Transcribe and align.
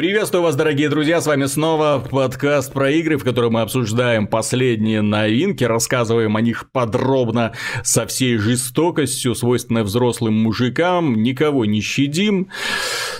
Приветствую 0.00 0.42
вас, 0.44 0.56
дорогие 0.56 0.88
друзья, 0.88 1.20
с 1.20 1.26
вами 1.26 1.44
снова 1.44 2.02
подкаст 2.10 2.72
про 2.72 2.90
игры, 2.90 3.18
в 3.18 3.22
котором 3.22 3.52
мы 3.52 3.60
обсуждаем 3.60 4.26
последние 4.26 5.02
новинки, 5.02 5.62
рассказываем 5.62 6.36
о 6.36 6.40
них 6.40 6.70
подробно, 6.72 7.52
со 7.84 8.06
всей 8.06 8.38
жестокостью, 8.38 9.34
свойственной 9.34 9.82
взрослым 9.82 10.32
мужикам, 10.32 11.22
никого 11.22 11.66
не 11.66 11.82
щадим, 11.82 12.48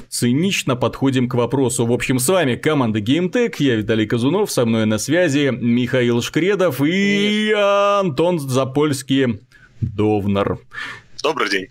цинично 0.08 0.74
подходим 0.74 1.28
к 1.28 1.34
вопросу. 1.34 1.84
В 1.84 1.92
общем, 1.92 2.18
с 2.18 2.26
вами 2.26 2.56
команда 2.56 3.00
GameTech, 3.00 3.56
я 3.58 3.76
Виталий 3.76 4.06
Казунов, 4.06 4.50
со 4.50 4.64
мной 4.64 4.86
на 4.86 4.96
связи 4.96 5.50
Михаил 5.52 6.22
Шкредов 6.22 6.80
и 6.80 7.52
Антон 7.52 8.38
Запольский 8.38 9.42
Довнар. 9.82 10.58
Добрый 11.22 11.50
день. 11.50 11.66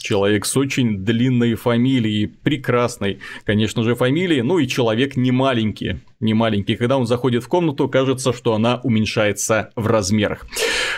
Человек 0.00 0.46
с 0.46 0.56
очень 0.56 1.04
длинной 1.04 1.54
фамилией, 1.54 2.26
прекрасной, 2.26 3.18
конечно 3.44 3.82
же, 3.82 3.94
фамилией, 3.94 4.42
ну 4.42 4.58
и 4.58 4.66
человек 4.66 5.16
не 5.16 5.30
маленький, 5.30 6.00
не 6.20 6.32
маленький. 6.32 6.76
Когда 6.76 6.96
он 6.96 7.06
заходит 7.06 7.44
в 7.44 7.48
комнату, 7.48 7.88
кажется, 7.88 8.32
что 8.32 8.54
она 8.54 8.80
уменьшается 8.82 9.70
в 9.76 9.86
размерах. 9.86 10.46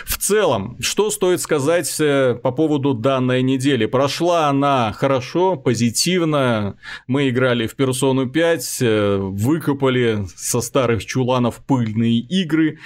В 0.05 0.17
целом, 0.17 0.77
что 0.79 1.09
стоит 1.09 1.41
сказать 1.41 1.93
э, 1.99 2.35
по 2.41 2.51
поводу 2.51 2.93
данной 2.93 3.41
недели? 3.41 3.85
Прошла 3.85 4.47
она 4.47 4.93
хорошо, 4.93 5.57
позитивно. 5.57 6.77
Мы 7.07 7.29
играли 7.29 7.67
в 7.67 7.75
Персону 7.75 8.29
5, 8.29 8.77
э, 8.81 9.17
выкопали 9.17 10.25
со 10.35 10.61
старых 10.61 11.05
чуланов 11.05 11.57
пыльные 11.65 12.19
игры 12.19 12.79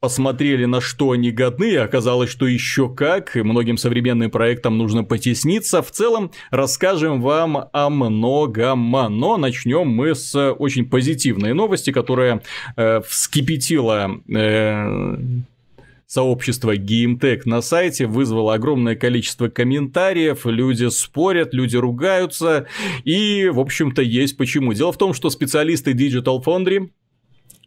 посмотрели, 0.00 0.64
на 0.64 0.80
что 0.80 1.12
они 1.12 1.30
годны, 1.30 1.72
и 1.72 1.76
оказалось, 1.76 2.30
что 2.30 2.46
еще 2.46 2.92
как, 2.92 3.36
и 3.36 3.42
многим 3.42 3.76
современным 3.76 4.30
проектам 4.30 4.78
нужно 4.78 5.04
потесниться. 5.04 5.82
В 5.82 5.90
целом, 5.90 6.30
расскажем 6.50 7.20
вам 7.20 7.68
о 7.72 7.90
многом, 7.90 8.90
но 8.90 9.36
начнем 9.36 9.88
мы 9.88 10.14
с 10.14 10.52
очень 10.52 10.88
позитивной 10.88 11.52
новости, 11.52 11.92
которая 11.92 12.42
э, 12.76 13.02
вскипятила 13.06 14.10
э, 14.28 15.16
сообщество 16.06 16.76
GameTech 16.76 17.42
на 17.44 17.60
сайте 17.60 18.06
вызвало 18.06 18.54
огромное 18.54 18.96
количество 18.96 19.48
комментариев, 19.48 20.44
люди 20.44 20.88
спорят, 20.88 21.54
люди 21.54 21.76
ругаются, 21.76 22.66
и, 23.04 23.48
в 23.48 23.60
общем-то, 23.60 24.02
есть 24.02 24.36
почему. 24.36 24.72
Дело 24.72 24.92
в 24.92 24.98
том, 24.98 25.14
что 25.14 25.30
специалисты 25.30 25.92
Digital 25.92 26.42
Foundry 26.42 26.90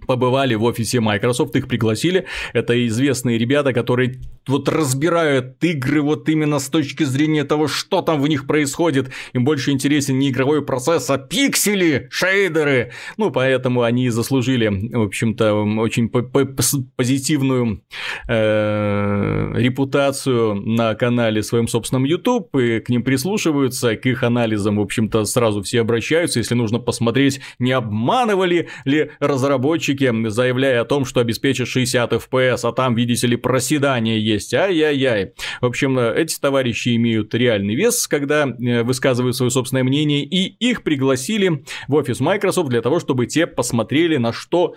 побывали 0.08 0.56
в 0.56 0.64
офисе 0.64 1.00
Microsoft, 1.00 1.56
их 1.56 1.68
пригласили. 1.68 2.26
Это 2.54 2.88
известные 2.88 3.38
ребята, 3.38 3.74
которые 3.74 4.20
вот 4.48 4.70
разбирают 4.70 5.64
игры 5.64 6.02
вот 6.02 6.28
именно 6.30 6.60
с 6.60 6.70
точки 6.70 7.04
зрения 7.04 7.44
того, 7.44 7.68
что 7.68 8.02
там 8.02 8.22
в 8.22 8.28
них 8.28 8.48
происходит. 8.48 9.12
Им 9.34 9.46
больше 9.46 9.72
интересен 9.72 10.20
не 10.20 10.30
игровой 10.30 10.64
процесс, 10.64 11.10
а 11.10 11.18
пиксели, 11.18 12.08
шейдеры. 12.12 12.92
Ну, 13.18 13.32
поэтому 13.32 13.84
они 13.84 14.10
заслужили, 14.10 14.68
в 14.68 15.04
общем-то, 15.04 15.54
очень 15.80 16.10
позитивную 16.10 17.84
э, 18.28 19.52
репутацию 19.56 20.56
на 20.56 20.96
канале 20.96 21.44
своем 21.44 21.68
собственном 21.68 22.04
YouTube, 22.06 22.56
и 22.56 22.80
к 22.80 22.90
ним 22.90 23.04
прислушиваются, 23.04 23.96
к 23.96 24.06
их 24.06 24.24
анализам, 24.24 24.78
в 24.78 24.82
общем-то, 24.82 25.26
сразу 25.26 25.62
все 25.62 25.82
обращаются, 25.82 26.40
если 26.40 26.56
нужно 26.56 26.80
посмотреть, 26.80 27.42
не 27.60 27.72
обманывали 27.72 28.70
ли 28.86 29.12
разработчики 29.20 30.04
заявляя 30.30 30.82
о 30.82 30.86
том, 30.86 31.06
что 31.06 31.20
обеспечит 31.20 31.68
60 31.68 32.14
FPS, 32.14 32.60
а 32.64 32.72
там, 32.72 32.96
видите 32.96 33.28
ли, 33.28 33.36
проседание 33.36 34.24
есть. 34.24 34.33
Ай-яй-яй. 34.54 35.34
В 35.62 35.66
общем, 35.66 35.98
эти 36.00 36.40
товарищи 36.40 36.96
имеют 36.96 37.34
реальный 37.34 37.76
вес, 37.76 38.08
когда 38.08 38.46
э, 38.48 38.84
высказывают 38.84 39.36
свое 39.36 39.52
собственное 39.52 39.84
мнение, 39.84 40.24
и 40.24 40.56
их 40.60 40.84
пригласили 40.84 41.64
в 41.88 41.96
офис 41.96 42.20
Microsoft 42.20 42.70
для 42.70 42.82
того, 42.82 43.00
чтобы 43.00 43.26
те 43.26 43.48
посмотрели, 43.48 44.18
на 44.18 44.34
что 44.34 44.76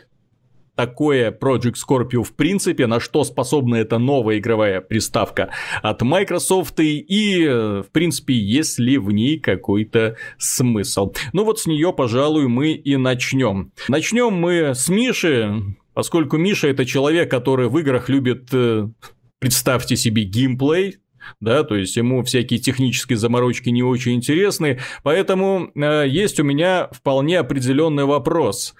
такое 0.76 1.32
Project 1.32 1.74
Scorpio 1.74 2.22
в 2.22 2.34
принципе, 2.34 2.86
на 2.86 3.00
что 3.00 3.24
способна 3.24 3.76
эта 3.76 3.98
новая 3.98 4.38
игровая 4.38 4.80
приставка 4.80 5.50
от 5.82 6.02
Microsoft 6.02 6.78
и, 6.78 7.46
в 7.48 7.86
принципе, 7.90 8.34
есть 8.34 8.78
ли 8.78 8.98
в 8.98 9.10
ней 9.10 9.40
какой-то 9.40 10.16
смысл. 10.38 11.12
Ну 11.32 11.44
вот 11.44 11.58
с 11.58 11.66
нее, 11.66 11.92
пожалуй, 11.92 12.46
мы 12.46 12.72
и 12.72 12.96
начнем. 12.96 13.72
Начнем 13.88 14.34
мы 14.34 14.74
с 14.74 14.88
Миши, 14.88 15.62
поскольку 15.94 16.36
Миша 16.36 16.68
это 16.68 16.84
человек, 16.84 17.30
который 17.30 17.68
в 17.68 17.78
играх 17.78 18.08
любит, 18.08 18.48
э, 18.52 18.88
представьте 19.38 19.96
себе, 19.96 20.24
геймплей, 20.24 20.98
да, 21.40 21.64
то 21.64 21.76
есть 21.76 21.96
ему 21.96 22.22
всякие 22.22 22.60
технические 22.60 23.18
заморочки 23.18 23.68
не 23.68 23.82
очень 23.82 24.14
интересны, 24.14 24.80
поэтому 25.02 25.70
э, 25.74 26.04
есть 26.08 26.38
у 26.40 26.44
меня 26.44 26.88
вполне 26.92 27.38
определенный 27.38 28.04
вопрос. 28.04 28.74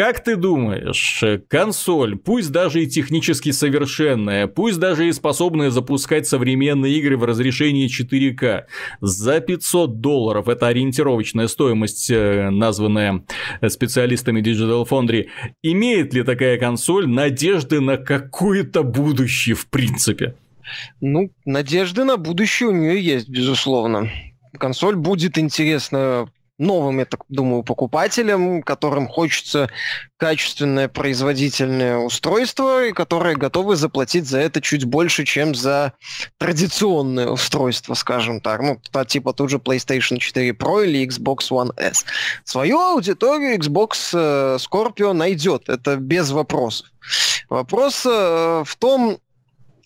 Как 0.00 0.24
ты 0.24 0.36
думаешь, 0.36 1.22
консоль, 1.46 2.16
пусть 2.16 2.50
даже 2.50 2.82
и 2.82 2.86
технически 2.86 3.50
совершенная, 3.50 4.46
пусть 4.46 4.78
даже 4.78 5.06
и 5.06 5.12
способная 5.12 5.68
запускать 5.68 6.26
современные 6.26 6.94
игры 6.94 7.18
в 7.18 7.24
разрешении 7.24 7.86
4К, 7.86 8.62
за 9.02 9.40
500 9.40 10.00
долларов, 10.00 10.48
это 10.48 10.68
ориентировочная 10.68 11.48
стоимость, 11.48 12.10
э, 12.10 12.48
названная 12.48 13.26
специалистами 13.68 14.40
Digital 14.40 14.88
Foundry, 14.88 15.26
имеет 15.62 16.14
ли 16.14 16.22
такая 16.22 16.58
консоль 16.58 17.06
надежды 17.06 17.82
на 17.82 17.98
какое-то 17.98 18.82
будущее 18.82 19.54
в 19.54 19.66
принципе? 19.66 20.34
Ну, 21.02 21.30
надежды 21.44 22.04
на 22.04 22.16
будущее 22.16 22.70
у 22.70 22.72
нее 22.72 23.04
есть, 23.04 23.28
безусловно. 23.28 24.08
Консоль 24.58 24.96
будет 24.96 25.36
интересна 25.36 26.26
новым, 26.60 26.98
я 26.98 27.04
так 27.04 27.24
думаю, 27.28 27.62
покупателям, 27.62 28.62
которым 28.62 29.08
хочется 29.08 29.70
качественное 30.16 30.88
производительное 30.88 31.96
устройство, 31.96 32.86
и 32.86 32.92
которые 32.92 33.36
готовы 33.36 33.76
заплатить 33.76 34.28
за 34.28 34.38
это 34.38 34.60
чуть 34.60 34.84
больше, 34.84 35.24
чем 35.24 35.54
за 35.54 35.94
традиционное 36.38 37.28
устройство, 37.28 37.94
скажем 37.94 38.40
так. 38.40 38.60
Ну, 38.60 38.80
типа 39.06 39.32
тут 39.32 39.50
же 39.50 39.56
PlayStation 39.56 40.18
4 40.18 40.50
Pro 40.50 40.84
или 40.84 41.06
Xbox 41.06 41.50
One 41.50 41.72
S. 41.76 42.04
Свою 42.44 42.78
аудиторию 42.78 43.58
Xbox 43.58 44.10
э, 44.12 44.58
Scorpio 44.58 45.12
найдет, 45.12 45.68
это 45.68 45.96
без 45.96 46.30
вопросов. 46.30 46.86
Вопрос 47.48 48.04
э, 48.06 48.62
в 48.64 48.76
том, 48.78 49.18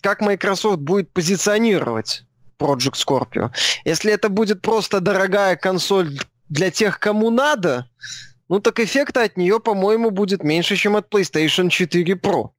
как 0.01 0.21
Microsoft 0.21 0.79
будет 0.79 1.11
позиционировать 1.11 2.25
Project 2.59 2.95
Scorpio. 2.95 3.51
Если 3.85 4.11
это 4.11 4.29
будет 4.29 4.61
просто 4.61 4.99
дорогая 4.99 5.55
консоль 5.55 6.19
для 6.49 6.71
тех, 6.71 6.99
кому 6.99 7.29
надо, 7.29 7.89
ну 8.49 8.59
так 8.59 8.79
эффекта 8.79 9.23
от 9.23 9.37
нее, 9.37 9.59
по-моему, 9.59 10.11
будет 10.11 10.43
меньше, 10.43 10.75
чем 10.75 10.95
от 10.95 11.13
PlayStation 11.13 11.69
4 11.69 12.13
Pro. 12.13 12.49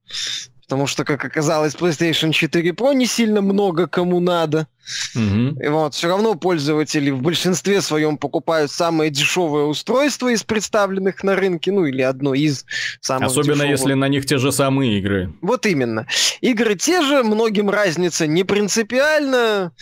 Потому 0.66 0.88
что, 0.88 1.04
как 1.04 1.24
оказалось, 1.24 1.76
PlayStation 1.76 2.32
4 2.32 2.70
Pro 2.70 2.92
не 2.92 3.06
сильно 3.06 3.40
много 3.40 3.86
кому 3.86 4.18
надо. 4.18 4.66
Угу. 5.14 5.62
И 5.62 5.68
вот, 5.68 5.94
все 5.94 6.08
равно 6.08 6.34
пользователи 6.34 7.10
в 7.10 7.22
большинстве 7.22 7.80
своем 7.80 8.18
покупают 8.18 8.72
самое 8.72 9.12
дешевое 9.12 9.64
устройство 9.64 10.28
из 10.32 10.42
представленных 10.42 11.22
на 11.22 11.36
рынке, 11.36 11.70
ну 11.70 11.84
или 11.86 12.02
одно 12.02 12.34
из 12.34 12.64
самых 13.00 13.28
Особенно 13.28 13.62
дешевых. 13.62 13.78
если 13.78 13.92
на 13.94 14.08
них 14.08 14.26
те 14.26 14.38
же 14.38 14.50
самые 14.50 14.98
игры. 14.98 15.32
Вот 15.40 15.66
именно. 15.66 16.08
Игры 16.40 16.74
те 16.74 17.00
же, 17.02 17.22
многим 17.22 17.70
разница 17.70 18.26
не 18.26 18.42
принципиально 18.42 19.72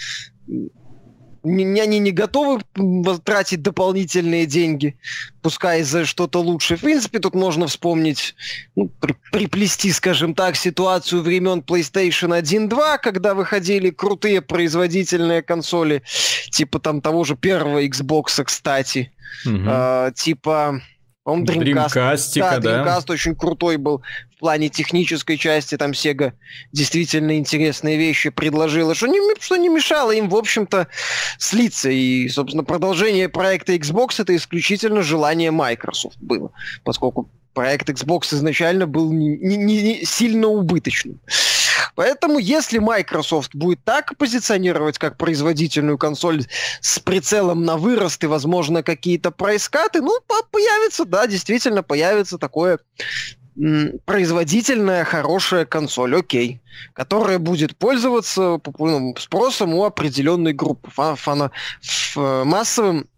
они 1.45 1.99
не 1.99 2.11
готовы 2.11 2.61
тратить 3.25 3.63
дополнительные 3.63 4.47
деньги, 4.47 4.97
пускай 5.43 5.83
за 5.83 6.05
что-то 6.05 6.41
лучше. 6.41 6.77
В 6.77 6.81
принципе, 6.81 7.19
тут 7.19 7.35
можно 7.35 7.67
вспомнить, 7.67 8.35
ну, 8.75 8.89
при, 9.01 9.15
приплести, 9.31 9.93
скажем 9.93 10.35
так, 10.35 10.57
ситуацию 10.57 11.23
времен 11.23 11.61
PlayStation 11.61 12.41
1-2, 12.41 12.99
когда 13.03 13.35
выходили 13.35 13.91
крутые 13.91 14.41
производительные 14.41 15.43
консоли, 15.43 16.03
типа 16.51 16.81
там 16.81 17.01
того 17.01 17.25
же 17.25 17.37
первого 17.37 17.85
Xbox, 17.85 18.43
кстати, 18.43 19.13
угу. 19.47 19.59
э, 19.67 20.13
типа 20.15 20.81
по-моему, 21.25 21.47
Dreamcast. 21.47 21.95
Dreamcast, 21.95 22.39
да, 22.39 22.59
Dreamcast 22.59 23.05
да. 23.07 23.13
очень 23.13 23.35
крутой 23.35 23.79
был 23.79 24.03
плане 24.45 24.69
технической 24.69 25.39
части. 25.39 25.75
Там 25.79 25.93
Sega 25.93 26.35
действительно 26.71 27.39
интересные 27.39 27.97
вещи 27.97 28.29
предложила, 28.29 28.95
что 28.95 29.07
не, 29.07 29.19
что 29.41 29.57
не 29.57 29.71
мешало 29.71 30.11
им, 30.11 30.29
в 30.29 30.37
общем-то, 30.37 30.87
слиться. 31.39 31.89
И, 31.89 32.29
собственно, 32.29 32.63
продолжение 32.63 33.31
проекта 33.31 33.75
Xbox 33.75 34.17
это 34.19 34.37
исключительно 34.37 35.03
желание 35.03 35.51
Microsoft 35.51 36.19
было, 36.21 36.53
поскольку 36.85 37.31
проект 37.55 37.89
Xbox 37.89 38.35
изначально 38.35 38.87
был 38.87 39.15
не, 39.15 39.39
не, 39.39 39.57
не 39.57 40.05
сильно 40.05 40.49
убыточным. 40.49 41.19
Поэтому, 41.95 42.39
если 42.39 42.79
Microsoft 42.79 43.55
будет 43.55 43.83
так 43.83 44.15
позиционировать 44.19 44.99
как 44.99 45.17
производительную 45.17 45.97
консоль 45.97 46.45
с 46.83 46.99
прицелом 46.99 47.65
на 47.65 47.79
вырост 47.79 48.23
и, 48.25 48.27
возможно, 48.27 48.83
какие-то 48.83 49.31
прайскаты, 49.31 50.03
ну, 50.03 50.21
появится, 50.51 51.07
да, 51.07 51.27
действительно 51.27 51.83
появится 51.83 52.37
такое 52.37 52.79
производительная, 54.05 55.05
хорошая 55.05 55.65
консоль, 55.65 56.17
окей, 56.17 56.61
которая 56.93 57.39
будет 57.39 57.77
пользоваться 57.77 58.59
популярным 58.59 59.17
спросом 59.17 59.75
у 59.75 59.85
определенной 59.85 60.53
группы. 60.53 60.91
Фана, 60.91 61.51
массовым 62.17 63.09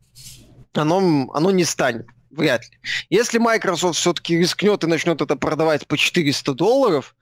оно, 0.75 1.31
оно 1.33 1.50
не 1.50 1.65
станет 1.65 2.06
Вряд 2.37 2.65
ли. 2.65 2.79
Если 3.09 3.38
Microsoft 3.38 3.99
все-таки 3.99 4.37
рискнет 4.37 4.85
и 4.85 4.87
начнет 4.87 5.23
это 5.23 5.37
продавать 5.37 5.87
по 5.87 5.97
400 5.97 6.53
долларов, 6.53 7.17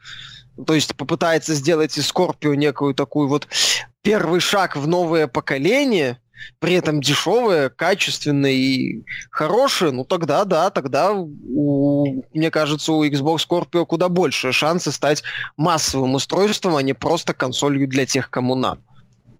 то 0.66 0.74
есть 0.74 0.96
попытается 0.96 1.54
сделать 1.54 1.96
из 1.96 2.10
Scorpio 2.10 2.56
некую 2.56 2.94
такую 2.94 3.28
вот 3.28 3.46
первый 4.02 4.40
шаг 4.40 4.76
в 4.76 4.88
новое 4.88 5.28
поколение, 5.28 6.18
при 6.58 6.74
этом 6.74 7.00
дешевое, 7.00 7.68
качественное 7.68 8.52
и 8.52 9.02
хорошее, 9.30 9.92
ну 9.92 10.04
тогда 10.04 10.44
да, 10.44 10.70
тогда 10.70 11.12
у, 11.12 12.24
мне 12.32 12.50
кажется, 12.50 12.92
у 12.92 13.04
Xbox 13.04 13.46
Scorpio 13.48 13.86
куда 13.86 14.08
больше 14.08 14.52
шансы 14.52 14.92
стать 14.92 15.22
массовым 15.56 16.14
устройством, 16.14 16.76
а 16.76 16.82
не 16.82 16.92
просто 16.92 17.34
консолью 17.34 17.88
для 17.88 18.06
тех, 18.06 18.30
кому 18.30 18.54
надо. 18.54 18.80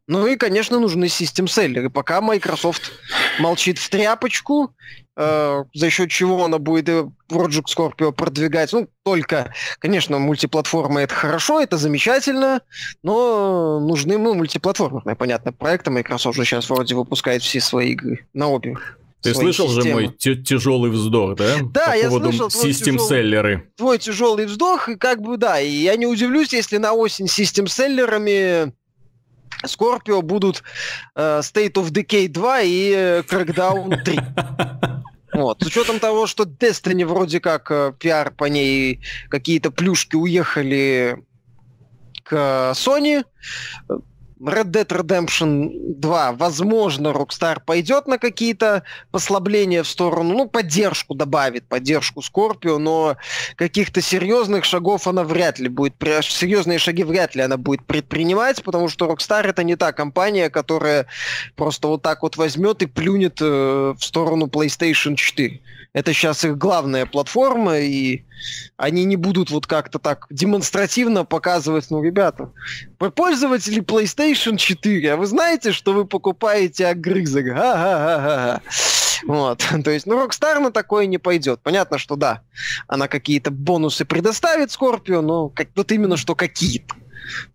Ну 0.07 0.27
и, 0.27 0.37
конечно, 0.37 0.79
нужны 0.79 1.09
систем-селлеры. 1.09 1.89
Пока 1.89 2.21
Microsoft 2.21 2.93
молчит 3.39 3.79
в 3.79 3.89
тряпочку, 3.89 4.75
э, 5.17 5.65
за 5.73 5.91
счет 5.91 6.11
чего 6.11 6.45
она 6.45 6.59
будет 6.59 6.89
Project 7.31 7.67
Scorpio 7.75 8.13
продвигать. 8.13 8.73
Ну, 8.75 8.89
только, 9.03 9.55
конечно, 9.79 10.19
мультиплатформа 10.19 11.01
это 11.01 11.15
хорошо, 11.15 11.61
это 11.61 11.79
замечательно, 11.79 12.61
но 13.03 13.81
нужны 13.81 14.19
ну, 14.19 14.35
мультиплатформенные, 14.35 15.17
понятно, 15.17 15.53
проекты. 15.53 15.91
Microsoft 15.91 16.37
же 16.37 16.45
сейчас 16.45 16.69
вроде 16.69 16.95
выпускает 16.95 17.43
все 17.43 17.61
свои 17.61 17.93
игры 17.93 18.27
на 18.35 18.49
обе 18.49 18.77
ты 19.25 19.35
слышал 19.35 19.69
системы. 19.69 20.01
же 20.03 20.07
мой 20.07 20.37
тяжелый 20.45 20.91
вздох, 20.91 21.37
да? 21.37 21.57
Да, 21.73 21.87
По 21.93 21.97
я 21.97 22.11
слышал 22.11 22.51
систем-селлеры. 22.51 23.71
Твой 23.77 23.99
тяжелый 23.99 24.45
вздох, 24.45 24.91
и 24.91 24.97
как 24.97 25.23
бы 25.23 25.39
да, 25.39 25.59
и 25.61 25.71
я 25.71 25.97
не 25.97 26.07
удивлюсь, 26.07 26.53
если 26.53 26.77
на 26.77 26.93
осень 26.93 27.27
систем-селлерами 27.27 28.75
Скорпио 29.65 30.23
будут 30.23 30.63
э, 31.15 31.41
State 31.41 31.75
of 31.75 31.91
Decay 31.91 32.29
2 32.29 32.61
и 32.63 32.93
э, 32.95 33.23
Crackdown 33.23 34.03
3. 34.05 34.21
Вот. 35.35 35.63
С 35.63 35.67
учетом 35.67 35.99
того, 35.99 36.27
что 36.27 36.45
Destiny 36.45 37.05
вроде 37.05 37.41
как 37.41 37.71
э, 37.71 37.93
пиар 37.99 38.31
по 38.31 38.45
ней, 38.45 39.01
какие-то 39.29 39.71
плюшки 39.71 40.17
уехали 40.17 41.25
к 42.23 42.73
Sony, 42.75 43.25
Red 44.45 44.71
Dead 44.71 44.87
Redemption 44.87 45.71
2, 45.97 46.33
возможно, 46.33 47.09
Rockstar 47.09 47.61
пойдет 47.65 48.07
на 48.07 48.19
какие-то 48.19 48.83
послабления 49.11 49.83
в 49.83 49.89
сторону, 49.89 50.35
ну, 50.35 50.49
поддержку 50.49 51.15
добавит, 51.15 51.67
поддержку 51.67 52.21
Scorpio, 52.21 52.79
но 52.79 53.17
каких-то 53.57 54.01
серьезных 54.01 54.65
шагов 54.65 55.07
она 55.07 55.25
вряд 55.25 55.59
ли 55.59 55.69
будет, 55.69 55.95
серьезные 56.23 56.79
шаги 56.79 57.05
вряд 57.05 57.35
ли 57.35 57.43
она 57.43 57.57
будет 57.57 57.85
предпринимать, 57.85 58.63
потому 58.63 58.89
что 58.89 59.07
Rockstar 59.07 59.47
это 59.47 59.65
не 59.65 59.77
та 59.77 59.93
компания, 59.93 60.51
которая 60.51 61.07
просто 61.57 61.89
вот 61.89 62.03
так 62.03 62.23
вот 62.23 62.37
возьмет 62.37 62.83
и 62.83 62.87
плюнет 62.87 63.39
э, 63.41 63.95
в 63.97 64.05
сторону 64.05 64.47
PlayStation 64.47 65.17
4. 65.17 65.61
Это 65.95 66.13
сейчас 66.13 66.45
их 66.45 66.59
главная 66.59 67.07
платформа, 67.07 67.79
и 67.79 68.25
они 68.77 69.05
не 69.05 69.15
будут 69.15 69.51
вот 69.51 69.69
как-то 69.69 70.01
так 70.01 70.27
демонстративно 70.29 71.25
показывать, 71.25 71.87
ну, 71.91 72.03
ребята, 72.03 72.51
пользователи 72.99 73.81
PlayStation 73.81 74.34
4, 74.35 75.13
а 75.13 75.17
вы 75.17 75.27
знаете, 75.27 75.73
что 75.73 75.93
вы 75.93 76.05
покупаете 76.05 76.87
огрызок? 76.87 77.47
Ха-ха-ха-ха. 77.47 78.63
Вот. 79.27 79.65
То 79.85 79.91
есть, 79.91 80.07
ну, 80.07 80.25
Rockstar 80.25 80.59
на 80.61 80.71
такое 80.71 81.07
не 81.07 81.19
пойдет. 81.19 81.61
Понятно, 81.63 81.99
что 81.99 82.17
да, 82.17 82.43
она 82.87 83.09
какие-то 83.09 83.51
бонусы 83.51 84.05
предоставит 84.05 84.71
Scorpio, 84.71 85.21
но 85.21 85.49
как, 85.49 85.69
вот 85.75 85.93
именно 85.93 86.17
что 86.17 86.35
какие-то 86.35 86.95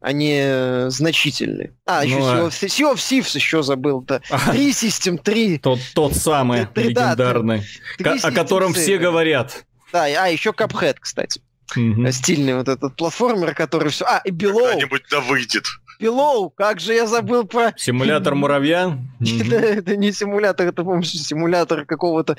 они 0.02 0.40
э, 0.42 0.90
значительные. 0.90 1.74
А, 1.86 2.04
еще 2.04 2.18
ну, 2.18 2.46
а... 2.46 2.50
Sea 2.50 2.94
of 2.94 2.96
Thieves 2.96 3.36
еще 3.36 3.64
забыл-то. 3.64 4.22
Три 4.52 4.72
System 4.72 5.20
3. 5.22 5.60
Тот, 5.60 5.80
тот 5.94 6.16
самый 6.16 6.66
3, 6.66 6.90
легендарный, 6.90 7.64
да, 8.00 8.14
3, 8.14 8.20
3 8.20 8.30
о 8.30 8.32
котором 8.32 8.74
все 8.74 8.98
говорят. 8.98 9.66
Да, 9.92 10.06
а 10.06 10.28
еще 10.28 10.52
Cuphead, 10.52 10.98
кстати. 11.00 11.42
Угу. 11.76 12.12
Стильный 12.12 12.56
вот 12.56 12.68
этот 12.68 12.96
платформер, 12.96 13.54
который 13.54 13.90
все... 13.92 14.06
А, 14.06 14.22
и 14.26 14.32
Below. 14.32 14.70
Когда-нибудь 14.70 15.04
да 15.12 15.20
выйдет. 15.22 15.66
Below, 16.00 16.52
как 16.56 16.80
же 16.80 16.94
я 16.94 17.06
забыл 17.06 17.46
про... 17.46 17.74
Симулятор 17.78 18.36
муравья? 18.36 18.98
это, 19.20 19.98
не 19.98 20.12
симулятор, 20.12 20.68
это, 20.68 20.84
по-моему, 20.84 21.04
симулятор 21.04 21.86
какого-то 21.86 22.38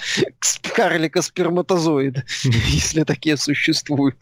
карлика 0.75 1.21
сперматозоида, 1.21 2.25
если 2.45 3.05
такие 3.05 3.37
существуют. 3.37 4.17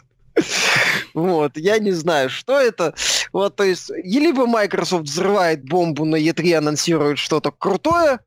Вот, 1.14 1.56
я 1.56 1.78
не 1.78 1.92
знаю, 1.92 2.30
что 2.30 2.60
это. 2.60 2.94
Вот, 3.32 3.56
то 3.56 3.64
есть, 3.64 3.90
либо 4.04 4.46
Microsoft 4.46 5.04
взрывает 5.04 5.64
бомбу 5.64 6.04
на 6.04 6.16
E3, 6.16 6.54
анонсирует 6.54 7.18
что-то 7.18 7.50
крутое, 7.50 8.20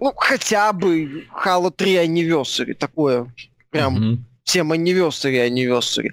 ну, 0.00 0.12
хотя 0.16 0.72
бы 0.72 1.26
Halo 1.44 1.72
3 1.74 2.06
Anniversary, 2.06 2.74
такое 2.74 3.32
прям 3.70 3.96
mm-hmm. 3.96 4.18
всем 4.44 4.72
Anniversary, 4.72 5.48
Anniversary. 5.48 6.10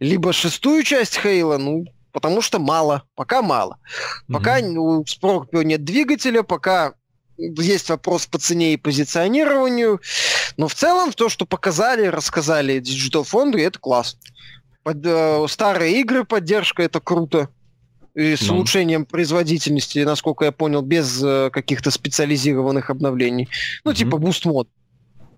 Либо 0.00 0.32
шестую 0.32 0.82
часть 0.82 1.18
Halo, 1.22 1.58
ну, 1.58 1.84
потому 2.14 2.40
что 2.40 2.60
мало, 2.60 3.02
пока 3.16 3.42
мало. 3.42 3.78
Пока 4.32 4.60
mm-hmm. 4.60 4.76
у 4.76 5.02
Scorpio 5.02 5.64
нет 5.64 5.84
двигателя, 5.84 6.44
пока 6.44 6.94
есть 7.36 7.90
вопрос 7.90 8.26
по 8.26 8.38
цене 8.38 8.72
и 8.72 8.76
позиционированию, 8.76 10.00
но 10.56 10.68
в 10.68 10.74
целом 10.74 11.12
то, 11.12 11.28
что 11.28 11.44
показали, 11.44 12.06
рассказали 12.06 12.80
Digital 12.80 13.24
Foundry, 13.24 13.66
это 13.66 13.80
классно. 13.80 14.20
Под, 14.84 15.04
э, 15.04 15.44
старые 15.48 16.00
игры 16.00 16.24
поддержка, 16.24 16.84
это 16.84 17.00
круто. 17.00 17.48
И 18.14 18.36
с 18.36 18.42
ну. 18.42 18.54
улучшением 18.54 19.06
производительности, 19.06 19.98
насколько 19.98 20.44
я 20.44 20.52
понял, 20.52 20.82
без 20.82 21.20
э, 21.20 21.50
каких-то 21.50 21.90
специализированных 21.90 22.90
обновлений. 22.90 23.48
Ну, 23.82 23.90
mm-hmm. 23.90 23.94
типа 23.96 24.16
Boost 24.16 24.48
мод 24.48 24.68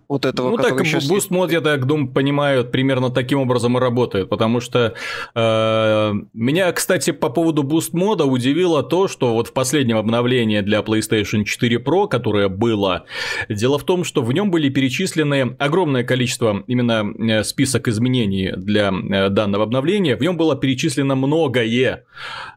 вот 0.08 0.24
этого, 0.24 0.50
ну, 0.50 0.56
так, 0.56 0.78
сейчас... 0.84 1.10
Boost 1.10 1.28
мод, 1.30 1.50
я 1.50 1.60
так 1.60 1.84
думаю, 1.86 2.08
понимаю, 2.08 2.64
примерно 2.64 3.10
таким 3.10 3.40
образом 3.40 3.76
и 3.76 3.80
работает, 3.80 4.28
потому 4.28 4.60
что 4.60 4.94
э, 5.34 6.12
меня, 6.32 6.72
кстати, 6.72 7.10
по 7.10 7.28
поводу 7.28 7.62
Boost 7.62 7.90
мода 7.92 8.24
удивило 8.24 8.82
то, 8.82 9.08
что 9.08 9.34
вот 9.34 9.48
в 9.48 9.52
последнем 9.52 9.96
обновлении 9.96 10.60
для 10.60 10.80
PlayStation 10.80 11.44
4 11.44 11.76
Pro, 11.78 12.08
которое 12.08 12.48
было, 12.48 13.04
дело 13.48 13.78
в 13.78 13.84
том, 13.84 14.04
что 14.04 14.22
в 14.22 14.32
нем 14.32 14.50
были 14.50 14.68
перечислены 14.68 15.56
огромное 15.58 16.04
количество 16.04 16.62
именно 16.66 17.12
э, 17.18 17.42
список 17.44 17.88
изменений 17.88 18.52
для 18.56 18.90
э, 18.92 19.28
данного 19.28 19.64
обновления, 19.64 20.16
в 20.16 20.20
нем 20.20 20.36
было 20.36 20.56
перечислено 20.56 21.16
многое, 21.16 22.04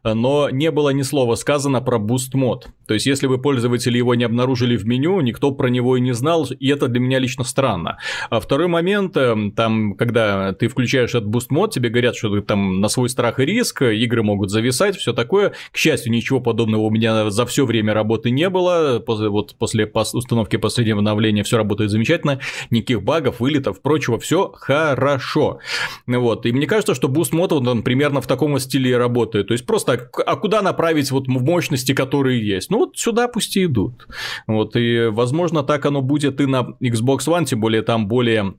но 0.04 0.50
не 0.50 0.70
было 0.70 0.90
ни 0.90 1.02
слова 1.02 1.34
сказано 1.34 1.80
про 1.80 1.98
Boost 1.98 2.34
мод. 2.34 2.68
То 2.86 2.94
есть, 2.94 3.06
если 3.06 3.26
вы 3.26 3.38
пользователи 3.38 3.98
его 3.98 4.14
не 4.14 4.24
обнаружили 4.24 4.76
в 4.76 4.86
меню, 4.86 5.20
никто 5.20 5.52
про 5.52 5.68
него 5.68 5.96
и 5.96 6.00
не 6.00 6.12
знал, 6.12 6.46
и 6.58 6.68
это 6.68 6.88
для 6.88 7.00
меня 7.00 7.18
лично 7.18 7.39
странно. 7.44 7.98
А 8.30 8.40
второй 8.40 8.68
момент, 8.68 9.16
э, 9.16 9.36
там, 9.54 9.94
когда 9.94 10.52
ты 10.52 10.68
включаешь 10.68 11.10
этот 11.10 11.26
boost 11.26 11.50
mode, 11.50 11.72
тебе 11.72 11.90
говорят, 11.90 12.16
что 12.16 12.34
ты 12.34 12.40
там 12.40 12.80
на 12.80 12.88
свой 12.88 13.08
страх 13.08 13.38
и 13.40 13.44
риск, 13.44 13.82
игры 13.82 14.22
могут 14.22 14.50
зависать, 14.50 14.96
все 14.96 15.12
такое. 15.12 15.52
К 15.72 15.76
счастью, 15.76 16.12
ничего 16.12 16.40
подобного 16.40 16.82
у 16.82 16.90
меня 16.90 17.30
за 17.30 17.46
все 17.46 17.66
время 17.66 17.94
работы 17.94 18.30
не 18.30 18.48
было. 18.48 19.00
После, 19.04 19.28
вот 19.28 19.54
после 19.58 19.86
установки 19.86 20.56
последнего 20.56 20.98
обновления 20.98 21.42
все 21.42 21.56
работает 21.56 21.90
замечательно, 21.90 22.40
никаких 22.70 23.02
багов, 23.02 23.40
вылетов, 23.40 23.82
прочего, 23.82 24.18
все 24.18 24.50
хорошо. 24.54 25.58
Вот. 26.06 26.46
И 26.46 26.52
мне 26.52 26.66
кажется, 26.66 26.94
что 26.94 27.08
boost 27.08 27.32
mode 27.32 27.50
вот, 27.52 27.66
он 27.66 27.82
примерно 27.82 28.20
в 28.20 28.26
таком 28.26 28.58
стиле 28.58 28.96
работает. 28.96 29.48
То 29.48 29.52
есть 29.52 29.66
просто, 29.66 30.10
а 30.26 30.36
куда 30.36 30.62
направить 30.62 31.10
вот 31.10 31.28
мощности, 31.28 31.92
которые 31.92 32.46
есть? 32.46 32.70
Ну, 32.70 32.78
вот 32.78 32.98
сюда 32.98 33.28
пусть 33.28 33.56
и 33.56 33.64
идут. 33.64 34.06
Вот, 34.46 34.76
и, 34.76 35.08
возможно, 35.10 35.62
так 35.62 35.84
оно 35.86 36.00
будет 36.02 36.40
и 36.40 36.46
на 36.46 36.74
Xbox 36.80 37.29
One, 37.30 37.44
тем 37.44 37.60
более 37.60 37.82
там 37.82 38.08
более 38.08 38.54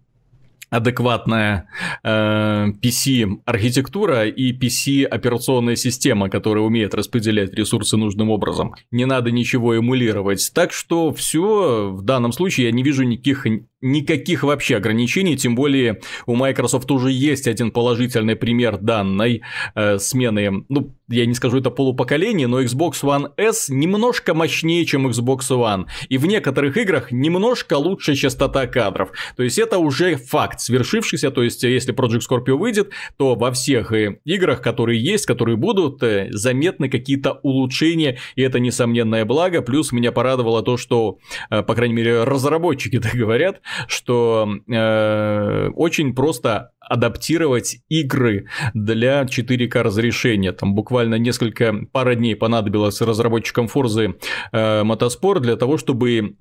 адекватная 0.71 1.67
э, 2.01 2.67
PC-архитектура 2.81 4.25
и 4.25 4.57
PC-операционная 4.57 5.75
система, 5.75 6.29
которая 6.29 6.63
умеет 6.63 6.95
распределять 6.95 7.53
ресурсы 7.53 7.97
нужным 7.97 8.29
образом. 8.29 8.73
Не 8.89 9.05
надо 9.05 9.31
ничего 9.31 9.77
эмулировать. 9.77 10.49
Так 10.55 10.71
что 10.71 11.13
все 11.13 11.91
в 11.91 12.01
данном 12.03 12.31
случае 12.31 12.67
я 12.67 12.71
не 12.71 12.83
вижу 12.83 13.03
никаких 13.03 13.45
никаких 13.81 14.43
вообще 14.43 14.77
ограничений, 14.77 15.35
тем 15.35 15.55
более 15.55 16.01
у 16.25 16.35
Microsoft 16.35 16.89
уже 16.91 17.11
есть 17.11 17.47
один 17.47 17.71
положительный 17.71 18.35
пример 18.35 18.77
данной 18.77 19.41
э, 19.75 19.97
смены, 19.97 20.65
ну, 20.69 20.95
я 21.07 21.25
не 21.25 21.33
скажу 21.33 21.57
это 21.57 21.71
полупоколение, 21.71 22.47
но 22.47 22.61
Xbox 22.61 23.01
One 23.01 23.31
S 23.37 23.69
немножко 23.69 24.33
мощнее, 24.33 24.85
чем 24.85 25.07
Xbox 25.07 25.49
One, 25.49 25.85
и 26.09 26.17
в 26.17 26.25
некоторых 26.27 26.77
играх 26.77 27.11
немножко 27.11 27.73
лучше 27.73 28.15
частота 28.15 28.67
кадров, 28.67 29.11
то 29.35 29.43
есть 29.43 29.57
это 29.57 29.79
уже 29.79 30.15
факт 30.15 30.60
свершившийся, 30.61 31.31
то 31.31 31.43
есть 31.43 31.63
если 31.63 31.93
Project 31.93 32.21
Scorpio 32.29 32.55
выйдет, 32.55 32.91
то 33.17 33.35
во 33.35 33.51
всех 33.51 33.91
э, 33.91 34.19
играх, 34.25 34.61
которые 34.61 35.01
есть, 35.03 35.25
которые 35.25 35.57
будут, 35.57 36.01
э, 36.03 36.27
заметны 36.31 36.89
какие-то 36.89 37.39
улучшения, 37.43 38.19
и 38.35 38.41
это 38.41 38.59
несомненное 38.59 39.25
благо, 39.25 39.61
плюс 39.61 39.91
меня 39.91 40.11
порадовало 40.11 40.61
то, 40.61 40.77
что, 40.77 41.17
э, 41.49 41.63
по 41.63 41.75
крайней 41.75 41.95
мере, 41.95 42.23
разработчики 42.23 42.99
так 43.01 43.13
говорят, 43.13 43.61
что 43.87 44.47
э, 44.67 45.69
очень 45.75 46.13
просто 46.13 46.71
адаптировать 46.79 47.77
игры 47.89 48.47
для 48.73 49.23
4К 49.23 49.81
разрешения. 49.81 50.51
Там 50.51 50.73
буквально 50.73 51.15
несколько, 51.15 51.73
пара 51.91 52.15
дней 52.15 52.35
понадобилось 52.35 52.99
разработчикам 53.01 53.67
Forza 53.73 54.15
Motorsport 54.51 55.39
для 55.39 55.55
того, 55.55 55.77
чтобы 55.77 56.35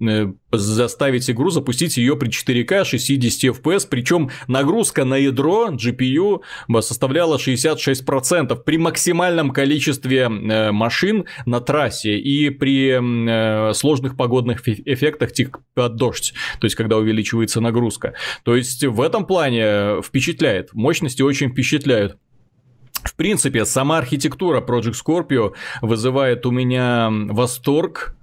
заставить 0.51 1.31
игру 1.31 1.51
запустить 1.51 1.99
ее 1.99 2.17
при 2.17 2.31
4К 2.31 2.85
60 2.85 3.57
FPS, 3.57 3.89
причем 4.11 4.31
нагрузка 4.49 5.05
на 5.05 5.15
ядро 5.15 5.71
GPU 5.71 6.43
составляла 6.81 7.37
66% 7.37 8.57
при 8.65 8.77
максимальном 8.77 9.53
количестве 9.53 10.23
э, 10.23 10.73
машин 10.73 11.27
на 11.47 11.61
трассе 11.61 12.19
и 12.19 12.51
при 12.51 12.99
э, 12.99 13.73
сложных 13.75 14.17
погодных 14.17 14.67
эффектах 14.67 15.33
типа 15.33 15.89
дождь, 15.89 16.35
то 16.59 16.65
есть 16.65 16.75
когда 16.75 16.97
увеличивается 16.97 17.61
нагрузка. 17.61 18.15
То 18.43 18.57
есть 18.57 18.85
в 18.85 19.01
этом 19.01 19.27
плане 19.27 20.03
впечатляет, 20.03 20.75
мощности 20.75 21.23
очень 21.23 21.51
впечатляют. 21.51 22.17
В 23.05 23.15
принципе, 23.15 23.65
сама 23.65 23.99
архитектура 23.99 24.61
Project 24.61 24.97
Scorpio 25.07 25.55
вызывает 25.83 26.45
у 26.47 26.51
меня 26.51 27.09
восторг, 27.11 28.17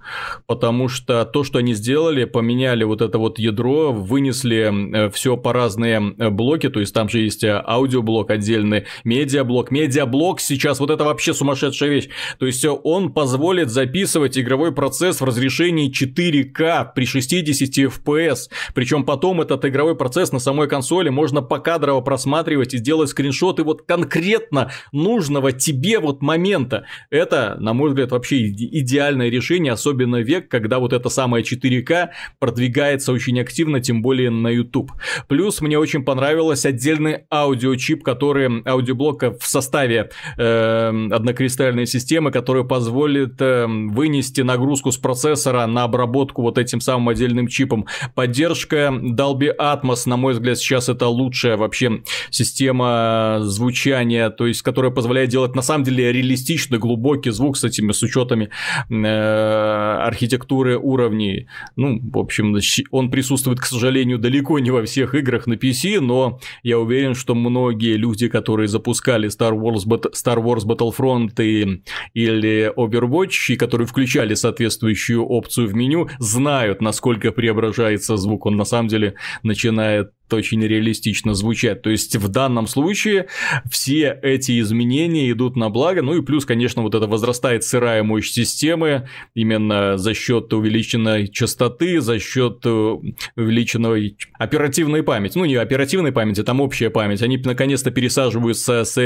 потому 0.45 0.87
что 0.87 1.25
то, 1.25 1.43
что 1.43 1.59
они 1.59 1.73
сделали, 1.73 2.25
поменяли 2.25 2.83
вот 2.83 3.01
это 3.01 3.17
вот 3.17 3.39
ядро, 3.39 3.91
вынесли 3.91 5.05
э, 5.07 5.09
все 5.09 5.37
по 5.37 5.53
разные 5.53 6.15
э, 6.17 6.29
блоки, 6.29 6.69
то 6.69 6.79
есть 6.79 6.93
там 6.93 7.09
же 7.09 7.19
есть 7.19 7.43
э, 7.43 7.61
аудиоблок 7.65 8.31
отдельный, 8.31 8.85
медиаблок. 9.03 9.71
Медиаблок 9.71 10.39
сейчас 10.39 10.79
вот 10.79 10.89
это 10.89 11.03
вообще 11.03 11.33
сумасшедшая 11.33 11.89
вещь. 11.89 12.09
То 12.39 12.45
есть 12.45 12.65
он 12.65 13.11
позволит 13.11 13.69
записывать 13.69 14.37
игровой 14.37 14.73
процесс 14.73 15.21
в 15.21 15.25
разрешении 15.25 15.91
4К 15.91 16.93
при 16.95 17.05
60 17.05 17.91
FPS. 17.91 18.49
Причем 18.73 19.03
потом 19.03 19.41
этот 19.41 19.65
игровой 19.65 19.95
процесс 19.95 20.31
на 20.31 20.39
самой 20.39 20.67
консоли 20.67 21.09
можно 21.09 21.41
покадрово 21.41 22.01
просматривать 22.01 22.73
и 22.73 22.77
сделать 22.77 23.09
скриншоты 23.09 23.63
вот 23.63 23.83
конкретно 23.83 24.71
нужного 24.91 25.51
тебе 25.51 25.99
вот 25.99 26.21
момента. 26.21 26.85
Это, 27.09 27.57
на 27.59 27.73
мой 27.73 27.89
взгляд, 27.89 28.11
вообще 28.11 28.47
идеальное 28.47 29.29
решение, 29.29 29.73
особенно 29.73 29.96
особенно 29.97 30.17
век, 30.17 30.49
когда 30.49 30.79
вот 30.79 30.93
это 30.93 31.09
самое 31.09 31.43
4К 31.43 32.09
продвигается 32.39 33.11
очень 33.11 33.39
активно, 33.39 33.79
тем 33.79 34.01
более 34.01 34.29
на 34.29 34.49
YouTube. 34.49 34.91
Плюс 35.27 35.61
мне 35.61 35.79
очень 35.79 36.03
понравилось 36.03 36.65
отдельный 36.65 37.25
аудиочип, 37.31 38.03
который 38.03 38.61
аудиоблок 38.65 39.23
в 39.39 39.47
составе 39.47 40.09
э, 40.37 41.07
однокристальной 41.11 41.87
системы, 41.87 42.31
который 42.31 42.63
позволит 42.63 43.41
э, 43.41 43.65
вынести 43.65 44.41
нагрузку 44.41 44.91
с 44.91 44.97
процессора 44.97 45.65
на 45.65 45.83
обработку 45.83 46.43
вот 46.43 46.57
этим 46.57 46.79
самым 46.79 47.09
отдельным 47.09 47.47
чипом. 47.47 47.85
Поддержка 48.13 48.91
Dolby 48.93 49.49
Atmos, 49.57 50.03
на 50.05 50.17
мой 50.17 50.33
взгляд, 50.33 50.57
сейчас 50.57 50.89
это 50.89 51.07
лучшая 51.07 51.57
вообще 51.57 52.01
система 52.29 53.39
звучания, 53.41 54.29
то 54.29 54.45
есть 54.45 54.61
которая 54.61 54.91
позволяет 54.91 55.29
делать 55.29 55.55
на 55.55 55.61
самом 55.61 55.83
деле 55.83 56.11
реалистичный 56.11 56.77
глубокий 56.77 57.31
звук 57.31 57.57
с 57.57 57.63
этими 57.63 57.91
с 57.91 58.03
учетами 58.03 58.49
э, 58.89 59.86
архитектуры 59.95 60.77
уровней. 60.77 61.47
Ну, 61.75 61.99
в 62.01 62.17
общем, 62.17 62.57
он 62.91 63.09
присутствует, 63.09 63.59
к 63.59 63.65
сожалению, 63.65 64.19
далеко 64.19 64.59
не 64.59 64.71
во 64.71 64.83
всех 64.83 65.15
играх 65.15 65.47
на 65.47 65.53
PC, 65.53 65.99
но 65.99 66.39
я 66.63 66.79
уверен, 66.79 67.15
что 67.15 67.35
многие 67.35 67.95
люди, 67.95 68.27
которые 68.27 68.67
запускали 68.67 69.29
Star 69.29 69.53
Wars, 69.53 69.85
Star 69.85 70.37
Wars 70.43 70.65
Battlefront 70.65 71.41
и, 71.41 71.83
или 72.13 72.71
Overwatch, 72.75 73.53
и 73.53 73.55
которые 73.55 73.87
включали 73.87 74.33
соответствующую 74.33 75.25
опцию 75.25 75.67
в 75.67 75.75
меню, 75.75 76.09
знают, 76.19 76.81
насколько 76.81 77.31
преображается 77.31 78.17
звук. 78.17 78.45
Он 78.45 78.57
на 78.57 78.65
самом 78.65 78.87
деле 78.89 79.15
начинает 79.43 80.11
очень 80.35 80.61
реалистично 80.63 81.33
звучать. 81.33 81.81
То 81.81 81.89
есть 81.89 82.15
в 82.15 82.27
данном 82.27 82.67
случае 82.67 83.27
все 83.69 84.17
эти 84.21 84.59
изменения 84.59 85.31
идут 85.31 85.55
на 85.55 85.69
благо. 85.69 86.01
Ну 86.01 86.15
и 86.15 86.21
плюс, 86.21 86.45
конечно, 86.45 86.81
вот 86.81 86.95
это 86.95 87.07
возрастает 87.07 87.63
сырая 87.63 88.03
мощь 88.03 88.29
системы 88.29 89.07
именно 89.33 89.97
за 89.97 90.13
счет 90.13 90.51
увеличенной 90.53 91.27
частоты, 91.27 92.01
за 92.01 92.19
счет 92.19 92.59
э, 92.65 92.95
увеличенной 93.35 94.17
оперативной 94.37 95.03
памяти. 95.03 95.37
Ну 95.37 95.45
не 95.45 95.55
оперативной 95.55 96.11
памяти, 96.11 96.43
там 96.43 96.61
общая 96.61 96.89
память. 96.89 97.21
Они 97.21 97.37
наконец-то 97.37 97.91
пересаживаются 97.91 98.83
с 98.83 98.97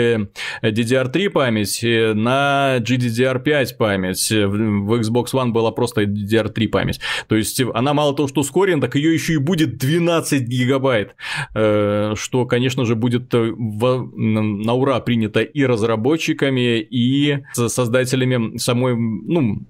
DDR3 0.61 1.29
память 1.29 1.79
на 1.83 2.77
GDDR5 2.79 3.75
память. 3.77 4.31
В 4.31 4.99
Xbox 4.99 5.33
One 5.33 5.51
была 5.51 5.71
просто 5.71 6.03
DDR3 6.03 6.67
память. 6.67 6.99
То 7.27 7.35
есть 7.35 7.61
она 7.73 7.93
мало 7.93 8.15
того, 8.15 8.27
что 8.27 8.41
ускорена, 8.41 8.81
так 8.81 8.95
ее 8.95 9.13
еще 9.13 9.33
и 9.33 9.37
будет 9.37 9.77
12 9.77 10.43
гигабайт. 10.43 11.10
Э, 11.53 12.13
что, 12.15 12.45
конечно 12.45 12.85
же, 12.85 12.95
будет 12.95 13.33
э, 13.33 13.51
на 13.55 14.73
ура 14.73 14.99
принято 14.99 15.41
и 15.41 15.63
разработчиками, 15.63 16.79
и 16.79 17.43
создателями 17.53 18.57
самой, 18.57 18.95
ну, 18.95 19.63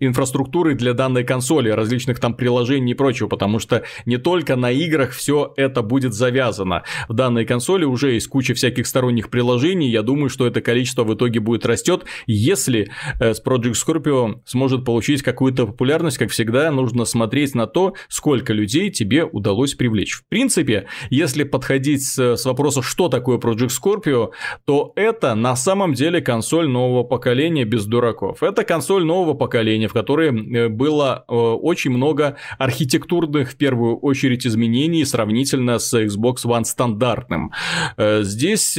инфраструктуры 0.00 0.74
для 0.74 0.92
данной 0.92 1.24
консоли, 1.24 1.70
различных 1.70 2.18
там 2.18 2.34
приложений 2.34 2.92
и 2.92 2.94
прочего, 2.94 3.28
потому 3.28 3.58
что 3.58 3.84
не 4.06 4.16
только 4.16 4.56
на 4.56 4.70
играх 4.70 5.12
все 5.12 5.52
это 5.56 5.82
будет 5.82 6.14
завязано. 6.14 6.82
В 7.08 7.14
данной 7.14 7.44
консоли 7.44 7.84
уже 7.84 8.12
есть 8.12 8.28
куча 8.28 8.54
всяких 8.54 8.86
сторонних 8.86 9.30
приложений, 9.30 9.90
я 9.90 10.02
думаю, 10.02 10.28
что 10.28 10.46
это 10.46 10.60
количество 10.60 11.04
в 11.04 11.14
итоге 11.14 11.40
будет 11.40 11.64
растет, 11.64 12.04
если 12.26 12.90
э, 13.20 13.34
с 13.34 13.42
Project 13.42 13.74
Scorpio 13.74 14.40
сможет 14.44 14.84
получить 14.84 15.22
какую-то 15.22 15.66
популярность, 15.66 16.18
как 16.18 16.30
всегда, 16.30 16.70
нужно 16.70 17.04
смотреть 17.04 17.54
на 17.54 17.66
то, 17.66 17.94
сколько 18.08 18.52
людей 18.52 18.90
тебе 18.90 19.24
удалось 19.24 19.74
привлечь. 19.74 20.14
В 20.14 20.28
принципе, 20.28 20.86
если 21.10 21.44
подходить 21.44 22.04
с, 22.04 22.36
с 22.36 22.44
вопроса, 22.44 22.82
что 22.82 23.08
такое 23.08 23.38
Project 23.38 23.70
Scorpio, 23.70 24.30
то 24.64 24.92
это 24.96 25.34
на 25.34 25.56
самом 25.56 25.94
деле 25.94 26.20
консоль 26.20 26.68
нового 26.68 27.04
поколения 27.04 27.64
без 27.64 27.86
дураков. 27.86 28.42
Это 28.42 28.64
консоль 28.64 29.04
нового 29.04 29.34
поколения, 29.34 29.83
в 29.86 29.92
которой 29.92 30.28
э, 30.28 30.68
было 30.68 31.24
э, 31.28 31.32
очень 31.32 31.90
много 31.90 32.36
архитектурных, 32.58 33.52
в 33.52 33.56
первую 33.56 33.96
очередь, 33.98 34.46
изменений 34.46 35.04
сравнительно 35.04 35.78
с 35.78 35.94
Xbox 35.94 36.44
One 36.44 36.64
стандартным. 36.64 37.52
Э, 37.96 38.22
здесь 38.22 38.78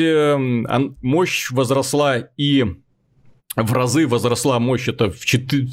мощь 1.01 1.51
возросла 1.51 2.17
и 2.37 2.65
в 3.55 3.73
разы 3.73 4.07
возросла 4.07 4.59
мощь, 4.59 4.87
это 4.89 5.09
в 5.09 5.25
4, 5.25 5.69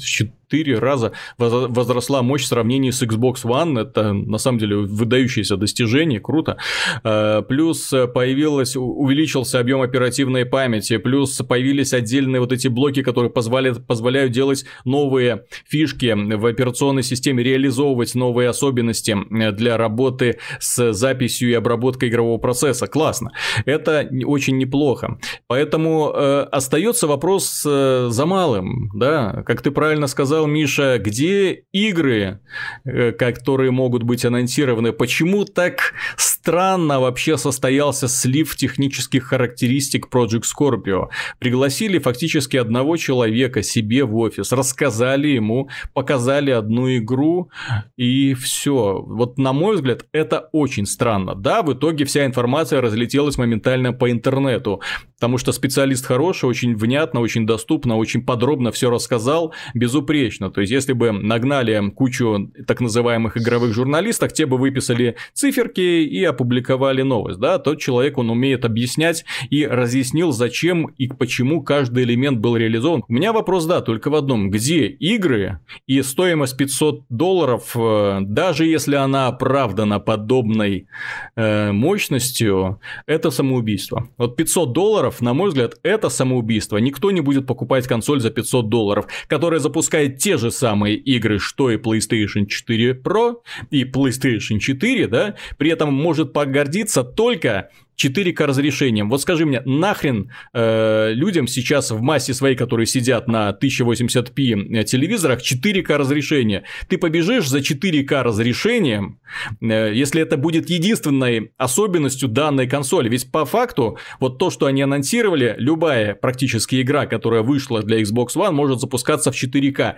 4 0.53 0.79
раза 0.79 1.11
возросла 1.37 2.21
мощь 2.21 2.43
в 2.43 2.47
сравнении 2.47 2.91
с 2.91 3.01
Xbox 3.01 3.43
One. 3.43 3.81
Это 3.81 4.13
на 4.13 4.37
самом 4.37 4.59
деле 4.59 4.77
выдающееся 4.77 5.57
достижение, 5.57 6.19
круто. 6.19 6.57
Э, 7.03 7.41
плюс 7.47 7.89
появилось, 8.13 8.75
увеличился 8.75 9.59
объем 9.59 9.81
оперативной 9.81 10.45
памяти, 10.45 10.97
плюс 10.97 11.37
появились 11.37 11.93
отдельные 11.93 12.39
вот 12.39 12.51
эти 12.51 12.67
блоки, 12.67 13.01
которые 13.01 13.31
позволяют, 13.31 13.87
позволяют 13.87 14.31
делать 14.31 14.65
новые 14.85 15.45
фишки 15.67 16.13
в 16.13 16.45
операционной 16.45 17.03
системе, 17.03 17.43
реализовывать 17.43 18.13
новые 18.15 18.49
особенности 18.49 19.17
для 19.51 19.77
работы 19.77 20.37
с 20.59 20.93
записью 20.93 21.49
и 21.49 21.53
обработкой 21.53 22.09
игрового 22.09 22.37
процесса. 22.37 22.87
Классно. 22.87 23.31
Это 23.65 24.07
очень 24.25 24.57
неплохо. 24.57 25.17
Поэтому 25.47 26.11
э, 26.13 26.47
остается 26.51 27.07
вопрос 27.07 27.63
э, 27.65 28.07
за 28.09 28.25
малым, 28.25 28.91
да, 28.93 29.43
как 29.45 29.61
ты 29.61 29.71
правильно 29.71 30.07
сказал, 30.07 30.42
сказал 30.43 30.47
Миша, 30.47 30.99
где 30.99 31.63
игры, 31.73 32.39
э, 32.85 33.11
которые 33.11 33.71
могут 33.71 34.03
быть 34.03 34.25
анонсированы? 34.25 34.91
Почему 34.91 35.45
так 35.45 35.93
странно 36.17 36.99
вообще 36.99 37.37
состоялся 37.37 38.07
слив 38.07 38.55
технических 38.55 39.23
характеристик 39.23 40.07
Project 40.11 40.43
Scorpio? 40.43 41.07
Пригласили 41.39 41.99
фактически 41.99 42.57
одного 42.57 42.97
человека 42.97 43.63
себе 43.63 44.03
в 44.03 44.15
офис, 44.17 44.51
рассказали 44.51 45.27
ему, 45.27 45.69
показали 45.93 46.51
одну 46.51 46.89
игру 46.89 47.49
и 47.97 48.33
все. 48.33 49.03
Вот 49.07 49.37
на 49.37 49.53
мой 49.53 49.75
взгляд, 49.75 50.05
это 50.13 50.49
очень 50.51 50.85
странно. 50.85 51.35
Да, 51.35 51.61
в 51.61 51.71
итоге 51.73 52.05
вся 52.05 52.25
информация 52.25 52.81
разлетелась 52.81 53.37
моментально 53.37 53.93
по 53.93 54.09
интернету, 54.09 54.81
потому 55.15 55.37
что 55.37 55.53
специалист 55.53 56.05
хороший, 56.05 56.49
очень 56.49 56.75
внятно, 56.75 57.21
очень 57.21 57.45
доступно, 57.45 57.97
очень 57.97 58.25
подробно 58.25 58.71
все 58.71 58.89
рассказал, 58.89 59.53
безупречно 59.73 60.22
точно. 60.23 60.49
То 60.49 60.61
есть, 60.61 60.71
если 60.71 60.93
бы 60.93 61.11
нагнали 61.11 61.89
кучу 61.91 62.51
так 62.67 62.81
называемых 62.81 63.37
игровых 63.37 63.73
журналистов, 63.73 64.33
те 64.33 64.45
бы 64.45 64.57
выписали 64.57 65.15
циферки 65.33 65.81
и 65.81 66.23
опубликовали 66.23 67.01
новость, 67.01 67.39
да, 67.39 67.59
тот 67.59 67.79
человек, 67.79 68.17
он 68.17 68.29
умеет 68.29 68.65
объяснять 68.65 69.25
и 69.49 69.65
разъяснил, 69.65 70.31
зачем 70.31 70.85
и 70.97 71.07
почему 71.07 71.61
каждый 71.61 72.03
элемент 72.03 72.39
был 72.39 72.57
реализован. 72.57 73.03
У 73.07 73.13
меня 73.13 73.33
вопрос, 73.33 73.65
да, 73.65 73.81
только 73.81 74.09
в 74.09 74.15
одном. 74.15 74.49
Где 74.49 74.87
игры 74.87 75.59
и 75.87 76.01
стоимость 76.01 76.57
500 76.57 77.03
долларов, 77.09 77.75
э, 77.75 78.19
даже 78.21 78.65
если 78.65 78.95
она 78.95 79.27
оправдана 79.27 79.99
подобной 79.99 80.87
э, 81.35 81.71
мощностью, 81.71 82.79
это 83.05 83.31
самоубийство. 83.31 84.07
Вот 84.17 84.35
500 84.35 84.73
долларов, 84.73 85.21
на 85.21 85.33
мой 85.33 85.49
взгляд, 85.49 85.75
это 85.83 86.09
самоубийство. 86.09 86.77
Никто 86.77 87.11
не 87.11 87.21
будет 87.21 87.45
покупать 87.45 87.87
консоль 87.87 88.21
за 88.21 88.29
500 88.29 88.69
долларов, 88.69 89.07
которая 89.27 89.59
запускает 89.59 90.12
те 90.17 90.37
же 90.37 90.51
самые 90.51 90.95
игры, 90.95 91.39
что 91.39 91.69
и 91.69 91.77
PlayStation 91.77 92.45
4 92.45 92.93
Pro 93.03 93.37
и 93.69 93.83
PlayStation 93.83 94.59
4, 94.59 95.07
да, 95.07 95.35
при 95.57 95.71
этом 95.71 95.93
может 95.93 96.33
погордиться 96.33 97.03
только 97.03 97.69
4К 97.97 98.45
разрешением. 98.45 99.09
Вот 99.09 99.21
скажи 99.21 99.45
мне, 99.45 99.61
нахрен 99.65 100.31
э, 100.53 101.11
людям 101.13 101.47
сейчас 101.47 101.91
в 101.91 102.01
массе 102.01 102.33
своей, 102.33 102.55
которые 102.55 102.85
сидят 102.85 103.27
на 103.27 103.51
1080p 103.51 104.79
э, 104.79 104.83
телевизорах, 104.83 105.41
4К 105.41 105.97
разрешение? 105.97 106.63
Ты 106.87 106.97
побежишь 106.97 107.47
за 107.47 107.59
4К 107.59 108.23
разрешением, 108.23 109.19
э, 109.61 109.91
если 109.93 110.21
это 110.21 110.37
будет 110.37 110.69
единственной 110.69 111.51
особенностью 111.57 112.29
данной 112.29 112.67
консоли. 112.67 113.09
Ведь 113.09 113.31
по 113.31 113.45
факту, 113.45 113.97
вот 114.19 114.39
то, 114.39 114.49
что 114.49 114.65
они 114.65 114.81
анонсировали, 114.81 115.55
любая 115.57 116.15
практически 116.15 116.81
игра, 116.81 117.05
которая 117.05 117.41
вышла 117.41 117.81
для 117.83 118.01
Xbox 118.01 118.35
One, 118.35 118.51
может 118.51 118.79
запускаться 118.79 119.31
в 119.31 119.35
4К. 119.35 119.95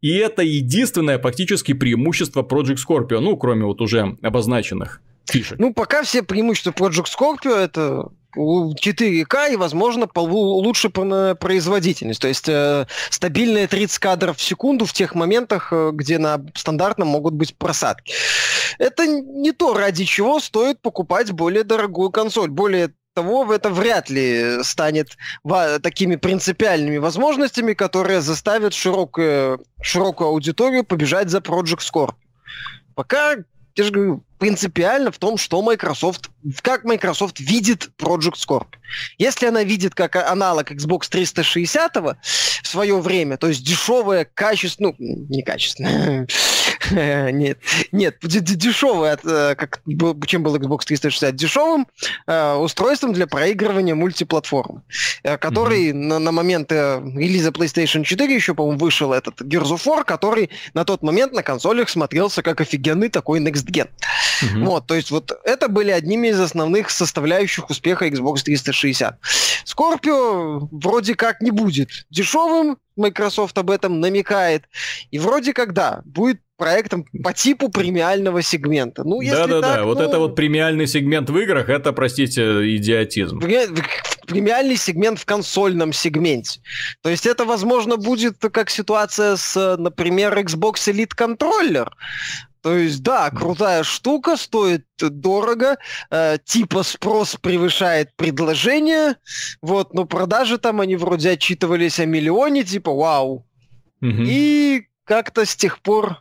И 0.00 0.14
это 0.14 0.42
единственное 0.42 1.18
практически 1.18 1.72
преимущество 1.72 2.42
Project 2.42 2.78
Scorpio, 2.86 3.20
ну, 3.20 3.36
кроме 3.36 3.64
вот 3.64 3.80
уже 3.80 4.16
обозначенных 4.22 5.02
фишек? 5.30 5.58
Ну, 5.58 5.72
пока 5.72 6.02
все 6.02 6.22
преимущества 6.22 6.70
Project 6.70 7.06
Scorpio 7.06 7.54
это 7.54 8.08
4К 8.36 9.52
и, 9.52 9.56
возможно, 9.56 10.08
лучше 10.14 10.90
производительность. 10.90 12.20
То 12.20 12.28
есть 12.28 12.48
э, 12.48 12.86
стабильные 13.10 13.66
30 13.66 13.98
кадров 13.98 14.36
в 14.36 14.42
секунду 14.42 14.84
в 14.84 14.92
тех 14.92 15.14
моментах, 15.14 15.68
э, 15.72 15.90
где 15.92 16.18
на 16.18 16.40
стандартном 16.54 17.08
могут 17.08 17.34
быть 17.34 17.56
просадки. 17.56 18.12
Это 18.78 19.06
не 19.06 19.52
то, 19.52 19.74
ради 19.74 20.04
чего 20.04 20.40
стоит 20.40 20.80
покупать 20.80 21.32
более 21.32 21.64
дорогую 21.64 22.10
консоль. 22.10 22.50
Более 22.50 22.92
того, 23.14 23.52
это 23.52 23.70
вряд 23.70 24.10
ли 24.10 24.62
станет 24.62 25.16
такими 25.82 26.16
принципиальными 26.16 26.98
возможностями, 26.98 27.72
которые 27.72 28.20
заставят 28.20 28.74
широкую, 28.74 29.64
широкую 29.82 30.28
аудиторию 30.28 30.84
побежать 30.84 31.30
за 31.30 31.38
Project 31.38 31.80
Scorpio. 31.80 32.14
Пока 32.94 33.36
я 33.78 33.84
же 33.84 33.92
говорю, 33.92 34.24
принципиально 34.38 35.12
в 35.12 35.18
том, 35.18 35.38
что 35.38 35.62
Microsoft, 35.62 36.30
как 36.62 36.84
Microsoft 36.84 37.38
видит 37.38 37.90
Project 37.96 38.34
Scorpio. 38.34 38.76
Если 39.18 39.46
она 39.46 39.62
видит 39.62 39.94
как 39.94 40.16
аналог 40.16 40.72
Xbox 40.72 41.08
360 41.08 41.96
в 41.96 42.16
свое 42.64 43.00
время, 43.00 43.36
то 43.36 43.46
есть 43.46 43.64
дешевое, 43.64 44.24
качественное, 44.24 44.94
ну, 44.98 45.26
не 45.28 45.42
качественное, 45.42 46.26
нет, 47.32 47.58
нет, 47.92 48.18
дешевое, 48.22 49.18
э, 49.24 49.54
как, 49.54 49.80
чем 50.26 50.42
был 50.42 50.56
Xbox 50.56 50.84
360, 50.86 51.34
дешевым 51.34 51.86
э, 52.26 52.54
устройством 52.54 53.12
для 53.12 53.26
проигрывания 53.26 53.94
мультиплатформ, 53.94 54.82
э, 55.22 55.36
который 55.38 55.92
на, 55.92 56.18
на 56.18 56.32
момент 56.32 56.72
релиза 56.72 57.50
PlayStation 57.50 58.04
4 58.04 58.34
еще, 58.34 58.54
по-моему, 58.54 58.78
вышел 58.78 59.12
этот 59.12 59.40
Gears 59.42 59.70
of 59.70 59.84
War, 59.84 60.04
который 60.04 60.50
на 60.74 60.84
тот 60.84 61.02
момент 61.02 61.32
на 61.32 61.42
консолях 61.42 61.88
смотрелся 61.88 62.42
как 62.42 62.60
офигенный 62.60 63.08
такой 63.08 63.40
Next 63.40 63.66
Gen. 63.66 63.88
Угу. 64.42 64.64
Вот, 64.64 64.86
то 64.86 64.94
есть 64.94 65.10
вот 65.10 65.32
это 65.44 65.68
были 65.68 65.90
одними 65.90 66.28
из 66.28 66.40
основных 66.40 66.90
составляющих 66.90 67.70
успеха 67.70 68.06
Xbox 68.06 68.42
360. 68.42 69.18
Scorpio 69.64 70.68
вроде 70.70 71.14
как 71.14 71.40
не 71.40 71.50
будет 71.50 71.90
дешевым, 72.10 72.78
Microsoft 72.96 73.56
об 73.58 73.70
этом 73.70 74.00
намекает, 74.00 74.64
и 75.10 75.18
вроде 75.18 75.54
как 75.54 75.72
да, 75.72 76.02
будет 76.04 76.40
проектом 76.58 77.06
по 77.22 77.32
типу 77.32 77.70
премиального 77.70 78.42
сегмента. 78.42 79.04
Ну, 79.04 79.22
если 79.22 79.36
да, 79.36 79.46
да, 79.46 79.60
так, 79.60 79.76
да. 79.76 79.80
Ну... 79.80 79.86
Вот 79.86 80.00
это 80.00 80.18
вот 80.18 80.36
премиальный 80.36 80.86
сегмент 80.86 81.30
в 81.30 81.38
играх, 81.38 81.70
это, 81.70 81.92
простите, 81.92 82.76
идиотизм. 82.76 83.40
Премиальный 84.26 84.76
сегмент 84.76 85.18
в 85.18 85.24
консольном 85.24 85.94
сегменте. 85.94 86.60
То 87.02 87.08
есть 87.08 87.24
это, 87.24 87.46
возможно, 87.46 87.96
будет 87.96 88.38
как 88.38 88.68
ситуация 88.68 89.36
с, 89.36 89.76
например, 89.78 90.36
Xbox 90.36 90.92
Elite 90.92 91.16
Controller. 91.16 91.88
То 92.60 92.76
есть, 92.76 93.02
да, 93.02 93.30
крутая 93.30 93.84
штука, 93.84 94.36
стоит 94.36 94.84
дорого, 94.98 95.78
э, 96.10 96.38
типа 96.44 96.82
спрос 96.82 97.36
превышает 97.40 98.14
предложение, 98.16 99.14
вот, 99.62 99.94
но 99.94 100.04
продажи 100.04 100.58
там, 100.58 100.80
они 100.80 100.96
вроде 100.96 101.30
отчитывались 101.30 102.00
о 102.00 102.04
миллионе, 102.04 102.64
типа, 102.64 102.92
вау. 102.92 103.46
Угу. 104.02 104.22
И 104.26 104.88
как-то 105.04 105.46
с 105.46 105.54
тех 105.54 105.80
пор 105.80 106.18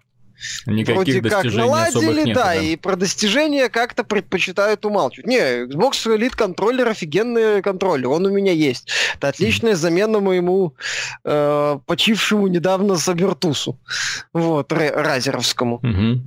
Никаких 0.65 0.95
вроде 0.95 1.21
как 1.21 1.45
наладили, 1.45 2.25
нет, 2.25 2.35
да, 2.35 2.45
да, 2.45 2.55
и 2.55 2.75
про 2.75 2.95
достижения 2.95 3.69
как-то 3.69 4.03
предпочитают 4.03 4.85
умалчивать. 4.85 5.27
Не, 5.27 5.65
Xbox 5.65 6.05
Elite 6.05 6.35
контроллер 6.35 6.87
офигенный 6.87 7.61
контроллер, 7.61 8.09
он 8.09 8.25
у 8.25 8.29
меня 8.29 8.51
есть. 8.51 8.89
Это 9.15 9.29
отличная 9.29 9.75
замена 9.75 10.19
моему 10.19 10.75
э, 11.23 11.79
почившему 11.85 12.47
недавно 12.47 12.97
Сабертусу, 12.97 13.79
вот, 14.33 14.71
разеровскому. 14.71 15.77
Угу. 15.77 16.21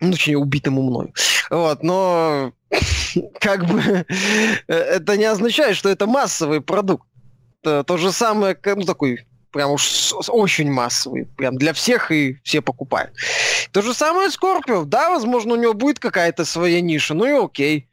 Ну, 0.00 0.12
точнее, 0.12 0.36
убитому 0.36 0.82
мною. 0.82 1.12
Вот, 1.50 1.82
но 1.82 2.52
как 3.40 3.66
бы 3.66 3.80
э, 3.80 4.74
это 4.74 5.16
не 5.16 5.24
означает, 5.24 5.76
что 5.76 5.88
это 5.88 6.06
массовый 6.06 6.60
продукт. 6.60 7.06
То 7.62 7.96
же 7.96 8.12
самое, 8.12 8.56
ну, 8.64 8.82
такой 8.82 9.26
прям 9.56 9.70
уж 9.70 10.12
очень 10.28 10.70
массовый, 10.70 11.24
прям 11.34 11.56
для 11.56 11.72
всех 11.72 12.12
и 12.12 12.38
все 12.42 12.60
покупают. 12.60 13.14
То 13.72 13.80
же 13.80 13.94
самое 13.94 14.30
Скорпио, 14.30 14.84
да, 14.84 15.08
возможно, 15.08 15.54
у 15.54 15.56
него 15.56 15.72
будет 15.72 15.98
какая-то 15.98 16.44
своя 16.44 16.82
ниша, 16.82 17.14
ну 17.14 17.24
и 17.24 17.44
окей. 17.44 17.88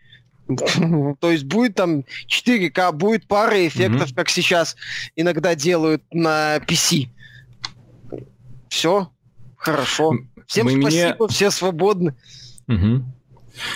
То 1.22 1.32
есть 1.32 1.46
будет 1.46 1.76
там 1.76 2.04
4К, 2.28 2.92
будет 2.92 3.30
пара 3.30 3.66
эффектов, 3.66 4.10
mm-hmm. 4.10 4.16
как 4.16 4.28
сейчас 4.28 4.76
иногда 5.16 5.56
делают 5.56 6.04
на 6.12 6.58
PC. 6.58 7.08
Все, 8.68 9.10
хорошо. 9.56 10.16
Всем 10.46 10.66
Мы 10.66 10.82
спасибо, 10.82 11.16
мне... 11.18 11.28
все 11.30 11.50
свободны. 11.50 12.14
Угу. 12.68 13.06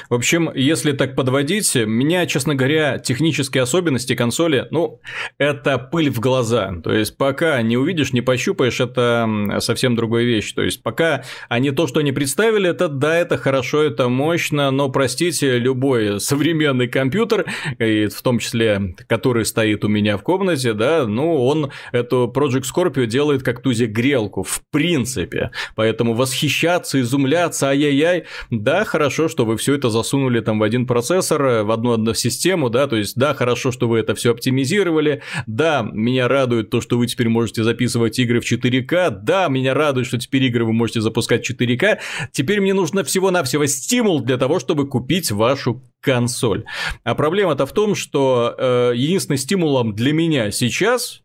В 0.09 0.13
общем, 0.13 0.51
если 0.53 0.91
так 0.91 1.15
подводить, 1.15 1.75
меня, 1.75 2.25
честно 2.25 2.55
говоря, 2.55 2.97
технические 2.99 3.63
особенности 3.63 4.15
консоли, 4.15 4.67
ну, 4.71 5.01
это 5.37 5.77
пыль 5.77 6.09
в 6.09 6.19
глаза. 6.19 6.73
То 6.83 6.93
есть, 6.93 7.17
пока 7.17 7.61
не 7.61 7.77
увидишь, 7.77 8.13
не 8.13 8.21
пощупаешь, 8.21 8.79
это 8.79 9.57
совсем 9.59 9.95
другая 9.95 10.23
вещь. 10.23 10.51
То 10.53 10.63
есть, 10.63 10.81
пока 10.83 11.23
они 11.49 11.71
то, 11.71 11.87
что 11.87 11.99
они 11.99 12.11
представили, 12.11 12.69
это 12.69 12.87
да, 12.87 13.17
это 13.17 13.37
хорошо, 13.37 13.83
это 13.83 14.09
мощно, 14.09 14.71
но, 14.71 14.89
простите, 14.89 15.57
любой 15.57 16.19
современный 16.19 16.87
компьютер, 16.87 17.45
и 17.79 18.07
в 18.07 18.21
том 18.21 18.39
числе, 18.39 18.95
который 19.07 19.45
стоит 19.45 19.83
у 19.83 19.87
меня 19.87 20.17
в 20.17 20.23
комнате, 20.23 20.73
да, 20.73 21.05
ну, 21.05 21.45
он 21.45 21.71
эту 21.91 22.31
Project 22.33 22.63
Scorpio 22.73 23.05
делает 23.05 23.43
как 23.43 23.61
тузе 23.61 23.85
грелку, 23.85 24.43
в 24.43 24.61
принципе. 24.71 25.51
Поэтому 25.75 26.13
восхищаться, 26.13 26.99
изумляться, 27.01 27.69
ай-яй-яй, 27.69 28.25
да, 28.49 28.83
хорошо, 28.83 29.27
что 29.27 29.45
вы 29.45 29.57
все 29.57 29.66
все 29.67 29.75
это 29.75 29.89
засунули 29.89 30.39
там 30.39 30.59
в 30.59 30.63
один 30.63 30.87
процессор, 30.87 31.43
э, 31.43 31.63
в 31.63 31.71
одну 31.71 31.91
одну 31.91 32.13
систему, 32.13 32.69
да, 32.69 32.87
то 32.87 32.95
есть, 32.95 33.17
да, 33.17 33.33
хорошо, 33.33 33.73
что 33.73 33.89
вы 33.89 33.99
это 33.99 34.15
все 34.15 34.31
оптимизировали, 34.31 35.21
да, 35.45 35.85
меня 35.91 36.29
радует 36.29 36.69
то, 36.69 36.79
что 36.79 36.97
вы 36.97 37.05
теперь 37.05 37.27
можете 37.27 37.65
записывать 37.65 38.17
игры 38.17 38.39
в 38.39 38.45
4К, 38.45 39.09
да, 39.09 39.49
меня 39.49 39.73
радует, 39.73 40.07
что 40.07 40.17
теперь 40.17 40.45
игры 40.45 40.63
вы 40.63 40.71
можете 40.71 41.01
запускать 41.01 41.45
в 41.45 41.51
4К, 41.51 41.97
теперь 42.31 42.61
мне 42.61 42.73
нужно 42.73 43.03
всего-навсего 43.03 43.65
стимул 43.65 44.21
для 44.21 44.37
того, 44.37 44.59
чтобы 44.59 44.87
купить 44.87 45.31
вашу 45.31 45.83
консоль. 45.99 46.63
А 47.03 47.13
проблема-то 47.13 47.65
в 47.65 47.73
том, 47.73 47.93
что 47.93 48.55
э, 48.57 48.93
единственным 48.95 49.37
стимулом 49.37 49.95
для 49.95 50.13
меня 50.13 50.49
сейчас 50.51 51.23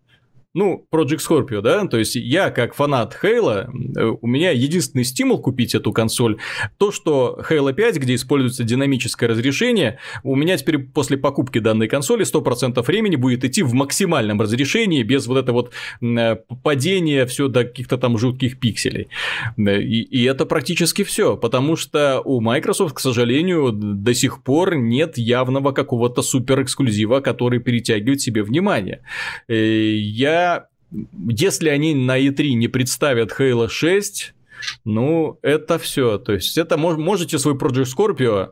ну, 0.55 0.87
Project 0.93 1.21
Scorpio, 1.27 1.62
да, 1.62 1.87
то 1.87 1.99
есть 1.99 2.15
я 2.15 2.51
как 2.51 2.75
фанат 2.75 3.19
э, 3.23 3.65
у 4.21 4.27
меня 4.27 4.51
единственный 4.51 5.05
стимул 5.05 5.41
купить 5.41 5.75
эту 5.75 5.93
консоль, 5.93 6.38
то, 6.77 6.93
что 6.93 7.41
Halo 7.49 7.73
5, 7.73 7.97
где 7.97 8.15
используется 8.15 8.62
динамическое 8.62 9.31
разрешение, 9.31 9.99
у 10.23 10.37
меня 10.37 10.59
теперь 10.59 10.79
после 10.79 11.17
покупки 11.17 11.59
данной 11.59 11.88
консоли 11.88 12.27
100% 12.27 12.83
времени 12.83 13.17
будет 13.17 13.45
идти 13.45 13.62
в 13.62 13.73
максимальном 13.73 14.41
разрешении, 14.41 15.03
без 15.03 15.27
вот 15.27 15.38
этого 15.38 15.53
вот 15.53 15.73
э, 16.03 16.37
падения 16.62 17.25
все 17.25 17.49
до 17.49 17.65
каких-то 17.65 17.97
там 17.97 18.19
жутких 18.19 18.61
пикселей. 18.61 19.09
Э, 19.57 19.81
и, 19.81 20.03
и 20.03 20.25
это 20.25 20.45
практически 20.45 21.03
все, 21.03 21.38
потому 21.38 21.77
что 21.77 22.21
у 22.25 22.43
Microsoft, 22.43 22.97
к 22.97 23.01
сожалению, 23.01 23.73
до 23.73 24.12
сих 24.12 24.43
пор 24.43 24.75
нет 24.75 25.17
явного 25.17 25.73
какого-то 25.73 26.21
супер 26.21 26.62
эксклюзива, 26.62 27.21
который 27.21 27.59
перетягивает 27.59 28.21
себе 28.21 28.43
внимание. 28.43 29.01
Я 29.49 30.41
если 31.28 31.68
они 31.68 31.94
на 31.94 32.18
E3 32.20 32.52
не 32.52 32.68
представят 32.68 33.33
Halo 33.38 33.68
6, 33.68 34.35
ну, 34.85 35.38
это 35.42 35.78
все. 35.78 36.18
То 36.18 36.33
есть, 36.33 36.59
это 36.59 36.76
мож, 36.76 36.96
можете 36.96 37.38
свой 37.38 37.55
Project 37.55 37.88
Scorpio 37.96 38.50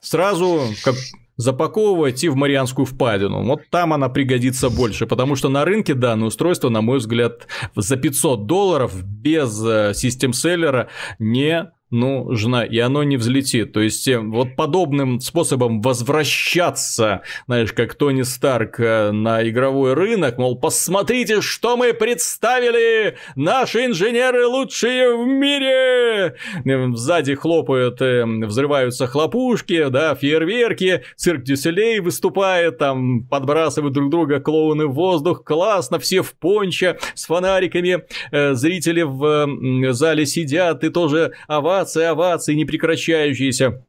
сразу 0.00 0.62
как 0.84 0.94
запаковывать 1.36 2.24
и 2.24 2.28
в 2.28 2.36
Марианскую 2.36 2.86
впадину. 2.86 3.44
Вот 3.44 3.60
там 3.70 3.92
она 3.92 4.08
пригодится 4.08 4.70
больше, 4.70 5.06
потому 5.06 5.36
что 5.36 5.48
на 5.48 5.64
рынке 5.64 5.94
данное 5.94 6.28
устройство, 6.28 6.70
на 6.70 6.80
мой 6.80 6.98
взгляд, 6.98 7.46
за 7.74 7.96
500 7.96 8.46
долларов 8.46 9.04
без 9.04 9.50
систем-селлера 9.96 10.88
не 11.18 11.70
нужно, 11.90 12.62
и 12.62 12.78
оно 12.78 13.04
не 13.04 13.16
взлетит. 13.16 13.72
То 13.72 13.80
есть, 13.80 14.08
э, 14.08 14.18
вот 14.18 14.56
подобным 14.56 15.20
способом 15.20 15.80
возвращаться, 15.80 17.22
знаешь, 17.46 17.72
как 17.72 17.94
Тони 17.94 18.22
Старк 18.22 18.80
э, 18.80 19.12
на 19.12 19.48
игровой 19.48 19.94
рынок, 19.94 20.38
мол, 20.38 20.58
посмотрите, 20.58 21.40
что 21.40 21.76
мы 21.76 21.92
представили! 21.92 23.16
Наши 23.36 23.86
инженеры 23.86 24.46
лучшие 24.46 25.16
в 25.16 25.26
мире! 25.26 26.34
Э, 26.64 26.92
сзади 26.94 27.34
хлопают, 27.34 28.00
взрываются 28.00 29.06
хлопушки, 29.06 29.86
да, 29.88 30.14
фейерверки, 30.14 31.02
цирк 31.16 31.42
Дюселей 31.42 32.00
выступает, 32.00 32.78
там 32.78 33.24
подбрасывают 33.24 33.94
друг 33.94 34.10
друга 34.10 34.40
клоуны 34.40 34.86
в 34.86 34.94
воздух, 34.94 35.44
классно, 35.44 35.98
все 35.98 36.22
в 36.22 36.34
понче, 36.34 36.98
с 37.14 37.26
фонариками, 37.26 38.04
зрители 38.32 39.02
в 39.02 39.92
зале 39.92 40.26
сидят 40.26 40.82
и 40.82 40.88
тоже 40.88 41.32
ава 41.48 41.75
овации, 41.76 42.04
овации 42.04 42.54
непрекращающиеся. 42.54 43.84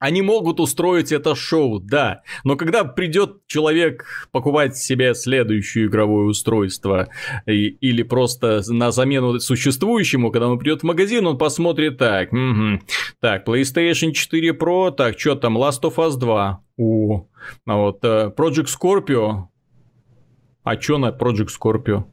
Они 0.00 0.22
могут 0.22 0.60
устроить 0.60 1.10
это 1.10 1.34
шоу, 1.34 1.80
да, 1.80 2.22
но 2.44 2.54
когда 2.54 2.84
придет 2.84 3.44
человек 3.48 4.04
покупать 4.30 4.76
себе 4.76 5.12
следующее 5.12 5.86
игровое 5.86 6.28
устройство 6.28 7.08
и, 7.46 7.66
или 7.66 8.04
просто 8.04 8.62
на 8.68 8.92
замену 8.92 9.40
существующему, 9.40 10.30
когда 10.30 10.46
он 10.46 10.60
придет 10.60 10.82
в 10.82 10.84
магазин, 10.84 11.26
он 11.26 11.36
посмотрит 11.36 11.98
так, 11.98 12.32
угу, 12.32 12.80
так, 13.18 13.48
PlayStation 13.48 14.12
4 14.12 14.50
Pro, 14.50 14.92
так, 14.92 15.18
что 15.18 15.34
там, 15.34 15.58
Last 15.58 15.82
of 15.82 15.96
Us 15.96 16.16
2, 16.16 16.60
о, 16.76 17.26
а 17.66 17.76
вот 17.76 18.04
uh, 18.04 18.32
Project 18.32 18.68
Scorpio, 18.68 19.48
а 20.62 20.80
что 20.80 20.98
на 20.98 21.08
Project 21.08 21.48
Scorpio? 21.60 22.04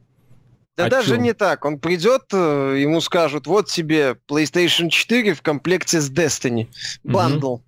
Да 0.77 0.85
а 0.85 0.89
даже 0.89 1.15
чем? 1.15 1.23
не 1.23 1.33
так. 1.33 1.63
Он 1.65 1.79
придет, 1.79 2.23
э, 2.33 2.75
ему 2.79 2.99
скажут, 3.01 3.47
вот 3.47 3.67
тебе 3.69 4.17
PlayStation 4.27 4.89
4 4.89 5.33
в 5.33 5.41
комплекте 5.41 6.01
с 6.01 6.11
Destiny. 6.11 6.67
Бандл. 7.03 7.53
Угу 7.53 7.63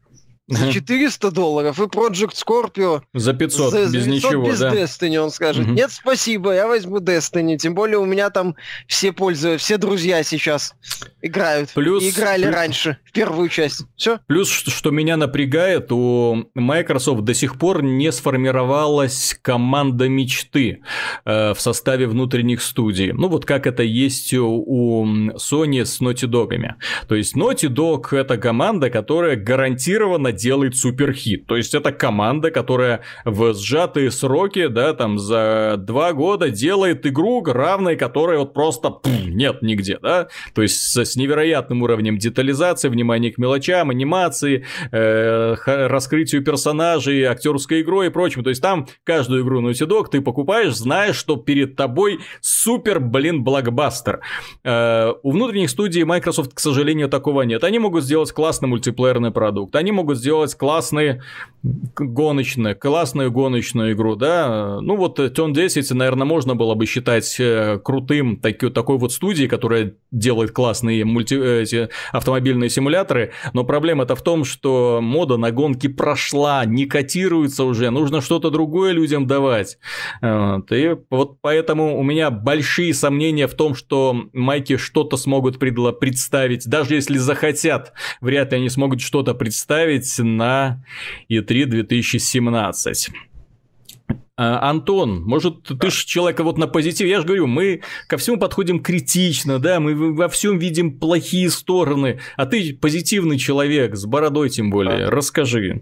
за 0.48 0.72
400 0.72 1.32
долларов 1.32 1.80
и 1.80 1.84
Project 1.84 2.34
Scorpio 2.34 3.02
за 3.14 3.34
500, 3.34 3.72
за, 3.72 3.80
без 3.86 4.06
500 4.06 4.08
ничего, 4.08 4.48
без 4.48 4.60
да? 4.60 4.74
Destiny, 4.74 5.18
он 5.18 5.32
скажет, 5.32 5.66
угу. 5.66 5.74
нет, 5.74 5.92
спасибо, 5.92 6.54
я 6.54 6.68
возьму 6.68 7.00
Destiny, 7.00 7.58
тем 7.58 7.76
более 7.76 7.98
у 7.98 8.06
меня 8.06 8.30
там 8.30 8.56
все 8.88 9.12
пользуются, 9.12 9.64
все 9.64 9.78
друзья 9.78 10.24
сейчас 10.24 10.74
играют, 11.22 11.72
плюс, 11.74 12.02
и 12.04 12.10
играли 12.10 12.44
плюс, 12.44 12.56
раньше, 12.56 12.98
в 13.06 13.12
первую 13.12 13.50
часть, 13.50 13.86
все. 13.98 14.20
Плюс, 14.28 14.50
что 14.50 14.92
меня 14.92 15.18
напрягает, 15.18 15.92
у 15.92 16.46
Microsoft 16.56 17.24
до 17.24 17.34
сих 17.34 17.58
пор 17.58 17.84
не 17.84 18.12
сформировалась 18.12 19.38
команда 19.42 20.08
мечты 20.08 20.82
э, 21.26 21.54
в 21.54 21.60
составе 21.60 22.08
внутренних 22.08 22.62
студий, 22.62 23.12
ну 23.12 23.28
вот 23.28 23.46
как 23.46 23.68
это 23.68 23.84
есть 23.84 24.34
у 24.34 25.06
Sony 25.36 25.84
с 25.84 26.00
Naughty 26.00 26.28
Dog'ами, 26.28 26.76
то 27.08 27.16
есть 27.16 27.36
Naughty 27.36 27.68
Dog 27.68 28.16
это 28.16 28.38
команда, 28.38 28.90
которая 28.90 29.36
гарантированно 29.36 30.37
делает 30.38 30.78
суперхит. 30.78 31.48
То 31.48 31.58
есть 31.58 31.74
это 31.74 31.92
команда, 31.92 32.52
которая 32.52 33.02
в 33.26 33.54
сжатые 33.54 34.12
сроки, 34.12 34.68
да, 34.68 34.94
там 34.94 35.20
за 35.20 35.76
два 35.78 36.14
года 36.14 36.50
делает 36.50 37.06
игру, 37.06 37.44
равной 37.44 37.96
которой 37.96 38.38
вот 38.38 38.54
просто 38.54 38.90
пфф, 38.90 39.28
нет 39.28 39.62
нигде, 39.62 40.00
да. 40.02 40.28
То 40.54 40.62
есть 40.62 40.78
с, 40.78 40.98
с 40.98 41.16
невероятным 41.16 41.82
уровнем 41.82 42.18
детализации, 42.18 42.90
внимания 42.90 43.32
к 43.32 43.38
мелочам, 43.38 43.90
анимации, 43.90 44.66
э, 44.92 45.56
раскрытию 45.66 46.44
персонажей, 46.44 47.24
актерской 47.24 47.82
игрой 47.82 48.08
и 48.08 48.10
прочим. 48.10 48.44
То 48.44 48.50
есть 48.50 48.62
там 48.62 48.88
каждую 49.04 49.44
игру 49.44 49.62
Naughty 49.62 49.88
Dog 49.88 50.06
ты 50.12 50.22
покупаешь, 50.22 50.76
знаешь, 50.76 51.16
что 51.16 51.36
перед 51.36 51.76
тобой 51.76 52.20
супер, 52.42 53.00
блин, 53.00 53.44
блокбастер. 53.44 54.22
Э, 54.64 55.14
у 55.24 55.32
внутренних 55.32 55.70
студий 55.70 56.04
Microsoft, 56.04 56.54
к 56.54 56.60
сожалению, 56.60 57.10
такого 57.10 57.44
нет. 57.44 57.64
Они 57.64 57.80
могут 57.80 58.04
сделать 58.04 58.32
классный 58.32 58.70
мультиплеерный 58.70 59.32
продукт. 59.32 59.76
Они 59.76 59.92
могут 59.92 60.18
сделать 60.18 60.27
сделать 60.28 60.56
классные 60.56 61.22
гоночные, 61.64 62.76
классную 62.76 63.32
гоночную 63.32 63.94
игру, 63.94 64.16
да. 64.16 64.80
Ну 64.82 64.96
вот 64.96 65.20
Turn 65.20 65.54
10, 65.54 65.92
наверное, 65.92 66.26
можно 66.26 66.56
было 66.56 66.76
бы 66.76 66.86
считать 66.86 67.36
э, 67.40 67.80
крутым 67.84 68.38
таки, 68.38 68.70
такой 68.70 68.98
вот 68.98 69.12
студией, 69.12 69.50
которая 69.50 69.94
делает 70.12 70.52
классные 70.52 71.04
мульти... 71.04 71.36
эти 71.36 71.90
автомобильные 72.12 72.70
симуляторы, 72.70 73.34
но 73.54 73.64
проблема-то 73.64 74.16
в 74.16 74.22
том, 74.22 74.46
что 74.46 75.00
мода 75.02 75.38
на 75.38 75.52
гонки 75.52 75.88
прошла, 75.88 76.64
не 76.66 76.86
котируется 76.86 77.64
уже, 77.64 77.90
нужно 77.90 78.22
что-то 78.22 78.50
другое 78.50 78.92
людям 78.92 79.28
давать. 79.28 79.78
Вот. 80.22 80.72
И 80.72 80.96
вот 81.10 81.42
поэтому 81.42 81.98
у 81.98 82.04
меня 82.04 82.30
большие 82.30 82.94
сомнения 82.94 83.48
в 83.48 83.56
том, 83.56 83.76
что 83.76 84.16
майки 84.32 84.78
что-то 84.78 85.18
смогут 85.18 85.60
представить, 85.60 86.68
даже 86.68 86.96
если 86.96 87.18
захотят, 87.18 87.94
вряд 88.22 88.52
ли 88.52 88.60
они 88.60 88.70
смогут 88.70 89.02
что-то 89.02 89.34
представить 89.34 90.17
на 90.24 90.84
E3 91.30 91.66
2017. 91.66 93.10
А, 94.40 94.70
Антон, 94.70 95.24
может, 95.24 95.64
ты 95.64 95.90
же 95.90 96.06
человек 96.06 96.40
вот 96.40 96.60
на 96.60 96.68
позитиве. 96.68 97.10
Я 97.10 97.22
же 97.22 97.26
говорю, 97.26 97.48
мы 97.48 97.82
ко 98.08 98.18
всему 98.18 98.38
подходим 98.38 98.84
критично, 98.84 99.58
да, 99.58 99.80
мы 99.80 100.14
во 100.14 100.30
всем 100.30 100.60
видим 100.60 101.00
плохие 101.00 101.50
стороны. 101.50 102.20
А 102.36 102.46
ты 102.46 102.76
позитивный 102.76 103.40
человек, 103.40 103.96
с 103.96 104.06
бородой 104.06 104.50
тем 104.50 104.70
более. 104.70 105.06
Да. 105.06 105.10
Расскажи. 105.10 105.82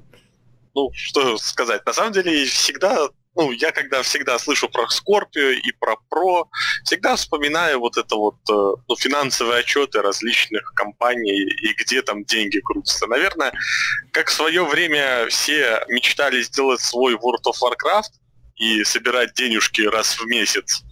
Ну, 0.73 0.89
что 0.93 1.37
сказать. 1.37 1.85
На 1.85 1.93
самом 1.93 2.13
деле, 2.13 2.45
всегда 2.45 3.09
ну, 3.35 3.51
я 3.51 3.71
когда 3.71 4.01
всегда 4.01 4.39
слышу 4.39 4.69
про 4.69 4.85
Scorpio 4.85 5.53
и 5.53 5.71
про 5.73 5.95
Pro, 6.09 6.45
всегда 6.85 7.15
вспоминаю 7.15 7.79
вот 7.79 7.97
это 7.97 8.15
вот 8.15 8.37
э, 8.49 8.81
ну, 8.87 8.95
финансовые 8.95 9.59
отчеты 9.59 10.01
различных 10.01 10.73
компаний 10.73 11.43
и 11.43 11.73
где 11.73 12.01
там 12.01 12.23
деньги 12.23 12.59
крутятся. 12.59 13.07
Наверное, 13.07 13.51
как 14.11 14.29
в 14.29 14.33
свое 14.33 14.63
время 14.65 15.27
все 15.27 15.83
мечтали 15.89 16.41
сделать 16.41 16.79
свой 16.79 17.15
World 17.15 17.43
of 17.45 17.55
Warcraft 17.61 18.11
и 18.55 18.83
собирать 18.85 19.33
денежки 19.33 19.81
раз 19.81 20.17
в 20.17 20.25
месяц 20.25 20.83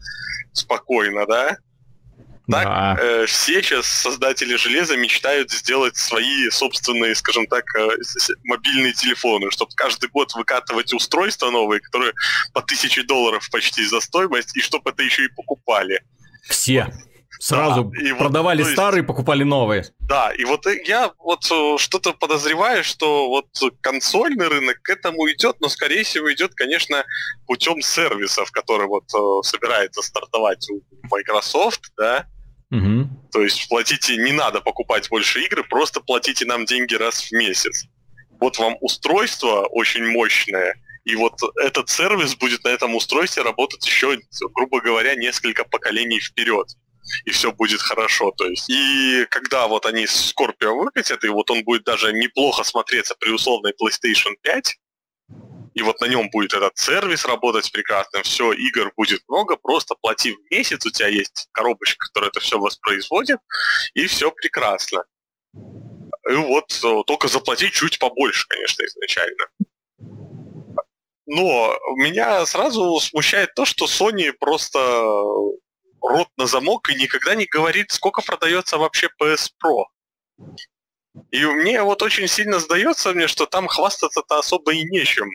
спокойно, 0.52 1.26
да? 1.26 1.58
Так, 2.52 2.66
да. 2.66 2.98
э, 3.00 3.26
все 3.26 3.64
сейчас 3.64 3.88
создатели 3.88 4.56
железа 4.56 4.98
мечтают 4.98 5.50
сделать 5.50 5.96
свои 5.96 6.50
собственные, 6.50 7.16
скажем 7.16 7.48
так, 7.48 7.64
э, 7.76 7.88
мобильные 8.44 8.94
телефоны, 8.94 9.50
чтобы 9.50 9.72
каждый 9.76 10.10
год 10.10 10.34
выкатывать 10.34 10.94
устройства 10.94 11.52
новые, 11.52 11.80
которые 11.80 12.12
по 12.54 12.62
тысяче 12.62 13.04
долларов 13.04 13.50
почти 13.50 13.86
за 13.86 14.02
стоимость, 14.02 14.58
и 14.58 14.62
чтобы 14.62 14.92
это 14.92 15.04
еще 15.04 15.24
и 15.26 15.30
покупали. 15.30 16.02
Все. 16.44 16.84
Вот. 16.84 16.94
Сразу 17.40 17.84
да, 17.86 18.10
и 18.10 18.14
продавали 18.14 18.64
вот, 18.64 18.72
старые, 18.72 19.00
есть, 19.00 19.08
покупали 19.08 19.44
новые. 19.44 19.86
Да, 20.00 20.32
и 20.32 20.46
вот 20.46 20.66
я 20.86 21.12
вот 21.20 21.50
э, 21.52 21.78
что-то 21.78 22.14
подозреваю, 22.14 22.84
что 22.84 23.28
вот 23.28 23.48
консольный 23.82 24.48
рынок 24.48 24.82
к 24.82 24.90
этому 24.90 25.30
идет, 25.32 25.60
но 25.60 25.68
скорее 25.68 26.04
всего 26.04 26.32
идет, 26.32 26.54
конечно, 26.56 27.04
путем 27.48 27.82
сервисов, 27.82 28.52
который 28.52 28.88
вот 28.88 29.06
э, 29.14 29.44
собирается 29.48 30.02
стартовать 30.02 30.70
у 30.70 30.82
Microsoft, 31.10 31.92
да. 31.98 32.28
Угу. 32.74 33.10
То 33.32 33.42
есть 33.44 33.68
платите, 33.70 34.18
не 34.18 34.32
надо 34.32 34.60
покупать 34.60 35.10
больше 35.10 35.42
игры, 35.42 35.64
просто 35.64 36.02
платите 36.02 36.46
нам 36.46 36.66
деньги 36.66 36.96
раз 36.96 37.30
в 37.30 37.32
месяц. 37.32 37.86
Вот 38.40 38.58
вам 38.58 38.78
устройство 38.82 39.68
очень 39.68 40.06
мощное, 40.06 40.76
и 41.06 41.16
вот 41.16 41.34
этот 41.64 41.90
сервис 41.90 42.36
будет 42.36 42.64
на 42.64 42.70
этом 42.70 42.96
устройстве 42.96 43.44
работать 43.44 43.86
еще, 43.86 44.18
грубо 44.56 44.82
говоря, 44.82 45.16
несколько 45.16 45.64
поколений 45.64 46.20
вперед 46.20 46.68
и 47.26 47.32
все 47.32 47.52
будет 47.52 47.82
хорошо. 47.82 48.32
То 48.32 48.46
есть. 48.46 48.70
И 48.70 49.26
когда 49.30 49.68
вот 49.68 49.86
они 49.86 50.06
Scorpio 50.06 50.74
выкатят, 50.74 51.24
и 51.24 51.30
вот 51.30 51.50
он 51.52 51.64
будет 51.64 51.84
даже 51.84 52.14
неплохо 52.14 52.64
смотреться 52.64 53.16
при 53.20 53.32
условной 53.32 53.74
PlayStation 53.74 54.34
5, 54.42 54.78
и 55.74 55.82
вот 55.82 56.00
на 56.02 56.06
нем 56.06 56.30
будет 56.30 56.54
этот 56.54 56.78
сервис 56.78 57.26
работать 57.26 57.72
прекрасно, 57.72 58.22
все, 58.24 58.54
игр 58.54 58.92
будет 58.96 59.22
много, 59.28 59.56
просто 59.56 59.96
плати 59.96 60.34
в 60.34 60.52
месяц, 60.52 60.86
у 60.86 60.92
тебя 60.92 61.08
есть 61.08 61.48
коробочка, 61.52 62.06
которая 62.08 62.30
это 62.30 62.40
все 62.40 62.60
воспроизводит, 62.60 63.40
и 63.94 64.06
все 64.08 64.32
прекрасно. 64.32 65.04
И 66.30 66.36
вот 66.36 66.72
э, 66.84 67.04
только 67.06 67.28
заплатить 67.28 67.74
чуть 67.74 68.00
побольше, 68.00 68.48
конечно, 68.48 68.84
изначально. 68.86 69.46
Но 71.26 71.78
меня 71.96 72.46
сразу 72.46 73.00
смущает 73.00 73.54
то, 73.56 73.66
что 73.66 73.86
Sony 73.86 74.32
просто 74.34 74.80
рот 76.02 76.28
на 76.38 76.48
замок 76.48 76.90
и 76.90 76.96
никогда 76.96 77.36
не 77.36 77.46
говорит, 77.46 77.92
сколько 77.92 78.22
продается 78.22 78.78
вообще 78.78 79.10
PS 79.22 79.52
Pro. 79.64 79.86
И 81.32 81.46
мне 81.46 81.82
вот 81.82 82.02
очень 82.02 82.28
сильно 82.28 82.60
сдается 82.60 83.14
мне, 83.14 83.28
что 83.28 83.46
там 83.46 83.68
хвастаться-то 83.68 84.40
особо 84.40 84.74
и 84.74 84.84
нечем. 84.84 85.30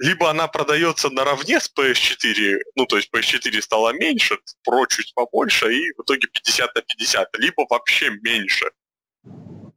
Либо 0.00 0.30
она 0.30 0.48
продается 0.48 1.10
наравне 1.10 1.60
с 1.60 1.70
PS4, 1.78 2.58
ну 2.74 2.86
то 2.86 2.96
есть 2.96 3.10
PS4 3.14 3.60
стала 3.60 3.92
меньше, 3.92 4.38
Pro 4.66 4.86
чуть 4.88 5.12
побольше, 5.14 5.74
и 5.74 5.92
в 5.92 6.02
итоге 6.02 6.26
50 6.26 6.74
на 6.74 6.80
50, 6.80 7.28
либо 7.38 7.66
вообще 7.68 8.10
меньше. 8.22 8.70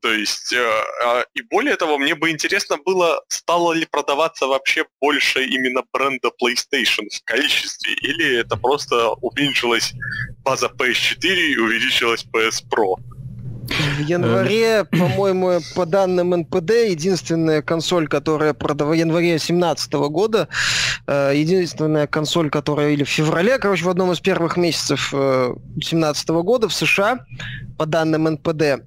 То 0.02 0.12
есть, 0.12 0.54
э, 0.54 0.58
э, 0.58 1.26
и 1.34 1.42
более 1.44 1.76
того, 1.76 1.98
мне 1.98 2.16
бы 2.16 2.30
интересно 2.30 2.78
было, 2.78 3.22
стало 3.28 3.74
ли 3.74 3.86
продаваться 3.86 4.48
вообще 4.48 4.86
больше 5.02 5.46
именно 5.46 5.84
бренда 5.92 6.30
PlayStation 6.42 7.08
в 7.10 7.24
количестве, 7.26 7.94
или 7.94 8.38
это 8.38 8.56
просто 8.56 9.10
уменьшилась 9.22 9.94
база 10.44 10.68
PS4 10.68 11.36
и 11.36 11.58
увеличилась 11.58 12.26
PS 12.34 12.64
Pro. 12.70 12.96
В 13.74 14.00
январе, 14.02 14.86
по-моему, 14.86 15.60
по 15.76 15.86
данным 15.86 16.32
НПД, 16.32 16.72
единственная 16.90 17.62
консоль, 17.62 18.08
которая 18.08 18.54
продавала 18.54 18.94
в 18.94 18.98
январе 18.98 19.30
2017 19.30 19.94
года, 20.10 20.48
э, 21.08 21.32
единственная 21.36 22.08
консоль, 22.08 22.50
которая 22.50 22.92
или 22.92 23.04
в 23.04 23.10
феврале, 23.10 23.58
короче, 23.58 23.86
в 23.86 23.90
одном 23.90 24.12
из 24.12 24.20
первых 24.20 24.58
месяцев 24.58 25.10
2017 25.12 26.30
э, 26.30 26.34
года 26.44 26.70
в 26.70 26.74
США, 26.74 27.26
по 27.78 27.86
данным 27.86 28.26
НПД, 28.26 28.84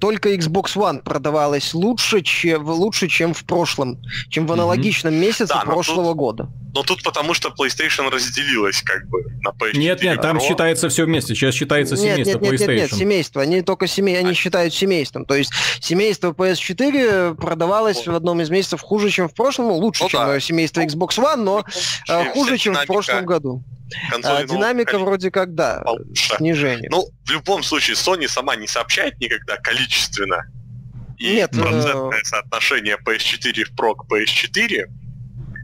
только 0.00 0.34
Xbox 0.34 0.76
One 0.76 1.02
продавалась 1.02 1.74
лучше, 1.74 2.22
чем, 2.22 2.66
лучше, 2.66 3.08
чем 3.08 3.34
в 3.34 3.44
прошлом, 3.44 4.00
чем 4.28 4.46
в 4.46 4.52
аналогичном 4.52 5.14
mm-hmm. 5.14 5.18
месяце 5.18 5.54
да, 5.54 5.60
прошлого 5.60 6.08
тут, 6.08 6.16
года. 6.16 6.48
Но 6.74 6.82
тут 6.82 7.02
потому, 7.02 7.34
что 7.34 7.50
PlayStation 7.50 8.08
разделилась 8.10 8.82
как 8.82 9.06
бы 9.08 9.22
на 9.42 9.50
PS4. 9.50 9.76
Нет, 9.76 10.02
нет, 10.02 10.20
там 10.20 10.38
Pro. 10.38 10.40
считается 10.40 10.88
все 10.88 11.04
вместе. 11.04 11.34
Сейчас 11.34 11.54
считается 11.54 11.96
семейство 11.96 12.38
нет, 12.38 12.42
нет, 12.42 12.52
PlayStation. 12.52 12.58
Нет, 12.58 12.80
нет, 12.80 12.90
нет, 12.92 13.00
семейство. 13.00 13.42
Они 13.42 13.62
только 13.62 13.86
семей, 13.86 14.18
они 14.18 14.30
а... 14.30 14.34
считают 14.34 14.72
семейством. 14.74 15.24
То 15.26 15.34
есть 15.34 15.52
семейство 15.80 16.32
PS4 16.32 17.34
продавалось 17.36 18.06
вот. 18.06 18.08
в 18.08 18.14
одном 18.14 18.40
из 18.40 18.50
месяцев 18.50 18.80
хуже, 18.80 19.10
чем 19.10 19.28
в 19.28 19.34
прошлом, 19.34 19.68
ну, 19.68 19.74
лучше, 19.74 20.04
ну, 20.04 20.08
чем 20.08 20.20
да. 20.20 20.40
семейство 20.40 20.80
Xbox 20.80 21.18
One, 21.18 21.36
но 21.36 21.64
ну, 22.08 22.24
хуже, 22.32 22.58
чем 22.58 22.74
в 22.74 22.86
прошлом 22.86 23.26
году. 23.26 23.62
А, 24.22 24.44
динамика 24.44 24.98
вроде 24.98 25.30
как, 25.30 25.54
да, 25.54 25.82
получше. 25.84 26.36
снижение. 26.36 26.88
Ну, 26.90 27.08
в 27.24 27.30
любом 27.30 27.62
случае, 27.62 27.96
Sony 27.96 28.28
сама 28.28 28.56
не 28.56 28.66
сообщает 28.66 29.18
никогда 29.20 29.56
количественно. 29.56 30.44
И 31.18 31.34
Нет, 31.34 31.50
процентное 31.52 32.20
э... 32.20 32.24
соотношение 32.24 32.96
PS4 32.96 33.64
в 33.64 33.74
Pro 33.74 33.94
к 33.94 34.10
PS4. 34.12 34.86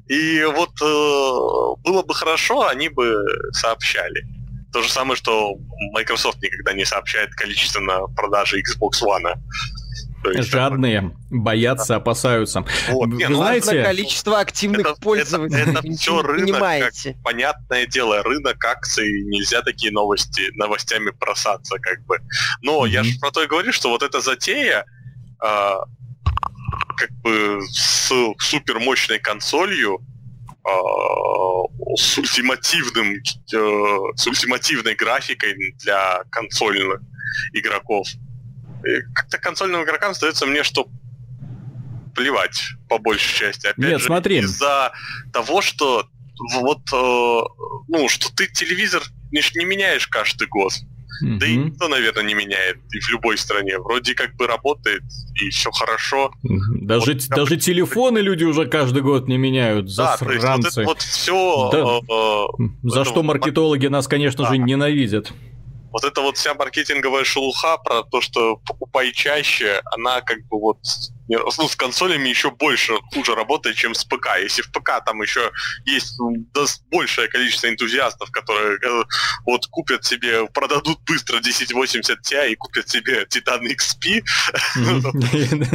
И 0.09 0.45
вот 0.45 0.71
э, 0.81 1.83
было 1.83 2.03
бы 2.03 2.15
хорошо, 2.15 2.69
они 2.69 2.89
бы 2.89 3.15
сообщали. 3.53 4.25
То 4.73 4.83
же 4.83 4.89
самое, 4.89 5.17
что 5.17 5.57
Microsoft 5.93 6.41
никогда 6.43 6.73
не 6.73 6.85
сообщает 6.85 7.35
количественно 7.35 8.07
продажи 8.17 8.61
Xbox 8.61 9.03
One. 9.03 9.35
Есть, 10.25 10.51
Жадные, 10.51 11.17
боятся, 11.31 11.97
опасаются. 11.97 12.65
Вот. 12.89 13.09
Вы 13.09 13.29
ну, 13.29 13.37
знаете... 13.37 13.83
количество 13.85 14.41
активных 14.41 14.87
это, 14.87 15.01
пользователей. 15.01 15.63
Это, 15.63 15.71
это 15.79 15.93
все 15.97 16.23
рынок, 16.23 16.59
как, 16.59 16.93
понятное 17.23 17.87
дело, 17.87 18.23
рынок 18.23 18.63
акций, 18.65 19.23
нельзя 19.25 19.63
такие 19.63 19.93
новости 19.93 20.51
новостями 20.57 21.11
бросаться, 21.19 21.79
как 21.79 22.05
бы. 22.07 22.19
Но 22.63 22.85
mm-hmm. 22.85 22.91
я 22.91 23.03
же 23.05 23.19
про 23.21 23.31
то 23.31 23.43
и 23.43 23.47
говорю, 23.47 23.73
что 23.73 23.91
вот 23.91 24.03
эта 24.03 24.21
затея, 24.21 24.85
э, 25.43 25.75
как 26.97 27.11
бы 27.23 27.61
с 27.71 28.13
супермощной 28.39 29.21
консолью, 29.21 30.01
э, 30.67 30.71
с 31.97 32.19
ультимативным, 32.19 33.15
э, 33.15 34.15
с 34.17 34.27
ультимативной 34.27 34.95
графикой 34.95 35.55
для 35.79 36.23
консольных 36.31 37.01
игроков, 37.53 38.09
как-то 39.15 39.39
консольным 39.39 39.83
игрокам 39.83 40.13
остается 40.13 40.47
мне, 40.47 40.63
что 40.63 40.89
плевать, 42.15 42.61
по 42.89 42.99
большей 42.99 43.39
части. 43.39 43.67
Опять 43.67 43.79
Нет, 43.79 44.01
же, 44.01 44.07
смотри. 44.07 44.39
Из-за 44.39 44.93
того, 45.33 45.63
что 45.63 46.09
вот, 46.55 46.81
э, 46.93 47.41
ну, 47.89 48.09
что 48.09 48.35
ты 48.35 48.47
телевизор 48.47 49.03
не, 49.33 49.43
не 49.57 49.65
меняешь 49.65 50.07
каждый 50.09 50.49
год. 50.49 50.73
Mm-hmm. 51.25 51.39
Да 51.39 51.47
и 51.47 51.57
никто, 51.57 51.89
наверное, 51.89 52.23
не 52.23 52.35
меняет. 52.35 52.79
И 52.93 53.01
в 53.01 53.09
любой 53.11 53.39
стране. 53.39 53.79
Вроде 53.79 54.15
как 54.15 54.37
бы 54.37 54.47
работает, 54.47 55.03
и 55.43 55.51
все 55.51 55.71
хорошо. 55.71 56.33
Даже, 56.43 57.15
вот, 57.15 57.29
даже 57.29 57.55
как... 57.57 57.61
телефоны 57.61 58.19
люди 58.19 58.45
уже 58.45 58.67
каждый 58.67 59.03
год 59.03 59.27
не 59.27 59.37
меняют. 59.37 59.87
Да, 59.87 60.17
засранцы. 60.17 60.31
то 60.31 60.33
есть 60.33 60.65
вот 60.65 60.67
это 60.67 60.87
вот 60.87 61.03
все... 61.03 61.71
Да. 61.73 61.79
Э, 61.79 62.65
э, 62.65 62.89
За 62.89 63.05
что 63.05 63.23
маркетологи 63.23 63.87
нас, 63.87 64.07
конечно 64.07 64.45
да. 64.45 64.51
же, 64.51 64.59
ненавидят 64.59 65.33
вот 65.91 66.05
эта 66.05 66.21
вот 66.21 66.37
вся 66.37 66.55
маркетинговая 66.55 67.25
шелуха 67.25 67.79
про 67.79 68.03
то, 68.03 68.21
что 68.21 68.57
покупай 68.57 69.13
чаще, 69.13 69.81
она 69.93 70.21
как 70.21 70.39
бы 70.47 70.61
вот 70.61 70.79
ну, 71.29 71.69
с 71.69 71.77
консолями 71.77 72.29
еще 72.29 72.51
больше 72.51 72.95
хуже 73.13 73.35
работает, 73.35 73.77
чем 73.77 73.95
с 73.95 74.05
ПК. 74.05 74.39
Если 74.41 74.63
в 74.63 74.73
ПК 74.73 75.05
там 75.05 75.21
еще 75.23 75.51
есть 75.85 76.19
ну, 76.19 76.35
большее 76.91 77.29
количество 77.29 77.69
энтузиастов, 77.69 78.31
которые 78.31 78.79
э, 78.79 79.05
вот 79.45 79.67
купят 79.67 80.05
себе, 80.05 80.47
продадут 80.47 81.01
быстро 81.07 81.39
1080 81.39 82.19
Ti 82.21 82.51
и 82.51 82.57
купят 82.57 82.89
себе 82.89 83.25
Titan 83.25 83.63
XP, 83.67 84.23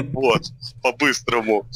вот, 0.13 0.41
по-быстрому. 0.81 1.67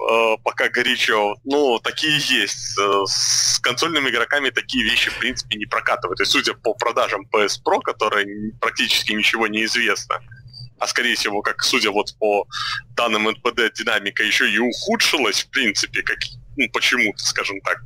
Э, 0.00 0.36
пока 0.44 0.68
горячо. 0.68 1.36
Ну, 1.44 1.78
такие 1.80 2.18
есть. 2.18 2.78
Э, 2.78 3.02
с 3.06 3.58
консольными 3.60 4.08
игроками 4.10 4.50
такие 4.50 4.84
вещи, 4.84 5.10
в 5.10 5.18
принципе, 5.18 5.58
не 5.58 5.66
прокатывают. 5.66 6.20
И 6.20 6.24
судя 6.24 6.54
по 6.54 6.74
продажам 6.74 7.26
PS 7.32 7.60
Pro, 7.64 7.80
которые 7.80 8.52
практически 8.60 9.12
ничего 9.12 9.48
не 9.48 9.64
известно, 9.64 10.20
а 10.78 10.86
скорее 10.86 11.16
всего, 11.16 11.42
как 11.42 11.62
судя 11.62 11.90
вот 11.90 12.16
по 12.18 12.46
данным 12.96 13.28
НПД, 13.28 13.72
динамика 13.74 14.22
еще 14.22 14.48
и 14.48 14.58
ухудшилась, 14.58 15.42
в 15.42 15.50
принципе, 15.50 16.02
как, 16.02 16.18
ну, 16.56 16.68
почему-то, 16.72 17.24
скажем 17.24 17.60
так, 17.62 17.78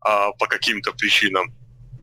а, 0.00 0.30
по 0.32 0.46
каким-то 0.46 0.92
причинам, 0.92 1.52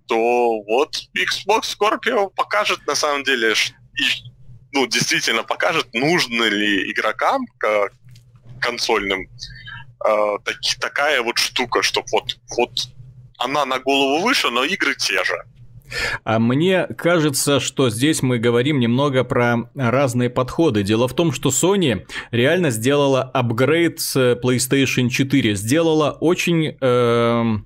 то 0.08 0.62
вот 0.64 0.98
Xbox 1.18 1.78
Scorpio 1.78 2.30
покажет 2.36 2.86
на 2.86 2.96
самом 2.96 3.24
деле, 3.24 3.54
ну, 4.74 4.86
действительно 4.88 5.44
покажет, 5.44 5.88
нужно 5.94 6.44
ли 6.44 6.92
игрокам, 6.92 7.46
как 7.58 7.94
консольным 8.60 9.30
э, 10.06 10.38
так, 10.43 10.56
такая 10.80 11.22
вот 11.22 11.38
штука, 11.38 11.82
что 11.82 12.04
вот, 12.12 12.38
вот 12.58 12.72
она 13.38 13.65
на 13.65 13.80
голову 13.80 14.22
выше, 14.22 14.50
но 14.50 14.63
игры 14.63 14.96
те 14.96 15.24
же. 15.24 15.43
А 16.23 16.39
мне 16.39 16.88
кажется, 16.97 17.60
что 17.60 17.89
здесь 17.89 18.21
мы 18.21 18.38
говорим 18.38 18.80
немного 18.80 19.23
про 19.23 19.69
разные 19.76 20.30
подходы. 20.30 20.84
Дело 20.84 21.08
в 21.08 21.13
том, 21.13 21.32
что 21.32 21.50
Sony 21.50 22.06
реально 22.32 22.69
сделала 22.69 23.21
апгрейд 23.23 24.00
с 24.00 24.39
PlayStation 24.43 25.10
4. 25.10 25.56
Сделала 25.56 26.12
очень 26.12 26.76
э, 26.80 27.58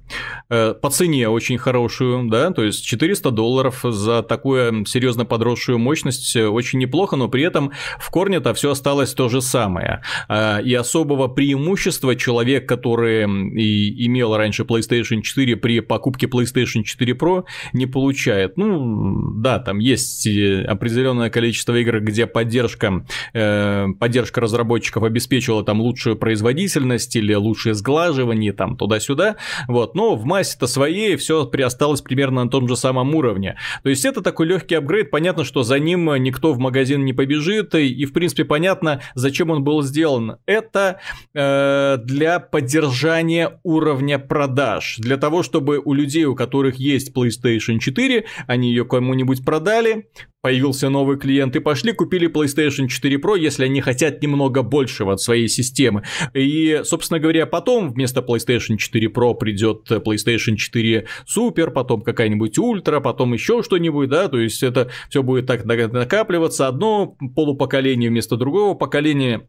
э, 0.49 0.73
по 0.73 0.89
цене 0.89 1.29
очень 1.29 1.57
хорошую, 1.57 2.29
да, 2.29 2.51
то 2.51 2.63
есть 2.63 2.85
400 2.85 3.31
долларов 3.31 3.79
за 3.83 4.23
такую 4.23 4.85
серьезно 4.85 5.25
подросшую 5.25 5.79
мощность 5.79 6.35
очень 6.35 6.79
неплохо, 6.79 7.15
но 7.15 7.27
при 7.27 7.43
этом 7.43 7.71
в 7.99 8.09
корне-то 8.09 8.53
все 8.53 8.71
осталось 8.71 9.13
то 9.13 9.29
же 9.29 9.41
самое. 9.41 10.01
А, 10.27 10.59
и 10.59 10.73
особого 10.73 11.27
преимущества 11.27 12.15
человек, 12.15 12.67
который 12.67 13.23
и 13.23 14.05
имел 14.05 14.35
раньше 14.35 14.63
PlayStation 14.63 15.21
4 15.21 15.55
при 15.57 15.79
покупке 15.79 16.27
PlayStation 16.27 16.83
4 16.83 17.13
Pro, 17.13 17.45
не 17.73 17.85
получил 17.85 18.10
получает. 18.11 18.57
Ну, 18.57 19.31
да, 19.35 19.59
там 19.59 19.79
есть 19.79 20.27
э, 20.27 20.63
определенное 20.63 21.29
количество 21.29 21.75
игр, 21.75 22.01
где 22.01 22.27
поддержка, 22.27 23.05
э, 23.33 23.87
поддержка 23.99 24.41
разработчиков 24.41 25.03
обеспечивала 25.03 25.63
там 25.63 25.79
лучшую 25.79 26.17
производительность 26.17 27.15
или 27.15 27.33
лучшее 27.33 27.73
сглаживание, 27.73 28.51
там 28.51 28.75
туда-сюда. 28.75 29.37
Вот, 29.67 29.95
но 29.95 30.15
в 30.15 30.25
массе-то 30.25 30.67
своей 30.67 31.15
все 31.15 31.49
осталось 31.65 32.01
примерно 32.01 32.43
на 32.43 32.49
том 32.49 32.67
же 32.67 32.75
самом 32.75 33.15
уровне. 33.15 33.55
То 33.83 33.89
есть 33.89 34.03
это 34.03 34.21
такой 34.21 34.47
легкий 34.47 34.75
апгрейд. 34.75 35.09
Понятно, 35.09 35.45
что 35.45 35.63
за 35.63 35.79
ним 35.79 36.13
никто 36.21 36.51
в 36.53 36.59
магазин 36.59 37.05
не 37.05 37.13
побежит, 37.13 37.75
и, 37.75 38.05
в 38.05 38.11
принципе, 38.13 38.43
понятно, 38.43 39.01
зачем 39.15 39.51
он 39.51 39.63
был 39.63 39.83
сделан. 39.83 40.37
Это 40.45 40.99
э, 41.33 41.97
для 42.03 42.39
поддержания 42.39 43.59
уровня 43.63 44.19
продаж, 44.19 44.97
для 44.97 45.17
того, 45.17 45.43
чтобы 45.43 45.79
у 45.79 45.93
людей, 45.93 46.25
у 46.25 46.35
которых 46.35 46.75
есть 46.75 47.15
PlayStation 47.15 47.79
4, 47.79 48.00
4, 48.01 48.25
они 48.47 48.69
ее 48.69 48.85
кому-нибудь 48.85 49.45
продали, 49.45 50.09
появился 50.41 50.89
новый 50.89 51.17
клиент 51.19 51.55
и 51.55 51.59
пошли 51.59 51.93
купили 51.93 52.27
PlayStation 52.27 52.87
4 52.87 53.17
Pro, 53.17 53.37
если 53.37 53.65
они 53.65 53.81
хотят 53.81 54.21
немного 54.23 54.63
большего 54.63 55.13
от 55.13 55.21
своей 55.21 55.47
системы. 55.47 56.03
И, 56.33 56.81
собственно 56.83 57.19
говоря, 57.19 57.45
потом 57.45 57.93
вместо 57.93 58.21
PlayStation 58.21 58.77
4 58.77 59.07
Pro 59.07 59.35
придет 59.35 59.89
PlayStation 59.91 60.55
4 60.55 61.07
Super, 61.27 61.69
потом 61.69 62.01
какая-нибудь 62.01 62.57
Ultra, 62.57 63.01
потом 63.01 63.33
еще 63.33 63.61
что-нибудь, 63.61 64.09
да, 64.09 64.27
то 64.29 64.39
есть 64.39 64.63
это 64.63 64.89
все 65.09 65.21
будет 65.21 65.45
так 65.45 65.65
накапливаться, 65.65 66.67
одно 66.67 67.15
полупоколение 67.35 68.09
вместо 68.09 68.35
другого 68.35 68.73
поколения 68.73 69.47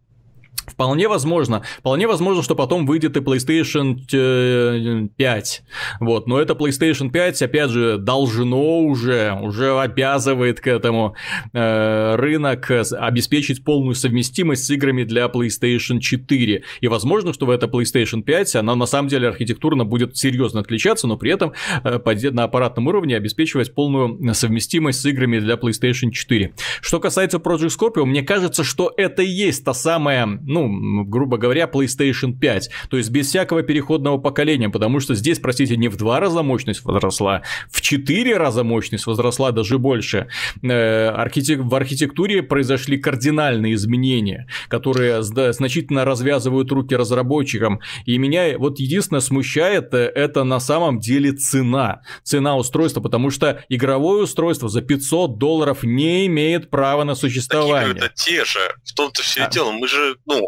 Вполне 0.72 1.06
возможно. 1.06 1.62
Вполне 1.78 2.06
возможно, 2.06 2.42
что 2.42 2.54
потом 2.54 2.86
выйдет 2.86 3.16
и 3.16 3.20
PlayStation 3.20 5.08
5. 5.08 5.62
Вот. 6.00 6.26
Но 6.26 6.40
это 6.40 6.54
PlayStation 6.54 7.10
5, 7.10 7.42
опять 7.42 7.70
же, 7.70 7.98
должно 7.98 8.80
уже, 8.80 9.38
уже 9.40 9.78
обязывает 9.78 10.60
к 10.60 10.66
этому 10.66 11.14
э, 11.52 12.16
рынок 12.16 12.70
обеспечить 12.70 13.64
полную 13.64 13.94
совместимость 13.94 14.64
с 14.64 14.70
играми 14.70 15.04
для 15.04 15.26
PlayStation 15.26 15.98
4. 16.00 16.62
И 16.80 16.88
возможно, 16.88 17.32
что 17.32 17.46
в 17.46 17.50
это 17.50 17.66
PlayStation 17.66 18.22
5 18.22 18.56
она 18.56 18.74
на 18.74 18.86
самом 18.86 19.08
деле 19.08 19.28
архитектурно 19.28 19.84
будет 19.84 20.16
серьезно 20.16 20.60
отличаться, 20.60 21.06
но 21.06 21.16
при 21.16 21.32
этом 21.32 21.52
э, 21.84 22.30
на 22.30 22.44
аппаратном 22.44 22.86
уровне 22.86 23.16
обеспечивать 23.16 23.74
полную 23.74 24.34
совместимость 24.34 25.00
с 25.00 25.06
играми 25.06 25.38
для 25.38 25.54
PlayStation 25.54 26.10
4. 26.10 26.54
Что 26.80 27.00
касается 27.00 27.38
Project 27.38 27.76
Scorpio, 27.78 28.04
мне 28.04 28.22
кажется, 28.22 28.64
что 28.64 28.92
это 28.96 29.22
и 29.22 29.28
есть 29.28 29.64
та 29.64 29.74
самая 29.74 30.26
ну, 30.26 30.61
грубо 30.68 31.38
говоря, 31.38 31.64
PlayStation 31.64 32.32
5. 32.38 32.70
То 32.90 32.96
есть 32.96 33.10
без 33.10 33.28
всякого 33.28 33.62
переходного 33.62 34.18
поколения, 34.18 34.68
потому 34.68 35.00
что 35.00 35.14
здесь, 35.14 35.38
простите, 35.38 35.76
не 35.76 35.88
в 35.88 35.96
два 35.96 36.20
раза 36.20 36.42
мощность 36.42 36.84
возросла, 36.84 37.42
в 37.70 37.80
четыре 37.80 38.36
раза 38.36 38.64
мощность 38.64 39.06
возросла, 39.06 39.52
даже 39.52 39.78
больше. 39.78 40.28
Э, 40.62 41.08
архитек... 41.08 41.60
В 41.60 41.74
архитектуре 41.74 42.42
произошли 42.42 42.98
кардинальные 42.98 43.74
изменения, 43.74 44.46
которые 44.68 45.22
значительно 45.22 46.04
развязывают 46.04 46.70
руки 46.72 46.94
разработчикам. 46.94 47.80
И 48.06 48.18
меня 48.18 48.58
вот 48.58 48.78
единственное 48.78 49.20
смущает, 49.20 49.94
э, 49.94 50.10
это 50.14 50.44
на 50.44 50.60
самом 50.60 50.98
деле 50.98 51.32
цена. 51.32 52.02
Цена 52.22 52.56
устройства, 52.56 53.00
потому 53.00 53.30
что 53.30 53.64
игровое 53.68 54.24
устройство 54.24 54.68
за 54.68 54.82
500 54.82 55.38
долларов 55.38 55.82
не 55.82 56.26
имеет 56.26 56.70
права 56.70 57.04
на 57.04 57.14
существование. 57.14 57.94
Так 57.94 58.02
игры-то 58.02 58.14
те 58.14 58.44
же, 58.44 58.74
в 58.84 58.94
том-то 58.94 59.22
все 59.22 59.44
а. 59.44 59.50
дело. 59.50 59.72
Мы 59.72 59.88
же, 59.88 60.16
ну, 60.26 60.41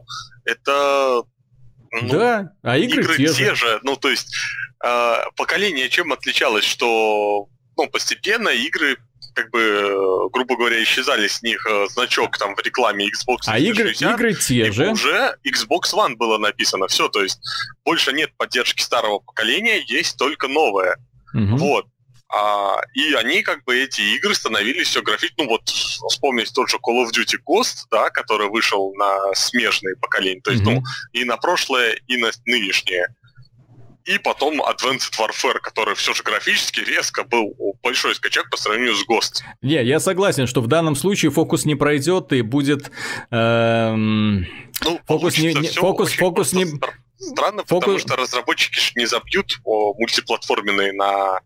это 0.45 1.23
ну, 1.91 2.09
да, 2.09 2.53
а 2.63 2.77
игры, 2.77 3.03
игры 3.03 3.17
те, 3.17 3.29
те 3.29 3.55
же. 3.55 3.67
же. 3.67 3.81
Ну, 3.85 3.97
то 3.97 4.11
есть, 4.11 4.35
э, 4.85 5.15
поколение 5.37 5.89
чем 5.89 6.13
отличалось, 6.13 6.65
что 6.65 7.47
ну, 7.77 7.89
постепенно 7.89 8.49
игры 8.49 8.99
как 9.35 9.51
бы, 9.51 10.31
грубо 10.33 10.57
говоря, 10.57 10.83
исчезали 10.83 11.27
с 11.27 11.43
них 11.43 11.67
э, 11.67 11.87
значок 11.91 12.39
там 12.39 12.55
в 12.55 12.61
рекламе 12.61 13.07
Xbox 13.07 13.39
А 13.47 13.59
игры, 13.59 13.93
игры 13.93 14.35
те 14.35 14.71
же. 14.71 14.91
уже 14.91 15.37
Xbox 15.45 15.93
One 15.93 16.15
было 16.15 16.39
написано. 16.39 16.87
Все, 16.87 17.09
то 17.09 17.23
есть 17.23 17.41
больше 17.85 18.13
нет 18.13 18.31
поддержки 18.37 18.81
старого 18.81 19.19
поколения, 19.19 19.83
есть 19.89 20.17
только 20.17 20.49
новое. 20.49 20.97
Угу. 21.35 21.57
Вот. 21.57 21.87
А, 22.35 22.81
и 22.95 23.13
они, 23.15 23.43
как 23.43 23.65
бы, 23.65 23.77
эти 23.77 24.01
игры 24.17 24.35
становились 24.35 24.89
все 24.89 25.03
графично. 25.03 25.45
Ну, 25.45 25.51
вот 25.51 25.69
вспомнить 25.69 26.53
тот 26.53 26.69
же 26.69 26.79
Call 26.79 27.05
of 27.05 27.11
Duty 27.13 27.39
Ghost, 27.47 27.87
да, 27.93 28.11
который 28.11 28.49
вышел 28.49 28.93
на 28.95 29.33
смежные 29.35 29.95
поколения. 29.97 30.41
То 30.41 30.51
есть, 30.51 30.65
mm-hmm. 30.65 30.75
ну, 30.75 30.83
и 31.13 31.25
на 31.25 31.37
прошлое, 31.37 31.97
и 32.09 32.17
на 32.17 32.31
нынешнее. 32.47 33.07
И 34.05 34.19
потом 34.19 34.61
Advanced 34.61 35.13
Warfare, 35.19 35.61
который 35.61 35.95
все 35.95 36.13
же 36.13 36.23
графически 36.25 36.81
резко 36.81 37.23
был 37.23 37.55
большой 37.83 38.15
скачок 38.17 38.51
по 38.51 38.57
сравнению 38.57 38.97
с 38.97 39.07
Ghost. 39.09 39.43
Не, 39.63 39.83
я 39.85 40.01
согласен, 40.01 40.47
что 40.47 40.61
в 40.61 40.67
данном 40.67 40.97
случае 40.97 41.31
фокус 41.31 41.65
не 41.65 41.77
пройдет 41.77 42.33
и 42.33 42.43
будет... 42.43 42.91
Эм... 43.31 44.47
Ну, 44.83 45.01
фокус 45.07 45.39
не, 45.39 45.55
не, 45.55 45.69
фокус, 45.69 46.13
фокус 46.13 46.53
не... 46.53 46.67
Странно, 47.17 47.65
фокус... 47.65 47.85
потому 47.85 47.99
что 48.01 48.17
разработчики 48.17 48.99
не 48.99 49.07
забьют 49.07 49.59
о 49.65 49.95
мультиплатформенные 49.95 50.93
на 50.93 51.41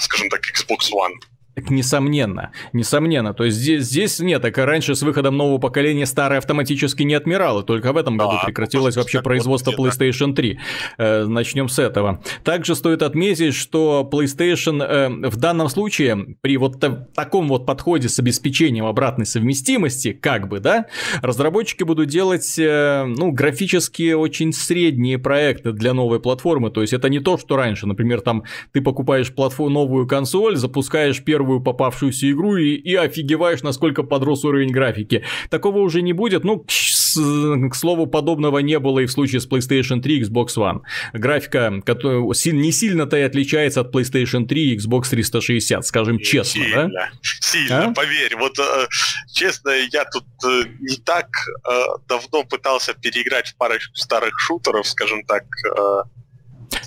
скажем 0.00 0.28
так, 0.28 0.40
Xbox 0.46 0.92
One. 0.92 1.14
Так 1.58 1.70
несомненно, 1.70 2.52
несомненно. 2.72 3.34
То 3.34 3.44
есть 3.44 3.56
здесь, 3.56 3.84
здесь 3.84 4.20
нет, 4.20 4.42
так 4.42 4.56
раньше 4.58 4.94
с 4.94 5.02
выходом 5.02 5.36
нового 5.36 5.58
поколения 5.58 6.06
старое 6.06 6.38
автоматически 6.38 7.02
не 7.02 7.14
отмирало, 7.14 7.62
только 7.62 7.92
в 7.92 7.96
этом 7.96 8.16
году 8.16 8.38
а, 8.40 8.44
прекратилось 8.44 8.96
ну, 8.96 9.02
вообще 9.02 9.22
производство 9.22 9.72
вот 9.76 9.88
PlayStation 9.88 10.34
3. 10.34 10.60
Э, 10.98 11.24
начнем 11.24 11.68
с 11.68 11.78
этого. 11.78 12.22
Также 12.44 12.74
стоит 12.74 13.02
отметить, 13.02 13.54
что 13.54 14.08
PlayStation 14.10 14.82
э, 14.82 15.28
в 15.28 15.36
данном 15.36 15.68
случае 15.68 16.36
при 16.40 16.56
вот 16.56 16.80
таком 17.14 17.48
вот 17.48 17.66
подходе 17.66 18.08
с 18.08 18.18
обеспечением 18.18 18.86
обратной 18.86 19.26
совместимости, 19.26 20.12
как 20.12 20.48
бы, 20.48 20.60
да, 20.60 20.86
разработчики 21.22 21.82
будут 21.82 22.08
делать, 22.08 22.58
э, 22.58 23.04
ну, 23.04 23.32
графически 23.32 24.12
очень 24.12 24.52
средние 24.52 25.18
проекты 25.18 25.72
для 25.72 25.94
новой 25.94 26.20
платформы. 26.20 26.70
То 26.70 26.82
есть 26.82 26.92
это 26.92 27.08
не 27.08 27.20
то, 27.20 27.38
что 27.38 27.56
раньше, 27.56 27.86
например, 27.86 28.20
там 28.20 28.44
ты 28.72 28.80
покупаешь 28.80 29.32
платформу, 29.34 29.78
новую 29.78 30.06
консоль, 30.06 30.56
запускаешь 30.56 31.22
первую 31.22 31.47
первую 31.48 31.60
попавшуюся 31.60 32.30
игру 32.30 32.56
и, 32.56 32.74
и 32.74 32.94
офигеваешь, 32.94 33.62
насколько 33.62 34.02
подрос 34.02 34.44
уровень 34.44 34.70
графики. 34.70 35.24
Такого 35.48 35.78
уже 35.78 36.02
не 36.02 36.12
будет. 36.12 36.44
Ну, 36.44 36.58
к, 36.58 36.66
к 36.66 37.74
слову, 37.74 38.06
подобного 38.06 38.58
не 38.58 38.78
было 38.78 39.00
и 39.00 39.06
в 39.06 39.10
случае 39.10 39.40
с 39.40 39.48
PlayStation 39.48 40.00
3 40.00 40.18
и 40.18 40.22
Xbox 40.24 40.48
One. 40.56 40.80
Графика 41.14 41.80
которая 41.84 42.20
не 42.20 42.72
сильно-то 42.72 43.16
и 43.16 43.22
отличается 43.22 43.80
от 43.80 43.94
PlayStation 43.94 44.46
3 44.46 44.72
и 44.72 44.76
Xbox 44.76 45.08
360, 45.10 45.86
скажем 45.86 46.18
честно, 46.18 46.62
сильно, 46.62 46.88
да? 46.88 47.10
Сильно, 47.22 47.86
а? 47.86 47.94
поверь. 47.94 48.36
Вот, 48.36 48.58
э, 48.58 48.86
честно, 49.32 49.70
я 49.70 50.04
тут 50.04 50.24
э, 50.44 50.64
не 50.80 50.96
так 50.96 51.28
э, 51.66 51.82
давно 52.08 52.44
пытался 52.44 52.92
переиграть 52.92 53.48
в 53.48 53.56
парочку 53.56 53.96
старых 53.96 54.38
шутеров, 54.38 54.86
скажем 54.86 55.24
так, 55.24 55.44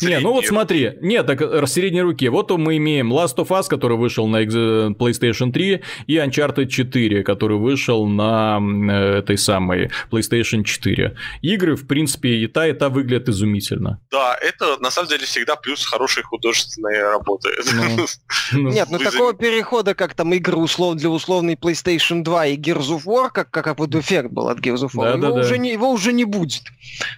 не, 0.01 0.19
ну 0.19 0.33
вот 0.33 0.45
смотри, 0.45 0.97
нет, 1.01 1.25
так 1.27 1.41
э, 1.41 1.65
средней 1.67 2.01
руки. 2.01 2.27
Вот 2.29 2.51
мы 2.51 2.77
имеем 2.77 3.13
Last 3.13 3.35
of 3.37 3.47
Us, 3.47 3.67
который 3.67 3.97
вышел 3.97 4.27
на 4.27 4.41
PlayStation 4.43 5.51
3, 5.51 5.81
и 6.07 6.15
Uncharted 6.17 6.67
4, 6.67 7.23
который 7.23 7.57
вышел 7.57 8.07
на 8.07 8.59
э, 8.59 9.19
этой 9.19 9.37
самой 9.37 9.91
PlayStation 10.11 10.63
4. 10.63 11.15
Игры, 11.41 11.75
в 11.75 11.87
принципе, 11.87 12.29
и 12.29 12.47
та, 12.47 12.67
и 12.67 12.73
та 12.73 12.89
выглядят 12.89 13.29
изумительно. 13.29 13.99
Да, 14.11 14.37
это 14.41 14.77
на 14.79 14.91
самом 14.91 15.09
деле 15.09 15.25
всегда 15.25 15.55
плюс 15.55 15.85
хорошей 15.85 16.23
художественной 16.23 17.01
работы. 17.01 17.49
Ну, 17.73 18.05
ну. 18.53 18.69
Нет, 18.69 18.87
ну 18.91 18.99
такого 18.99 19.33
перехода, 19.33 19.95
как 19.95 20.13
там 20.13 20.33
игры 20.33 20.57
услов 20.57 20.95
для 20.95 21.09
условной 21.09 21.55
PlayStation 21.55 22.23
2 22.23 22.45
и 22.47 22.57
Gears 22.57 22.89
of 22.89 23.03
War, 23.05 23.29
как, 23.31 23.49
как 23.51 23.79
вот 23.79 23.95
эффект 23.95 24.31
был 24.31 24.47
от 24.47 24.59
Gears 24.59 24.83
of 24.83 24.91
War, 24.95 25.17
его, 25.17 25.35
уже 25.35 25.57
не, 25.57 25.71
его 25.71 25.91
уже 25.91 26.13
не 26.13 26.25
будет. 26.25 26.63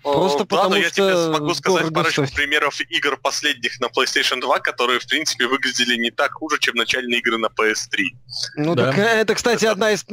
Просто 0.04 0.46
потому 0.46 0.76
что... 0.76 0.82
я 0.82 0.90
тебе 0.90 1.36
смогу 1.36 1.54
сказать 1.54 1.94
парочку 1.94 2.26
примеров 2.34 2.53
игр 2.90 3.18
последних 3.18 3.80
на 3.80 3.86
PlayStation 3.86 4.40
2, 4.42 4.60
которые, 4.60 5.00
в 5.00 5.08
принципе, 5.08 5.48
выглядели 5.48 5.96
не 5.98 6.12
так 6.12 6.34
хуже, 6.34 6.58
чем 6.60 6.76
начальные 6.76 7.20
игры 7.20 7.38
на 7.38 7.48
PS3. 7.48 8.04
Ну, 8.58 8.76
да. 8.76 8.88
так 8.88 8.98
э, 8.98 9.02
это, 9.02 9.36
кстати, 9.36 9.66
одна 9.66 9.92
из 9.92 10.04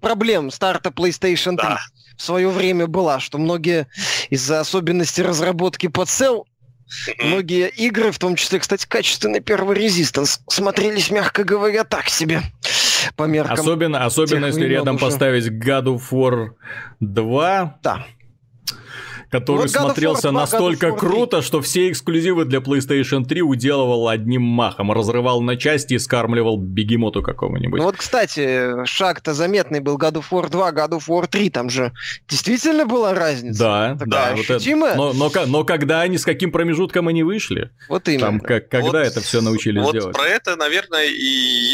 проблем 0.00 0.50
старта 0.50 0.90
PlayStation 0.90 1.56
3 1.56 1.56
да. 1.56 1.80
в 2.16 2.22
свое 2.22 2.48
время 2.48 2.86
была, 2.86 3.20
что 3.20 3.38
многие 3.38 3.88
из-за 4.30 4.60
особенностей 4.60 5.22
разработки 5.22 5.88
под 5.88 6.08
Cell 6.08 6.44
Многие 7.22 7.68
игры, 7.68 8.10
в 8.10 8.18
том 8.18 8.34
числе, 8.34 8.58
кстати, 8.58 8.84
качественный 8.84 9.38
первый 9.38 9.76
резистанс, 9.76 10.40
смотрелись, 10.48 11.12
мягко 11.12 11.44
говоря, 11.44 11.84
так 11.84 12.08
себе 12.08 12.42
по 13.14 13.24
меркам. 13.24 13.60
Особенно, 13.60 14.04
особенно 14.04 14.46
если 14.46 14.64
рядом 14.64 14.96
уже. 14.96 15.04
поставить 15.04 15.46
God 15.46 15.84
of 15.84 16.02
War 16.10 16.48
2. 16.98 17.78
Да 17.80 18.06
который 19.30 19.62
вот 19.62 19.70
смотрелся 19.70 20.28
War, 20.28 20.32
настолько 20.32 20.92
круто, 20.92 21.40
что 21.42 21.60
все 21.60 21.90
эксклюзивы 21.90 22.44
для 22.44 22.58
PlayStation 22.58 23.24
3 23.24 23.42
уделывал 23.42 24.08
одним 24.08 24.42
махом, 24.42 24.92
разрывал 24.92 25.40
на 25.40 25.56
части 25.56 25.94
и 25.94 25.98
скармливал 25.98 26.58
бегемоту 26.58 27.22
какому-нибудь. 27.22 27.78
Ну 27.78 27.84
вот, 27.84 27.96
кстати, 27.96 28.84
шаг-то 28.84 29.32
заметный 29.32 29.80
был 29.80 29.98
God 29.98 30.14
of 30.14 30.24
War 30.30 30.50
2, 30.50 30.72
God 30.72 30.90
of 30.90 31.08
War 31.08 31.26
3, 31.28 31.50
там 31.50 31.70
же 31.70 31.92
действительно 32.28 32.86
была 32.86 33.14
разница. 33.14 33.58
Да, 33.58 33.96
да. 34.06 34.34
Вот 34.36 34.50
это, 34.50 34.76
но, 34.76 35.12
но, 35.12 35.30
но 35.46 35.64
когда 35.64 36.00
они, 36.00 36.18
с 36.18 36.24
каким 36.24 36.50
промежутком 36.50 37.08
они 37.08 37.22
вышли? 37.22 37.70
Вот 37.88 38.08
именно. 38.08 38.26
Там, 38.26 38.40
как, 38.40 38.68
когда 38.68 38.86
вот, 38.86 38.96
это 38.96 39.20
все 39.20 39.40
научились 39.40 39.82
вот 39.82 39.92
делать? 39.92 40.16
про 40.16 40.26
это, 40.26 40.56
наверное, 40.56 41.06
и 41.06 41.24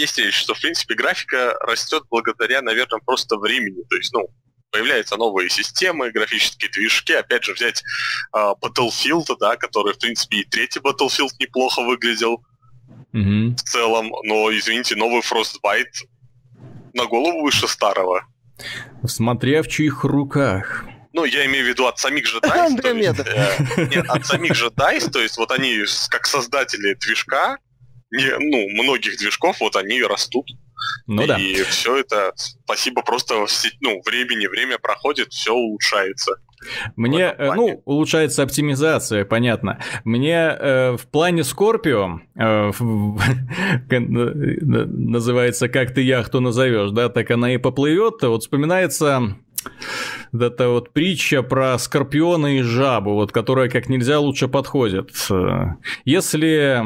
есть 0.01 0.19
речь, 0.19 0.35
что, 0.35 0.55
в 0.55 0.61
принципе, 0.61 0.95
графика 0.95 1.57
растет 1.66 2.05
благодаря, 2.11 2.61
наверное, 2.62 3.01
просто 3.05 3.37
времени. 3.37 3.83
То 3.88 3.97
есть, 3.97 4.12
ну, 4.12 4.29
появляются 4.77 5.17
новые 5.17 5.49
системы, 5.49 6.11
графические 6.11 6.71
движки. 6.71 7.12
Опять 7.12 7.45
же, 7.45 7.55
взять 7.55 7.83
э, 8.35 8.55
Battlefield, 8.61 9.37
да, 9.41 9.57
который, 9.57 9.95
в 9.95 9.99
принципе, 9.99 10.39
и 10.39 10.45
третий 10.45 10.81
Battlefield 10.81 11.31
неплохо 11.41 11.83
выглядел 11.83 12.45
mm-hmm. 13.15 13.57
в 13.57 13.62
целом. 13.62 14.12
Но, 14.25 14.51
извините, 14.53 14.95
новый 14.97 15.23
Frostbite 15.23 16.07
на 16.93 17.07
голову 17.07 17.43
выше 17.43 17.69
старого. 17.69 18.27
Смотря 19.07 19.62
в 19.62 19.69
чьих 19.69 20.05
руках. 20.05 20.85
Ну, 21.15 21.25
я 21.25 21.47
имею 21.47 21.65
в 21.65 21.69
виду 21.69 21.87
от 21.87 21.99
самих 21.99 22.27
же 22.27 22.39
DICE. 22.41 22.81
То 22.83 22.93
есть, 22.93 23.21
э, 23.79 23.87
нет, 23.87 24.07
от 24.11 24.27
самих 24.27 24.55
же 24.55 24.67
DICE, 24.67 25.11
то 25.11 25.21
есть 25.21 25.39
вот 25.39 25.51
они 25.53 25.85
как 26.11 26.27
создатели 26.27 26.93
движка, 26.95 27.57
не, 28.11 28.31
ну, 28.39 28.83
многих 28.83 29.17
движков, 29.17 29.61
вот 29.61 29.77
они 29.77 30.03
растут. 30.03 30.47
Ну 31.07 31.22
и 31.22 31.27
да. 31.27 31.37
И 31.38 31.62
все 31.64 31.96
это, 31.99 32.33
спасибо 32.37 33.03
просто 33.03 33.46
ну, 33.81 34.03
времени, 34.05 34.46
время 34.46 34.79
проходит, 34.79 35.33
все 35.33 35.53
улучшается. 35.53 36.37
Мне, 36.96 37.35
э, 37.37 37.53
ну, 37.55 37.83
улучшается 37.85 38.42
оптимизация, 38.42 39.25
понятно. 39.25 39.79
Мне 40.05 40.57
э, 40.59 40.96
в 40.96 41.07
плане 41.07 41.44
Скорпио 41.44 42.20
э, 42.35 42.72
называется 43.90 45.68
«Как 45.68 45.94
ты 45.94 46.01
яхту 46.01 46.40
назовешь», 46.40 46.90
да, 46.90 47.09
так 47.09 47.31
она 47.31 47.55
и 47.55 47.59
поплывет. 47.59 48.22
Вот 48.22 48.42
вспоминается 48.42 49.37
это 50.33 50.69
вот 50.69 50.91
притча 50.91 51.43
про 51.43 51.79
скорпиона 51.79 52.59
и 52.59 52.63
жабу, 52.63 53.15
вот, 53.15 53.33
которая 53.33 53.69
как 53.69 53.89
нельзя 53.89 54.19
лучше 54.21 54.49
подходит. 54.49 55.11
Если, 56.05 56.83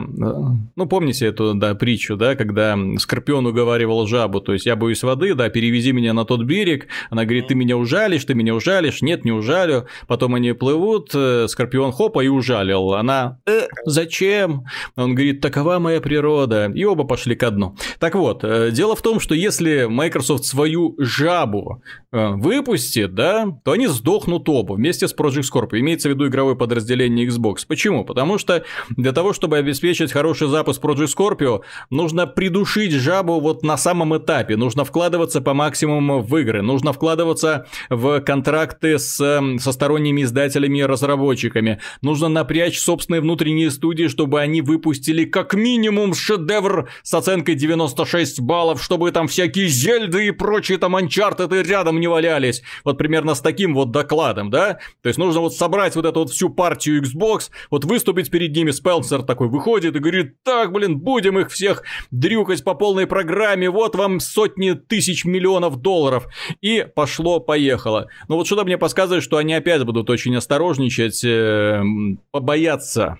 ну, 0.76 0.86
помните 0.86 1.26
эту, 1.26 1.54
да, 1.54 1.74
притчу, 1.74 2.16
да, 2.16 2.34
когда 2.34 2.76
скорпион 2.98 3.46
уговаривал 3.46 4.06
жабу, 4.06 4.40
то 4.40 4.52
есть 4.52 4.66
я 4.66 4.76
боюсь 4.76 5.02
воды, 5.02 5.34
да, 5.34 5.48
перевези 5.48 5.92
меня 5.92 6.12
на 6.12 6.24
тот 6.24 6.42
берег, 6.42 6.88
она 7.10 7.24
говорит, 7.24 7.48
ты 7.48 7.54
меня 7.54 7.76
ужалишь, 7.76 8.24
ты 8.24 8.34
меня 8.34 8.54
ужалишь, 8.54 9.02
нет, 9.02 9.24
не 9.24 9.32
ужалю, 9.32 9.86
потом 10.06 10.34
они 10.34 10.52
плывут, 10.52 11.10
э, 11.14 11.46
скорпион 11.48 11.92
хопа 11.92 12.24
и 12.24 12.28
ужалил, 12.28 12.94
она, 12.94 13.38
э, 13.46 13.66
зачем? 13.84 14.64
Он 14.96 15.14
говорит, 15.14 15.40
такова 15.40 15.78
моя 15.78 16.00
природа, 16.00 16.70
и 16.74 16.84
оба 16.84 17.04
пошли 17.04 17.34
ко 17.34 17.50
дну. 17.50 17.76
Так 17.98 18.14
вот, 18.14 18.44
э, 18.44 18.70
дело 18.70 18.96
в 18.96 19.02
том, 19.02 19.20
что 19.20 19.34
если 19.34 19.86
Microsoft 19.88 20.44
свою 20.44 20.94
жабу 20.98 21.82
э, 22.12 22.28
выпустит, 22.28 22.69
выпустит, 22.70 23.14
да, 23.14 23.58
то 23.64 23.72
они 23.72 23.86
сдохнут 23.86 24.48
оба 24.48 24.74
вместе 24.74 25.08
с 25.08 25.14
Project 25.14 25.44
Scorpio. 25.52 25.78
Имеется 25.78 26.08
в 26.08 26.12
виду 26.12 26.26
игровое 26.26 26.56
подразделение 26.56 27.26
Xbox. 27.26 27.66
Почему? 27.66 28.04
Потому 28.04 28.38
что 28.38 28.64
для 28.90 29.12
того, 29.12 29.32
чтобы 29.32 29.58
обеспечить 29.58 30.12
хороший 30.12 30.48
запуск 30.48 30.82
Project 30.82 31.08
Scorpio, 31.16 31.62
нужно 31.90 32.26
придушить 32.26 32.92
жабу 32.92 33.40
вот 33.40 33.62
на 33.62 33.76
самом 33.76 34.16
этапе. 34.16 34.56
Нужно 34.56 34.84
вкладываться 34.84 35.40
по 35.40 35.54
максимуму 35.54 36.22
в 36.22 36.36
игры. 36.36 36.62
Нужно 36.62 36.92
вкладываться 36.92 37.66
в 37.88 38.20
контракты 38.20 38.98
с, 38.98 39.20
эм, 39.20 39.58
со 39.58 39.72
сторонними 39.72 40.22
издателями 40.22 40.78
и 40.78 40.84
разработчиками. 40.84 41.80
Нужно 42.02 42.28
напрячь 42.28 42.78
собственные 42.78 43.20
внутренние 43.20 43.70
студии, 43.70 44.08
чтобы 44.08 44.40
они 44.40 44.62
выпустили 44.62 45.24
как 45.24 45.54
минимум 45.54 46.14
шедевр 46.14 46.88
с 47.02 47.14
оценкой 47.14 47.54
96 47.54 48.40
баллов, 48.40 48.82
чтобы 48.82 49.10
там 49.12 49.28
всякие 49.28 49.68
Зельды 49.68 50.26
и 50.26 50.30
прочие 50.30 50.78
там 50.78 50.96
Uncharted 50.96 51.62
рядом 51.62 52.00
не 52.00 52.08
валялись. 52.08 52.59
Вот 52.84 52.98
примерно 52.98 53.34
с 53.34 53.40
таким 53.40 53.74
вот 53.74 53.90
докладом, 53.90 54.50
да? 54.50 54.78
То 55.02 55.08
есть 55.08 55.18
нужно 55.18 55.40
вот 55.40 55.54
собрать 55.54 55.96
вот 55.96 56.04
эту 56.04 56.20
вот 56.20 56.30
всю 56.30 56.50
партию 56.50 57.02
Xbox, 57.02 57.50
вот 57.70 57.84
выступить 57.84 58.30
перед 58.30 58.54
ними, 58.54 58.70
Спелсер 58.70 59.22
такой 59.22 59.48
выходит 59.48 59.96
и 59.96 59.98
говорит, 59.98 60.42
так, 60.42 60.72
блин, 60.72 60.98
будем 60.98 61.38
их 61.38 61.50
всех 61.50 61.82
дрюкать 62.10 62.64
по 62.64 62.74
полной 62.74 63.06
программе, 63.06 63.70
вот 63.70 63.94
вам 63.94 64.20
сотни 64.20 64.72
тысяч 64.72 65.24
миллионов 65.24 65.76
долларов. 65.76 66.26
И 66.60 66.86
пошло-поехало. 66.94 68.08
Но 68.28 68.36
вот 68.36 68.46
что-то 68.46 68.64
мне 68.64 68.78
подсказывает, 68.78 69.22
что 69.22 69.36
они 69.36 69.54
опять 69.54 69.84
будут 69.84 70.10
очень 70.10 70.36
осторожничать, 70.36 71.24
э, 71.24 71.82
побояться 72.30 73.18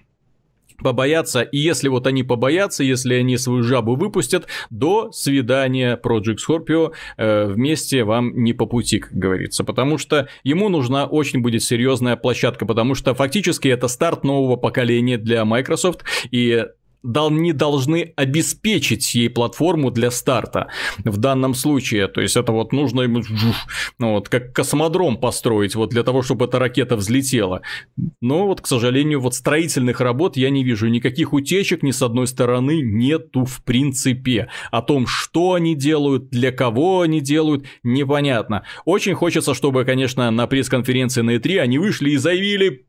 побояться, 0.82 1.42
и 1.42 1.58
если 1.58 1.88
вот 1.88 2.06
они 2.06 2.22
побоятся, 2.22 2.82
если 2.84 3.14
они 3.14 3.36
свою 3.36 3.62
жабу 3.62 3.96
выпустят, 3.96 4.46
до 4.70 5.10
свидания 5.12 5.98
Project 6.02 6.38
Scorpio 6.46 6.92
э, 7.16 7.46
вместе 7.46 8.04
вам 8.04 8.42
не 8.42 8.52
по 8.52 8.66
пути, 8.66 8.98
как 8.98 9.12
говорится, 9.12 9.64
потому 9.64 9.98
что 9.98 10.28
ему 10.44 10.68
нужна 10.68 11.06
очень 11.06 11.40
будет 11.40 11.62
серьезная 11.62 12.16
площадка, 12.16 12.66
потому 12.66 12.94
что 12.94 13.14
фактически 13.14 13.68
это 13.68 13.88
старт 13.88 14.24
нового 14.24 14.56
поколения 14.56 15.18
для 15.18 15.44
Microsoft, 15.44 16.04
и 16.30 16.64
не 17.02 17.52
должны 17.52 18.12
обеспечить 18.16 19.14
ей 19.14 19.30
платформу 19.30 19.90
для 19.90 20.10
старта 20.10 20.68
в 21.04 21.16
данном 21.16 21.54
случае. 21.54 22.08
То 22.08 22.20
есть 22.20 22.36
это 22.36 22.52
вот 22.52 22.72
нужно 22.72 23.02
ему 23.02 23.22
ну, 23.98 24.14
вот, 24.14 24.28
как 24.28 24.52
космодром 24.52 25.16
построить 25.18 25.74
вот 25.74 25.90
для 25.90 26.02
того, 26.02 26.22
чтобы 26.22 26.44
эта 26.44 26.58
ракета 26.58 26.96
взлетела. 26.96 27.62
Но 28.20 28.46
вот, 28.46 28.60
к 28.60 28.66
сожалению, 28.66 29.20
вот 29.20 29.34
строительных 29.34 30.00
работ 30.00 30.36
я 30.36 30.50
не 30.50 30.64
вижу. 30.64 30.88
Никаких 30.88 31.32
утечек 31.32 31.82
ни 31.82 31.90
с 31.90 32.02
одной 32.02 32.26
стороны 32.26 32.80
нету 32.82 33.44
в 33.44 33.62
принципе. 33.64 34.48
О 34.70 34.82
том, 34.82 35.06
что 35.06 35.54
они 35.54 35.74
делают, 35.74 36.30
для 36.30 36.52
кого 36.52 37.00
они 37.00 37.20
делают, 37.20 37.64
непонятно. 37.82 38.64
Очень 38.84 39.14
хочется, 39.14 39.54
чтобы, 39.54 39.84
конечно, 39.84 40.30
на 40.30 40.46
пресс-конференции 40.46 41.22
на 41.22 41.36
E3 41.36 41.58
они 41.58 41.78
вышли 41.78 42.10
и 42.10 42.16
заявили 42.16 42.86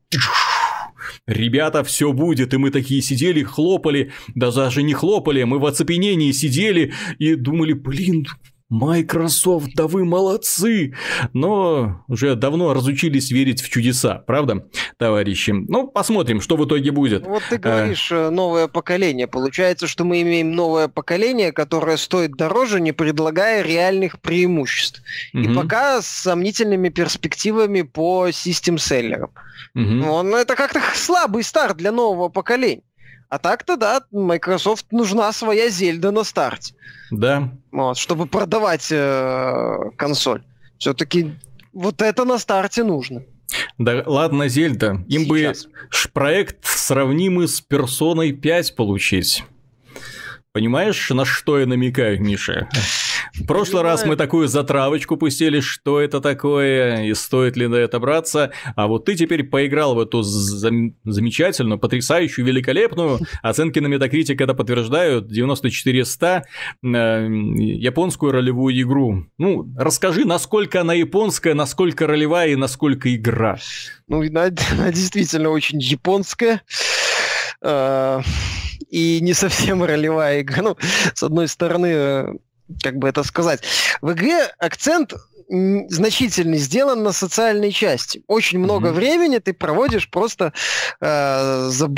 ребята, 1.26 1.84
все 1.84 2.12
будет, 2.12 2.54
и 2.54 2.58
мы 2.58 2.70
такие 2.70 3.02
сидели, 3.02 3.42
хлопали, 3.42 4.12
да 4.34 4.50
даже 4.50 4.82
не 4.82 4.94
хлопали, 4.94 5.42
мы 5.44 5.58
в 5.58 5.66
оцепенении 5.66 6.32
сидели 6.32 6.92
и 7.18 7.34
думали, 7.34 7.72
блин, 7.72 8.26
Microsoft, 8.72 9.74
да 9.74 9.86
вы 9.86 10.06
молодцы! 10.06 10.94
Но 11.34 12.02
уже 12.08 12.34
давно 12.36 12.72
разучились 12.72 13.30
верить 13.30 13.60
в 13.60 13.68
чудеса, 13.68 14.24
правда, 14.26 14.66
товарищи? 14.96 15.50
Ну, 15.50 15.88
посмотрим, 15.88 16.40
что 16.40 16.56
в 16.56 16.64
итоге 16.64 16.90
будет. 16.90 17.26
Вот 17.26 17.42
ты 17.50 17.58
говоришь, 17.58 18.10
а... 18.10 18.30
новое 18.30 18.68
поколение. 18.68 19.26
Получается, 19.26 19.86
что 19.86 20.04
мы 20.04 20.22
имеем 20.22 20.52
новое 20.52 20.88
поколение, 20.88 21.52
которое 21.52 21.98
стоит 21.98 22.32
дороже, 22.32 22.80
не 22.80 22.92
предлагая 22.92 23.62
реальных 23.62 24.18
преимуществ. 24.20 25.02
Угу. 25.34 25.42
И 25.42 25.54
пока 25.54 26.00
с 26.00 26.06
сомнительными 26.06 26.88
перспективами 26.88 27.82
по 27.82 28.30
систем-селлерам. 28.30 29.32
Угу. 29.74 29.82
Ну, 29.82 30.34
это 30.34 30.56
как-то 30.56 30.80
слабый 30.94 31.44
старт 31.44 31.76
для 31.76 31.92
нового 31.92 32.30
поколения. 32.30 32.82
А 33.32 33.38
так-то, 33.38 33.78
да, 33.78 34.02
Microsoft 34.10 34.88
нужна 34.90 35.32
своя 35.32 35.70
Зельда 35.70 36.10
на 36.10 36.22
старте. 36.22 36.74
Да. 37.10 37.48
Вот, 37.70 37.96
чтобы 37.96 38.26
продавать 38.26 38.88
э, 38.90 39.78
консоль. 39.96 40.42
Все-таки 40.76 41.32
вот 41.72 42.02
это 42.02 42.26
на 42.26 42.38
старте 42.38 42.84
нужно. 42.84 43.22
Да 43.78 44.02
ладно, 44.04 44.48
Зельда, 44.48 45.02
им 45.08 45.24
Сейчас. 45.24 45.64
бы 45.64 45.70
проект 46.12 46.66
сравнимый 46.66 47.48
с 47.48 47.62
Персоной 47.62 48.32
5 48.32 48.76
получить. 48.76 49.44
Понимаешь, 50.52 51.08
на 51.08 51.24
что 51.24 51.58
я 51.58 51.64
намекаю, 51.64 52.20
Миша? 52.20 52.68
В 53.34 53.46
прошлый 53.46 53.82
раз 53.82 54.04
мы 54.04 54.16
такую 54.16 54.48
затравочку 54.48 55.16
пустили, 55.16 55.60
что 55.60 56.00
это 56.00 56.20
такое 56.20 57.04
и 57.04 57.14
стоит 57.14 57.56
ли 57.56 57.66
на 57.66 57.76
это 57.76 57.98
браться. 57.98 58.52
А 58.76 58.86
вот 58.86 59.06
ты 59.06 59.14
теперь 59.14 59.44
поиграл 59.44 59.94
в 59.94 60.00
эту 60.00 60.22
зам- 60.22 60.94
замечательную, 61.04 61.78
потрясающую, 61.78 62.44
великолепную. 62.44 63.20
Оценки 63.42 63.78
на 63.78 63.86
Metacritic 63.86 64.42
это 64.42 64.54
подтверждают. 64.54 65.28
94 65.28 66.04
100 66.04 66.26
э, 66.26 66.42
японскую 66.82 68.32
ролевую 68.32 68.80
игру. 68.82 69.26
Ну, 69.38 69.72
расскажи, 69.76 70.24
насколько 70.24 70.80
она 70.80 70.94
японская, 70.94 71.54
насколько 71.54 72.06
ролевая 72.06 72.50
и 72.50 72.56
насколько 72.56 73.14
игра. 73.14 73.58
Ну, 74.08 74.22
она, 74.22 74.50
она 74.72 74.92
действительно 74.92 75.50
очень 75.50 75.80
японская. 75.80 76.62
Э, 77.62 78.20
и 78.90 79.20
не 79.22 79.32
совсем 79.32 79.82
ролевая 79.82 80.42
игра. 80.42 80.62
Ну, 80.62 80.76
с 81.14 81.22
одной 81.22 81.48
стороны, 81.48 81.86
э, 81.86 82.26
как 82.82 82.96
бы 82.96 83.08
это 83.08 83.22
сказать, 83.24 83.62
в 84.00 84.12
игре 84.12 84.46
акцент 84.58 85.14
значительный 85.48 86.56
сделан 86.58 87.02
на 87.02 87.12
социальной 87.12 87.72
части. 87.72 88.22
Очень 88.26 88.58
много 88.58 88.88
mm-hmm. 88.88 88.92
времени 88.92 89.38
ты 89.38 89.52
проводишь 89.52 90.08
просто 90.08 90.52
э, 91.00 91.68
за 91.68 91.90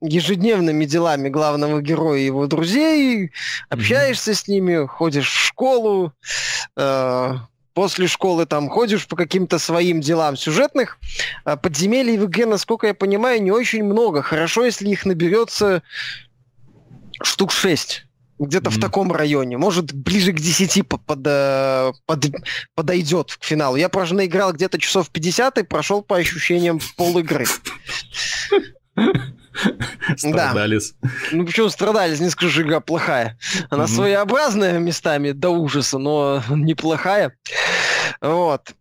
ежедневными 0.00 0.84
делами 0.84 1.28
главного 1.28 1.80
героя 1.80 2.20
и 2.20 2.26
его 2.26 2.46
друзей, 2.46 3.32
общаешься 3.68 4.30
mm-hmm. 4.30 4.34
с 4.34 4.48
ними, 4.48 4.86
ходишь 4.86 5.28
в 5.28 5.46
школу, 5.46 6.12
э, 6.76 7.34
после 7.74 8.06
школы 8.06 8.46
там 8.46 8.68
ходишь 8.68 9.08
по 9.08 9.16
каким-то 9.16 9.58
своим 9.58 10.00
делам 10.00 10.36
сюжетных. 10.36 10.98
Э, 11.44 11.56
подземелий 11.56 12.16
в 12.16 12.26
игре, 12.26 12.46
насколько 12.46 12.86
я 12.86 12.94
понимаю, 12.94 13.42
не 13.42 13.50
очень 13.50 13.82
много. 13.82 14.22
Хорошо, 14.22 14.64
если 14.64 14.88
их 14.88 15.04
наберется 15.04 15.82
штук 17.22 17.50
шесть 17.50 18.04
где-то 18.46 18.70
mm-hmm. 18.70 18.74
в 18.74 18.80
таком 18.80 19.12
районе. 19.12 19.58
Может, 19.58 19.92
ближе 19.92 20.32
к 20.32 20.40
10 20.40 20.88
под, 20.88 21.04
под, 21.04 21.20
э, 21.26 21.92
под, 22.06 22.26
подойдет 22.74 23.36
к 23.36 23.44
финалу. 23.44 23.76
Я 23.76 23.88
просто 23.88 24.14
наиграл 24.14 24.52
где-то 24.52 24.78
часов 24.78 25.10
50 25.10 25.58
и 25.58 25.62
прошел 25.62 26.02
по 26.02 26.16
ощущениям 26.16 26.80
пол 26.96 27.18
игры. 27.18 27.46
Страдалис. 30.16 30.94
Да. 31.02 31.08
Ну 31.32 31.44
почему 31.44 31.68
страдалис, 31.68 32.20
не 32.20 32.30
скажу, 32.30 32.62
игра 32.62 32.80
плохая. 32.80 33.38
Она 33.68 33.84
mm-hmm. 33.84 33.88
своеобразная 33.88 34.78
местами 34.78 35.32
до 35.32 35.50
ужаса, 35.50 35.98
но 35.98 36.42
неплохая. 36.48 37.36
Вот. 38.20 38.74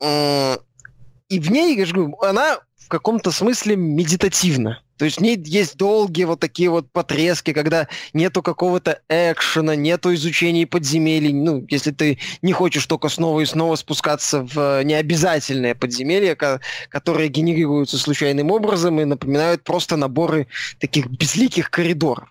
И 0.00 1.38
в 1.38 1.50
ней, 1.50 1.76
я 1.76 1.86
же 1.86 1.94
говорю, 1.94 2.16
она 2.22 2.58
в 2.76 2.88
каком-то 2.88 3.30
смысле 3.30 3.76
медитативна. 3.76 4.81
То 4.98 5.04
есть 5.04 5.18
в 5.18 5.20
ней 5.20 5.36
есть 5.44 5.76
долгие 5.76 6.24
вот 6.24 6.40
такие 6.40 6.70
вот 6.70 6.90
потрески, 6.92 7.52
когда 7.52 7.88
нету 8.12 8.42
какого-то 8.42 9.00
экшена, 9.08 9.74
нету 9.74 10.14
изучения 10.14 10.66
подземелий. 10.66 11.32
Ну, 11.32 11.66
если 11.68 11.90
ты 11.90 12.18
не 12.40 12.52
хочешь 12.52 12.86
только 12.86 13.08
снова 13.08 13.40
и 13.40 13.46
снова 13.46 13.76
спускаться 13.76 14.42
в 14.42 14.82
необязательные 14.84 15.74
подземелья, 15.74 16.36
которые 16.88 17.28
генерируются 17.28 17.98
случайным 17.98 18.50
образом 18.50 19.00
и 19.00 19.04
напоминают 19.04 19.64
просто 19.64 19.96
наборы 19.96 20.46
таких 20.78 21.06
безликих 21.06 21.70
коридоров. 21.70 22.28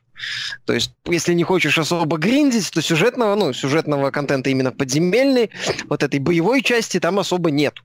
То 0.65 0.73
есть, 0.73 0.91
если 1.05 1.33
не 1.33 1.43
хочешь 1.43 1.77
особо 1.77 2.17
гриндить, 2.17 2.71
то 2.71 2.81
сюжетного, 2.81 3.35
ну, 3.35 3.53
сюжетного 3.53 4.11
контента 4.11 4.49
именно 4.49 4.71
подземельной, 4.71 5.49
вот 5.89 6.03
этой 6.03 6.19
боевой 6.19 6.61
части 6.61 6.99
там 6.99 7.19
особо 7.19 7.51
нет. 7.51 7.75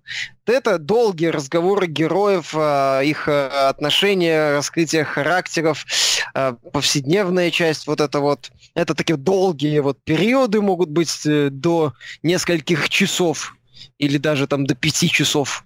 Это 0.47 0.79
долгие 0.79 1.27
разговоры 1.27 1.87
героев, 1.87 2.55
а, 2.55 3.01
их 3.01 3.29
а, 3.29 3.69
отношения, 3.69 4.53
раскрытие 4.53 5.05
характеров, 5.05 5.87
а, 6.35 6.55
повседневная 6.73 7.51
часть, 7.51 7.87
вот 7.87 8.01
это 8.01 8.21
вот, 8.21 8.51
это 8.75 8.95
такие 8.95 9.17
долгие 9.17 9.81
вот 9.81 9.99
периоды 10.05 10.61
могут 10.61 10.91
быть 10.91 11.27
э, 11.27 11.49
до 11.51 11.95
нескольких 12.23 12.89
часов 12.89 13.57
или 13.99 14.19
даже 14.19 14.47
там 14.47 14.67
до 14.67 14.75
пяти 14.75 15.09
часов 15.09 15.65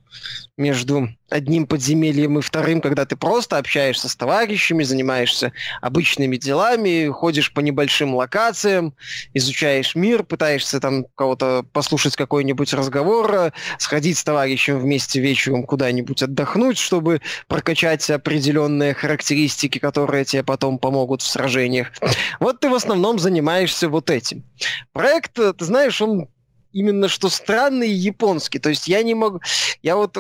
между 0.56 1.08
одним 1.30 1.66
подземельем 1.66 2.38
и 2.38 2.42
вторым, 2.42 2.80
когда 2.80 3.06
ты 3.06 3.16
просто 3.16 3.56
общаешься 3.56 4.08
с 4.08 4.16
товарищами, 4.16 4.82
занимаешься 4.82 5.52
обычными 5.80 6.36
делами, 6.36 7.08
ходишь 7.08 7.52
по 7.52 7.60
небольшим 7.60 8.14
локациям, 8.14 8.94
изучаешь 9.32 9.94
мир, 9.94 10.22
пытаешься 10.22 10.80
там 10.80 11.06
кого-то 11.14 11.64
послушать 11.72 12.16
какой-нибудь 12.16 12.72
разговор, 12.72 13.52
сходить 13.78 14.18
с 14.18 14.24
товарищем 14.24 14.78
вместе 14.78 15.20
вечером 15.20 15.64
куда-нибудь 15.64 16.22
отдохнуть, 16.22 16.78
чтобы 16.78 17.22
прокачать 17.46 18.08
определенные 18.10 18.94
характеристики, 18.94 19.78
которые 19.78 20.24
тебе 20.24 20.44
потом 20.44 20.78
помогут 20.78 21.22
в 21.22 21.26
сражениях. 21.26 21.92
Вот 22.38 22.60
ты 22.60 22.68
в 22.68 22.74
основном 22.74 23.18
занимаешься 23.18 23.88
вот 23.88 24.10
этим. 24.10 24.44
Проект, 24.92 25.32
ты 25.32 25.64
знаешь, 25.64 26.00
он 26.02 26.28
именно 26.72 27.08
что 27.08 27.28
странный 27.28 27.90
японский. 27.90 28.58
То 28.58 28.68
есть 28.68 28.88
я 28.88 29.02
не 29.02 29.14
могу... 29.14 29.40
Я 29.82 29.96
вот 29.96 30.16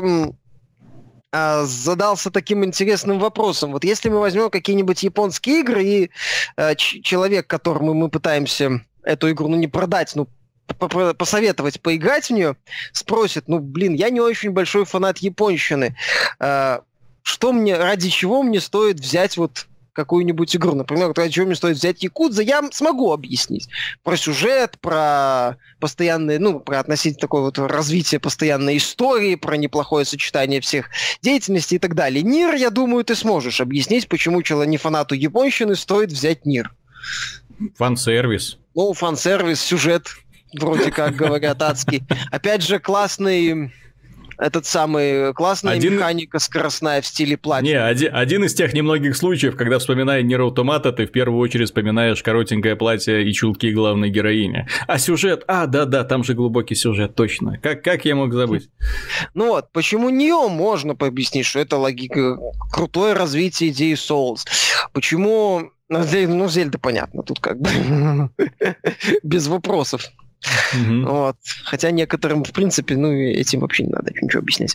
а, 1.32 1.64
задался 1.64 2.30
таким 2.30 2.64
интересным 2.64 3.18
вопросом. 3.18 3.72
Вот 3.72 3.84
если 3.84 4.08
мы 4.08 4.18
возьмем 4.18 4.50
какие-нибудь 4.50 5.02
японские 5.02 5.60
игры, 5.60 5.84
и 5.84 6.10
а, 6.56 6.74
человек, 6.74 7.46
которому 7.46 7.94
мы 7.94 8.08
пытаемся 8.08 8.84
эту 9.02 9.30
игру, 9.30 9.48
ну, 9.48 9.56
не 9.56 9.68
продать, 9.68 10.12
ну, 10.16 10.28
посоветовать 11.16 11.80
поиграть 11.80 12.26
в 12.26 12.30
нее, 12.30 12.56
спросит, 12.92 13.44
ну, 13.48 13.58
блин, 13.58 13.94
я 13.94 14.10
не 14.10 14.20
очень 14.20 14.50
большой 14.50 14.84
фанат 14.84 15.18
японщины. 15.18 15.96
А, 16.38 16.82
что 17.22 17.52
мне, 17.52 17.76
ради 17.76 18.08
чего 18.08 18.42
мне 18.42 18.60
стоит 18.60 18.98
взять 18.98 19.36
вот 19.36 19.66
какую-нибудь 20.00 20.56
игру. 20.56 20.74
Например, 20.74 21.12
ради 21.14 21.32
чего 21.32 21.46
мне 21.46 21.54
стоит 21.54 21.76
взять 21.76 22.02
Якудза, 22.02 22.42
я 22.42 22.62
смогу 22.72 23.12
объяснить. 23.12 23.68
Про 24.02 24.16
сюжет, 24.16 24.78
про 24.80 25.56
постоянные, 25.78 26.38
ну, 26.38 26.60
про 26.60 26.80
относительно 26.80 27.20
такое 27.20 27.42
вот 27.42 27.58
развитие 27.58 28.20
постоянной 28.20 28.78
истории, 28.78 29.34
про 29.34 29.56
неплохое 29.56 30.04
сочетание 30.04 30.60
всех 30.60 30.90
деятельностей 31.22 31.76
и 31.76 31.78
так 31.78 31.94
далее. 31.94 32.22
Нир, 32.22 32.54
я 32.54 32.70
думаю, 32.70 33.04
ты 33.04 33.14
сможешь 33.14 33.60
объяснить, 33.60 34.08
почему 34.08 34.40
не 34.40 34.76
фанату 34.76 35.14
японщины 35.14 35.76
стоит 35.76 36.10
взять 36.10 36.46
Нир. 36.46 36.72
Фан-сервис. 37.76 38.58
Ну, 38.74 38.92
фан-сервис, 38.92 39.60
сюжет, 39.60 40.08
вроде 40.58 40.90
как 40.90 41.14
говорят, 41.14 41.60
адский. 41.62 42.02
Опять 42.30 42.62
же, 42.62 42.78
классный 42.78 43.72
этот 44.40 44.64
самый 44.66 45.34
классная 45.34 45.74
один... 45.74 45.94
механика 45.96 46.38
скоростная 46.38 47.02
в 47.02 47.06
стиле 47.06 47.36
платья. 47.36 47.66
Не, 47.66 47.74
один, 47.74 48.14
один 48.14 48.44
из 48.44 48.54
тех 48.54 48.72
немногих 48.72 49.16
случаев, 49.16 49.54
когда 49.54 49.78
вспоминая 49.78 50.22
Нир 50.22 50.40
Автомата, 50.40 50.92
ты 50.92 51.06
в 51.06 51.12
первую 51.12 51.38
очередь 51.40 51.66
вспоминаешь 51.66 52.22
коротенькое 52.22 52.74
платье 52.74 53.22
и 53.22 53.32
чулки 53.32 53.70
главной 53.70 54.08
героини. 54.08 54.66
А 54.86 54.98
сюжет, 54.98 55.44
а, 55.46 55.66
да-да, 55.66 56.04
там 56.04 56.24
же 56.24 56.34
глубокий 56.34 56.74
сюжет, 56.74 57.14
точно. 57.14 57.58
Как, 57.58 57.82
как 57.82 58.04
я 58.06 58.16
мог 58.16 58.32
забыть? 58.32 58.70
Ну 59.34 59.48
вот, 59.48 59.70
почему 59.72 60.08
нее 60.08 60.48
можно 60.48 60.96
объяснить, 60.98 61.44
что 61.44 61.60
это 61.60 61.76
логика, 61.76 62.38
крутое 62.72 63.12
развитие 63.12 63.70
идеи 63.70 63.92
Souls. 63.92 64.46
Почему 64.92 65.70
ну, 65.90 65.98
ну, 65.98 66.48
Зельда 66.48 66.78
понятно, 66.78 67.22
тут 67.22 67.40
как 67.40 67.60
бы 67.60 67.68
без 69.22 69.48
вопросов. 69.48 70.10
Mm-hmm. 70.74 71.04
Вот. 71.04 71.36
Хотя 71.64 71.90
некоторым, 71.90 72.44
в 72.44 72.52
принципе, 72.52 72.96
ну, 72.96 73.12
этим 73.12 73.60
вообще 73.60 73.84
не 73.84 73.90
надо 73.90 74.12
ничего 74.20 74.40
объяснять. 74.40 74.74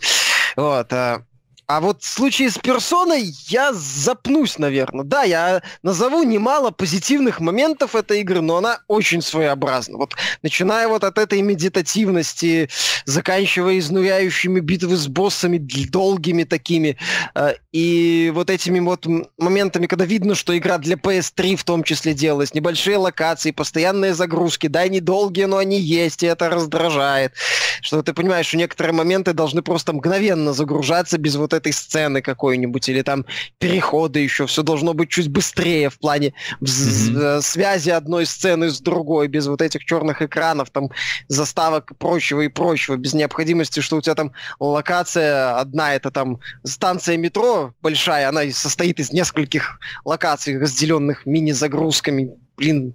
Вот. 0.56 0.92
А, 0.94 1.24
а 1.68 1.82
вот 1.82 2.04
в 2.04 2.08
случае 2.08 2.52
с 2.52 2.58
персоной 2.58 3.34
я 3.48 3.74
запнусь, 3.74 4.60
наверное. 4.60 5.04
Да, 5.04 5.24
я 5.24 5.64
назову 5.82 6.22
немало 6.24 6.70
позитивных 6.70 7.40
моментов 7.40 7.96
этой 7.96 8.22
игры, 8.22 8.42
но 8.42 8.58
она 8.58 8.80
очень 8.88 9.22
своеобразна. 9.22 9.98
Вот 9.98 10.14
начиная 10.44 10.88
вот 10.88 11.04
от 11.04 11.18
этой 11.18 11.42
медитативности, 11.42 12.70
заканчивая 13.06 13.80
изнуряющими 13.80 14.60
битвы 14.60 14.96
с 14.96 15.08
боссами, 15.08 15.58
долгими 15.58 16.44
такими, 16.44 16.98
э, 17.34 17.56
и 17.72 18.32
вот 18.36 18.52
этими 18.52 18.80
вот 18.80 19.08
моментами, 19.38 19.88
когда 19.88 20.06
видно, 20.06 20.36
что 20.36 20.56
игра 20.56 20.78
для 20.78 20.98
PS3 20.98 21.56
в 21.56 21.64
том 21.64 21.84
числе 21.84 22.14
делалась, 22.14 22.54
небольшие 22.54 22.98
локации, 22.98 23.52
постоянные 23.52 24.14
загрузки, 24.14 24.68
да, 24.68 24.82
они 24.82 25.00
долгие, 25.00 25.46
но 25.46 25.58
они 25.58 25.80
есть, 25.80 26.22
и 26.22 26.28
это 26.28 26.50
раздражает. 26.50 27.34
Что 27.82 28.04
ты 28.04 28.14
понимаешь, 28.14 28.48
что 28.48 28.58
некоторые 28.58 28.94
моменты 28.94 29.34
должны 29.34 29.64
просто 29.64 29.94
мгновенно 29.94 30.54
загружаться 30.54 31.18
без 31.18 31.36
вот 31.36 31.55
этой 31.56 31.74
сцены 31.74 32.22
какой-нибудь, 32.22 32.88
или 32.90 33.02
там 33.02 33.26
переходы 33.58 34.20
еще, 34.20 34.46
все 34.46 34.64
должно 34.64 34.94
быть 34.94 35.10
чуть 35.10 35.30
быстрее 35.30 35.90
в 35.90 36.00
плане 36.00 36.34
mm-hmm. 36.62 37.42
связи 37.42 37.90
одной 37.90 38.26
сцены 38.26 38.70
с 38.70 38.80
другой, 38.80 39.28
без 39.28 39.48
вот 39.48 39.62
этих 39.62 39.86
черных 39.86 40.22
экранов, 40.22 40.70
там, 40.70 40.90
заставок 41.28 41.92
и 41.92 41.96
прочего 41.96 42.42
и 42.42 42.48
прочего, 42.48 42.96
без 42.96 43.14
необходимости, 43.14 43.80
что 43.80 43.98
у 43.98 44.02
тебя 44.02 44.16
там 44.16 44.32
локация 44.60 45.58
одна, 45.58 45.96
это 45.96 46.12
там 46.12 46.40
станция 46.64 47.18
метро 47.18 47.74
большая, 47.82 48.30
она 48.30 48.42
состоит 48.52 49.00
из 49.00 49.12
нескольких 49.12 49.80
локаций, 50.04 50.60
разделенных 50.60 51.26
мини-загрузками, 51.26 52.32
блин, 52.58 52.94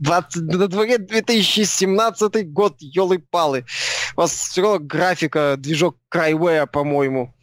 20, 0.00 0.42
на 0.42 0.68
дворе 0.68 0.98
2017 0.98 2.52
год, 2.52 2.76
елы-палы. 2.80 3.64
У 4.16 4.20
вас 4.20 4.32
все 4.32 4.62
равно 4.62 4.78
графика, 4.80 5.56
движок 5.58 5.96
Cryware, 6.12 6.66
по-моему. 6.66 7.34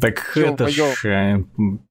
Так 0.00 0.30
Всё, 0.30 0.52
это 0.52 0.68
ж 0.68 1.04
э, 1.04 1.44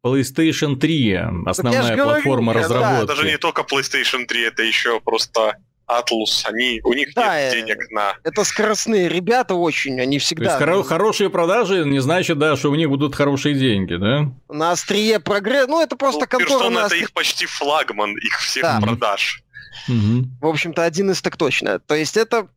PlayStation 0.06 0.76
3, 0.76 1.20
основная 1.46 1.98
платформа 1.98 2.54
говорю, 2.54 2.68
разработки. 2.68 3.08
Да, 3.08 3.14
это 3.14 3.16
же 3.16 3.28
не 3.28 3.38
только 3.38 3.62
PlayStation 3.64 4.26
3, 4.26 4.44
это 4.44 4.64
еще 4.64 5.00
просто 5.00 5.58
Atlus, 5.92 6.46
они, 6.46 6.80
у 6.84 6.94
них 6.94 7.14
да, 7.14 7.38
нет 7.38 7.54
э, 7.54 7.62
денег 7.62 7.92
на... 7.92 8.16
Это 8.24 8.44
скоростные 8.44 9.10
ребята 9.10 9.56
очень, 9.56 10.00
они 10.00 10.20
всегда... 10.20 10.46
То 10.46 10.52
есть 10.52 10.62
хоро- 10.62 10.84
хорошие 10.84 11.30
продажи 11.30 11.84
не 11.86 12.00
значит, 12.00 12.40
да, 12.40 12.56
что 12.56 12.72
у 12.72 12.76
них 12.76 12.88
будут 12.88 13.16
хорошие 13.16 13.56
деньги, 13.56 13.96
да? 13.96 14.32
На 14.50 14.72
острие 14.72 15.20
прогресс... 15.20 15.68
Ну, 15.68 15.82
это 15.82 15.98
просто 15.98 16.22
ну, 16.22 16.28
контора... 16.28 16.70
на 16.70 16.86
остр... 16.86 16.96
это 16.96 17.04
их 17.04 17.12
почти 17.12 17.46
флагман, 17.46 18.16
их 18.18 18.40
всех 18.40 18.64
да. 18.64 18.80
продаж. 18.82 19.44
Угу. 19.88 20.28
В 20.42 20.48
общем-то, 20.48 20.84
один 20.84 21.12
из 21.12 21.22
так 21.22 21.36
точно. 21.36 21.80
То 21.80 21.96
есть 21.96 22.16
это 22.16 22.48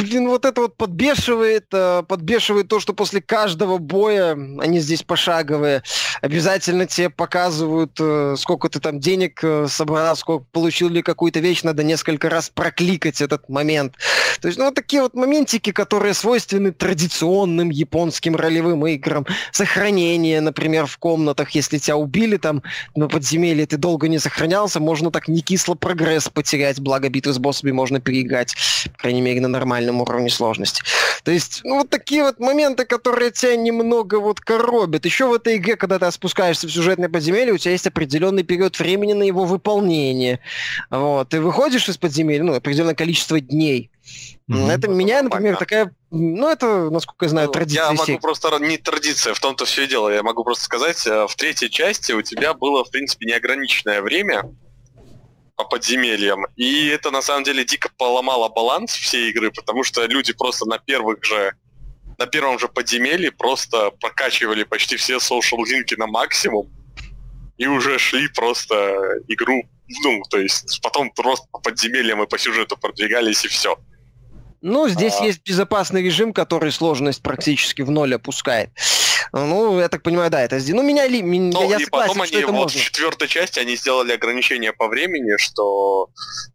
блин, 0.00 0.28
вот 0.28 0.44
это 0.44 0.62
вот 0.62 0.76
подбешивает, 0.76 1.66
э, 1.72 2.02
подбешивает 2.06 2.68
то, 2.68 2.80
что 2.80 2.92
после 2.92 3.20
каждого 3.20 3.78
боя, 3.78 4.32
они 4.32 4.80
здесь 4.80 5.02
пошаговые, 5.02 5.82
обязательно 6.22 6.86
тебе 6.86 7.10
показывают, 7.10 7.92
э, 7.98 8.34
сколько 8.38 8.68
ты 8.68 8.80
там 8.80 9.00
денег 9.00 9.40
э, 9.42 9.66
собрал, 9.68 10.16
сколько 10.16 10.44
получил 10.52 10.88
ли 10.88 11.02
какую-то 11.02 11.40
вещь, 11.40 11.62
надо 11.62 11.82
несколько 11.82 12.28
раз 12.28 12.50
прокликать 12.50 13.20
этот 13.20 13.48
момент. 13.48 13.94
То 14.40 14.48
есть, 14.48 14.58
ну, 14.58 14.66
вот 14.66 14.74
такие 14.74 15.02
вот 15.02 15.14
моментики, 15.14 15.72
которые 15.72 16.14
свойственны 16.14 16.72
традиционным 16.72 17.70
японским 17.70 18.36
ролевым 18.36 18.86
играм. 18.86 19.26
Сохранение, 19.52 20.40
например, 20.40 20.86
в 20.86 20.96
комнатах, 20.98 21.50
если 21.50 21.78
тебя 21.78 21.96
убили 21.96 22.36
там 22.36 22.62
на 22.94 23.08
подземелье, 23.08 23.66
ты 23.66 23.76
долго 23.76 24.08
не 24.08 24.18
сохранялся, 24.18 24.80
можно 24.80 25.10
так 25.10 25.28
не 25.28 25.42
кисло 25.42 25.74
прогресс 25.74 26.28
потерять, 26.28 26.80
благо 26.80 27.08
битвы 27.08 27.32
с 27.32 27.38
боссами 27.38 27.72
можно 27.72 28.00
переиграть, 28.00 28.54
по 28.92 28.98
крайней 28.98 29.20
мере, 29.20 29.40
на 29.40 29.48
нормальном 29.48 29.89
минимальном 29.90 30.00
уровне 30.02 30.30
сложности. 30.30 30.82
То 31.24 31.30
есть, 31.30 31.60
ну, 31.64 31.78
вот 31.78 31.90
такие 31.90 32.22
вот 32.22 32.38
моменты, 32.40 32.84
которые 32.84 33.30
тебя 33.30 33.56
немного 33.56 34.20
вот 34.20 34.40
коробят. 34.40 35.04
Еще 35.04 35.26
в 35.26 35.34
этой 35.34 35.56
игре, 35.56 35.76
когда 35.76 35.98
ты 35.98 36.10
спускаешься 36.10 36.66
в 36.66 36.72
сюжетное 36.72 37.08
подземелье, 37.08 37.52
у 37.52 37.58
тебя 37.58 37.72
есть 37.72 37.86
определенный 37.86 38.42
период 38.42 38.78
времени 38.78 39.12
на 39.12 39.22
его 39.22 39.44
выполнение. 39.44 40.40
Вот. 40.90 41.28
Ты 41.28 41.40
выходишь 41.40 41.88
из 41.88 41.96
подземелья, 41.96 42.42
ну, 42.42 42.54
определенное 42.54 42.94
количество 42.94 43.40
дней. 43.40 43.90
Mm-hmm. 44.50 44.70
Это 44.70 44.88
меня, 44.88 45.22
например, 45.22 45.56
такая, 45.56 45.92
ну 46.10 46.48
это, 46.48 46.90
насколько 46.90 47.26
я 47.26 47.28
знаю, 47.28 47.46
ну, 47.46 47.52
традиция. 47.52 47.84
Я 47.84 47.92
могу 47.92 48.18
просто, 48.18 48.58
не 48.58 48.78
традиция, 48.78 49.34
в 49.34 49.38
том-то 49.40 49.64
все 49.64 49.84
и 49.84 49.86
дело. 49.86 50.08
Я 50.08 50.22
могу 50.22 50.42
просто 50.42 50.64
сказать, 50.64 51.06
э, 51.06 51.26
в 51.28 51.36
третьей 51.36 51.70
части 51.70 52.12
у 52.12 52.22
тебя 52.22 52.54
было, 52.54 52.84
в 52.84 52.90
принципе, 52.90 53.26
неограниченное 53.26 54.02
время, 54.02 54.42
по 55.64 55.76
подземельям. 55.76 56.46
И 56.56 56.86
это 56.88 57.10
на 57.10 57.22
самом 57.22 57.44
деле 57.44 57.64
дико 57.64 57.90
поломало 57.96 58.48
баланс 58.48 58.92
всей 58.92 59.30
игры, 59.30 59.50
потому 59.50 59.84
что 59.84 60.06
люди 60.06 60.32
просто 60.32 60.66
на 60.66 60.78
первых 60.78 61.24
же 61.24 61.54
на 62.18 62.26
первом 62.26 62.58
же 62.58 62.68
подземелье 62.68 63.32
просто 63.32 63.90
прокачивали 63.92 64.64
почти 64.64 64.96
все 64.96 65.16
social 65.16 65.64
линки 65.66 65.94
на 65.94 66.06
максимум 66.06 66.70
и 67.56 67.66
уже 67.66 67.98
шли 67.98 68.28
просто 68.28 68.74
игру, 69.28 69.62
ну, 70.04 70.22
то 70.28 70.38
есть 70.38 70.80
потом 70.82 71.10
просто 71.10 71.46
по 71.50 71.58
подземельям 71.60 72.22
и 72.22 72.26
по 72.26 72.38
сюжету 72.38 72.76
продвигались 72.76 73.44
и 73.44 73.48
все. 73.48 73.78
Ну, 74.62 74.88
здесь 74.88 75.14
а... 75.20 75.24
есть 75.24 75.42
безопасный 75.42 76.02
режим, 76.02 76.34
который 76.34 76.72
сложность 76.72 77.22
практически 77.22 77.82
в 77.82 77.90
ноль 77.90 78.14
опускает. 78.14 78.70
Ну, 79.32 79.78
я 79.78 79.88
так 79.88 80.02
понимаю, 80.02 80.30
да, 80.30 80.42
это 80.42 80.58
сделано. 80.58 80.82
Ну, 80.82 80.88
меня 80.88 81.06
ли, 81.06 81.22
меня, 81.22 81.50
ну, 81.52 81.68
я 81.68 81.76
и 81.76 81.84
согласен, 81.84 82.08
потом 82.08 82.22
они, 82.22 82.36
это 82.36 82.46
вот 82.52 82.52
можно. 82.52 82.80
в 82.80 82.82
четвертой 82.82 83.28
части 83.28 83.58
они 83.58 83.76
сделали 83.76 84.12
ограничение 84.12 84.72
по 84.72 84.88
времени, 84.88 85.36
что, 85.38 86.08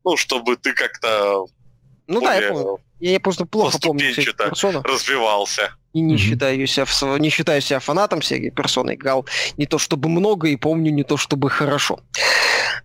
ну, 0.04 0.18
чтобы 0.18 0.58
ты 0.58 0.74
как-то 0.74 1.46
ну 2.08 2.22
да, 2.22 2.36
я 2.36 2.52
помню. 2.52 2.80
Я 3.00 3.20
просто 3.20 3.46
плохо 3.46 3.78
помню 3.80 4.14
персону. 4.16 4.82
развивался. 4.84 5.76
И 5.94 6.02
не, 6.02 6.16
mm-hmm. 6.16 6.18
считаю 6.18 6.68
себя, 6.68 7.18
не 7.20 7.30
считаю 7.30 7.62
себя 7.62 7.80
фанатом 7.80 8.22
всей 8.22 8.50
персоны. 8.52 8.96
Играл 8.96 9.26
не 9.58 9.66
то 9.66 9.78
чтобы 9.78 10.10
много 10.10 10.48
и 10.48 10.56
помню 10.56 10.92
не 10.92 11.04
то 11.04 11.18
чтобы 11.18 11.50
хорошо. 11.50 12.00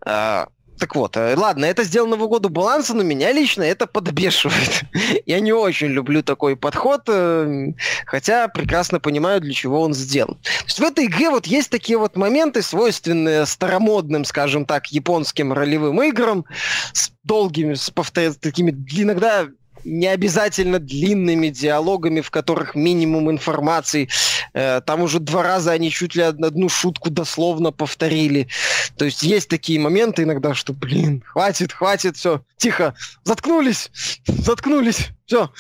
А, 0.05 0.49
так 0.81 0.97
вот, 0.97 1.17
э, 1.17 1.35
ладно, 1.37 1.67
это 1.67 1.85
сделано 1.85 2.17
в 2.17 2.23
угоду 2.23 2.49
баланса, 2.49 2.95
но 2.95 3.03
меня 3.03 3.33
лично 3.33 3.63
это 3.63 3.87
подбешивает. 3.87 4.83
Я 5.27 5.41
не 5.41 5.53
очень 5.53 5.89
люблю 5.89 6.23
такой 6.23 6.57
подход, 6.57 7.03
э, 7.07 7.73
хотя 8.07 8.49
прекрасно 8.49 8.99
понимаю, 8.99 9.43
для 9.43 9.53
чего 9.53 9.83
он 9.83 9.93
сделан. 9.93 10.37
То 10.37 10.65
есть 10.65 10.81
в 10.81 10.83
этой 10.83 11.05
игре 11.05 11.29
вот 11.31 11.47
есть 11.47 11.71
такие 11.71 11.99
вот 11.99 12.17
моменты, 12.17 12.63
свойственные 12.63 13.45
старомодным, 13.45 14.25
скажем 14.25 14.65
так, 14.65 14.87
японским 14.87 15.53
ролевым 15.53 16.03
играм, 16.03 16.47
с 16.95 17.13
долгими, 17.25 17.75
с 17.75 17.91
повтор... 17.91 18.33
такими 18.35 18.71
иногда 18.71 19.47
не 19.85 20.07
обязательно 20.07 20.79
длинными 20.79 21.49
диалогами, 21.49 22.21
в 22.21 22.31
которых 22.31 22.75
минимум 22.75 23.31
информации. 23.31 24.09
Э, 24.53 24.81
там 24.81 25.03
уже 25.03 25.21
два 25.21 25.43
раза 25.43 25.73
они 25.73 25.91
чуть 25.91 26.15
ли 26.15 26.23
одну 26.23 26.69
шутку 26.69 27.11
дословно 27.11 27.73
повторили. 27.73 28.49
То 28.97 29.05
есть 29.05 29.23
есть 29.23 29.49
такие 29.49 29.81
моменты 29.81 30.23
иногда, 30.23 30.55
что, 30.55 30.73
блин, 30.73 31.23
хватит, 31.27 31.73
хватит, 31.73 32.17
все, 32.17 32.43
тихо, 32.57 32.95
заткнулись, 33.25 33.91
заткнулись, 34.27 35.11
Все, 35.27 35.51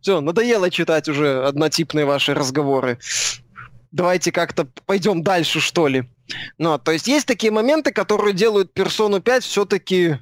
все, 0.00 0.20
надоело 0.20 0.70
читать 0.70 1.08
уже 1.08 1.44
однотипные 1.44 2.04
ваши 2.04 2.34
разговоры. 2.34 2.98
Давайте 3.90 4.32
как-то 4.32 4.66
пойдем 4.86 5.22
дальше, 5.22 5.60
что 5.60 5.88
ли. 5.88 6.04
Ну, 6.58 6.78
то 6.78 6.92
есть 6.92 7.06
есть 7.08 7.26
такие 7.26 7.50
моменты, 7.50 7.90
которые 7.90 8.34
делают 8.34 8.72
персону 8.74 9.20
5 9.20 9.44
все-таки 9.44 10.18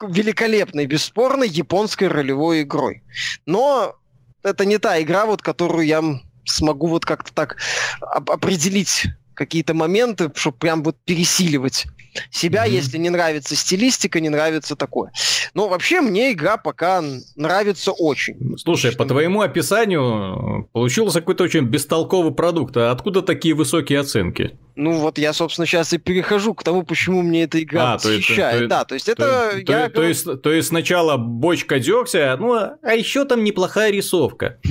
великолепной, 0.00 0.86
бесспорно, 0.86 1.44
японской 1.44 2.08
ролевой 2.08 2.62
игрой. 2.62 3.02
Но 3.46 3.96
это 4.42 4.64
не 4.64 4.78
та 4.78 5.00
игра, 5.00 5.26
вот, 5.26 5.42
которую 5.42 5.86
я 5.86 6.02
смогу 6.44 6.86
вот 6.86 7.04
как-то 7.04 7.32
так 7.32 7.56
определить 8.00 9.06
какие-то 9.34 9.74
моменты, 9.74 10.30
чтобы 10.34 10.56
прям 10.56 10.82
вот 10.82 10.96
пересиливать 11.04 11.86
себя, 12.30 12.66
mm-hmm. 12.66 12.70
если 12.70 12.98
не 12.98 13.10
нравится 13.10 13.54
стилистика, 13.54 14.20
не 14.20 14.30
нравится 14.30 14.74
такое. 14.74 15.12
Но 15.54 15.68
вообще 15.68 16.00
мне 16.00 16.32
игра 16.32 16.56
пока 16.56 17.02
нравится 17.36 17.92
очень. 17.92 18.56
Слушай, 18.58 18.96
по 18.96 19.04
твоему 19.04 19.42
описанию 19.42 20.68
получился 20.72 21.20
какой-то 21.20 21.44
очень 21.44 21.66
бестолковый 21.66 22.32
продукт. 22.32 22.76
А 22.76 22.90
откуда 22.90 23.22
такие 23.22 23.54
высокие 23.54 24.00
оценки? 24.00 24.58
Ну 24.76 24.92
вот 24.92 25.16
я, 25.16 25.32
собственно, 25.32 25.66
сейчас 25.66 25.94
и 25.94 25.98
перехожу 25.98 26.52
к 26.54 26.62
тому, 26.62 26.82
почему 26.82 27.22
мне 27.22 27.44
эта 27.44 27.62
игра 27.62 27.94
а, 27.94 27.94
восхищает. 27.94 28.64
То, 28.64 28.68
да, 28.68 28.84
то 28.84 28.94
есть 28.94 29.08
это... 29.08 29.62
То, 29.64 29.72
я... 29.72 29.88
то, 29.88 29.94
то, 29.94 30.02
есть, 30.02 30.42
то 30.42 30.52
есть 30.52 30.68
сначала 30.68 31.16
бочка 31.16 31.78
дегтя, 31.78 32.36
ну 32.38 32.52
а 32.54 32.92
еще 32.92 33.24
там 33.24 33.42
неплохая 33.42 33.90
рисовка. 33.90 34.58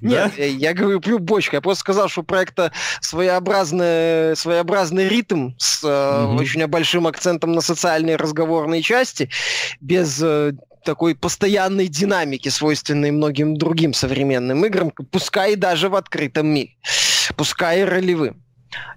Нет, 0.00 0.36
я 0.36 0.74
говорю 0.74 1.00
плюс 1.00 1.20
бочка. 1.20 1.56
Я 1.56 1.60
просто 1.60 1.82
сказал, 1.82 2.08
что 2.08 2.22
у 2.22 2.24
проекта 2.24 2.72
своеобразный, 3.00 4.34
ритм 5.08 5.52
с 5.56 5.84
очень 5.84 6.66
большим 6.66 7.06
акцентом 7.06 7.52
на 7.52 7.60
социальные 7.60 8.16
разговорные 8.16 8.82
части, 8.82 9.30
без 9.80 10.20
э, 10.20 10.52
такой 10.84 11.14
постоянной 11.14 11.86
динамики, 11.86 12.48
свойственной 12.48 13.12
многим 13.12 13.56
другим 13.56 13.94
современным 13.94 14.64
играм, 14.64 14.90
пускай 14.90 15.54
даже 15.54 15.88
в 15.88 15.94
открытом 15.94 16.48
мире, 16.48 16.70
пускай 17.36 17.82
и 17.82 17.84
ролевым. 17.84 18.42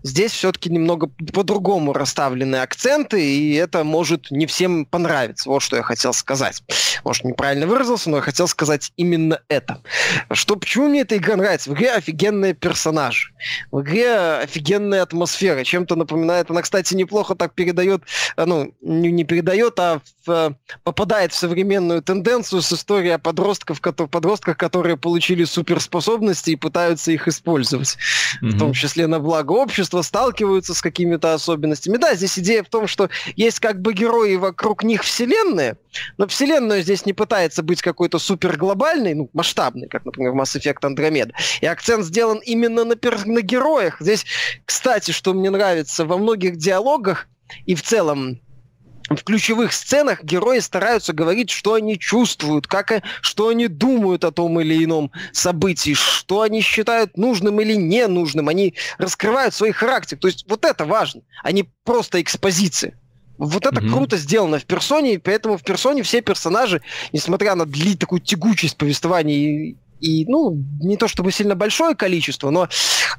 Здесь 0.03 0.31
все-таки 0.31 0.69
немного 0.69 1.09
по-другому 1.33 1.93
расставлены 1.93 2.57
акценты, 2.57 3.21
и 3.21 3.53
это 3.55 3.83
может 3.83 4.31
не 4.31 4.45
всем 4.45 4.85
понравиться. 4.85 5.49
Вот 5.49 5.61
что 5.61 5.75
я 5.75 5.83
хотел 5.83 6.13
сказать. 6.13 6.63
Может, 7.03 7.25
неправильно 7.25 7.67
выразился, 7.67 8.09
но 8.09 8.17
я 8.17 8.21
хотел 8.23 8.47
сказать 8.47 8.93
именно 8.95 9.41
это. 9.49 9.81
Что, 10.31 10.55
почему 10.55 10.87
мне 10.87 11.01
эта 11.01 11.17
игра 11.17 11.35
нравится? 11.35 11.69
В 11.69 11.73
игре 11.73 11.91
офигенные 11.91 12.53
персонажи. 12.53 13.31
В 13.71 13.81
игре 13.81 14.39
офигенная 14.41 15.01
атмосфера. 15.01 15.63
Чем-то 15.63 15.95
напоминает. 15.95 16.49
Она, 16.49 16.61
кстати, 16.61 16.93
неплохо 16.93 17.35
так 17.35 17.53
передает, 17.53 18.03
э, 18.37 18.45
ну, 18.45 18.73
не, 18.81 19.23
передает, 19.25 19.79
а 19.79 20.01
в, 20.25 20.55
попадает 20.83 21.33
в 21.33 21.35
современную 21.35 22.01
тенденцию 22.01 22.61
с 22.61 22.71
историей 22.71 23.11
о 23.11 23.19
подростках, 23.19 23.81
подростках, 23.81 24.57
которые 24.57 24.95
получили 24.97 25.43
суперспособности 25.43 26.51
и 26.51 26.55
пытаются 26.55 27.11
их 27.11 27.27
использовать. 27.27 27.97
Mm-hmm. 28.41 28.47
В 28.47 28.59
том 28.59 28.73
числе 28.73 29.07
на 29.07 29.19
благо 29.19 29.51
общества 29.69 30.01
сталкиваются 30.01 30.73
с 30.73 30.81
какими-то 30.81 31.35
особенностями. 31.35 31.97
Да, 31.97 32.15
здесь 32.15 32.39
идея 32.39 32.63
в 32.63 32.69
том, 32.69 32.87
что 32.87 33.09
есть 33.35 33.59
как 33.59 33.81
бы 33.81 33.93
герои 33.93 34.35
вокруг 34.35 34.83
них 34.83 35.03
вселенная, 35.03 35.77
но 36.17 36.27
вселенная 36.27 36.81
здесь 36.81 37.05
не 37.05 37.13
пытается 37.13 37.61
быть 37.61 37.83
какой-то 37.83 38.17
суперглобальной, 38.17 39.13
ну, 39.13 39.29
масштабной, 39.33 39.87
как, 39.87 40.05
например, 40.05 40.31
в 40.31 40.35
Mass 40.35 40.59
Effect 40.59 40.81
Andromeda. 40.81 41.31
И 41.61 41.67
акцент 41.67 42.03
сделан 42.03 42.39
именно 42.39 42.83
на, 42.83 42.93
пер- 42.93 43.27
на 43.27 43.41
героях. 43.41 43.97
Здесь, 43.99 44.25
кстати, 44.65 45.11
что 45.11 45.33
мне 45.33 45.51
нравится, 45.51 46.03
во 46.03 46.17
многих 46.17 46.57
диалогах 46.57 47.27
и 47.67 47.75
в 47.75 47.83
целом 47.83 48.41
в 49.09 49.23
ключевых 49.23 49.73
сценах 49.73 50.23
герои 50.23 50.59
стараются 50.59 51.13
говорить, 51.13 51.49
что 51.49 51.73
они 51.73 51.97
чувствуют, 51.97 52.67
как, 52.67 53.03
что 53.21 53.49
они 53.49 53.67
думают 53.67 54.23
о 54.23 54.31
том 54.31 54.59
или 54.59 54.83
ином 54.83 55.11
событии, 55.31 55.93
что 55.93 56.41
они 56.41 56.61
считают 56.61 57.17
нужным 57.17 57.59
или 57.59 57.73
ненужным. 57.73 58.49
Они 58.49 58.75
раскрывают 58.97 59.53
свой 59.53 59.71
характер. 59.71 60.17
То 60.17 60.27
есть 60.27 60.45
вот 60.47 60.65
это 60.65 60.85
важно, 60.85 61.21
а 61.43 61.51
не 61.51 61.63
просто 61.83 62.21
экспозиция. 62.21 62.99
Вот 63.37 63.65
это 63.65 63.79
mm-hmm. 63.79 63.93
круто 63.93 64.17
сделано 64.17 64.59
в 64.59 64.65
персоне, 64.65 65.13
и 65.13 65.17
поэтому 65.17 65.57
в 65.57 65.63
персоне 65.63 66.03
все 66.03 66.21
персонажи, 66.21 66.81
несмотря 67.13 67.55
на 67.55 67.65
дли, 67.65 67.95
такую 67.95 68.19
тягучесть 68.19 68.75
повествования 68.75 69.35
и 69.37 69.77
и, 69.99 70.25
ну, 70.25 70.63
не 70.81 70.97
то 70.97 71.07
чтобы 71.07 71.31
сильно 71.31 71.55
большое 71.55 71.95
количество, 71.95 72.49
но 72.49 72.69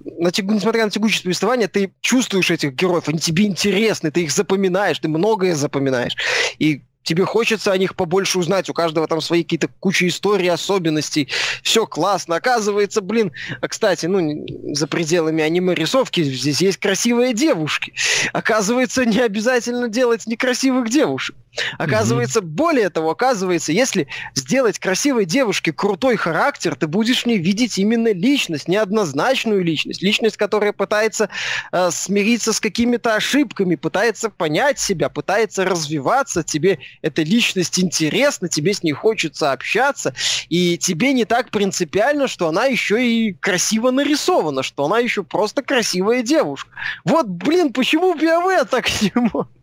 на, 0.05 0.31
несмотря 0.37 0.85
на 0.85 0.91
тягучесть 0.91 1.25
повествования, 1.25 1.69
ты 1.69 1.93
чувствуешь 2.01 2.51
этих 2.51 2.75
героев, 2.75 3.09
они 3.09 3.19
тебе 3.19 3.47
интересны, 3.47 4.11
ты 4.11 4.23
их 4.23 4.33
запоминаешь, 4.33 4.99
ты 4.99 5.09
многое 5.09 5.55
запоминаешь. 5.55 6.17
И 6.59 6.83
тебе 7.03 7.25
хочется 7.25 7.73
о 7.73 7.79
них 7.79 7.97
побольше 7.97 8.39
узнать, 8.39 8.69
у 8.69 8.75
каждого 8.75 9.07
там 9.07 9.21
свои 9.21 9.43
какие-то 9.43 9.69
куча 9.81 10.07
историй, 10.07 10.51
особенностей, 10.51 11.29
все 11.63 11.87
классно, 11.87 12.37
оказывается, 12.37 13.01
блин, 13.01 13.33
а, 13.61 13.69
кстати, 13.69 14.07
ну, 14.07 14.47
за 14.75 14.87
пределами 14.87 15.43
аниме-рисовки 15.43 16.23
здесь 16.23 16.61
есть 16.61 16.79
красивые 16.79 17.35
девушки, 17.35 17.95
оказывается, 18.33 19.05
не 19.05 19.21
обязательно 19.21 19.89
делать 19.89 20.27
некрасивых 20.27 20.91
девушек, 20.91 21.37
Оказывается, 21.79 22.41
mm-hmm. 22.41 22.45
более 22.45 22.91
того, 22.91 23.11
оказывается, 23.11 23.73
если 23.73 24.07
сделать 24.35 24.79
красивой 24.79 25.25
девушке 25.25 25.73
крутой 25.73 26.17
характер, 26.17 26.77
ты 26.77 26.87
будешь 26.87 27.23
в 27.23 27.27
ней 27.27 27.39
видеть 27.39 27.77
именно 27.79 28.13
личность, 28.13 28.69
неоднозначную 28.69 29.65
личность, 29.65 30.03
личность, 30.03 30.37
которая 30.37 30.73
пытается 30.73 31.29
э, 31.73 31.91
смириться 31.91 32.53
с 32.53 32.61
какими-то 32.61 33.15
ошибками, 33.17 33.75
пытается 33.75 34.31
понять 34.31 34.79
себя, 34.79 35.09
пытается 35.09 35.65
развиваться, 35.65 36.43
тебе 36.43 36.79
эта 37.03 37.23
личность 37.23 37.79
интересна, 37.81 38.49
тебе 38.49 38.73
с 38.73 38.83
ней 38.83 38.93
хочется 38.93 39.53
общаться, 39.53 40.15
и 40.49 40.79
тебе 40.79 41.13
не 41.13 41.25
так 41.25 41.51
принципиально, 41.51 42.29
что 42.29 42.49
она 42.49 42.67
еще 42.67 43.05
и 43.05 43.33
красиво 43.33 43.91
нарисована, 43.91 44.63
что 44.63 44.85
она 44.85 44.99
еще 44.99 45.25
просто 45.25 45.63
красивая 45.63 46.23
девушка. 46.23 46.71
Вот, 47.05 47.27
блин, 47.27 47.73
почему 47.73 48.15
BioWare 48.15 48.67
так 48.67 48.89
не 49.03 49.13
может? 49.15 49.60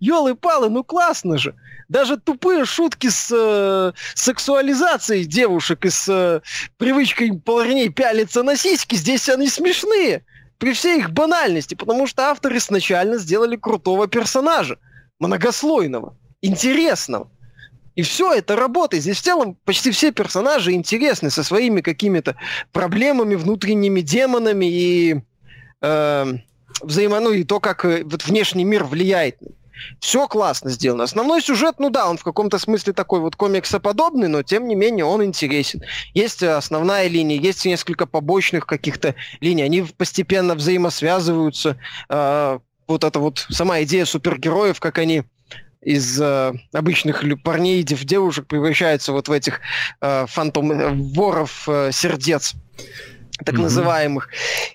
Ёлы-палы, 0.00 0.68
ну 0.68 0.84
классно 0.84 1.38
же. 1.38 1.54
Даже 1.88 2.18
тупые 2.18 2.64
шутки 2.64 3.08
с 3.08 3.30
э, 3.32 3.92
сексуализацией 4.14 5.24
девушек 5.24 5.84
и 5.86 5.90
с 5.90 6.08
э, 6.08 6.40
привычкой 6.76 7.32
парней 7.32 7.88
пялиться 7.88 8.42
на 8.42 8.56
сиськи, 8.56 8.94
здесь 8.94 9.28
они 9.28 9.48
смешные. 9.48 10.24
При 10.58 10.72
всей 10.72 10.98
их 10.98 11.12
банальности, 11.12 11.74
потому 11.74 12.06
что 12.06 12.24
авторы 12.24 12.58
изначально 12.58 13.18
сделали 13.18 13.56
крутого 13.56 14.08
персонажа. 14.08 14.78
Многослойного, 15.18 16.16
интересного. 16.42 17.30
И 17.94 18.02
все 18.02 18.32
это 18.32 18.54
работает. 18.54 19.02
Здесь 19.02 19.18
в 19.18 19.22
целом 19.22 19.56
почти 19.64 19.90
все 19.90 20.12
персонажи 20.12 20.72
интересны 20.72 21.30
со 21.30 21.42
своими 21.42 21.80
какими-то 21.80 22.36
проблемами, 22.72 23.34
внутренними 23.34 24.02
демонами 24.02 24.66
и 24.66 25.20
э, 25.80 26.26
взаимо... 26.80 27.20
ну 27.20 27.32
и 27.32 27.44
то, 27.44 27.60
как 27.60 27.84
э, 27.84 28.04
вот 28.04 28.24
внешний 28.24 28.64
мир 28.64 28.84
влияет. 28.84 29.38
Все 30.00 30.26
классно 30.26 30.70
сделано. 30.70 31.04
Основной 31.04 31.40
сюжет, 31.40 31.76
ну 31.78 31.88
да, 31.90 32.08
он 32.08 32.18
в 32.18 32.24
каком-то 32.24 32.58
смысле 32.58 32.92
такой 32.92 33.20
вот 33.20 33.36
комиксоподобный, 33.36 34.28
но 34.28 34.42
тем 34.42 34.66
не 34.66 34.74
менее 34.74 35.04
он 35.04 35.22
интересен. 35.22 35.82
Есть 36.14 36.42
основная 36.42 37.06
линия, 37.06 37.38
есть 37.38 37.64
несколько 37.64 38.06
побочных 38.06 38.66
каких-то 38.66 39.14
линий, 39.40 39.62
они 39.62 39.82
постепенно 39.96 40.54
взаимосвязываются. 40.54 41.76
Э, 42.08 42.58
вот 42.86 43.04
эта 43.04 43.18
вот 43.20 43.46
сама 43.50 43.82
идея 43.82 44.04
супергероев, 44.04 44.80
как 44.80 44.98
они 44.98 45.24
из 45.82 46.20
э, 46.20 46.52
обычных 46.72 47.22
парней, 47.44 47.82
дев 47.82 48.04
девушек 48.04 48.46
превращаются 48.46 49.12
вот 49.12 49.28
в 49.28 49.32
этих 49.32 49.60
э, 50.00 50.26
фантом 50.26 50.72
э, 50.72 50.92
э, 51.68 51.90
сердец 51.92 52.54
так 53.44 53.54
mm-hmm. 53.54 53.62
называемых. 53.62 54.28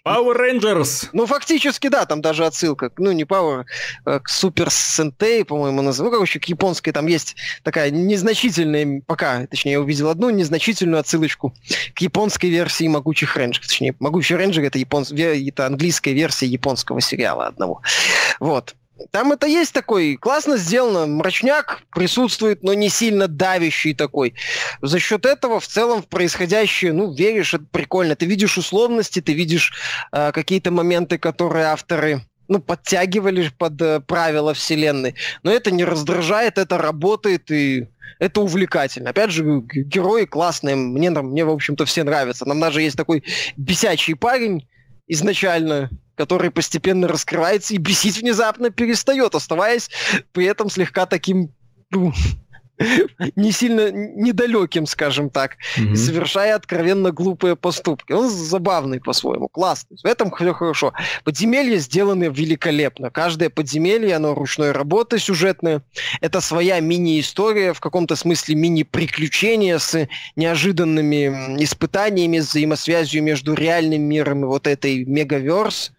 Power 0.06 0.38
Rangers! 0.38 1.10
Ну, 1.14 1.26
фактически, 1.26 1.88
да, 1.88 2.06
там 2.06 2.22
даже 2.22 2.46
отсылка, 2.46 2.92
ну, 2.98 3.12
не 3.12 3.24
Power, 3.24 3.66
а 4.06 4.20
к 4.20 4.30
Super 4.30 4.68
Sentai, 4.68 5.44
по-моему, 5.46 5.82
называю. 5.82 6.12
Ну, 6.12 6.18
короче, 6.18 6.40
к 6.40 6.46
японской 6.46 6.92
там 6.92 7.08
есть 7.08 7.36
такая 7.64 7.90
незначительная, 7.92 9.02
пока, 9.06 9.48
точнее, 9.48 9.74
я 9.74 9.82
увидел 9.82 10.10
одну 10.10 10.30
незначительную 10.30 11.00
отсылочку 11.00 11.54
к 11.94 12.00
японской 12.00 12.48
версии 12.48 12.88
Могучих 12.88 13.36
Рейнджеров. 13.36 13.68
Точнее, 13.68 13.96
Могучий 14.00 14.36
Рейнджер 14.36 14.64
это, 14.64 14.80
японс... 14.80 15.12
это 15.12 15.66
английская 15.66 16.14
версия 16.14 16.48
японского 16.48 17.02
сериала 17.02 17.48
одного. 17.48 17.82
Вот. 18.40 18.76
Там 19.12 19.32
это 19.32 19.48
есть 19.48 19.74
такой, 19.74 20.16
классно 20.18 20.58
сделано, 20.58 21.08
мрачняк 21.08 21.82
присутствует, 21.94 22.64
но 22.64 22.74
не 22.74 22.90
сильно 22.90 23.28
давящий 23.28 23.94
такой. 23.94 24.36
За 24.82 25.00
счет 25.00 25.26
этого 25.26 25.60
в 25.60 25.68
целом 25.68 26.04
в 26.04 26.08
происходящее, 26.08 26.94
ну, 26.94 27.14
веришь, 27.14 27.54
это 27.54 27.66
прикольно. 27.72 28.16
Ты 28.16 28.26
видишь 28.26 28.58
условности, 28.58 29.20
ты 29.20 29.34
видишь 29.34 29.74
э, 30.12 30.32
какие-то 30.32 30.72
моменты, 30.72 31.18
которые 31.18 31.66
авторы 31.66 32.22
ну, 32.48 32.60
подтягивали 32.60 33.50
под 33.58 33.82
э, 33.82 34.00
правила 34.00 34.54
вселенной. 34.54 35.16
Но 35.42 35.52
это 35.52 35.72
не 35.72 35.84
раздражает, 35.84 36.58
это 36.58 36.78
работает 36.78 37.50
и 37.50 37.88
это 38.20 38.42
увлекательно. 38.42 39.10
Опять 39.10 39.32
же, 39.32 39.44
герои 39.44 40.26
классные, 40.26 40.76
мне, 40.76 41.10
мне 41.10 41.46
в 41.46 41.50
общем-то, 41.50 41.86
все 41.86 42.04
нравятся. 42.04 42.46
Нам 42.48 42.60
даже 42.60 42.82
есть 42.82 42.96
такой 42.96 43.24
бесячий 43.58 44.16
парень 44.16 44.68
изначально, 45.08 45.90
который 46.16 46.52
постепенно 46.52 47.08
раскрывается 47.08 47.74
и 47.74 47.78
бесить 47.78 48.18
внезапно 48.18 48.70
перестает, 48.70 49.36
оставаясь 49.36 49.90
при 50.32 50.46
этом 50.46 50.70
слегка 50.70 51.06
таким 51.06 51.52
ну, 51.92 52.12
не 53.36 53.52
сильно 53.52 53.92
недалеким, 53.92 54.86
скажем 54.86 55.30
так, 55.30 55.58
mm-hmm. 55.78 55.96
совершая 55.96 56.56
откровенно 56.56 57.12
глупые 57.12 57.56
поступки. 57.56 58.14
Он 58.14 58.30
забавный 58.30 59.00
по-своему, 59.00 59.48
классный. 59.48 59.98
В 60.02 60.06
этом 60.06 60.32
все 60.36 60.54
хорошо. 60.54 60.94
Подземелья 61.24 61.78
сделаны 61.78 62.26
великолепно. 62.26 63.10
Каждое 63.10 63.50
подземелье, 63.50 64.16
оно 64.16 64.34
ручной 64.34 64.72
работы 64.72 65.20
сюжетное. 65.20 65.84
Это 66.22 66.42
своя 66.42 66.80
мини-история, 66.80 67.74
в 67.74 67.80
каком-то 67.80 68.16
смысле 68.16 68.56
мини-приключение 68.56 69.80
с 69.80 70.08
неожиданными 70.36 71.64
испытаниями, 71.64 72.40
с 72.40 72.50
взаимосвязью 72.50 73.24
между 73.24 73.54
реальным 73.54 74.02
миром 74.04 74.44
и 74.44 74.48
вот 74.48 74.68
этой 74.68 75.06
мегаверс. 75.06 75.92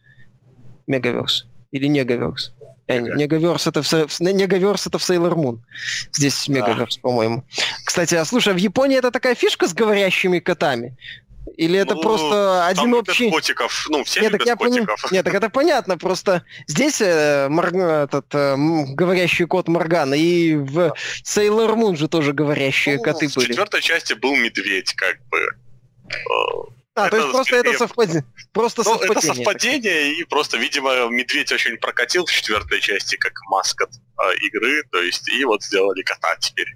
Мегаверс. 0.87 1.47
Или 1.72 1.87
негаверс. 1.87 2.53
Э, 2.87 3.01
Негаверс 3.01 3.66
это, 3.66 3.82
в, 3.82 4.20
Негаверс 4.20 4.87
это 4.87 4.99
в 4.99 5.03
Sailor 5.03 5.35
Moon. 5.35 5.59
Здесь 6.12 6.49
Мегаверс, 6.49 6.99
по-моему. 6.99 7.45
Кстати, 7.85 8.14
а 8.14 8.24
слушай, 8.24 8.53
а 8.53 8.57
в 8.57 8.59
Японии 8.59 8.99
это 8.99 9.11
такая 9.11 9.35
фишка 9.35 9.66
с 9.66 9.74
говорящими 9.74 10.39
котами? 10.39 10.97
Или 11.57 11.78
это 11.78 11.95
ну, 11.95 12.03
просто 12.03 12.66
один 12.66 12.95
общий... 12.95 13.30
котиков. 13.30 13.87
Ну, 13.91 14.03
все 14.05 14.20
Нет, 14.20 14.32
любят 14.32 14.47
я 14.47 14.57
котиков. 14.57 15.03
Пони... 15.03 15.14
Нет, 15.14 15.24
так 15.24 15.35
это 15.35 15.51
понятно. 15.51 15.99
Просто 15.99 16.43
здесь 16.66 17.01
э, 17.01 17.49
мор... 17.49 17.74
этот, 17.74 18.26
э, 18.35 18.57
говорящий 18.89 19.47
кот 19.47 19.68
Моргана, 19.68 20.14
и 20.14 20.55
в 20.55 20.95
Sailor 21.22 21.74
Moon 21.74 21.97
же 21.97 22.09
тоже 22.09 22.32
говорящие 22.32 22.97
ну, 22.97 23.03
коты 23.03 23.28
в 23.28 23.35
были. 23.35 23.47
В 23.47 23.49
четвертой 23.49 23.82
части 23.82 24.14
был 24.14 24.35
медведь, 24.37 24.95
как 24.95 25.18
бы. 25.28 25.39
А, 26.97 27.09
это 27.09 27.11
то 27.11 27.16
есть 27.16 27.32
просто 27.32 27.57
это 27.57 27.78
совпадение. 27.78 28.24
Просто 28.53 28.82
ну, 28.84 28.92
совпадение. 28.92 29.18
Это 29.18 29.34
совпадение, 29.34 30.14
и 30.14 30.24
просто, 30.24 30.59
видимо, 30.59 31.09
медведь 31.09 31.51
очень 31.51 31.76
прокатил 31.78 32.24
в 32.24 32.30
четвертой 32.32 32.80
части 32.80 33.16
как 33.16 33.32
маскот 33.49 33.90
э, 33.90 34.36
игры, 34.47 34.84
то 34.92 35.03
есть, 35.03 35.28
и 35.28 35.45
вот 35.45 35.64
сделали 35.64 36.03
кота 36.03 36.36
теперь. 36.36 36.68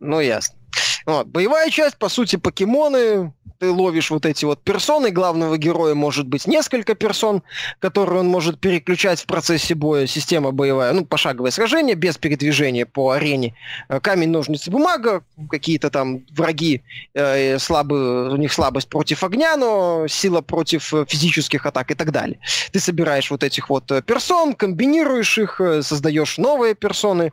Ну, 0.00 0.20
ясно. 0.20 0.58
Вот. 1.06 1.26
Боевая 1.28 1.70
часть, 1.70 1.96
по 1.96 2.10
сути, 2.10 2.36
покемоны, 2.36 3.32
ты 3.62 3.70
ловишь 3.70 4.10
вот 4.10 4.26
эти 4.26 4.44
вот 4.44 4.60
персоны, 4.60 5.12
главного 5.12 5.56
героя 5.56 5.94
может 5.94 6.26
быть 6.26 6.48
несколько 6.48 6.96
персон, 6.96 7.44
которые 7.78 8.18
он 8.18 8.26
может 8.26 8.58
переключать 8.58 9.20
в 9.20 9.26
процессе 9.26 9.76
боя, 9.76 10.08
система 10.08 10.50
боевая, 10.50 10.92
ну, 10.92 11.04
пошаговое 11.06 11.52
сражение, 11.52 11.94
без 11.94 12.18
передвижения 12.18 12.86
по 12.86 13.12
арене, 13.12 13.54
э, 13.88 14.00
камень, 14.00 14.30
ножницы, 14.30 14.68
бумага, 14.68 15.22
какие-то 15.48 15.90
там 15.90 16.26
враги, 16.32 16.82
э, 17.14 17.60
слабые, 17.60 18.30
у 18.30 18.36
них 18.36 18.52
слабость 18.52 18.88
против 18.88 19.22
огня, 19.22 19.56
но 19.56 20.08
сила 20.08 20.40
против 20.40 20.92
э, 20.92 21.04
физических 21.08 21.64
атак 21.64 21.92
и 21.92 21.94
так 21.94 22.10
далее. 22.10 22.40
Ты 22.72 22.80
собираешь 22.80 23.30
вот 23.30 23.44
этих 23.44 23.70
вот 23.70 23.92
э, 23.92 24.02
персон, 24.02 24.54
комбинируешь 24.54 25.38
их, 25.38 25.60
создаешь 25.82 26.36
новые 26.36 26.74
персоны, 26.74 27.30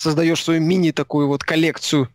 создаешь 0.00 0.42
свою 0.42 0.62
мини 0.62 0.92
такую 0.92 1.28
вот 1.28 1.44
коллекцию 1.44 2.08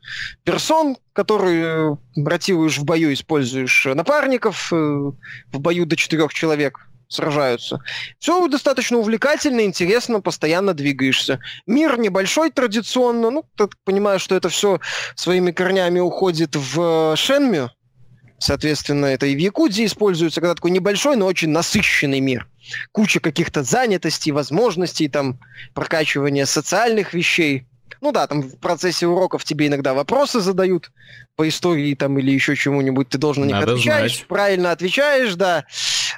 персон, 0.44 0.98
которую 1.14 2.00
ротируешь 2.16 2.80
в 2.80 2.84
бою, 2.84 3.14
используешь 3.14 3.86
напарников, 3.86 4.74
э, 4.74 4.76
в 4.76 5.60
бою 5.60 5.86
до 5.86 5.96
четырех 5.96 6.34
человек 6.34 6.80
сражаются. 7.08 7.82
Все 8.18 8.48
достаточно 8.48 8.98
увлекательно, 8.98 9.62
интересно, 9.62 10.20
постоянно 10.20 10.74
двигаешься. 10.74 11.40
Мир 11.68 12.00
небольшой 12.00 12.50
традиционно, 12.50 13.30
ну, 13.30 13.46
ты 13.56 13.70
понимаешь, 13.84 14.22
что 14.22 14.36
это 14.36 14.50
все 14.50 14.80
своими 15.16 15.52
корнями 15.52 16.00
уходит 16.00 16.56
в 16.56 17.16
Шенмю, 17.16 17.70
соответственно, 18.40 19.06
это 19.06 19.28
и 19.28 19.36
в 19.36 19.38
Якудзе 19.38 19.86
используется, 19.86 20.42
когда 20.42 20.56
такой 20.56 20.72
небольшой, 20.72 21.18
но 21.18 21.28
очень 21.28 21.50
насыщенный 21.50 22.20
мир. 22.20 22.48
Куча 22.92 23.20
каких-то 23.20 23.62
занятостей, 23.62 24.32
возможностей, 24.32 25.08
там, 25.08 25.40
прокачивания 25.76 26.48
социальных 26.48 27.14
вещей. 27.14 27.68
Ну 28.06 28.12
да, 28.12 28.28
там 28.28 28.44
в 28.44 28.60
процессе 28.60 29.08
уроков 29.08 29.44
тебе 29.44 29.66
иногда 29.66 29.96
вопросы 29.96 30.40
задают 30.40 30.92
по 31.36 31.48
истории 31.48 31.96
там 31.96 32.20
или 32.20 32.30
еще 32.30 32.56
чему-нибудь, 32.56 33.10
ты 33.10 33.18
должен 33.18 33.42
на 33.42 33.48
них 33.48 33.56
Надо 33.56 33.72
отвечаешь, 33.72 34.18
знать. 34.18 34.28
правильно 34.28 34.70
отвечаешь, 34.70 35.34
да, 35.34 35.66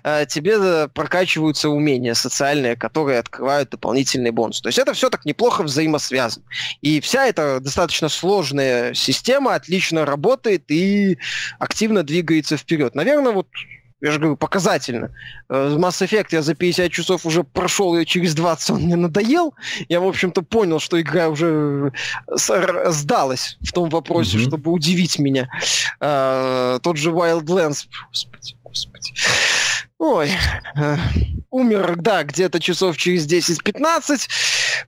э, 0.03 0.25
тебе 0.27 0.89
прокачиваются 0.89 1.69
умения 1.69 2.13
социальные, 2.13 2.75
которые 2.75 3.19
открывают 3.19 3.69
дополнительный 3.69 4.31
бонус. 4.31 4.59
То 4.59 4.67
есть 4.67 4.79
это 4.79 4.93
все 4.93 5.09
так 5.09 5.23
неплохо 5.23 5.63
взаимосвязано. 5.63 6.45
И 6.81 6.99
вся 6.99 7.25
эта 7.25 7.61
достаточно 7.61 8.09
сложная 8.09 8.93
система 8.93 9.55
отлично 9.55 10.03
работает 10.05 10.69
и 10.69 11.17
активно 11.57 12.03
двигается 12.03 12.57
вперед. 12.57 12.95
Наверное, 12.95 13.31
вот 13.31 13.47
я 14.01 14.11
же 14.11 14.19
говорю, 14.19 14.37
показательно. 14.37 15.11
Э, 15.49 15.75
Mass 15.77 16.05
Effect 16.05 16.27
я 16.31 16.41
за 16.41 16.53
50 16.53 16.91
часов 16.91 17.25
уже 17.25 17.43
прошел, 17.43 17.97
и 17.97 18.05
через 18.05 18.35
20 18.35 18.69
он 18.69 18.81
мне 18.83 18.95
надоел. 18.95 19.55
Я, 19.89 19.99
в 19.99 20.07
общем-то, 20.07 20.43
понял, 20.43 20.79
что 20.79 21.01
игра 21.01 21.29
уже 21.29 21.91
сдалась 22.29 23.57
в 23.61 23.71
том 23.71 23.89
вопросе, 23.89 24.37
mm-hmm. 24.37 24.47
чтобы 24.47 24.71
удивить 24.71 25.17
меня. 25.17 25.49
А, 25.99 26.79
тот 26.79 26.97
же 26.97 27.11
Wildlands. 27.11 27.87
Господи, 28.11 28.55
господи. 28.63 29.13
Ой, 29.99 30.29
э, 30.75 30.97
умер, 31.49 31.95
да, 31.97 32.23
где-то 32.23 32.59
часов 32.59 32.97
через 32.97 33.25
10-15. 33.25 34.29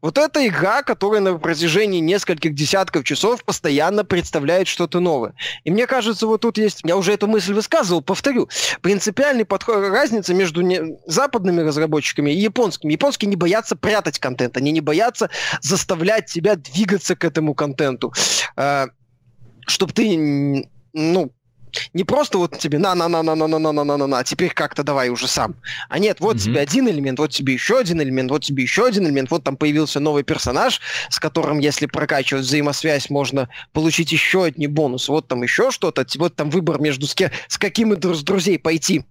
Вот 0.04 0.20
эта 0.20 0.48
игра, 0.48 0.84
которая 0.84 1.20
на 1.20 1.40
протяжении 1.40 2.00
нескольких 2.00 2.54
десятков 2.54 3.04
часов 3.04 3.44
постоянно 3.44 4.06
представляет 4.06 4.68
что-то 4.68 5.00
новое. 5.00 5.34
И 5.64 5.72
мне 5.72 5.88
кажется, 5.88 6.28
вот 6.28 6.42
тут 6.42 6.60
есть, 6.60 6.82
я 6.84 6.96
уже 6.96 7.14
эту 7.14 7.26
мысль 7.26 7.54
высказывал, 7.54 8.04
повторю, 8.04 8.50
принципиальный 8.82 9.46
подход, 9.46 9.78
разница 9.90 10.36
между 10.36 10.62
не, 10.62 11.00
западными 11.08 11.62
разработчиками 11.62 12.30
и 12.30 12.38
японскими. 12.38 12.92
Японские 12.92 13.30
не 13.30 13.36
боятся 13.36 13.76
прятать 13.76 14.20
контент, 14.20 14.58
они 14.58 14.72
не 14.72 14.82
боятся 14.82 15.32
заставлять 15.62 16.28
тебя 16.28 16.56
двигаться 16.56 17.16
к 17.16 17.26
этому 17.26 17.56
контенту. 17.56 18.14
Э, 18.56 18.88
чтобы 19.66 19.94
ты 19.94 20.70
ну, 20.94 21.32
не 21.94 22.04
просто 22.04 22.38
вот 22.38 22.58
тебе 22.58 22.80
на-на-на-на-на-на-на-на-на-на, 22.80 24.24
теперь 24.24 24.54
как-то 24.54 24.84
давай 24.84 25.10
уже 25.10 25.28
сам. 25.28 25.56
А 25.90 26.00
нет, 26.00 26.20
вот 26.20 26.38
mm-hmm. 26.38 26.40
тебе 26.40 26.60
один 26.60 26.90
элемент, 26.90 27.20
вот 27.20 27.32
тебе 27.32 27.54
еще 27.54 27.80
один 27.80 28.02
элемент, 28.02 28.32
вот 28.32 28.44
тебе 28.44 28.64
еще 28.64 28.86
один 28.86 29.08
элемент, 29.08 29.32
вот 29.32 29.44
там 29.44 29.58
появился 29.58 30.00
новый 30.00 30.24
персонаж, 30.24 30.82
с 31.10 31.20
которым, 31.20 31.60
если 31.60 31.86
прокачивать 31.86 32.46
взаимосвязь, 32.46 33.10
можно 33.10 33.50
получить 33.74 34.12
еще 34.12 34.46
одни 34.46 34.68
бонусы. 34.68 35.12
Вот 35.12 35.28
там 35.28 35.44
еще 35.44 35.72
что-то, 35.72 36.06
вот 36.18 36.36
там 36.36 36.50
выбор 36.50 36.80
между 36.80 37.08
с, 37.08 37.16
ке- 37.16 37.32
с 37.48 37.58
каким 37.58 37.94
из 37.94 38.24
друзей 38.24 38.60
пойти 38.60 39.06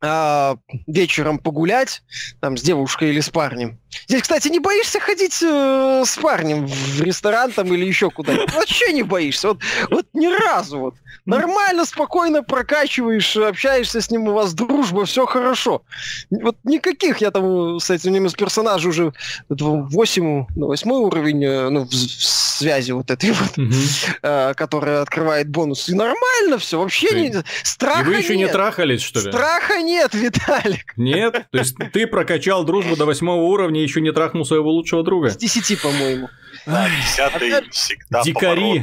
а, 0.00 0.56
вечером 0.86 1.38
погулять, 1.38 2.02
там, 2.40 2.56
с 2.56 2.62
девушкой 2.62 3.10
или 3.10 3.20
с 3.20 3.30
парнем. 3.30 3.80
Здесь, 4.06 4.22
кстати, 4.22 4.48
не 4.48 4.58
боишься 4.58 5.00
ходить 5.00 5.42
э, 5.42 6.02
с 6.04 6.16
парнем 6.16 6.66
в 6.66 7.00
ресторан 7.02 7.52
там 7.52 7.72
или 7.72 7.84
еще 7.84 8.10
куда-нибудь? 8.10 8.52
Вообще 8.54 8.92
не 8.92 9.02
боишься. 9.02 9.48
Вот, 9.48 9.58
вот 9.90 10.06
ни 10.12 10.26
разу. 10.26 10.78
Вот. 10.78 10.94
Нормально, 11.24 11.84
спокойно 11.84 12.42
прокачиваешь, 12.42 13.36
общаешься 13.36 14.00
с 14.00 14.10
ним, 14.10 14.28
у 14.28 14.32
вас 14.32 14.54
дружба, 14.54 15.04
все 15.04 15.26
хорошо. 15.26 15.82
Вот 16.30 16.56
никаких 16.64 17.18
я 17.18 17.30
там 17.30 17.78
с 17.80 17.90
этим 17.90 18.26
из 18.26 18.34
персонажей 18.34 18.90
уже 18.90 19.12
8, 19.48 20.46
ну, 20.56 20.66
8 20.66 20.90
уровень, 20.90 21.44
э, 21.44 21.68
ну, 21.68 21.84
в, 21.84 21.90
в 21.90 22.58
связи 22.58 22.92
вот 22.92 23.10
этой 23.10 23.30
вот, 23.30 23.56
mm-hmm. 23.56 24.18
э, 24.22 24.54
которая 24.54 25.02
открывает 25.02 25.48
бонус. 25.48 25.88
И 25.88 25.94
нормально 25.94 26.58
все, 26.58 26.78
вообще 26.78 27.08
Ты... 27.08 27.20
не... 27.20 27.44
Страха 27.62 28.02
И 28.02 28.04
вы 28.04 28.16
еще 28.16 28.36
нет. 28.36 28.48
не 28.48 28.52
трахались, 28.52 29.02
что 29.02 29.20
ли? 29.20 29.30
Страха 29.30 29.80
нет, 29.80 30.12
Виталик. 30.14 30.94
Нет? 30.96 31.46
То 31.50 31.58
есть 31.58 31.76
ты 31.92 32.06
прокачал 32.06 32.64
дружбу 32.64 32.96
до 32.96 33.06
восьмого 33.06 33.42
уровня 33.42 33.77
и 33.78 33.82
еще 33.82 34.00
не 34.00 34.12
трахнул 34.12 34.44
своего 34.44 34.70
лучшего 34.70 35.02
друга? 35.02 35.30
С 35.30 35.36
десяти, 35.36 35.76
по-моему. 35.76 36.28
десятый 36.66 37.50
всегда 37.70 38.22
Дикари, 38.22 38.82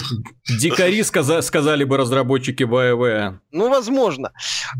дикари 0.60 1.04
сказа- 1.04 1.42
сказали 1.42 1.84
бы 1.84 1.98
разработчики 1.98 2.64
BioWare. 2.64 3.40
Ну, 3.52 3.70
возможно. 3.70 4.32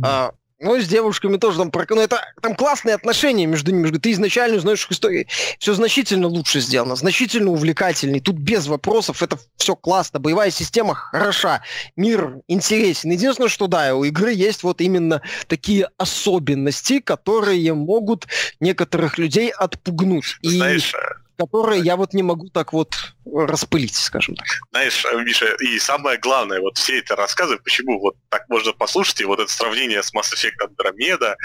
А, 0.04 0.32
ну, 0.66 0.82
с 0.82 0.88
девушками 0.88 1.38
тоже 1.38 1.58
там, 1.60 1.72
ну, 1.90 2.02
это, 2.02 2.22
там 2.42 2.56
классные 2.56 2.96
отношения 2.96 3.46
между 3.46 3.72
ними. 3.72 3.84
Между, 3.84 4.00
ты 4.00 4.12
изначально 4.12 4.60
знаешь 4.60 4.84
их 4.84 4.92
истории. 4.92 5.28
Все 5.60 5.74
значительно 5.74 6.28
лучше 6.28 6.60
сделано, 6.60 6.96
значительно 6.96 7.52
увлекательней. 7.52 8.20
Тут 8.20 8.38
без 8.38 8.68
вопросов, 8.68 9.22
это 9.22 9.38
все 9.58 9.76
классно. 9.76 10.20
Боевая 10.20 10.50
система 10.50 10.96
хороша, 10.96 11.62
мир 11.96 12.40
интересен. 12.48 13.12
Единственное, 13.12 13.50
что 13.50 13.68
да, 13.68 13.96
у 13.96 14.04
игры 14.04 14.34
есть 14.34 14.64
вот 14.64 14.82
именно 14.82 15.22
такие 15.48 15.90
особенности, 15.98 17.00
которые 17.00 17.74
могут 17.74 18.28
некоторых 18.60 19.18
людей 19.18 19.52
отпугнуть. 19.52 20.38
Знаешь, 20.42 20.94
И 20.94 21.25
которые 21.38 21.82
я 21.82 21.96
вот 21.96 22.14
не 22.14 22.24
могу 22.24 22.50
так 22.50 22.74
вот 22.74 23.14
распылить, 23.26 23.96
скажем 23.96 24.36
так. 24.36 24.48
Знаешь, 24.72 25.06
Миша, 25.26 25.56
и 25.60 25.80
самое 25.80 26.18
главное, 26.18 26.62
вот 26.62 26.78
все 26.78 27.00
это 27.00 27.16
рассказы, 27.16 27.58
почему 27.58 28.00
вот 28.00 28.16
так 28.30 28.48
можно 28.50 28.74
послушать, 28.74 29.22
и 29.22 29.26
вот 29.26 29.40
это 29.40 29.52
сравнение 29.52 30.02
с 30.02 30.14
Mass 30.14 30.34
Effect 30.34 30.68
Andromeda, 30.68 31.36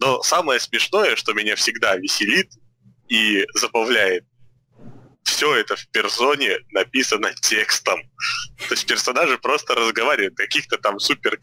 но 0.00 0.22
самое 0.22 0.60
смешное, 0.60 1.16
что 1.16 1.32
меня 1.32 1.56
всегда 1.56 1.96
веселит 1.96 2.50
и 3.08 3.46
забавляет, 3.54 4.24
все 5.28 5.54
это 5.54 5.76
в 5.76 5.86
персоне 5.88 6.58
написано 6.72 7.32
текстом. 7.34 8.00
То 8.68 8.74
есть 8.74 8.86
персонажи 8.86 9.38
просто 9.38 9.74
разговаривают, 9.74 10.36
каких-то 10.36 10.78
там 10.78 10.98
супер 10.98 11.38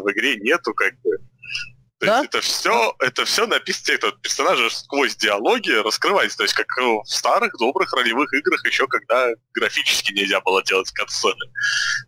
в 0.00 0.12
игре 0.12 0.36
нету, 0.36 0.72
как 0.74 0.98
бы. 1.00 1.10
То 2.00 2.06
да? 2.06 2.18
есть 2.20 2.28
это 2.28 2.40
все, 2.40 2.94
это 3.00 3.24
все 3.26 3.46
написано, 3.46 3.94
это 3.94 4.12
персонажи 4.12 4.70
сквозь 4.70 5.16
диалоги 5.16 5.70
раскрывается. 5.70 6.38
То 6.38 6.44
есть 6.44 6.54
как 6.54 6.66
в 6.78 7.04
старых 7.04 7.52
добрых 7.58 7.92
ролевых 7.92 8.32
играх 8.32 8.64
еще 8.64 8.86
когда 8.86 9.28
графически 9.52 10.14
нельзя 10.14 10.40
было 10.40 10.64
делать 10.64 10.90
катсцены. 10.92 11.52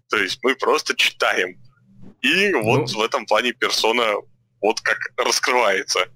То 0.08 0.16
есть 0.16 0.38
мы 0.42 0.56
просто 0.56 0.96
читаем. 0.96 1.60
И 2.22 2.54
вот 2.54 2.90
ну... 2.90 3.00
в 3.00 3.02
этом 3.02 3.26
плане 3.26 3.52
персона 3.52 4.14
вот 4.62 4.80
как 4.80 4.96
раскрывается. 5.18 6.08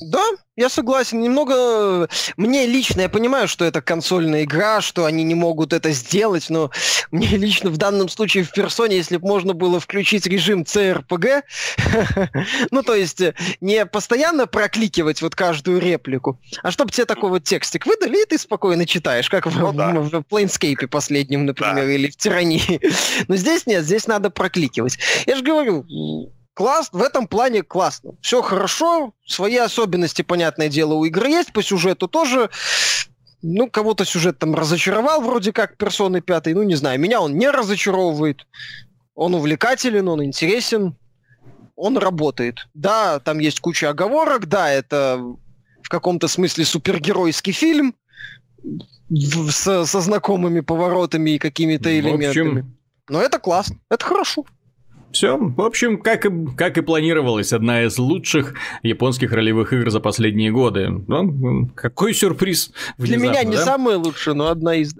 Да, 0.00 0.24
я 0.56 0.68
согласен. 0.68 1.20
Немного... 1.20 2.08
Мне 2.36 2.66
лично, 2.66 3.02
я 3.02 3.08
понимаю, 3.08 3.48
что 3.48 3.64
это 3.64 3.80
консольная 3.80 4.44
игра, 4.44 4.80
что 4.80 5.04
они 5.04 5.24
не 5.24 5.34
могут 5.34 5.72
это 5.72 5.90
сделать, 5.92 6.50
но 6.50 6.70
мне 7.10 7.28
лично 7.28 7.70
в 7.70 7.76
данном 7.76 8.08
случае 8.08 8.44
в 8.44 8.52
персоне, 8.52 8.96
если 8.96 9.16
бы 9.16 9.26
можно 9.26 9.54
было 9.54 9.80
включить 9.80 10.26
режим 10.26 10.62
CRPG, 10.62 11.42
ну, 12.70 12.82
то 12.82 12.94
есть 12.94 13.20
э, 13.20 13.34
не 13.60 13.86
постоянно 13.86 14.46
прокликивать 14.46 15.22
вот 15.22 15.34
каждую 15.34 15.80
реплику, 15.80 16.40
а 16.62 16.70
чтобы 16.70 16.90
тебе 16.90 17.04
такой 17.04 17.30
вот 17.30 17.44
текстик 17.44 17.86
выдали, 17.86 18.22
и 18.22 18.26
ты 18.26 18.38
спокойно 18.38 18.86
читаешь, 18.86 19.28
как 19.28 19.46
в, 19.46 19.58
ну, 19.58 19.72
да. 19.72 19.92
в, 19.92 20.10
в 20.10 20.14
Planescape 20.28 20.86
последнем, 20.88 21.46
например, 21.46 21.86
да. 21.86 21.92
или 21.92 22.08
в 22.10 22.16
Тирании. 22.16 22.80
Но 23.28 23.36
здесь 23.36 23.66
нет, 23.66 23.84
здесь 23.84 24.06
надо 24.06 24.30
прокликивать. 24.30 24.98
Я 25.26 25.36
же 25.36 25.42
говорю, 25.42 25.84
класс, 26.58 26.88
в 26.90 27.00
этом 27.02 27.28
плане 27.28 27.62
классно. 27.62 28.14
Все 28.20 28.42
хорошо, 28.42 29.14
свои 29.24 29.56
особенности, 29.58 30.22
понятное 30.22 30.68
дело, 30.68 30.94
у 30.94 31.04
игры 31.04 31.28
есть, 31.28 31.52
по 31.52 31.62
сюжету 31.62 32.08
тоже. 32.08 32.50
Ну, 33.42 33.70
кого-то 33.70 34.04
сюжет 34.04 34.40
там 34.40 34.56
разочаровал, 34.56 35.20
вроде 35.20 35.52
как 35.52 35.76
персоны 35.76 36.20
пятой, 36.20 36.54
ну, 36.54 36.64
не 36.64 36.74
знаю, 36.74 36.98
меня 36.98 37.20
он 37.20 37.38
не 37.38 37.48
разочаровывает. 37.48 38.44
Он 39.14 39.36
увлекателен, 39.36 40.08
он 40.08 40.24
интересен, 40.24 40.96
он 41.76 41.96
работает. 41.96 42.66
Да, 42.74 43.20
там 43.20 43.38
есть 43.38 43.60
куча 43.60 43.90
оговорок, 43.90 44.48
да, 44.48 44.68
это 44.68 45.22
в 45.84 45.88
каком-то 45.88 46.26
смысле 46.26 46.64
супергеройский 46.64 47.52
фильм 47.52 47.94
со, 49.48 49.86
со 49.86 50.00
знакомыми 50.00 50.58
поворотами 50.58 51.30
и 51.30 51.38
какими-то 51.38 51.96
элементами. 51.96 52.50
Общем... 52.50 52.76
Но 53.08 53.22
это 53.22 53.38
классно, 53.38 53.76
это 53.88 54.04
хорошо. 54.04 54.44
Все, 55.12 55.38
в 55.38 55.60
общем, 55.60 55.98
как 55.98 56.26
и, 56.26 56.30
как 56.56 56.76
и 56.78 56.82
планировалось, 56.82 57.52
одна 57.52 57.84
из 57.84 57.98
лучших 57.98 58.54
японских 58.82 59.32
ролевых 59.32 59.72
игр 59.72 59.90
за 59.90 60.00
последние 60.00 60.50
годы. 60.50 60.88
Ну, 61.06 61.70
какой 61.74 62.12
сюрприз. 62.12 62.72
Для 62.98 63.16
меня 63.16 63.42
не 63.42 63.56
да? 63.56 63.64
самая 63.64 63.96
лучшая, 63.96 64.34
но 64.34 64.48
одна 64.48 64.76
из. 64.76 64.94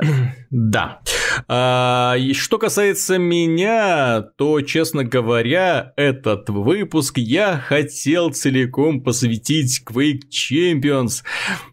Да. 0.51 1.01
А, 1.47 2.17
что 2.33 2.59
касается 2.59 3.19
меня, 3.19 4.23
то, 4.37 4.61
честно 4.63 5.05
говоря, 5.05 5.93
этот 5.97 6.49
выпуск 6.49 7.19
я 7.19 7.59
хотел 7.59 8.31
целиком 8.31 9.03
посвятить 9.03 9.83
Quake 9.87 10.23
Champions, 10.31 11.23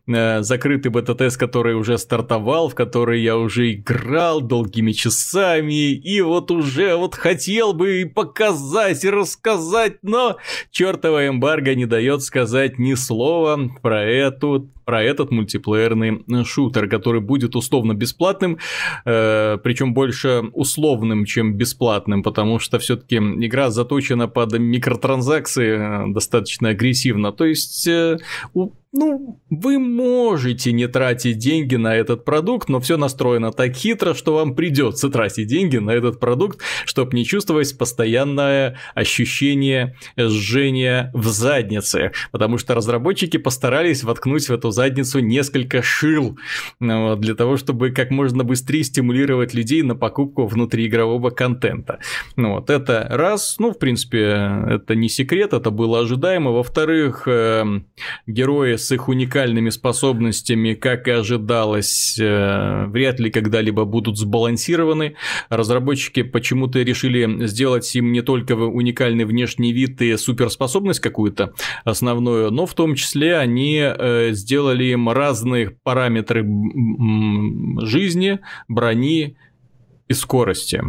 э, 0.08 0.42
закрытый 0.42 0.92
бета-тест, 0.92 1.38
который 1.38 1.76
уже 1.76 1.98
стартовал, 1.98 2.70
в 2.70 2.76
который 2.76 3.22
я 3.22 3.38
уже 3.38 3.74
играл 3.74 4.42
долгими 4.42 4.92
часами, 4.92 5.92
и 5.92 6.22
вот 6.22 6.52
уже 6.52 6.96
вот 6.96 7.16
хотел 7.16 7.74
бы 7.74 8.12
показать 8.14 9.04
и 9.04 9.10
рассказать, 9.10 9.98
но 10.04 10.38
чертова 10.72 11.28
эмбарго 11.28 11.76
не 11.76 11.86
дает 11.86 12.22
сказать 12.22 12.78
ни 12.78 12.94
слова 12.94 13.60
про 13.82 14.04
эту 14.04 14.70
про 14.86 15.04
этот 15.04 15.32
мультиплеерный 15.32 16.24
шутер, 16.46 16.88
который 16.88 17.22
будет 17.22 17.56
условно 17.56 17.94
бесплатным, 17.94 18.60
э, 19.06 19.58
причем 19.64 19.94
больше 19.94 20.44
условным, 20.54 21.26
чем 21.26 21.54
бесплатным, 21.54 22.24
потому 22.24 22.60
что 22.60 22.80
все-таки 22.80 23.18
игра 23.18 23.70
заточена 23.70 24.28
под 24.28 24.58
микротранзакции 24.58 26.08
э, 26.10 26.14
достаточно 26.14 26.70
агрессивно. 26.70 27.32
То 27.32 27.46
есть 27.46 27.88
э, 27.88 28.18
у 28.54 28.70
ну, 28.96 29.42
вы 29.50 29.78
можете 29.78 30.72
не 30.72 30.88
тратить 30.88 31.38
деньги 31.38 31.76
на 31.76 31.96
этот 31.96 32.24
продукт, 32.24 32.70
но 32.70 32.80
все 32.80 32.96
настроено 32.96 33.52
так 33.52 33.74
хитро, 33.74 34.14
что 34.14 34.36
вам 34.36 34.56
придется 34.56 35.10
тратить 35.10 35.48
деньги 35.48 35.78
на 35.78 35.92
этот 35.92 36.20
продукт, 36.20 36.62
чтобы 36.86 37.16
не 37.16 37.26
чувствовать 37.26 37.78
постоянное 37.78 38.78
ощущение 38.94 39.98
жжения 40.18 41.12
в 41.14 41.28
заднице. 41.28 42.14
Потому 42.32 42.58
что 42.58 42.74
разработчики 42.74 43.36
постарались 43.38 44.04
воткнуть 44.04 44.48
в 44.48 44.54
эту 44.54 44.72
задницу 44.72 45.20
несколько 45.20 45.82
шил 45.82 46.38
ну, 46.80 47.18
для 47.18 47.36
того, 47.36 47.58
чтобы 47.58 47.92
как 47.92 48.12
можно 48.12 48.46
быстрее 48.46 48.84
стимулировать 48.84 49.54
людей 49.54 49.82
на 49.82 49.96
покупку 49.96 50.46
внутриигрового 50.46 51.32
контента. 51.32 52.00
Ну 52.38 52.54
вот 52.54 52.70
это 52.70 53.08
раз, 53.10 53.58
ну 53.60 53.72
в 53.72 53.78
принципе 53.78 54.20
это 54.70 54.96
не 54.96 55.10
секрет, 55.10 55.54
это 55.54 55.70
было 55.70 56.00
ожидаемо. 56.00 56.52
Во-вторых, 56.52 57.28
э, 57.28 57.66
герои 58.26 58.85
с 58.86 58.92
их 58.92 59.08
уникальными 59.08 59.70
способностями, 59.70 60.74
как 60.74 61.08
и 61.08 61.12
ожидалось, 61.12 62.18
э, 62.20 62.86
вряд 62.88 63.20
ли 63.20 63.32
когда-либо 63.32 63.86
будут 63.86 64.18
сбалансированы. 64.18 65.16
Разработчики 65.50 66.24
почему-то 66.24 66.82
решили 66.82 67.46
сделать 67.48 67.96
им 67.96 68.12
не 68.12 68.22
только 68.22 68.54
уникальный 68.54 69.26
внешний 69.26 69.74
вид 69.74 70.02
и 70.02 70.18
суперспособность 70.18 71.00
какую-то 71.00 71.54
основную, 71.84 72.52
но 72.52 72.66
в 72.66 72.74
том 72.74 72.96
числе 72.96 73.38
они 73.38 73.80
э, 73.82 74.30
сделали 74.32 74.86
им 74.86 75.10
разные 75.10 75.72
параметры 75.84 76.46
жизни, 77.86 78.40
брони 78.68 79.38
и 80.08 80.14
скорости. 80.14 80.82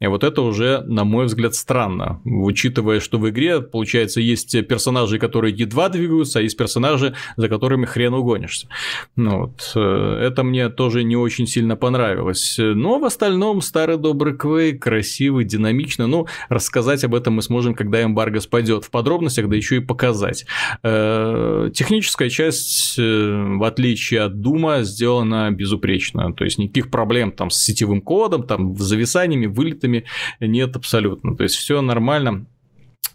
И 0.00 0.06
вот 0.06 0.24
это 0.24 0.42
уже, 0.42 0.82
на 0.86 1.04
мой 1.04 1.26
взгляд, 1.26 1.54
странно, 1.54 2.20
учитывая, 2.24 3.00
что 3.00 3.18
в 3.18 3.28
игре, 3.28 3.60
получается, 3.60 4.20
есть 4.20 4.66
персонажи, 4.66 5.18
которые 5.18 5.54
едва 5.54 5.88
двигаются, 5.90 6.38
а 6.38 6.42
есть 6.42 6.56
персонажи, 6.56 7.14
за 7.36 7.48
которыми 7.48 7.84
хрен 7.84 8.14
угонишься. 8.14 8.68
Ну, 9.16 9.40
вот, 9.40 9.72
э, 9.74 10.20
это 10.22 10.42
мне 10.42 10.70
тоже 10.70 11.04
не 11.04 11.16
очень 11.16 11.46
сильно 11.46 11.76
понравилось. 11.76 12.56
Но 12.58 12.98
в 12.98 13.04
остальном 13.04 13.60
старый 13.60 13.98
добрый 13.98 14.36
Квей, 14.36 14.78
красивый, 14.78 15.44
динамично. 15.44 16.06
Ну, 16.06 16.26
рассказать 16.48 17.04
об 17.04 17.14
этом 17.14 17.34
мы 17.34 17.42
сможем, 17.42 17.74
когда 17.74 18.02
эмбарго 18.02 18.40
спадет 18.40 18.84
в 18.84 18.90
подробностях, 18.90 19.48
да 19.48 19.56
еще 19.56 19.76
и 19.76 19.80
показать. 19.80 20.46
Э, 20.82 21.70
техническая 21.74 22.30
часть, 22.30 22.98
э, 22.98 23.56
в 23.58 23.64
отличие 23.64 24.22
от 24.22 24.40
Дума, 24.40 24.82
сделана 24.82 25.50
безупречно. 25.50 26.32
То 26.32 26.44
есть 26.44 26.58
никаких 26.58 26.90
проблем 26.90 27.32
там 27.32 27.50
с 27.50 27.58
сетевым 27.58 28.00
кодом, 28.00 28.44
там, 28.44 28.76
зависаниями, 28.76 29.46
вылетами 29.46 29.89
эффектами 29.98 30.04
нет 30.40 30.76
абсолютно. 30.76 31.36
То 31.36 31.42
есть 31.42 31.56
все 31.56 31.80
нормально. 31.80 32.46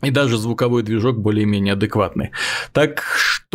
И 0.01 0.11
даже 0.11 0.37
звуковой 0.37 0.83
движок 0.83 1.17
более-менее 1.17 1.73
адекватный. 1.73 2.31
Так 2.73 3.03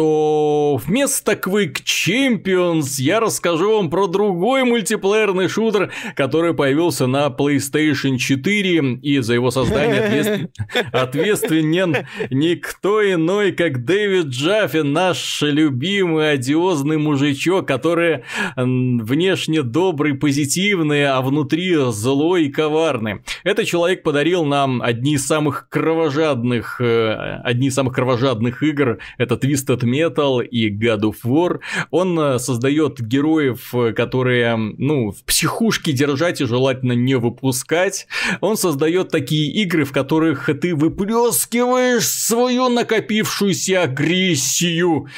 что 0.00 0.80
вместо 0.82 1.32
Quick 1.32 1.82
Champions 1.84 2.94
я 2.96 3.20
расскажу 3.20 3.76
вам 3.76 3.90
про 3.90 4.06
другой 4.06 4.64
мультиплеерный 4.64 5.46
шутер, 5.46 5.92
который 6.16 6.54
появился 6.54 7.06
на 7.06 7.26
PlayStation 7.26 8.16
4, 8.16 9.00
и 9.02 9.18
за 9.18 9.34
его 9.34 9.50
создание 9.50 10.48
ответственен 10.92 12.06
никто 12.30 13.02
иной, 13.12 13.52
как 13.52 13.84
Дэвид 13.84 14.28
Джаффин, 14.28 14.90
наш 14.90 15.42
любимый 15.42 16.32
одиозный 16.32 16.96
мужичок, 16.96 17.68
который 17.68 18.24
внешне 18.56 19.62
добрый, 19.62 20.14
позитивный, 20.14 21.08
а 21.08 21.20
внутри 21.20 21.74
злой 21.90 22.44
и 22.44 22.50
коварный. 22.50 23.20
Этот 23.44 23.66
человек 23.66 24.02
подарил 24.02 24.46
нам 24.46 24.80
одни 24.80 25.16
из 25.16 25.26
самых 25.26 25.68
кровожадных, 25.68 26.80
э, 26.80 27.40
одни 27.44 27.68
из 27.68 27.74
самых 27.74 27.94
кровожадных 27.94 28.62
игр, 28.62 28.96
это 29.18 29.34
Twisted 29.34 29.89
Metal 29.90 30.44
и 30.44 30.70
God 30.70 31.00
of 31.02 31.16
War. 31.24 31.60
Он 31.90 32.18
э, 32.18 32.38
создает 32.38 33.00
героев, 33.00 33.74
э, 33.74 33.92
которые, 33.92 34.56
ну, 34.56 35.10
в 35.10 35.24
психушке 35.24 35.92
держать 35.92 36.40
и 36.40 36.46
желательно 36.46 36.92
не 36.92 37.16
выпускать. 37.16 38.06
Он 38.40 38.56
создает 38.56 39.10
такие 39.10 39.50
игры, 39.62 39.84
в 39.84 39.92
которых 39.92 40.50
ты 40.60 40.74
выплескиваешь 40.74 42.06
свою 42.06 42.68
накопившуюся 42.68 43.82
агрессию 43.82 45.08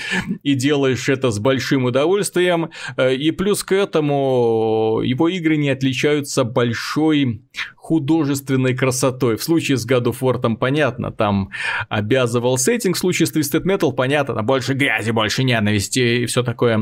и 0.42 0.54
делаешь 0.54 1.08
это 1.08 1.30
с 1.30 1.38
большим 1.38 1.84
удовольствием. 1.84 2.70
Э, 2.96 3.14
и 3.14 3.30
плюс 3.30 3.64
к 3.64 3.72
этому 3.72 5.00
его 5.04 5.28
игры 5.28 5.56
не 5.56 5.70
отличаются 5.70 6.44
большой 6.44 7.42
художественной 7.82 8.76
красотой. 8.76 9.36
В 9.36 9.42
случае 9.42 9.76
с 9.76 9.84
God 9.84 10.04
of 10.04 10.20
War 10.20 10.40
там 10.40 10.56
понятно, 10.56 11.10
там 11.10 11.50
обязывал 11.88 12.56
сеттинг, 12.56 12.94
в 12.94 12.98
случае 13.00 13.26
с 13.26 13.34
Twisted 13.34 13.64
Metal 13.64 13.92
понятно, 13.92 14.36
там 14.36 14.46
больше 14.46 14.74
грязи, 14.74 15.10
больше 15.10 15.42
ненависти 15.42 16.22
и 16.22 16.26
все 16.26 16.44
такое. 16.44 16.80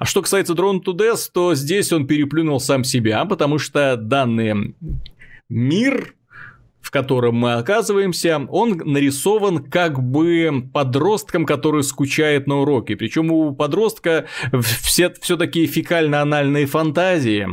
А 0.00 0.04
что 0.04 0.22
касается 0.22 0.54
Drone 0.54 0.82
to 0.84 0.92
Death, 0.92 1.30
то 1.32 1.54
здесь 1.54 1.92
он 1.92 2.08
переплюнул 2.08 2.58
сам 2.58 2.82
себя, 2.82 3.24
потому 3.26 3.58
что 3.58 3.96
данный 3.96 4.74
мир 5.48 6.14
котором 6.94 7.34
мы 7.34 7.54
оказываемся, 7.54 8.46
он 8.48 8.80
нарисован 8.84 9.64
как 9.64 10.00
бы 10.00 10.70
подростком, 10.72 11.44
который 11.44 11.82
скучает 11.82 12.46
на 12.46 12.60
уроке. 12.60 12.94
Причем 12.94 13.32
у 13.32 13.52
подростка 13.52 14.26
все, 14.62 15.12
все 15.20 15.36
такие 15.36 15.66
фекально-анальные 15.66 16.66
фантазии. 16.66 17.48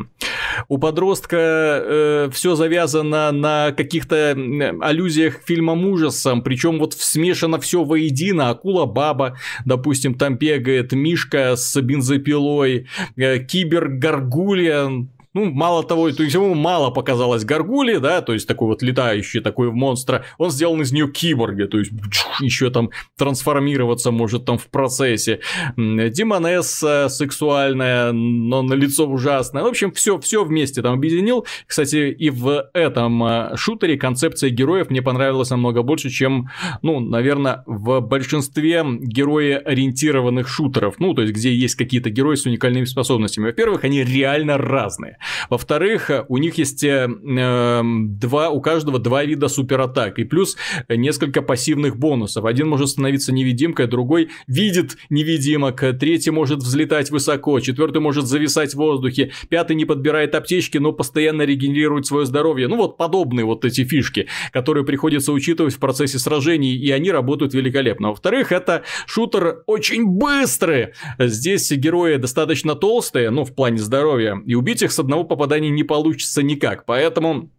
у 0.67 0.77
подростка 0.77 1.37
э, 1.37 2.29
все 2.31 2.53
завязано 2.53 3.31
на 3.31 3.71
каких-то 3.71 4.37
аллюзиях 4.79 5.41
к 5.41 5.47
фильмам 5.47 5.87
ужасам, 5.87 6.43
причем 6.43 6.77
вот 6.77 6.93
смешано 6.93 7.59
все 7.59 7.83
воедино, 7.83 8.51
акула-баба, 8.51 9.39
допустим, 9.65 10.13
там 10.13 10.37
бегает 10.37 10.91
Мишка 10.91 11.55
с 11.55 11.81
бензопилой, 11.81 12.85
э, 13.17 13.39
кибер-гаргулья, 13.39 15.07
ну, 15.33 15.45
мало 15.45 15.83
того, 15.83 16.11
то 16.11 16.23
есть 16.23 16.35
ему 16.35 16.53
мало 16.53 16.89
показалось 16.91 17.45
Гаргули, 17.45 17.97
да, 17.97 18.21
то 18.21 18.33
есть 18.33 18.47
такой 18.47 18.67
вот 18.67 18.81
летающий 18.81 19.39
такой 19.39 19.71
монстра, 19.71 20.25
он 20.37 20.51
сделан 20.51 20.81
из 20.81 20.91
нее 20.91 21.09
киборга, 21.09 21.67
то 21.67 21.79
есть 21.79 21.91
еще 22.39 22.69
там 22.69 22.89
трансформироваться 23.17 24.11
может 24.11 24.45
там 24.45 24.57
в 24.57 24.67
процессе. 24.67 25.39
Демонесса 25.77 27.07
сексуальная, 27.09 28.11
но 28.11 28.61
на 28.61 28.73
лицо 28.73 29.07
ужасное. 29.07 29.63
В 29.63 29.67
общем, 29.67 29.91
все, 29.91 30.19
все 30.19 30.43
вместе 30.43 30.81
там 30.81 30.95
объединил. 30.95 31.45
Кстати, 31.65 32.11
и 32.11 32.29
в 32.29 32.69
этом 32.73 33.23
а, 33.23 33.55
шутере 33.55 33.97
концепция 33.97 34.49
героев 34.49 34.89
мне 34.89 35.01
понравилась 35.01 35.49
намного 35.49 35.83
больше, 35.83 36.09
чем, 36.09 36.49
ну, 36.81 36.99
наверное, 36.99 37.63
в 37.65 37.99
большинстве 38.01 38.83
герои-ориентированных 38.85 40.47
шутеров. 40.47 40.95
Ну, 40.99 41.13
то 41.13 41.21
есть, 41.21 41.33
где 41.33 41.53
есть 41.53 41.75
какие-то 41.75 42.09
герои 42.09 42.35
с 42.35 42.45
уникальными 42.45 42.85
способностями. 42.85 43.45
Во-первых, 43.45 43.83
они 43.83 44.03
реально 44.03 44.57
разные. 44.57 45.17
Во-вторых, 45.49 46.09
у 46.27 46.37
них 46.37 46.57
есть 46.57 46.83
э, 46.83 47.07
эм, 47.07 48.17
два, 48.17 48.49
у 48.49 48.61
каждого 48.61 48.99
два 48.99 49.23
вида 49.23 49.47
суператак, 49.47 50.19
и 50.19 50.23
плюс 50.23 50.57
несколько 50.89 51.41
пассивных 51.41 51.97
бонусов. 51.97 52.45
Один 52.45 52.67
может 52.67 52.89
становиться 52.89 53.33
невидимкой, 53.33 53.87
другой 53.87 54.29
видит 54.47 54.97
невидимок, 55.09 55.83
третий 55.99 56.31
может 56.31 56.59
взлетать 56.59 57.11
высоко, 57.11 57.59
четвертый 57.59 58.01
может 58.01 58.25
зависать 58.25 58.73
в 58.73 58.77
воздухе, 58.77 59.31
пятый 59.49 59.75
не 59.75 59.85
подбирает 59.85 60.35
аптечки, 60.35 60.77
но 60.77 60.91
постоянно 60.91 61.43
регенерирует 61.43 62.05
свое 62.05 62.25
здоровье. 62.25 62.67
Ну 62.67 62.77
вот 62.77 62.97
подобные 62.97 63.45
вот 63.45 63.65
эти 63.65 63.83
фишки, 63.83 64.27
которые 64.51 64.85
приходится 64.85 65.31
учитывать 65.33 65.73
в 65.73 65.79
процессе 65.79 66.19
сражений, 66.19 66.75
и 66.75 66.91
они 66.91 67.11
работают 67.11 67.53
великолепно. 67.53 68.09
Во-вторых, 68.09 68.51
это 68.51 68.83
шутер 69.05 69.63
очень 69.67 70.05
быстрый. 70.05 70.93
Здесь 71.19 71.71
герои 71.71 72.15
достаточно 72.15 72.75
толстые, 72.75 73.29
ну 73.29 73.43
в 73.43 73.53
плане 73.53 73.77
здоровья, 73.77 74.41
и 74.45 74.55
убить 74.55 74.81
их 74.81 74.91
с 74.91 74.99
одного 74.99 75.10
одного 75.11 75.25
попадания 75.25 75.69
не 75.69 75.83
получится 75.83 76.41
никак. 76.41 76.85
Поэтому 76.85 77.49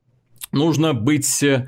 нужно 0.52 0.92
быть 0.92 1.42
э, 1.42 1.66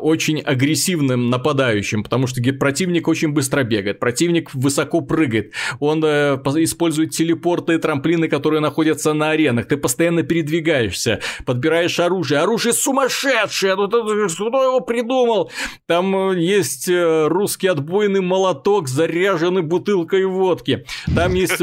очень 0.00 0.40
агрессивным 0.40 1.30
нападающим, 1.30 2.02
потому 2.04 2.26
что 2.26 2.40
противник 2.52 3.08
очень 3.08 3.32
быстро 3.32 3.64
бегает, 3.64 3.98
противник 3.98 4.54
высоко 4.54 5.00
прыгает, 5.00 5.52
он 5.80 6.02
э, 6.04 6.36
использует 6.62 7.10
телепорты 7.10 7.74
и 7.74 7.78
трамплины, 7.78 8.28
которые 8.28 8.60
находятся 8.60 9.12
на 9.12 9.30
аренах, 9.30 9.66
ты 9.66 9.76
постоянно 9.76 10.22
передвигаешься, 10.22 11.20
подбираешь 11.44 11.98
оружие, 11.98 12.40
оружие 12.40 12.72
сумасшедшее, 12.72 13.74
ну, 13.74 13.88
кто 13.88 14.62
его 14.62 14.80
придумал? 14.80 15.50
Там 15.86 16.32
э, 16.32 16.40
есть 16.40 16.88
э, 16.88 17.26
русский 17.26 17.66
отбойный 17.66 18.20
молоток, 18.20 18.88
заряженный 18.88 19.62
бутылкой 19.62 20.24
водки, 20.26 20.86
там 21.14 21.34
есть 21.34 21.60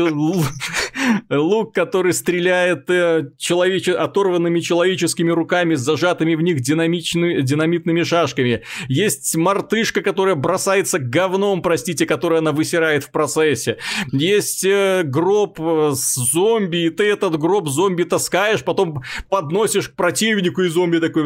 лук, 1.30 1.74
который 1.74 2.14
стреляет 2.14 2.88
человеч... 3.38 3.90
оторванными 3.90 4.60
человеческими 4.60 5.32
руками 5.32 5.76
с 5.76 5.82
зажатыми 5.82 6.36
в 6.36 6.42
них 6.42 6.62
динамичными, 6.62 7.42
динамитными 7.42 8.04
шашками. 8.04 8.64
Есть 8.88 9.36
мартышка, 9.36 10.02
которая 10.02 10.36
бросается 10.36 11.00
говном, 11.00 11.62
простите, 11.62 12.06
которая 12.06 12.40
она 12.40 12.52
высирает 12.52 13.04
в 13.04 13.12
процессе. 13.12 13.78
Есть 14.12 14.66
э, 14.66 15.04
гроб 15.04 15.60
э, 15.60 15.92
с 15.94 16.16
зомби, 16.16 16.86
и 16.86 16.90
ты 16.90 17.06
этот 17.06 17.38
гроб 17.38 17.68
зомби 17.68 18.04
таскаешь, 18.04 18.64
потом 18.64 19.04
подносишь 19.30 19.90
к 19.90 19.96
противнику, 19.96 20.62
и 20.62 20.70
зомби 20.70 21.00
такой 21.00 21.26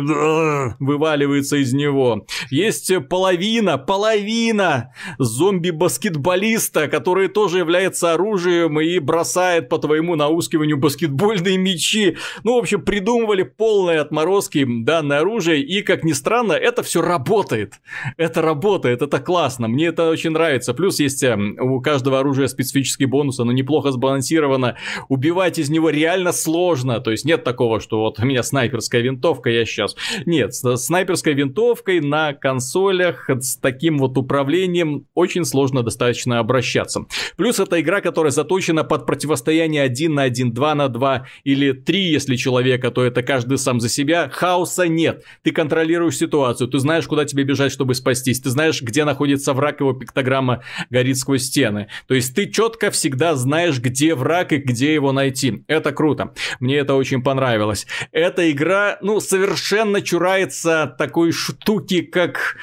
вываливается 0.80 1.58
из 1.58 1.74
него. 1.74 2.26
Есть 2.50 2.92
половина, 3.10 3.78
половина 3.78 4.94
зомби-баскетболиста, 5.18 6.88
который 6.88 7.28
тоже 7.28 7.60
является 7.60 8.14
оружием 8.14 8.80
и 8.80 9.00
бросает 9.00 9.69
по 9.70 9.78
твоему 9.78 10.16
наускиванию 10.16 10.78
баскетбольные 10.78 11.58
мячи. 11.58 12.18
Ну, 12.44 12.56
в 12.56 12.58
общем, 12.60 12.82
придумывали 12.82 13.44
полные 13.44 14.00
отморозки 14.00 14.66
данное 14.84 15.20
оружие, 15.20 15.62
и, 15.62 15.82
как 15.82 16.04
ни 16.04 16.12
странно, 16.12 16.54
это 16.54 16.84
все 16.84 17.02
работает. 17.02 17.76
Это 18.18 18.42
работает, 18.42 19.02
это 19.02 19.20
классно, 19.20 19.68
мне 19.68 19.88
это 19.88 20.10
очень 20.10 20.32
нравится. 20.32 20.74
Плюс 20.74 21.00
есть 21.00 21.24
эм, 21.24 21.58
у 21.60 21.82
каждого 21.82 22.20
оружия 22.20 22.48
специфический 22.48 23.06
бонус, 23.06 23.40
оно 23.40 23.52
неплохо 23.52 23.92
сбалансировано. 23.92 24.76
Убивать 25.08 25.60
из 25.60 25.70
него 25.70 25.90
реально 25.90 26.32
сложно, 26.32 27.00
то 27.00 27.12
есть 27.12 27.26
нет 27.26 27.44
такого, 27.44 27.80
что 27.80 28.00
вот 28.00 28.20
у 28.20 28.26
меня 28.26 28.44
снайперская 28.44 29.02
винтовка, 29.02 29.50
я 29.50 29.66
сейчас... 29.66 29.96
Нет, 30.26 30.54
с 30.54 30.78
снайперской 30.78 31.34
винтовкой 31.34 32.00
на 32.02 32.34
консолях 32.34 33.30
с 33.30 33.58
таким 33.58 33.98
вот 34.00 34.18
управлением 34.18 35.06
очень 35.14 35.46
сложно 35.46 35.84
достаточно 35.84 36.40
обращаться. 36.40 37.06
Плюс 37.38 37.60
это 37.60 37.80
игра, 37.80 38.02
которая 38.02 38.32
заточена 38.32 38.84
под 38.84 39.06
противостояние 39.06 39.59
1 39.60 40.14
на 40.14 40.24
1, 40.24 40.54
2 40.54 40.76
на 40.76 40.88
2 40.88 41.26
или 41.44 41.72
3, 41.72 42.12
если 42.12 42.36
человека, 42.36 42.92
то 42.92 43.04
это 43.04 43.24
каждый 43.24 43.58
сам 43.58 43.80
за 43.80 43.90
себя. 43.90 44.30
Хаос 44.30 44.70
хаоса 44.70 44.88
нет. 44.88 45.24
Ты 45.44 45.52
контролируешь 45.52 46.18
ситуацию, 46.18 46.68
ты 46.68 46.80
знаешь, 46.80 47.08
куда 47.08 47.26
тебе 47.26 47.44
бежать, 47.44 47.72
чтобы 47.72 47.96
спастись, 47.96 48.40
ты 48.40 48.50
знаешь, 48.50 48.82
где 48.82 49.06
находится 49.06 49.54
враг, 49.54 49.80
его 49.80 49.94
пиктограмма 49.94 50.64
горит 50.90 51.18
сквозь 51.18 51.44
стены. 51.44 51.88
То 52.08 52.16
есть 52.16 52.36
ты 52.36 52.48
четко 52.48 52.92
всегда 52.92 53.36
знаешь, 53.36 53.80
где 53.80 54.16
враг 54.16 54.54
и 54.54 54.58
где 54.58 54.94
его 54.94 55.12
найти. 55.12 55.64
Это 55.68 55.92
круто. 55.92 56.34
Мне 56.60 56.78
это 56.78 56.96
очень 56.96 57.22
понравилось. 57.22 57.88
Эта 58.12 58.52
игра, 58.52 58.98
ну, 59.02 59.20
совершенно 59.20 60.02
чурается 60.02 60.96
такой 60.98 61.32
штуки, 61.32 62.02
как... 62.02 62.58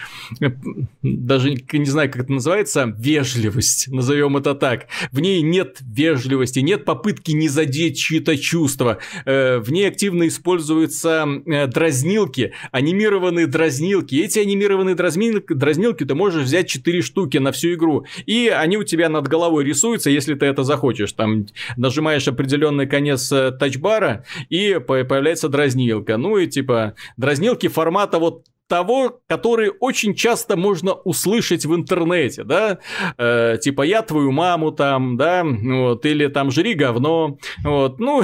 Даже 1.03 1.51
не 1.73 1.85
знаю, 1.87 2.11
как 2.11 2.23
это 2.25 2.33
называется. 2.33 2.95
Вежливость. 2.99 3.89
Назовем 3.89 4.37
это 4.37 4.55
так. 4.55 4.87
В 5.13 5.21
ней 5.21 5.43
нет 5.43 5.79
вежливости, 5.81 6.61
нет 6.61 6.85
попытки 6.87 7.33
не 7.33 7.49
задеть 7.49 7.99
чьи-то 7.99 8.39
чувства. 8.39 8.99
Э, 9.27 9.59
в 9.59 9.71
ней 9.71 9.87
активно 9.87 10.27
используются 10.29 11.27
э, 11.45 11.67
дразнилки, 11.67 12.53
анимированные 12.73 13.47
дразнилки. 13.47 14.15
Эти 14.15 14.39
анимированные 14.39 14.95
дразнилки, 14.95 15.53
дразнилки 15.53 16.05
ты 16.05 16.15
можешь 16.15 16.45
взять 16.45 16.69
4 16.69 17.03
штуки 17.03 17.39
на 17.39 17.53
всю 17.53 17.75
игру. 17.75 18.07
И 18.25 18.49
они 18.49 18.79
у 18.79 18.85
тебя 18.85 19.09
над 19.09 19.29
головой 19.29 19.65
рисуются, 19.65 20.09
если 20.09 20.35
ты 20.35 20.47
это 20.47 20.63
захочешь. 20.63 21.13
Там 21.13 21.47
нажимаешь 21.77 22.27
определенный 22.29 22.87
конец 22.87 23.31
э, 23.33 23.51
тачбара, 23.51 24.25
и 24.49 24.81
появляется 24.87 25.49
дразнилка. 25.49 26.17
Ну 26.17 26.39
и 26.39 26.47
типа 26.47 26.95
дразнилки 27.17 27.69
формата 27.69 28.19
вот 28.19 28.45
того, 28.69 29.21
который 29.29 29.73
очень 29.81 30.15
часто 30.15 30.57
можно 30.57 30.93
услышать 30.93 31.65
в 31.65 31.75
интернете, 31.75 32.45
да, 32.45 32.79
э, 33.17 33.59
типа 33.63 33.83
я 33.83 34.03
твою 34.03 34.33
маму 34.33 34.73
там, 34.73 35.17
да, 35.17 35.45
вот, 35.45 36.05
или 36.05 36.27
там 36.27 36.51
жри 36.51 36.75
говно, 36.75 37.39
вот, 37.63 38.01
ну, 38.01 38.23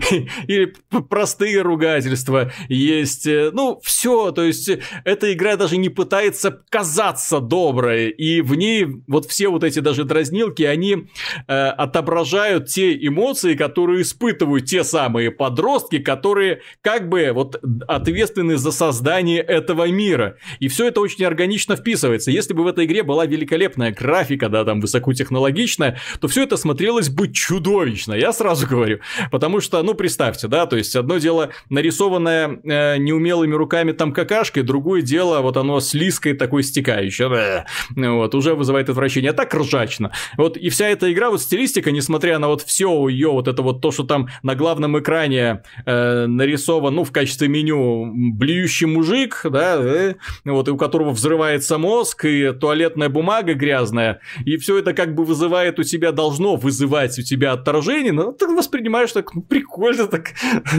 или 0.46 0.74
простые 1.08 1.60
ругательства 1.62 2.52
есть, 2.68 3.26
э, 3.26 3.50
ну, 3.52 3.80
все, 3.82 4.30
то 4.30 4.42
есть 4.42 4.70
эта 5.04 5.32
игра 5.32 5.56
даже 5.56 5.76
не 5.76 5.90
пытается 5.90 6.62
казаться 6.70 7.40
доброй, 7.40 8.10
и 8.10 8.40
в 8.40 8.54
ней 8.54 8.86
вот 9.06 9.26
все 9.26 9.48
вот 9.48 9.64
эти 9.64 9.80
даже 9.80 10.04
дразнилки, 10.04 10.62
они 10.62 11.08
э, 11.46 11.68
отображают 11.68 12.68
те 12.68 12.94
эмоции, 12.94 13.54
которые 13.54 14.02
испытывают 14.02 14.64
те 14.64 14.84
самые 14.84 15.30
подростки, 15.30 15.98
которые 15.98 16.62
как 16.80 17.08
бы 17.08 17.30
вот 17.32 17.62
ответственны 17.88 18.56
за 18.56 18.72
создание 18.72 19.40
этого 19.40 19.81
этого 19.82 19.92
мира. 19.92 20.36
И 20.60 20.68
все 20.68 20.88
это 20.88 21.00
очень 21.00 21.24
органично 21.24 21.76
вписывается. 21.76 22.30
Если 22.30 22.54
бы 22.54 22.64
в 22.64 22.66
этой 22.66 22.84
игре 22.84 23.02
была 23.02 23.26
великолепная 23.26 23.92
графика, 23.92 24.48
да, 24.48 24.64
там 24.64 24.80
высокотехнологичная, 24.80 25.98
то 26.20 26.28
все 26.28 26.44
это 26.44 26.56
смотрелось 26.56 27.08
бы 27.08 27.28
чудовищно, 27.32 28.14
я 28.14 28.32
сразу 28.32 28.66
говорю. 28.66 29.00
Потому 29.30 29.60
что, 29.60 29.82
ну, 29.82 29.94
представьте, 29.94 30.48
да, 30.48 30.66
то 30.66 30.76
есть 30.76 30.96
одно 30.96 31.18
дело 31.18 31.50
нарисованное 31.70 32.60
э, 32.64 32.96
неумелыми 32.98 33.54
руками 33.54 33.92
там 33.92 34.12
какашкой, 34.12 34.62
другое 34.62 35.02
дело 35.02 35.40
вот 35.40 35.56
оно 35.56 35.80
слизкой 35.80 36.34
такой 36.34 36.62
стекающее. 36.62 37.64
Вот, 37.96 38.34
уже 38.34 38.54
вызывает 38.54 38.88
отвращение. 38.88 39.30
А 39.30 39.34
так 39.34 39.54
ржачно. 39.54 40.12
Вот 40.36 40.56
и 40.56 40.68
вся 40.68 40.88
эта 40.88 41.12
игра, 41.12 41.30
вот 41.30 41.40
стилистика, 41.40 41.90
несмотря 41.90 42.38
на 42.38 42.48
вот 42.48 42.62
все 42.62 43.08
ее, 43.08 43.30
вот 43.30 43.48
это 43.48 43.62
вот 43.62 43.80
то, 43.80 43.90
что 43.90 44.04
там 44.04 44.28
на 44.42 44.54
главном 44.54 44.98
экране 44.98 45.62
э, 45.86 46.26
нарисован, 46.26 46.94
ну, 46.94 47.04
в 47.04 47.12
качестве 47.12 47.48
меню 47.48 48.12
блюющий 48.14 48.86
мужик, 48.86 49.40
да, 49.50 49.71
э, 49.78 50.14
вот, 50.44 50.68
и 50.68 50.70
у 50.70 50.76
которого 50.76 51.10
взрывается 51.10 51.78
мозг, 51.78 52.24
и 52.24 52.52
туалетная 52.52 53.08
бумага 53.08 53.54
грязная, 53.54 54.20
и 54.44 54.56
все 54.56 54.78
это 54.78 54.92
как 54.92 55.14
бы 55.14 55.24
вызывает 55.24 55.78
у 55.78 55.82
тебя, 55.82 56.12
должно 56.12 56.56
вызывать 56.56 57.18
у 57.18 57.22
тебя 57.22 57.52
отторжение, 57.52 58.12
но 58.12 58.32
ты 58.32 58.46
воспринимаешь 58.48 59.12
так, 59.12 59.34
ну, 59.34 59.42
прикольно, 59.42 60.06
так, 60.06 60.32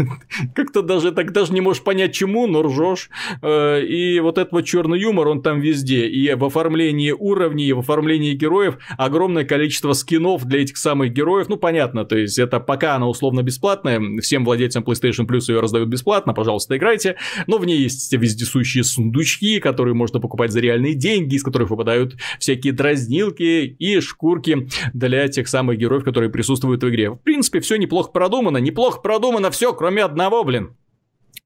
как-то 0.56 0.82
даже, 0.82 1.12
так 1.12 1.32
даже 1.32 1.54
не 1.54 1.62
можешь 1.62 1.84
понять 1.84 2.14
чему, 2.14 2.48
но 2.48 2.64
ржешь. 2.64 3.10
Э, 3.42 3.82
и 3.82 4.20
вот 4.20 4.38
этот 4.38 4.54
вот 4.54 4.66
черный 4.66 5.00
юмор, 5.00 5.28
он 5.28 5.42
там 5.42 5.60
везде, 5.60 6.08
и 6.08 6.34
в 6.34 6.46
оформлении 6.46 7.12
уровней, 7.12 7.68
и 7.68 7.74
в 7.74 7.80
оформлении 7.80 8.34
героев 8.34 8.78
огромное 8.98 9.46
количество 9.46 9.94
скинов 9.94 10.46
для 10.46 10.62
этих 10.62 10.78
самых 10.78 11.12
героев, 11.12 11.50
ну, 11.50 11.58
понятно, 11.58 12.06
то 12.06 12.18
есть 12.18 12.40
это 12.40 12.60
пока 12.60 12.96
она 12.96 13.08
условно 13.08 13.44
бесплатная, 13.44 14.02
всем 14.22 14.46
владельцам 14.46 14.84
PlayStation 14.84 15.28
Plus 15.28 15.52
ее 15.52 15.60
раздают 15.60 15.90
бесплатно, 15.90 16.34
пожалуйста, 16.34 16.78
играйте, 16.78 17.16
но 17.48 17.58
в 17.58 17.66
ней 17.66 17.80
есть 17.80 18.12
вездесущие 18.14 18.83
сундучки, 18.84 19.60
которые 19.60 19.94
можно 19.94 20.20
покупать 20.20 20.52
за 20.52 20.60
реальные 20.60 20.94
деньги, 20.94 21.36
из 21.36 21.44
которых 21.44 21.70
выпадают 21.70 22.16
всякие 22.40 22.74
дразнилки 22.74 23.66
и 23.80 24.00
шкурки 24.00 24.68
для 24.94 25.28
тех 25.28 25.48
самых 25.48 25.78
героев, 25.78 26.04
которые 26.04 26.30
присутствуют 26.30 26.84
в 26.84 26.90
игре. 26.90 27.12
В 27.12 27.18
принципе, 27.18 27.60
все 27.60 27.78
неплохо 27.78 28.12
продумано, 28.12 28.58
неплохо 28.58 29.02
продумано 29.02 29.52
все, 29.52 29.74
кроме 29.74 30.04
одного, 30.04 30.44
блин. 30.44 30.76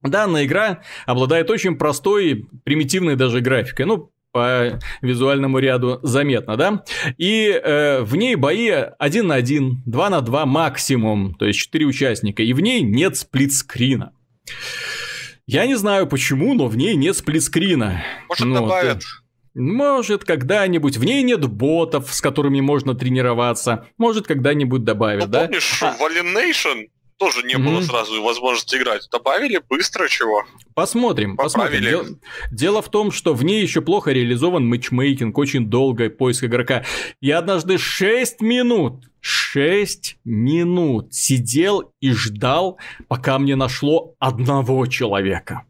Данная 0.03 0.45
игра 0.45 0.81
обладает 1.05 1.49
очень 1.49 1.77
простой, 1.77 2.47
примитивной 2.63 3.15
даже 3.15 3.41
графикой. 3.41 3.85
Ну, 3.85 4.11
по 4.31 4.79
визуальному 5.01 5.57
ряду 5.57 5.99
заметно, 6.03 6.57
да? 6.57 6.83
И 7.17 7.49
э, 7.49 8.01
в 8.01 8.15
ней 8.15 8.35
бои 8.35 8.69
1 8.69 9.27
на 9.27 9.35
1, 9.35 9.81
2 9.85 10.09
на 10.09 10.21
2 10.21 10.45
максимум, 10.45 11.33
то 11.33 11.45
есть 11.45 11.57
4 11.59 11.85
участника, 11.85 12.43
и 12.43 12.53
в 12.53 12.59
ней 12.59 12.81
нет 12.81 13.17
сплитскрина. 13.17 14.11
Я 15.47 15.65
не 15.65 15.75
знаю 15.75 16.07
почему, 16.07 16.53
но 16.53 16.67
в 16.67 16.75
ней 16.75 16.95
нет 16.95 17.15
сплитскрина. 17.15 18.03
Может, 18.27 18.45
ну, 18.45 18.55
добавят. 18.55 19.03
Может, 19.55 20.25
когда-нибудь. 20.25 20.97
В 20.97 21.05
ней 21.05 21.23
нет 21.23 21.47
ботов, 21.47 22.13
с 22.13 22.19
которыми 22.19 22.59
можно 22.59 22.95
тренироваться. 22.95 23.87
Может, 23.97 24.27
когда-нибудь 24.27 24.83
добавят, 24.83 25.27
ну, 25.27 25.31
да? 25.31 25.41
Помнишь, 25.45 25.81
а... 25.81 25.93
в 25.93 26.01
Alienation 26.01 26.89
тоже 27.17 27.43
не 27.43 27.55
mm-hmm. 27.55 27.63
было 27.63 27.81
сразу 27.81 28.21
возможности 28.21 28.75
играть. 28.75 29.07
Добавили 29.11 29.61
быстро 29.69 30.07
чего. 30.07 30.43
Посмотрим, 30.73 31.35
Поправили. 31.35 31.81
посмотрим. 31.81 31.83
Дело, 31.83 32.19
дело 32.51 32.81
в 32.81 32.89
том, 32.89 33.11
что 33.11 33.33
в 33.33 33.43
ней 33.43 33.61
еще 33.61 33.81
плохо 33.81 34.11
реализован 34.11 34.65
матчмейкинг, 34.67 35.37
очень 35.37 35.67
долгий 35.67 36.09
поиск 36.09 36.43
игрока. 36.43 36.83
Я 37.21 37.39
однажды 37.39 37.77
6 37.77 38.41
минут 38.41 39.05
6 39.19 40.17
минут 40.23 41.13
сидел 41.13 41.91
и 41.99 42.11
ждал, 42.11 42.77
пока 43.07 43.37
мне 43.39 43.55
нашло 43.55 44.15
одного 44.19 44.85
человека 44.85 45.66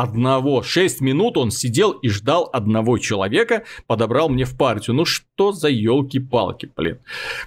одного. 0.00 0.62
6 0.62 1.00
минут 1.00 1.36
он 1.36 1.50
сидел 1.50 1.90
и 1.90 2.08
ждал 2.08 2.48
одного 2.52 2.98
человека, 2.98 3.64
подобрал 3.86 4.28
мне 4.28 4.44
в 4.44 4.56
партию. 4.56 4.94
Ну 4.94 5.04
что 5.04 5.50
за 5.50 5.68
елки-палки, 5.68 6.70
блин. 6.76 6.98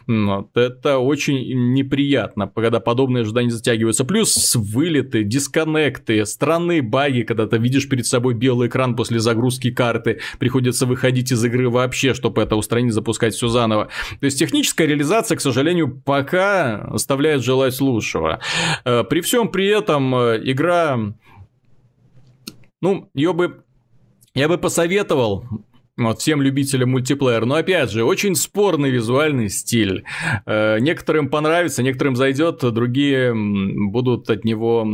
Вот 0.07 0.55
это 0.55 0.97
очень 0.97 1.73
неприятно, 1.73 2.51
когда 2.53 2.81
подобные 2.81 3.21
ожидания 3.21 3.51
затягиваются. 3.51 4.03
Плюс 4.03 4.55
вылеты, 4.55 5.23
дисконнекты, 5.23 6.25
странные 6.25 6.81
баги, 6.81 7.21
когда 7.21 7.47
ты 7.47 7.57
видишь 7.57 7.87
перед 7.87 8.05
собой 8.05 8.33
белый 8.33 8.67
экран 8.67 8.97
после 8.97 9.19
загрузки 9.19 9.71
карты, 9.71 10.19
приходится 10.37 10.85
выходить 10.85 11.31
из 11.31 11.43
игры 11.45 11.69
вообще, 11.69 12.13
чтобы 12.13 12.41
это 12.41 12.57
устранить, 12.57 12.93
запускать 12.93 13.33
все 13.33 13.47
заново. 13.47 13.87
То 14.19 14.25
есть 14.25 14.37
техническая 14.39 14.87
реализация, 14.87 15.37
к 15.37 15.41
сожалению, 15.41 16.01
пока 16.03 16.81
оставляет 16.81 17.43
желать 17.43 17.79
лучшего. 17.79 18.39
Э, 18.83 19.03
при 19.03 19.21
всем 19.21 19.47
при 19.47 19.67
этом 19.67 20.13
э, 20.15 20.41
игра 20.43 20.99
ну, 22.81 23.09
ее 23.13 23.33
бы... 23.33 23.63
Я 24.33 24.47
бы 24.47 24.57
посоветовал 24.57 25.45
вот, 25.97 26.19
всем 26.19 26.41
любителям 26.41 26.91
мультиплеера. 26.91 27.45
Но 27.45 27.55
опять 27.55 27.91
же, 27.91 28.03
очень 28.03 28.35
спорный 28.35 28.89
визуальный 28.89 29.49
стиль. 29.49 30.03
Э, 30.45 30.79
некоторым 30.79 31.29
понравится, 31.29 31.83
некоторым 31.83 32.15
зайдет, 32.15 32.59
другие 32.61 33.33
будут 33.35 34.29
от 34.29 34.45
него 34.45 34.87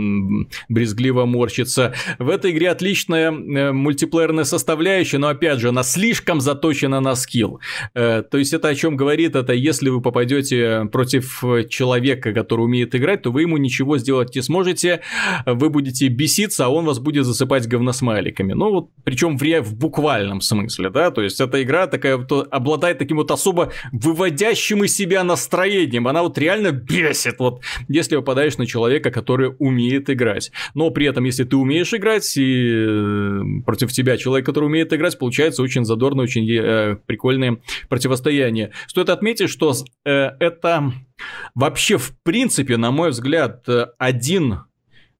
брезгливо 0.70 1.26
морщиться. 1.26 1.94
В 2.18 2.30
этой 2.30 2.52
игре 2.52 2.72
отличная 2.72 3.32
э, 3.32 3.72
мультиплеерная 3.72 4.44
составляющая, 4.44 5.20
но 5.20 5.28
опять 5.28 5.60
же, 5.60 5.70
она 5.70 5.84
слишком 5.84 6.42
заточена 6.42 7.00
на 7.00 7.16
скилл. 7.16 7.60
Э, 7.94 8.24
то 8.24 8.38
есть 8.38 8.54
это 8.54 8.68
о 8.70 8.76
чем 8.76 8.98
говорит, 8.98 9.36
это 9.36 9.54
если 9.54 9.90
вы 9.90 10.02
попадете 10.02 10.90
против 10.92 11.44
человека, 11.70 12.34
который 12.34 12.62
умеет 12.62 12.96
играть, 12.96 13.22
то 13.22 13.32
вы 13.32 13.42
ему 13.42 13.58
ничего 13.58 13.98
сделать 13.98 14.36
не 14.36 14.42
сможете, 14.42 15.02
вы 15.46 15.70
будете 15.70 16.08
беситься, 16.08 16.66
а 16.66 16.70
он 16.70 16.86
вас 16.86 17.00
будет 17.00 17.26
засыпать 17.26 17.68
говносмайликами. 17.68 18.54
Ну 18.54 18.72
вот, 18.72 18.90
причем 19.04 19.38
в, 19.38 19.44
в 19.44 19.76
буквальном 19.76 20.42
смысле, 20.42 20.87
да, 20.90 21.12
то 21.12 21.22
есть 21.22 21.40
эта 21.40 21.62
игра 21.62 21.88
такая 21.88 22.18
вот, 22.18 22.48
обладает 22.52 22.98
таким 22.98 23.18
вот 23.18 23.32
особо 23.32 23.72
выводящим 23.92 24.84
из 24.84 24.96
себя 24.96 25.24
настроением, 25.24 26.08
она 26.08 26.24
вот 26.24 26.38
реально 26.38 26.72
бесит, 26.72 27.40
вот, 27.40 27.62
если 27.88 28.16
попадаешь 28.16 28.58
на 28.58 28.66
человека, 28.66 29.12
который 29.12 29.56
умеет 29.60 30.10
играть. 30.10 30.52
Но 30.74 30.90
при 30.90 31.08
этом, 31.08 31.24
если 31.24 31.44
ты 31.44 31.56
умеешь 31.56 31.94
играть, 31.94 32.38
и 32.38 32.86
э, 32.88 33.42
против 33.66 33.92
тебя 33.92 34.18
человек, 34.18 34.46
который 34.46 34.66
умеет 34.66 34.94
играть, 34.94 35.18
получается 35.18 35.62
очень 35.62 35.86
задорно, 35.86 36.24
очень 36.24 36.50
э, 36.50 36.98
прикольное 37.06 37.58
противостояние. 37.90 38.72
Стоит 38.88 39.10
отметить, 39.10 39.50
что 39.50 39.74
э, 40.06 40.32
это 40.40 40.94
вообще, 41.56 41.98
в 41.98 42.14
принципе, 42.24 42.78
на 42.78 42.92
мой 42.92 43.10
взгляд, 43.10 43.68
э, 43.68 43.88
один 43.98 44.60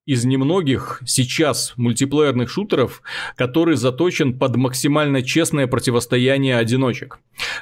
из 0.08 0.24
немногих 0.24 1.04
сейчас 1.06 1.74
мультиплеерных 1.76 2.50
шутеров, 2.50 3.04
который 3.36 3.76
заточен 3.76 4.40
под 4.40 4.56
максимально 4.56 5.22
честное 5.22 5.68
противостояние 5.68 6.58
одиночек. 6.58 7.20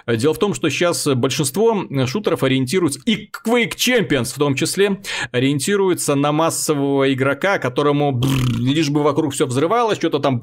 Дело 0.07 0.33
в 0.33 0.39
том, 0.39 0.53
что 0.53 0.69
сейчас 0.69 1.07
большинство 1.07 1.85
шутеров 2.05 2.43
ориентируются, 2.43 2.99
и 3.05 3.29
Quake 3.45 3.75
Champions 3.75 4.33
в 4.33 4.37
том 4.37 4.55
числе, 4.55 5.01
ориентируются 5.31 6.15
на 6.15 6.31
массового 6.31 7.13
игрока, 7.13 7.57
которому 7.57 8.21
лишь 8.57 8.89
бы 8.89 9.03
вокруг 9.03 9.33
все 9.33 9.45
взрывалось, 9.45 9.97
что-то 9.97 10.19
там, 10.19 10.41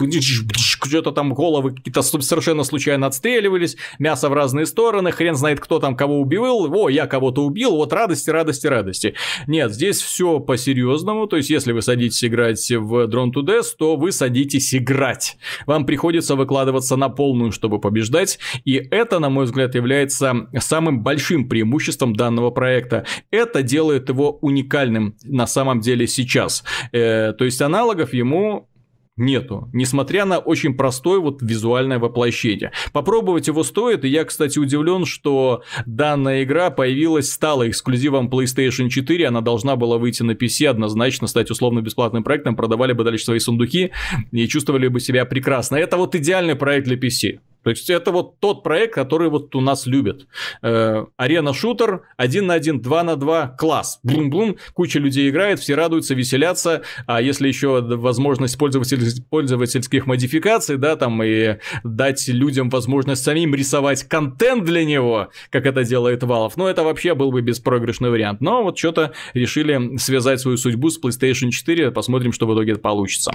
что-то 0.84 1.12
там 1.12 1.34
головы 1.34 1.74
какие-то 1.74 2.03
совершенно 2.03 2.64
случайно 2.64 3.07
отстреливались, 3.07 3.76
мясо 3.98 4.28
в 4.28 4.32
разные 4.32 4.66
стороны, 4.66 5.12
хрен 5.12 5.34
знает, 5.34 5.61
кто 5.61 5.78
там 5.78 5.96
кого 5.96 6.20
убивал, 6.20 6.72
о, 6.74 6.88
я 6.88 7.07
кого-то 7.07 7.44
убил, 7.44 7.76
вот 7.76 7.92
радости, 7.92 8.30
радости, 8.30 8.66
радости. 8.66 9.14
Нет, 9.46 9.72
здесь 9.72 10.00
все 10.00 10.40
по-серьезному, 10.40 11.26
то 11.26 11.36
есть 11.36 11.50
если 11.50 11.72
вы 11.72 11.82
садитесь 11.82 12.24
играть 12.24 12.70
в 12.70 13.07
Drone 13.09 13.32
to 13.32 13.42
Death, 13.42 13.74
то 13.78 13.96
вы 13.96 14.12
садитесь 14.12 14.74
играть. 14.74 15.36
Вам 15.66 15.86
приходится 15.86 16.36
выкладываться 16.36 16.96
на 16.96 17.09
полную, 17.09 17.53
чтобы 17.53 17.80
побеждать, 17.80 18.38
и 18.64 18.74
это, 18.74 19.18
на 19.18 19.30
мой 19.30 19.41
взгляд, 19.45 19.74
является 19.74 20.49
самым 20.59 21.03
большим 21.03 21.49
преимуществом 21.49 22.14
данного 22.14 22.51
проекта. 22.51 23.05
Это 23.30 23.62
делает 23.62 24.09
его 24.09 24.38
уникальным 24.40 25.16
на 25.24 25.47
самом 25.47 25.80
деле 25.80 26.07
сейчас. 26.07 26.64
Э, 26.93 27.32
то 27.32 27.45
есть 27.45 27.61
аналогов 27.62 28.12
ему 28.12 28.68
нету, 29.16 29.68
несмотря 29.72 30.24
на 30.24 30.38
очень 30.38 30.74
простое 30.74 31.20
вот 31.20 31.43
визуальное 31.43 31.99
воплощение. 31.99 32.72
Попробовать 32.93 33.47
его 33.47 33.62
стоит, 33.62 34.05
и 34.05 34.09
я, 34.09 34.24
кстати, 34.24 34.59
удивлен, 34.59 35.05
что 35.05 35.62
данная 35.86 36.45
игра 36.45 36.70
появилась, 36.70 37.30
стала 37.30 37.68
эксклюзивом 37.68 38.28
PlayStation 38.28 38.88
4, 38.88 39.28
она 39.28 39.40
должна 39.40 39.76
была 39.76 39.99
выйти 39.99 40.22
на 40.22 40.32
PC, 40.32 40.66
однозначно 40.66 41.26
стать 41.26 41.51
условно-бесплатным 41.51 42.24
проектом, 42.24 42.57
продавали 42.57 42.93
бы 42.93 43.05
дальше 43.05 43.24
свои 43.24 43.38
сундуки 43.38 43.93
и 44.30 44.49
чувствовали 44.49 44.88
бы 44.88 45.01
себя 45.01 45.24
прекрасно. 45.24 45.76
Это 45.76 45.97
вот 45.97 46.14
идеальный 46.14 46.57
проект 46.57 46.86
для 46.86 46.97
PC. 46.97 47.38
То 47.63 47.71
есть 47.71 47.89
это 47.91 48.11
вот 48.11 48.41
тот 48.41 48.63
проект, 48.63 48.95
который 48.95 49.29
вот 49.29 49.55
у 49.55 49.61
нас 49.61 49.87
любят. 49.87 50.27
Э, 50.63 51.05
арена 51.17 51.53
шутер, 51.53 52.03
один 52.17 52.47
на 52.47 52.55
один, 52.55 52.81
два 52.81 53.03
на 53.03 53.17
два, 53.17 53.49
класс. 53.49 54.01
Блум-блум, 54.03 54.57
куча 54.75 54.99
людей 54.99 55.29
играет, 55.31 55.61
все 55.61 55.75
радуются, 55.75 56.15
веселятся. 56.15 56.83
А 57.07 57.21
если 57.21 57.49
еще 57.49 57.81
возможность 57.81 58.59
пользователь, 58.59 59.01
пользовательских 59.31 60.07
модификаций, 60.07 60.77
да, 60.77 60.97
там 60.97 61.23
и 61.23 61.59
дать 61.85 62.27
людям 62.29 62.69
возможность 62.71 63.23
самим 63.23 63.55
рисовать 63.55 64.05
контент 64.05 64.65
для 64.65 64.85
него, 64.85 65.29
как 65.51 65.67
это 65.67 65.85
делает 65.85 66.23
Valve, 66.23 66.53
ну 66.57 66.67
это 66.67 66.83
вообще 66.83 67.15
был 67.15 67.31
бы 67.31 67.41
беспроигрышный 67.43 68.11
вариант. 68.11 68.41
Но 68.41 68.63
вот 68.63 68.79
что-то 68.79 69.13
решили 69.35 69.97
связать 69.99 70.41
свою 70.41 70.57
судьбу 70.57 70.91
с 70.91 71.01
PlayStation 71.01 71.51
4, 71.51 71.91
посмотрим, 71.91 72.33
что 72.33 72.47
в 72.47 72.55
итоге 72.55 72.77
получится. 72.77 73.33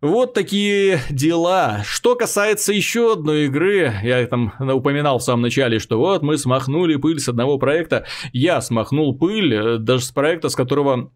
Вот 0.00 0.34
такие 0.34 1.00
дела. 1.10 1.82
Что 1.84 2.14
касается 2.14 2.72
еще 2.72 3.12
одной 3.12 3.46
игры, 3.46 3.92
я 4.02 4.24
там 4.26 4.52
упоминал 4.60 5.18
в 5.18 5.22
самом 5.22 5.42
начале, 5.42 5.78
что 5.78 5.98
вот 5.98 6.22
мы 6.22 6.38
смахнули 6.38 6.96
пыль 6.96 7.18
с 7.18 7.28
одного 7.28 7.58
проекта. 7.58 8.06
Я 8.32 8.60
смахнул 8.60 9.16
пыль 9.16 9.54
э, 9.54 9.78
даже 9.78 10.04
с 10.04 10.10
проекта, 10.10 10.48
с 10.48 10.54
которого 10.54 11.10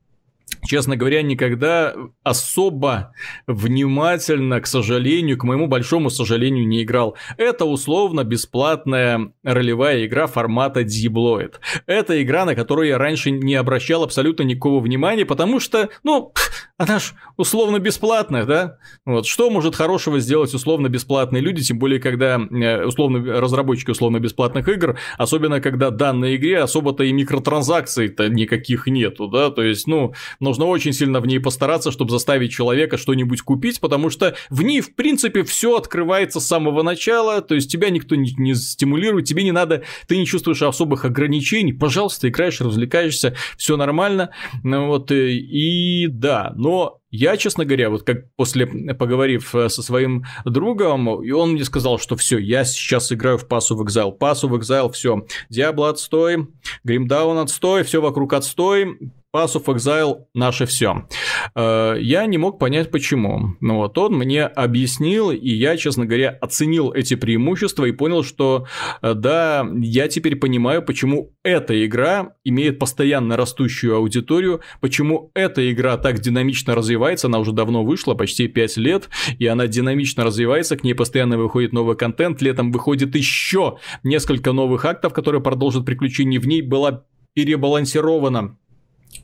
честно 0.64 0.96
говоря, 0.96 1.22
никогда 1.22 1.94
особо 2.22 3.12
внимательно, 3.46 4.60
к 4.60 4.66
сожалению, 4.66 5.38
к 5.38 5.44
моему 5.44 5.66
большому 5.66 6.10
сожалению, 6.10 6.66
не 6.66 6.82
играл. 6.82 7.16
Это 7.36 7.64
условно 7.64 8.24
бесплатная 8.24 9.32
ролевая 9.42 10.06
игра 10.06 10.26
формата 10.26 10.82
Dibloid. 10.82 11.54
Это 11.86 12.22
игра, 12.22 12.44
на 12.44 12.54
которую 12.54 12.88
я 12.88 12.98
раньше 12.98 13.30
не 13.30 13.54
обращал 13.54 14.04
абсолютно 14.04 14.42
никакого 14.44 14.80
внимания, 14.80 15.24
потому 15.24 15.60
что, 15.60 15.88
ну, 16.02 16.32
она 16.78 16.98
ж 16.98 17.14
условно 17.36 17.78
бесплатная, 17.78 18.44
да? 18.44 18.78
Вот, 19.04 19.26
что 19.26 19.50
может 19.50 19.74
хорошего 19.74 20.20
сделать 20.20 20.54
условно 20.54 20.88
бесплатные 20.88 21.40
люди, 21.40 21.62
тем 21.62 21.78
более, 21.78 22.00
когда 22.00 22.38
э, 22.38 22.84
условно 22.84 23.40
разработчики 23.40 23.90
условно 23.90 24.18
бесплатных 24.18 24.68
игр, 24.68 24.98
особенно 25.18 25.60
когда 25.60 25.90
данной 25.90 26.36
игре 26.36 26.58
особо-то 26.58 27.04
и 27.04 27.12
микротранзакций-то 27.12 28.28
никаких 28.28 28.86
нету, 28.86 29.28
да? 29.28 29.50
То 29.50 29.62
есть, 29.62 29.86
ну, 29.86 30.12
нужно 30.52 30.66
очень 30.66 30.92
сильно 30.92 31.20
в 31.20 31.26
ней 31.26 31.38
постараться, 31.38 31.90
чтобы 31.90 32.10
заставить 32.10 32.52
человека 32.52 32.98
что-нибудь 32.98 33.40
купить, 33.40 33.80
потому 33.80 34.10
что 34.10 34.34
в 34.50 34.62
ней, 34.62 34.82
в 34.82 34.94
принципе, 34.94 35.44
все 35.44 35.76
открывается 35.76 36.40
с 36.40 36.46
самого 36.46 36.82
начала, 36.82 37.40
то 37.40 37.54
есть 37.54 37.72
тебя 37.72 37.88
никто 37.88 38.16
не, 38.16 38.34
не 38.36 38.54
стимулирует, 38.54 39.24
тебе 39.24 39.44
не 39.44 39.52
надо, 39.52 39.82
ты 40.08 40.18
не 40.18 40.26
чувствуешь 40.26 40.60
особых 40.60 41.06
ограничений, 41.06 41.72
пожалуйста, 41.72 42.28
играешь, 42.28 42.60
развлекаешься, 42.60 43.34
все 43.56 43.78
нормально, 43.78 44.30
ну, 44.62 44.88
вот, 44.88 45.10
и, 45.10 45.14
э, 45.14 45.30
и 45.30 46.06
да, 46.08 46.52
но 46.54 46.98
я, 47.10 47.36
честно 47.36 47.64
говоря, 47.64 47.88
вот 47.88 48.02
как 48.02 48.30
после 48.36 48.66
поговорив 48.66 49.54
э, 49.54 49.70
со 49.70 49.82
своим 49.82 50.24
другом, 50.44 51.22
и 51.22 51.30
он 51.30 51.52
мне 51.52 51.64
сказал, 51.64 51.98
что 51.98 52.16
все, 52.16 52.36
я 52.38 52.64
сейчас 52.64 53.10
играю 53.10 53.38
в 53.38 53.46
Pass 53.46 53.70
of 53.70 53.86
Exile, 53.86 54.18
Pass 54.18 54.42
of 54.42 54.58
Exile, 54.58 54.92
все, 54.92 55.26
Diablo 55.50 55.88
отстой, 55.88 56.48
Grim 56.86 57.06
Down 57.06 57.40
отстой, 57.40 57.84
все 57.84 58.02
вокруг 58.02 58.34
отстой, 58.34 58.98
Pass 59.34 59.54
of 59.54 59.64
Exile 59.64 60.26
наше 60.34 60.66
все. 60.66 61.06
Э, 61.54 61.94
я 61.98 62.26
не 62.26 62.36
мог 62.36 62.58
понять, 62.58 62.90
почему. 62.90 63.56
Но 63.60 63.78
вот 63.78 63.96
он 63.96 64.12
мне 64.14 64.44
объяснил, 64.44 65.30
и 65.30 65.48
я, 65.48 65.78
честно 65.78 66.04
говоря, 66.04 66.36
оценил 66.40 66.92
эти 66.92 67.14
преимущества 67.14 67.86
и 67.86 67.92
понял, 67.92 68.24
что 68.24 68.66
э, 69.00 69.14
да, 69.14 69.66
я 69.78 70.08
теперь 70.08 70.36
понимаю, 70.36 70.82
почему 70.82 71.34
эта 71.42 71.84
игра 71.86 72.34
имеет 72.44 72.78
постоянно 72.78 73.38
растущую 73.38 73.96
аудиторию, 73.96 74.60
почему 74.80 75.30
эта 75.34 75.72
игра 75.72 75.96
так 75.96 76.20
динамично 76.20 76.74
развивается, 76.74 77.28
она 77.28 77.38
уже 77.38 77.52
давно 77.52 77.84
вышла, 77.84 78.14
почти 78.14 78.48
5 78.48 78.76
лет, 78.76 79.08
и 79.38 79.46
она 79.46 79.66
динамично 79.66 80.24
развивается, 80.24 80.76
к 80.76 80.84
ней 80.84 80.94
постоянно 80.94 81.38
выходит 81.38 81.72
новый 81.72 81.96
контент, 81.96 82.42
летом 82.42 82.70
выходит 82.70 83.14
еще 83.14 83.78
несколько 84.02 84.52
новых 84.52 84.84
актов, 84.84 85.14
которые 85.14 85.40
продолжат 85.40 85.86
приключения 85.86 86.38
в 86.38 86.46
ней, 86.46 86.60
была 86.60 87.04
перебалансирована 87.34 88.58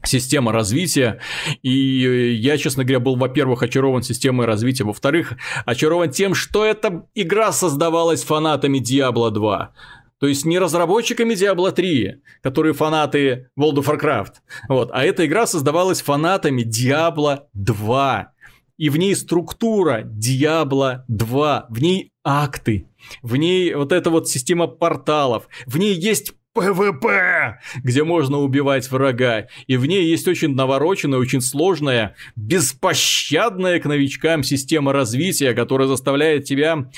система 0.04 0.52
развития. 0.52 1.20
И 1.62 2.34
я, 2.34 2.56
честно 2.58 2.84
говоря, 2.84 3.00
был, 3.00 3.16
во-первых, 3.16 3.62
очарован 3.62 4.02
системой 4.02 4.46
развития, 4.46 4.84
во-вторых, 4.84 5.34
очарован 5.66 6.10
тем, 6.10 6.34
что 6.34 6.64
эта 6.64 7.06
игра 7.14 7.52
создавалась 7.52 8.24
фанатами 8.24 8.78
Diablo 8.78 9.30
2. 9.30 9.72
То 10.20 10.26
есть 10.26 10.44
не 10.44 10.58
разработчиками 10.58 11.34
Diablo 11.34 11.70
3, 11.70 12.20
которые 12.42 12.74
фанаты 12.74 13.50
World 13.58 13.76
of 13.76 13.86
Warcraft. 13.86 14.32
Вот. 14.68 14.90
А 14.92 15.04
эта 15.04 15.24
игра 15.26 15.46
создавалась 15.46 16.02
фанатами 16.02 16.62
Diablo 16.62 17.42
2. 17.54 18.32
И 18.78 18.90
в 18.90 18.96
ней 18.96 19.14
структура 19.16 20.02
Diablo 20.04 21.02
2, 21.08 21.66
в 21.68 21.82
ней 21.82 22.12
акты, 22.24 22.86
в 23.22 23.36
ней 23.36 23.74
вот 23.74 23.92
эта 23.92 24.10
вот 24.10 24.28
система 24.28 24.66
порталов, 24.68 25.48
в 25.66 25.78
ней 25.78 25.94
есть 25.94 26.32
PvP, 26.54 27.58
где 27.84 28.04
можно 28.04 28.38
убивать 28.38 28.90
врага. 28.90 29.46
И 29.66 29.76
в 29.76 29.86
ней 29.86 30.06
есть 30.06 30.26
очень 30.26 30.54
навороченная, 30.54 31.18
очень 31.18 31.40
сложная, 31.40 32.16
беспощадная 32.36 33.78
к 33.80 33.84
новичкам 33.84 34.42
система 34.42 34.92
развития, 34.92 35.54
которая 35.54 35.86
заставляет 35.86 36.44
тебя 36.44 36.90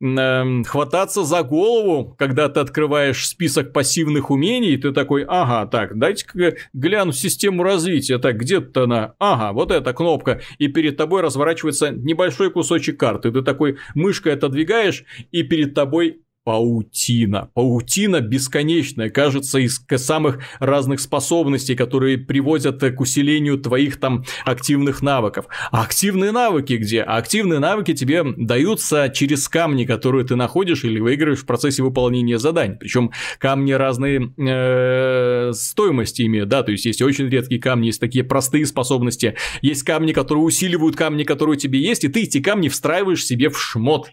э, 0.00 0.62
хвататься 0.64 1.22
за 1.24 1.42
голову, 1.42 2.14
когда 2.18 2.48
ты 2.48 2.60
открываешь 2.60 3.28
список 3.28 3.72
пассивных 3.72 4.30
умений, 4.30 4.76
ты 4.76 4.92
такой, 4.92 5.24
ага, 5.28 5.68
так, 5.70 5.96
дайте-ка 5.96 6.56
гляну 6.72 7.12
систему 7.12 7.62
развития, 7.62 8.18
так, 8.18 8.36
где-то 8.36 8.84
она, 8.84 9.14
ага, 9.18 9.52
вот 9.52 9.70
эта 9.70 9.92
кнопка, 9.92 10.40
и 10.58 10.68
перед 10.68 10.96
тобой 10.96 11.22
разворачивается 11.22 11.90
небольшой 11.90 12.50
кусочек 12.50 12.98
карты, 12.98 13.30
ты 13.30 13.42
такой 13.42 13.78
мышкой 13.94 14.34
отодвигаешь, 14.34 15.04
и 15.30 15.42
перед 15.42 15.74
тобой 15.74 16.23
паутина. 16.44 17.50
Паутина 17.54 18.20
бесконечная, 18.20 19.08
кажется, 19.08 19.58
из 19.58 19.80
самых 19.96 20.40
разных 20.60 21.00
способностей, 21.00 21.74
которые 21.74 22.18
приводят 22.18 22.80
к 22.80 23.00
усилению 23.00 23.58
твоих 23.58 23.98
там 23.98 24.24
активных 24.44 25.02
навыков. 25.02 25.46
А 25.72 25.82
активные 25.82 26.32
навыки 26.32 26.74
где? 26.74 27.02
А 27.02 27.16
активные 27.16 27.58
навыки 27.58 27.94
тебе 27.94 28.24
даются 28.36 29.10
через 29.12 29.48
камни, 29.48 29.84
которые 29.84 30.26
ты 30.26 30.36
находишь 30.36 30.84
или 30.84 31.00
выиграешь 31.00 31.40
в 31.40 31.46
процессе 31.46 31.82
выполнения 31.82 32.38
заданий. 32.38 32.76
Причем 32.78 33.10
камни 33.38 33.72
разные 33.72 34.32
э, 34.36 35.52
стоимости 35.54 36.22
имеют, 36.22 36.48
да, 36.48 36.62
то 36.62 36.72
есть 36.72 36.84
есть 36.84 37.00
очень 37.02 37.28
редкие 37.28 37.60
камни, 37.60 37.86
есть 37.86 38.00
такие 38.00 38.24
простые 38.24 38.66
способности, 38.66 39.34
есть 39.62 39.82
камни, 39.82 40.12
которые 40.12 40.44
усиливают 40.44 40.96
камни, 40.96 41.24
которые 41.24 41.56
у 41.56 41.58
тебя 41.58 41.78
есть, 41.78 42.04
и 42.04 42.08
ты 42.08 42.22
эти 42.22 42.40
камни 42.40 42.68
встраиваешь 42.68 43.24
себе 43.24 43.48
в 43.48 43.58
шмот. 43.58 44.10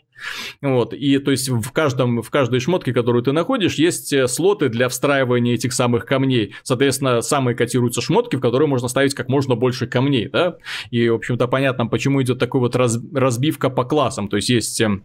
Вот, 0.61 0.93
и 0.93 1.17
то 1.19 1.31
есть 1.31 1.49
в 1.49 1.71
каждом, 1.71 2.21
в 2.21 2.29
каждой 2.29 2.59
шмотке, 2.59 2.93
которую 2.93 3.23
ты 3.23 3.31
находишь, 3.31 3.75
есть 3.75 4.13
э, 4.13 4.27
слоты 4.27 4.69
для 4.69 4.89
встраивания 4.89 5.53
этих 5.53 5.73
самых 5.73 6.05
камней. 6.05 6.55
Соответственно, 6.63 7.21
самые 7.21 7.55
котируются 7.55 8.01
шмотки, 8.01 8.35
в 8.35 8.41
которые 8.41 8.67
можно 8.67 8.87
ставить 8.87 9.13
как 9.13 9.29
можно 9.29 9.55
больше 9.55 9.87
камней, 9.87 10.27
да. 10.27 10.57
И, 10.89 11.09
в 11.09 11.15
общем-то, 11.15 11.47
понятно, 11.47 11.87
почему 11.87 12.21
идет 12.21 12.39
такой 12.39 12.61
вот 12.61 12.75
раз, 12.75 12.99
разбивка 13.13 13.69
по 13.69 13.83
классам. 13.83 14.27
То 14.27 14.37
есть 14.37 14.49
есть 14.49 14.79
эм, 14.81 15.03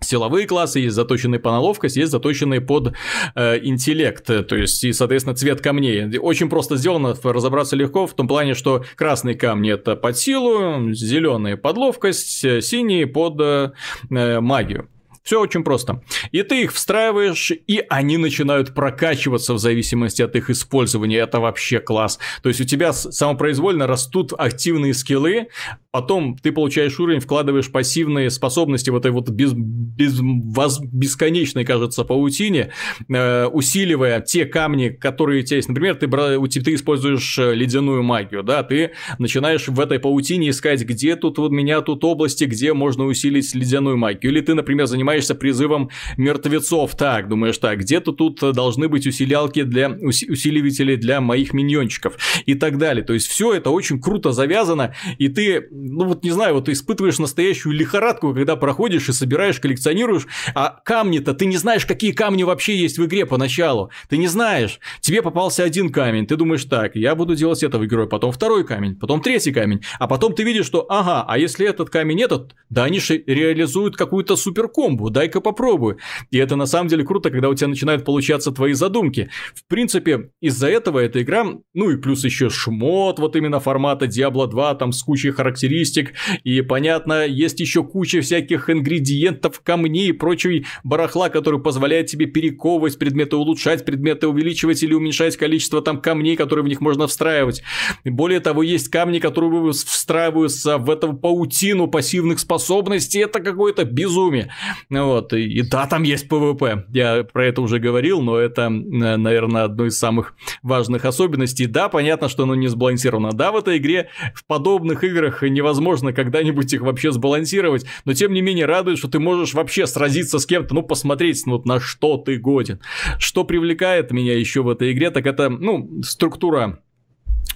силовые 0.00 0.46
классы, 0.46 0.80
есть 0.80 0.94
заточенные 0.94 1.40
по 1.40 1.50
наловкость, 1.50 1.96
есть 1.96 2.10
заточенные 2.10 2.60
под 2.60 2.94
э, 3.34 3.58
интеллект, 3.62 4.24
то 4.24 4.56
есть, 4.56 4.82
и, 4.84 4.92
соответственно, 4.92 5.36
цвет 5.36 5.60
камней. 5.60 6.18
Очень 6.18 6.48
просто 6.48 6.76
сделано, 6.76 7.14
разобраться 7.22 7.76
легко 7.76 8.06
в 8.06 8.14
том 8.14 8.28
плане, 8.28 8.54
что 8.54 8.84
красные 8.96 9.34
камни 9.34 9.72
это 9.72 9.96
под 9.96 10.16
силу, 10.16 10.92
зеленые 10.92 11.56
под 11.56 11.76
ловкость, 11.76 12.44
э, 12.44 12.60
синие 12.60 13.06
под 13.06 13.40
э, 13.40 13.72
магию. 14.08 14.88
Все 15.28 15.42
очень 15.42 15.62
просто. 15.62 16.00
И 16.32 16.42
ты 16.42 16.62
их 16.62 16.72
встраиваешь, 16.72 17.52
и 17.66 17.84
они 17.90 18.16
начинают 18.16 18.72
прокачиваться 18.72 19.52
в 19.52 19.58
зависимости 19.58 20.22
от 20.22 20.34
их 20.36 20.48
использования. 20.48 21.18
Это 21.18 21.38
вообще 21.38 21.80
класс. 21.80 22.18
То 22.42 22.48
есть 22.48 22.62
у 22.62 22.64
тебя 22.64 22.94
самопроизвольно 22.94 23.86
растут 23.86 24.32
активные 24.32 24.94
скиллы, 24.94 25.48
потом 25.90 26.38
ты 26.38 26.50
получаешь 26.50 26.98
уровень, 26.98 27.20
вкладываешь 27.20 27.70
пассивные 27.70 28.30
способности 28.30 28.88
в 28.88 28.96
этой 28.96 29.10
вот 29.10 29.28
без, 29.28 29.52
без, 29.52 30.18
воз, 30.18 30.80
бесконечной, 30.80 31.66
кажется, 31.66 32.04
паутине, 32.04 32.72
э, 33.10 33.44
усиливая 33.46 34.22
те 34.22 34.46
камни, 34.46 34.88
которые 34.88 35.42
у 35.42 35.44
тебя 35.44 35.56
есть. 35.56 35.68
Например, 35.68 35.94
ты, 35.94 36.08
ты 36.08 36.74
используешь 36.74 37.38
э, 37.38 37.54
ледяную 37.54 38.02
магию, 38.02 38.42
да, 38.42 38.62
ты 38.62 38.92
начинаешь 39.18 39.68
в 39.68 39.78
этой 39.78 39.98
паутине 39.98 40.48
искать, 40.48 40.82
где 40.84 41.16
тут 41.16 41.36
вот 41.36 41.50
меня 41.50 41.82
тут 41.82 42.02
области, 42.04 42.44
где 42.44 42.72
можно 42.72 43.04
усилить 43.04 43.54
ледяную 43.54 43.98
магию. 43.98 44.32
Или 44.32 44.40
ты, 44.40 44.54
например, 44.54 44.86
занимаешься 44.86 45.17
занимаешься 45.18 45.34
призывом 45.34 45.90
мертвецов. 46.16 46.96
Так, 46.96 47.28
думаешь, 47.28 47.58
так, 47.58 47.80
где-то 47.80 48.12
тут 48.12 48.40
должны 48.52 48.88
быть 48.88 49.06
усилялки 49.06 49.62
для 49.62 49.90
усиливатели 49.90 50.96
для 50.96 51.20
моих 51.20 51.52
миньончиков 51.52 52.16
и 52.46 52.54
так 52.54 52.78
далее. 52.78 53.04
То 53.04 53.14
есть 53.14 53.26
все 53.26 53.54
это 53.54 53.70
очень 53.70 54.00
круто 54.00 54.32
завязано, 54.32 54.94
и 55.18 55.28
ты, 55.28 55.68
ну 55.70 56.06
вот 56.06 56.24
не 56.24 56.30
знаю, 56.30 56.54
вот 56.54 56.66
ты 56.66 56.72
испытываешь 56.72 57.18
настоящую 57.18 57.74
лихорадку, 57.74 58.34
когда 58.34 58.56
проходишь 58.56 59.08
и 59.08 59.12
собираешь, 59.12 59.60
коллекционируешь, 59.60 60.26
а 60.54 60.80
камни-то 60.84 61.34
ты 61.34 61.46
не 61.46 61.56
знаешь, 61.56 61.86
какие 61.86 62.12
камни 62.12 62.44
вообще 62.44 62.76
есть 62.76 62.98
в 62.98 63.04
игре 63.04 63.26
поначалу. 63.26 63.90
Ты 64.08 64.18
не 64.18 64.28
знаешь. 64.28 64.80
Тебе 65.00 65.22
попался 65.22 65.64
один 65.64 65.90
камень, 65.90 66.26
ты 66.26 66.36
думаешь, 66.36 66.64
так, 66.64 66.96
я 66.96 67.14
буду 67.14 67.34
делать 67.34 67.62
этого 67.62 67.86
героя, 67.86 68.06
потом 68.06 68.32
второй 68.32 68.64
камень, 68.64 68.94
потом 68.94 69.20
третий 69.20 69.52
камень, 69.52 69.80
а 69.98 70.06
потом 70.06 70.34
ты 70.34 70.44
видишь, 70.44 70.66
что, 70.66 70.86
ага, 70.88 71.24
а 71.26 71.38
если 71.38 71.66
этот 71.66 71.90
камень 71.90 72.22
этот, 72.22 72.54
да 72.70 72.84
они 72.84 73.00
же 73.00 73.22
реализуют 73.26 73.96
какую-то 73.96 74.36
суперкомбу, 74.36 75.07
дай-ка 75.10 75.40
попробую. 75.40 75.98
И 76.30 76.38
это 76.38 76.56
на 76.56 76.66
самом 76.66 76.88
деле 76.88 77.04
круто, 77.04 77.30
когда 77.30 77.48
у 77.48 77.54
тебя 77.54 77.68
начинают 77.68 78.04
получаться 78.04 78.52
твои 78.52 78.72
задумки. 78.72 79.30
В 79.54 79.66
принципе, 79.66 80.30
из-за 80.40 80.68
этого 80.68 80.98
эта 80.98 81.22
игра, 81.22 81.44
ну 81.74 81.90
и 81.90 81.96
плюс 81.96 82.24
еще 82.24 82.50
шмот, 82.50 83.18
вот 83.18 83.36
именно 83.36 83.60
формата 83.60 84.06
Diablo 84.06 84.46
2, 84.46 84.74
там 84.74 84.92
с 84.92 85.02
кучей 85.02 85.30
характеристик, 85.30 86.14
и 86.44 86.60
понятно, 86.62 87.26
есть 87.26 87.60
еще 87.60 87.84
куча 87.84 88.20
всяких 88.20 88.70
ингредиентов, 88.70 89.60
камней 89.60 90.08
и 90.08 90.12
прочей 90.12 90.66
барахла, 90.84 91.28
который 91.28 91.60
позволяет 91.60 92.06
тебе 92.06 92.26
перековывать 92.26 92.98
предметы, 92.98 93.36
улучшать 93.36 93.84
предметы, 93.84 94.28
увеличивать 94.28 94.82
или 94.82 94.94
уменьшать 94.94 95.36
количество 95.36 95.82
там 95.82 96.00
камней, 96.00 96.36
которые 96.36 96.64
в 96.64 96.68
них 96.68 96.80
можно 96.80 97.06
встраивать. 97.06 97.62
Более 98.04 98.40
того, 98.40 98.62
есть 98.62 98.88
камни, 98.88 99.18
которые 99.18 99.72
встраиваются 99.72 100.78
в 100.78 100.90
эту 100.90 101.12
паутину 101.12 101.88
пассивных 101.88 102.38
способностей, 102.38 103.20
это 103.20 103.40
какое-то 103.40 103.84
безумие. 103.84 104.52
Вот, 104.90 105.34
и, 105.34 105.44
и 105.44 105.62
да, 105.62 105.86
там 105.86 106.02
есть 106.02 106.26
PvP. 106.28 106.84
Я 106.94 107.22
про 107.24 107.46
это 107.46 107.60
уже 107.60 107.78
говорил, 107.78 108.22
но 108.22 108.38
это, 108.38 108.70
наверное, 108.70 109.64
одно 109.64 109.84
из 109.84 109.98
самых 109.98 110.34
важных 110.62 111.04
особенностей. 111.04 111.66
Да, 111.66 111.90
понятно, 111.90 112.30
что 112.30 112.44
оно 112.44 112.54
не 112.54 112.68
сбалансировано. 112.68 113.32
Да, 113.32 113.52
в 113.52 113.56
этой 113.56 113.76
игре, 113.76 114.08
в 114.34 114.46
подобных 114.46 115.04
играх 115.04 115.42
невозможно 115.42 116.14
когда-нибудь 116.14 116.72
их 116.72 116.80
вообще 116.80 117.12
сбалансировать, 117.12 117.84
но 118.06 118.14
тем 118.14 118.32
не 118.32 118.40
менее 118.40 118.64
радует, 118.64 118.98
что 118.98 119.08
ты 119.08 119.18
можешь 119.18 119.52
вообще 119.52 119.86
сразиться 119.86 120.38
с 120.38 120.46
кем-то, 120.46 120.74
ну, 120.74 120.82
посмотреть, 120.82 121.42
ну, 121.44 121.60
на 121.66 121.80
что 121.80 122.16
ты 122.16 122.36
годен. 122.36 122.80
Что 123.18 123.44
привлекает 123.44 124.10
меня 124.10 124.38
еще 124.38 124.62
в 124.62 124.70
этой 124.70 124.92
игре, 124.92 125.10
так 125.10 125.26
это, 125.26 125.50
ну, 125.50 126.00
структура 126.02 126.78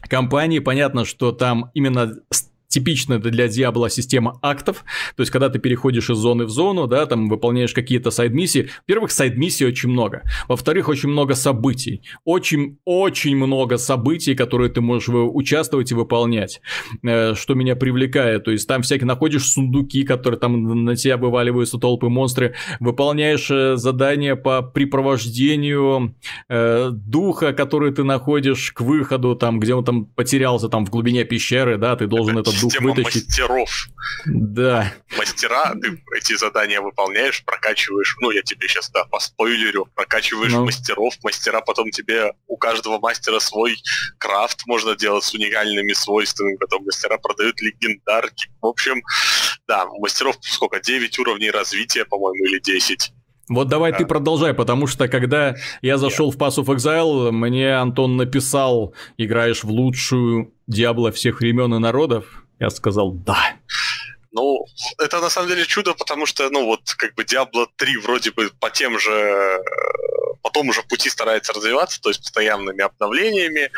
компании. 0.02 0.58
Понятно, 0.58 1.06
что 1.06 1.32
там 1.32 1.70
именно 1.72 2.12
типичная 2.72 3.18
для 3.18 3.46
Diablo 3.46 3.88
система 3.90 4.38
актов, 4.42 4.84
то 5.16 5.20
есть 5.20 5.30
когда 5.30 5.48
ты 5.48 5.58
переходишь 5.58 6.10
из 6.10 6.16
зоны 6.16 6.44
в 6.44 6.50
зону, 6.50 6.86
да, 6.86 7.06
там 7.06 7.28
выполняешь 7.28 7.72
какие-то 7.72 8.10
сайд-миссии. 8.10 8.70
Во-первых, 8.86 9.10
сайд-миссий 9.10 9.66
очень 9.66 9.90
много. 9.90 10.22
Во-вторых, 10.48 10.88
очень 10.88 11.10
много 11.10 11.34
событий. 11.34 12.02
Очень-очень 12.24 13.36
много 13.36 13.76
событий, 13.76 14.34
которые 14.34 14.70
ты 14.70 14.80
можешь 14.80 15.08
участвовать 15.10 15.92
и 15.92 15.94
выполнять. 15.94 16.60
Э, 17.04 17.34
что 17.34 17.54
меня 17.54 17.76
привлекает, 17.76 18.44
то 18.44 18.50
есть 18.50 18.66
там 18.66 18.82
всякие 18.82 19.06
находишь 19.06 19.46
сундуки, 19.46 20.04
которые 20.04 20.40
там 20.40 20.84
на 20.84 20.96
тебя 20.96 21.16
вываливаются 21.16 21.78
толпы 21.78 22.08
монстры, 22.08 22.54
выполняешь 22.80 23.50
э, 23.50 23.76
задания 23.76 24.36
по 24.36 24.62
припровождению 24.62 26.14
э, 26.48 26.90
духа, 26.92 27.52
который 27.52 27.92
ты 27.92 28.04
находишь 28.04 28.72
к 28.72 28.80
выходу, 28.80 29.36
там, 29.36 29.60
где 29.60 29.74
он 29.74 29.84
там 29.84 30.06
потерялся, 30.06 30.68
там 30.68 30.86
в 30.86 30.90
глубине 30.90 31.24
пещеры, 31.24 31.76
да, 31.76 31.96
ты 31.96 32.06
должен 32.06 32.38
этот 32.38 32.54
система 32.70 32.94
вытащить. 32.94 33.26
мастеров. 33.26 33.88
Да. 34.26 34.92
Мастера, 35.16 35.74
ты 35.80 36.02
эти 36.16 36.36
задания 36.36 36.80
выполняешь, 36.80 37.44
прокачиваешь, 37.44 38.16
ну, 38.20 38.30
я 38.30 38.42
тебе 38.42 38.68
сейчас, 38.68 38.90
да, 38.90 39.04
по 39.04 39.20
спойлерю, 39.20 39.86
прокачиваешь 39.94 40.52
ну. 40.52 40.64
мастеров, 40.64 41.14
мастера 41.22 41.60
потом 41.60 41.90
тебе, 41.90 42.32
у 42.46 42.56
каждого 42.56 42.98
мастера 42.98 43.38
свой 43.38 43.76
крафт 44.18 44.66
можно 44.66 44.96
делать 44.96 45.24
с 45.24 45.34
уникальными 45.34 45.92
свойствами, 45.92 46.56
потом 46.56 46.84
мастера 46.84 47.18
продают 47.18 47.60
легендарки. 47.60 48.50
В 48.60 48.66
общем, 48.66 49.02
да, 49.66 49.84
у 49.84 50.00
мастеров 50.00 50.36
сколько, 50.40 50.80
9 50.80 51.18
уровней 51.18 51.50
развития, 51.50 52.04
по-моему, 52.04 52.44
или 52.44 52.58
10. 52.58 53.12
Вот 53.48 53.68
давай 53.68 53.92
да. 53.92 53.98
ты 53.98 54.06
продолжай, 54.06 54.54
потому 54.54 54.86
что 54.86 55.08
когда 55.08 55.56
я 55.82 55.98
зашел 55.98 56.26
Нет. 56.26 56.36
в 56.36 56.38
Pass 56.38 56.62
of 56.62 56.74
Exile, 56.74 57.32
мне 57.32 57.74
Антон 57.74 58.16
написал, 58.16 58.94
играешь 59.18 59.64
в 59.64 59.70
лучшую 59.70 60.54
Диабло 60.66 61.10
всех 61.12 61.40
времен 61.40 61.74
и 61.74 61.78
народов. 61.78 62.41
Я 62.62 62.70
сказал 62.70 63.10
«да». 63.10 63.56
Ну, 64.30 64.64
это 64.98 65.20
на 65.20 65.30
самом 65.30 65.48
деле 65.48 65.66
чудо, 65.66 65.94
потому 65.94 66.26
что, 66.26 66.48
ну, 66.48 66.64
вот, 66.64 66.80
как 66.96 67.14
бы 67.16 67.24
Diablo 67.24 67.66
3 67.76 67.96
вроде 67.98 68.30
бы 68.30 68.50
по 68.60 68.70
тем 68.70 69.00
же 69.00 69.10
э, 69.10 69.58
по 70.42 70.50
тому 70.50 70.72
же 70.72 70.82
пути 70.84 71.10
старается 71.10 71.52
развиваться, 71.52 72.00
то 72.00 72.08
есть 72.08 72.20
постоянными 72.20 72.82
обновлениями, 72.82 73.70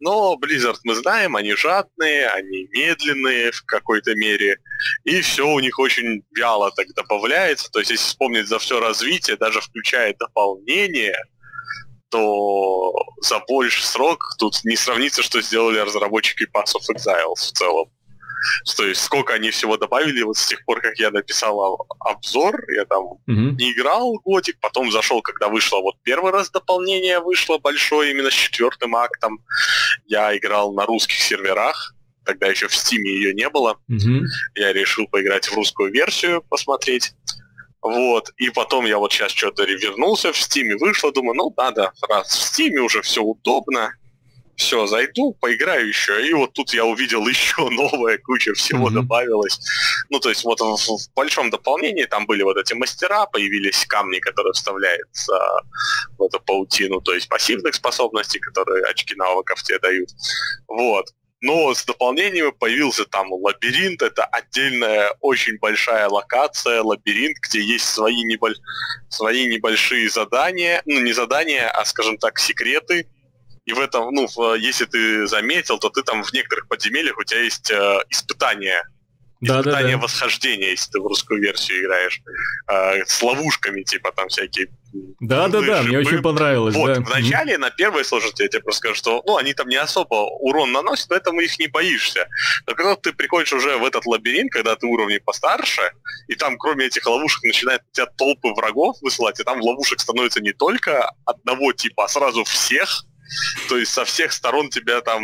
но 0.00 0.36
Blizzard 0.36 0.78
мы 0.82 0.96
знаем, 0.96 1.36
они 1.36 1.54
жадные, 1.54 2.26
они 2.30 2.66
медленные 2.72 3.52
в 3.52 3.62
какой-то 3.64 4.16
мере, 4.16 4.58
и 5.04 5.20
все 5.20 5.46
у 5.46 5.60
них 5.60 5.78
очень 5.78 6.24
вяло 6.36 6.72
так 6.72 6.88
добавляется, 6.94 7.70
то 7.70 7.78
есть 7.78 7.92
если 7.92 8.04
вспомнить 8.04 8.48
за 8.48 8.58
все 8.58 8.80
развитие, 8.80 9.36
даже 9.36 9.60
включая 9.60 10.14
дополнение, 10.18 11.16
то 12.10 12.92
за 13.22 13.38
больший 13.48 13.84
срок 13.84 14.18
тут 14.38 14.62
не 14.64 14.76
сравнится, 14.76 15.22
что 15.22 15.40
сделали 15.40 15.78
разработчики 15.78 16.46
Pass 16.52 16.74
of 16.76 16.94
Exiles 16.94 17.36
в 17.36 17.52
целом. 17.52 17.88
То 18.76 18.86
есть 18.86 19.02
сколько 19.02 19.34
они 19.34 19.50
всего 19.50 19.76
добавили 19.76 20.22
вот 20.22 20.36
с 20.36 20.46
тех 20.46 20.64
пор, 20.64 20.80
как 20.80 20.98
я 20.98 21.10
написал 21.10 21.86
обзор, 22.00 22.62
я 22.70 22.84
там 22.84 23.04
угу. 23.04 23.20
не 23.26 23.72
играл 23.72 24.14
годик, 24.24 24.58
потом 24.60 24.90
зашел, 24.90 25.22
когда 25.22 25.48
вышло 25.48 25.80
вот 25.80 25.96
первый 26.02 26.32
раз 26.32 26.50
дополнение 26.50 27.20
вышло 27.20 27.58
большое, 27.58 28.10
именно 28.10 28.30
с 28.30 28.34
четвертым 28.34 28.96
актом. 28.96 29.44
Я 30.06 30.36
играл 30.36 30.72
на 30.74 30.86
русских 30.86 31.18
серверах, 31.18 31.94
тогда 32.24 32.46
еще 32.48 32.68
в 32.68 32.74
Стиме 32.74 33.10
ее 33.10 33.34
не 33.34 33.48
было. 33.48 33.78
Угу. 33.88 34.26
Я 34.56 34.72
решил 34.72 35.06
поиграть 35.06 35.46
в 35.46 35.54
русскую 35.54 35.92
версию, 35.92 36.42
посмотреть. 36.48 37.12
Вот, 37.82 38.30
и 38.36 38.48
потом 38.50 38.86
я 38.86 38.98
вот 38.98 39.12
сейчас 39.12 39.32
что-то 39.32 39.64
вернулся 39.64 40.32
в 40.32 40.38
Стиме, 40.38 40.76
вышло, 40.76 41.12
думаю, 41.12 41.34
ну 41.34 41.52
надо, 41.56 41.92
раз 42.08 42.28
в 42.28 42.40
Стиме 42.40 42.80
уже 42.80 43.02
все 43.02 43.22
удобно, 43.22 43.92
все, 44.56 44.86
зайду, 44.86 45.34
поиграю 45.40 45.88
еще. 45.88 46.26
И 46.28 46.32
вот 46.32 46.52
тут 46.52 46.72
я 46.74 46.84
увидел 46.84 47.26
еще 47.28 47.68
новая 47.68 48.18
куча 48.18 48.54
всего 48.54 48.88
mm-hmm. 48.88 48.94
добавилось. 48.94 49.58
Ну, 50.10 50.20
то 50.20 50.28
есть 50.28 50.44
вот 50.44 50.60
в, 50.60 50.76
в 50.76 51.14
большом 51.14 51.50
дополнении 51.50 52.04
там 52.04 52.26
были 52.26 52.42
вот 52.42 52.56
эти 52.56 52.74
мастера, 52.74 53.26
появились 53.26 53.86
камни, 53.86 54.18
которые 54.18 54.52
вставляются 54.52 55.38
в 56.18 56.22
эту 56.22 56.40
паутину, 56.40 57.00
то 57.00 57.14
есть 57.14 57.28
пассивных 57.28 57.74
способностей, 57.74 58.38
которые 58.38 58.84
очки 58.84 59.14
навыков 59.16 59.62
тебе 59.62 59.78
дают. 59.78 60.10
Вот. 60.68 61.12
Но 61.42 61.74
с 61.74 61.84
дополнениями 61.84 62.52
появился 62.52 63.04
там 63.04 63.32
лабиринт, 63.32 64.00
это 64.00 64.24
отдельная 64.24 65.12
очень 65.20 65.58
большая 65.58 66.08
локация, 66.08 66.82
лабиринт, 66.82 67.36
где 67.42 67.60
есть 67.60 67.86
свои, 67.86 68.22
неболь... 68.22 68.54
свои 69.08 69.46
небольшие 69.48 70.08
задания, 70.08 70.82
ну 70.86 71.00
не 71.00 71.12
задания, 71.12 71.68
а, 71.68 71.84
скажем 71.84 72.16
так, 72.18 72.38
секреты, 72.38 73.08
и 73.72 73.74
в 73.74 73.80
этом, 73.80 74.10
ну, 74.12 74.28
если 74.56 74.84
ты 74.84 75.26
заметил, 75.26 75.78
то 75.78 75.88
ты 75.88 76.02
там 76.02 76.22
в 76.22 76.32
некоторых 76.32 76.68
подземельях 76.68 77.18
у 77.18 77.24
тебя 77.24 77.40
есть 77.40 77.70
э, 77.70 77.98
испытания. 78.10 78.82
Да, 79.40 79.60
испытания 79.60 79.94
да, 79.94 79.96
да. 79.96 80.02
восхождения, 80.04 80.70
если 80.70 80.92
ты 80.92 81.00
в 81.00 81.06
русскую 81.06 81.40
версию 81.40 81.80
играешь. 81.80 82.20
Э, 82.70 83.04
с 83.04 83.22
ловушками, 83.22 83.82
типа 83.82 84.12
там 84.12 84.28
всякие. 84.28 84.68
Да, 85.20 85.48
да, 85.48 85.62
да, 85.62 85.82
мне 85.82 85.98
очень 85.98 86.20
понравилось. 86.20 86.74
Вот, 86.76 86.94
да. 86.94 87.00
вначале, 87.00 87.56
на 87.58 87.70
первой 87.70 88.04
сложности, 88.04 88.42
я 88.42 88.48
тебе 88.48 88.60
просто 88.60 88.78
скажу, 88.80 88.94
что 88.94 89.22
ну, 89.26 89.36
они 89.38 89.54
там 89.54 89.68
не 89.68 89.76
особо 89.76 90.14
урон 90.14 90.70
наносят, 90.70 91.08
поэтому 91.08 91.40
их 91.40 91.58
не 91.58 91.66
боишься. 91.66 92.28
Но 92.66 92.74
когда 92.74 92.94
ты 92.94 93.12
приходишь 93.12 93.52
уже 93.54 93.78
в 93.78 93.84
этот 93.84 94.04
лабиринт, 94.04 94.52
когда 94.52 94.76
ты 94.76 94.86
уровни 94.86 95.18
постарше, 95.18 95.92
и 96.28 96.34
там, 96.34 96.58
кроме 96.58 96.86
этих 96.86 97.06
ловушек, 97.06 97.42
начинают 97.42 97.82
тебя 97.92 98.06
толпы 98.06 98.50
врагов 98.50 98.96
высылать, 99.00 99.40
и 99.40 99.44
там 99.44 99.62
ловушек 99.62 99.98
становится 99.98 100.42
не 100.42 100.52
только 100.52 101.10
одного 101.24 101.72
типа, 101.72 102.04
а 102.04 102.08
сразу 102.08 102.44
всех, 102.44 103.06
то 103.68 103.78
есть 103.78 103.92
со 103.92 104.04
всех 104.04 104.32
сторон 104.32 104.70
тебя 104.70 105.00
там 105.00 105.22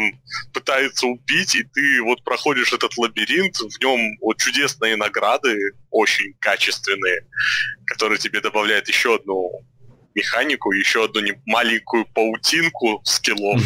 пытаются 0.52 1.06
убить, 1.06 1.54
и 1.54 1.64
ты 1.64 2.02
вот 2.02 2.22
проходишь 2.24 2.72
этот 2.72 2.96
лабиринт, 2.96 3.56
в 3.56 3.82
нем 3.82 4.16
вот 4.20 4.38
чудесные 4.38 4.96
награды, 4.96 5.58
очень 5.90 6.34
качественные, 6.40 7.26
которые 7.86 8.18
тебе 8.18 8.40
добавляют 8.40 8.88
еще 8.88 9.16
одну 9.16 9.50
механику, 10.14 10.72
еще 10.72 11.04
одну 11.04 11.20
маленькую 11.46 12.06
паутинку 12.06 13.00
скиллов 13.04 13.62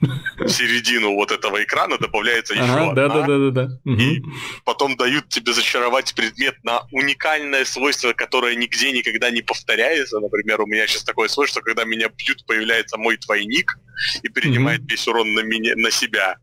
в 0.44 0.48
середину 0.48 1.14
вот 1.14 1.30
этого 1.30 1.62
экрана 1.62 1.98
добавляется 1.98 2.54
еще 2.54 2.64
ага, 2.64 2.90
одна. 2.90 2.94
Да, 2.94 3.08
да, 3.08 3.26
да, 3.26 3.50
да, 3.50 3.50
да. 3.50 3.92
И 4.02 4.22
потом 4.64 4.96
дают 4.96 5.28
тебе 5.28 5.52
зачаровать 5.52 6.14
предмет 6.14 6.62
на 6.62 6.86
уникальное 6.92 7.64
свойство, 7.64 8.12
которое 8.12 8.54
нигде 8.56 8.92
никогда 8.92 9.30
не 9.30 9.42
повторяется. 9.42 10.20
Например, 10.20 10.60
у 10.60 10.66
меня 10.66 10.86
сейчас 10.86 11.04
такое 11.04 11.28
свойство, 11.28 11.60
когда 11.60 11.84
меня 11.84 12.08
бьют, 12.08 12.44
появляется 12.46 12.98
мой 12.98 13.16
двойник 13.16 13.78
и 14.22 14.28
принимает 14.28 14.80
mm 14.80 14.84
весь 14.88 15.08
урон 15.08 15.32
на, 15.34 15.40
меня, 15.40 15.72
на 15.76 15.90
себя. 15.90 16.36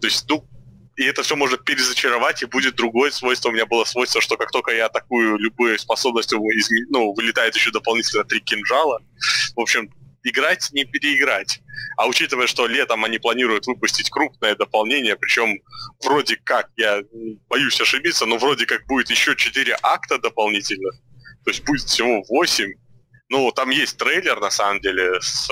То 0.00 0.06
есть, 0.06 0.28
ну, 0.28 0.44
и 0.96 1.04
это 1.04 1.22
все 1.22 1.36
можно 1.36 1.56
перезачаровать, 1.56 2.42
и 2.42 2.46
будет 2.46 2.74
другое 2.74 3.12
свойство. 3.12 3.50
У 3.50 3.52
меня 3.52 3.66
было 3.66 3.84
свойство, 3.84 4.20
что 4.20 4.36
как 4.36 4.50
только 4.50 4.72
я 4.72 4.86
атакую 4.86 5.38
любую 5.38 5.78
способность, 5.78 6.32
ну, 6.32 7.12
вылетает 7.14 7.54
еще 7.54 7.70
дополнительно 7.70 8.24
три 8.24 8.40
кинжала. 8.40 9.00
В 9.54 9.60
общем, 9.60 9.90
играть 10.22 10.68
не 10.72 10.84
переиграть. 10.84 11.60
А 11.96 12.06
учитывая, 12.06 12.46
что 12.46 12.66
летом 12.66 13.04
они 13.04 13.18
планируют 13.18 13.66
выпустить 13.66 14.10
крупное 14.10 14.54
дополнение, 14.54 15.16
причем 15.16 15.60
вроде 16.04 16.36
как, 16.36 16.70
я 16.76 17.02
боюсь 17.48 17.80
ошибиться, 17.80 18.26
но 18.26 18.38
вроде 18.38 18.66
как 18.66 18.86
будет 18.86 19.10
еще 19.10 19.34
4 19.36 19.76
акта 19.82 20.18
дополнительно. 20.18 20.90
То 21.44 21.50
есть 21.50 21.64
будет 21.64 21.82
всего 21.82 22.22
8. 22.28 22.72
Ну, 23.30 23.52
там 23.52 23.70
есть 23.70 23.96
трейлер, 23.96 24.40
на 24.40 24.50
самом 24.50 24.80
деле, 24.80 25.20
с 25.20 25.48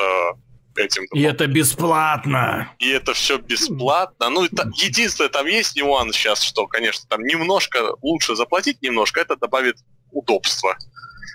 этим. 0.76 1.04
И 1.14 1.22
это 1.22 1.46
бесплатно. 1.46 2.72
И 2.78 2.88
это 2.88 3.14
все 3.14 3.38
бесплатно. 3.38 4.28
Ну, 4.30 4.44
это, 4.44 4.70
единственное, 4.76 5.30
там 5.30 5.46
есть 5.46 5.76
нюанс 5.76 6.16
сейчас, 6.16 6.42
что, 6.42 6.66
конечно, 6.66 7.06
там 7.08 7.22
немножко 7.22 7.94
лучше 8.02 8.34
заплатить 8.36 8.82
немножко, 8.82 9.20
это 9.20 9.36
добавит 9.36 9.76
удобства. 10.10 10.76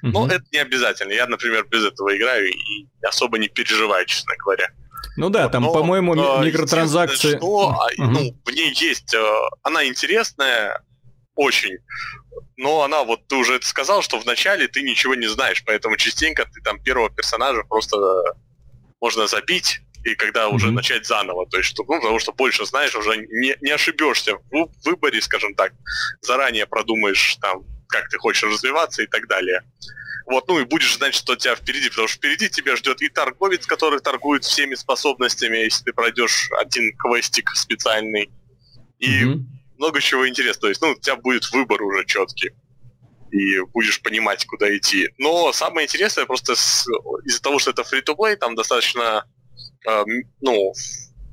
Но 0.01 0.27
это 0.27 0.43
не 0.51 0.59
обязательно. 0.59 1.11
Я, 1.11 1.27
например, 1.27 1.65
без 1.69 1.85
этого 1.85 2.15
играю 2.15 2.47
и 2.49 2.87
особо 3.03 3.37
не 3.37 3.47
переживаю, 3.47 4.05
честно 4.05 4.33
говоря. 4.43 4.69
Ну 5.17 5.29
да, 5.29 5.49
там, 5.49 5.63
Но, 5.63 5.73
по-моему, 5.73 6.15
э, 6.15 6.45
микротранзакции. 6.45 7.37
Что, 7.37 7.69
угу. 7.69 7.75
ну, 7.97 8.35
в 8.45 8.51
ней 8.51 8.73
есть. 8.73 9.13
Э, 9.13 9.23
она 9.63 9.85
интересная, 9.85 10.81
очень. 11.35 11.77
Но 12.57 12.83
она, 12.83 13.03
вот 13.03 13.27
ты 13.27 13.35
уже 13.35 13.55
это 13.55 13.67
сказал, 13.67 14.01
что 14.01 14.19
вначале 14.19 14.67
ты 14.67 14.81
ничего 14.81 15.15
не 15.15 15.27
знаешь, 15.27 15.63
поэтому 15.65 15.97
частенько 15.97 16.45
ты 16.45 16.61
там 16.61 16.81
первого 16.81 17.09
персонажа 17.09 17.63
просто 17.63 17.97
можно 18.99 19.27
забить, 19.27 19.81
и 20.03 20.15
когда 20.15 20.45
mm-hmm. 20.45 20.55
уже 20.55 20.71
начать 20.71 21.05
заново. 21.05 21.47
То 21.47 21.57
есть, 21.57 21.69
что, 21.69 21.83
ну, 21.83 21.99
потому 21.99 22.19
что 22.19 22.31
больше 22.31 22.65
знаешь, 22.65 22.95
уже 22.95 23.17
не, 23.17 23.55
не 23.61 23.71
ошибешься 23.71 24.37
в 24.51 24.69
выборе, 24.85 25.21
скажем 25.21 25.55
так. 25.55 25.73
Заранее 26.21 26.67
продумаешь 26.67 27.37
там 27.41 27.63
как 27.91 28.09
ты 28.09 28.17
хочешь 28.17 28.43
развиваться 28.43 29.03
и 29.03 29.07
так 29.07 29.27
далее. 29.27 29.61
Вот, 30.25 30.47
ну 30.47 30.59
и 30.59 30.65
будешь 30.65 30.95
знать, 30.97 31.13
что 31.13 31.33
у 31.33 31.35
тебя 31.35 31.55
впереди, 31.55 31.89
потому 31.89 32.07
что 32.07 32.17
впереди 32.17 32.49
тебя 32.49 32.75
ждет 32.75 33.01
и 33.01 33.09
торговец, 33.09 33.65
который 33.65 33.99
торгует 33.99 34.43
всеми 34.43 34.75
способностями, 34.75 35.57
если 35.57 35.83
ты 35.83 35.93
пройдешь 35.93 36.49
один 36.59 36.95
квестик 36.97 37.49
специальный, 37.55 38.31
и 38.99 39.23
mm-hmm. 39.23 39.39
много 39.77 39.99
чего 39.99 40.27
интересного. 40.27 40.61
То 40.61 40.69
есть, 40.69 40.81
ну, 40.81 40.91
у 40.91 40.99
тебя 40.99 41.15
будет 41.15 41.51
выбор 41.51 41.81
уже 41.81 42.05
четкий 42.05 42.51
и 43.31 43.59
будешь 43.73 44.01
понимать, 44.01 44.45
куда 44.45 44.75
идти. 44.75 45.09
Но 45.17 45.51
самое 45.53 45.85
интересное 45.85 46.25
просто 46.25 46.55
с, 46.55 46.85
из-за 47.25 47.41
того, 47.41 47.59
что 47.59 47.71
это 47.71 47.81
free-to-play, 47.81 48.35
там 48.35 48.55
достаточно, 48.55 49.25
э, 49.87 50.03
ну, 50.41 50.73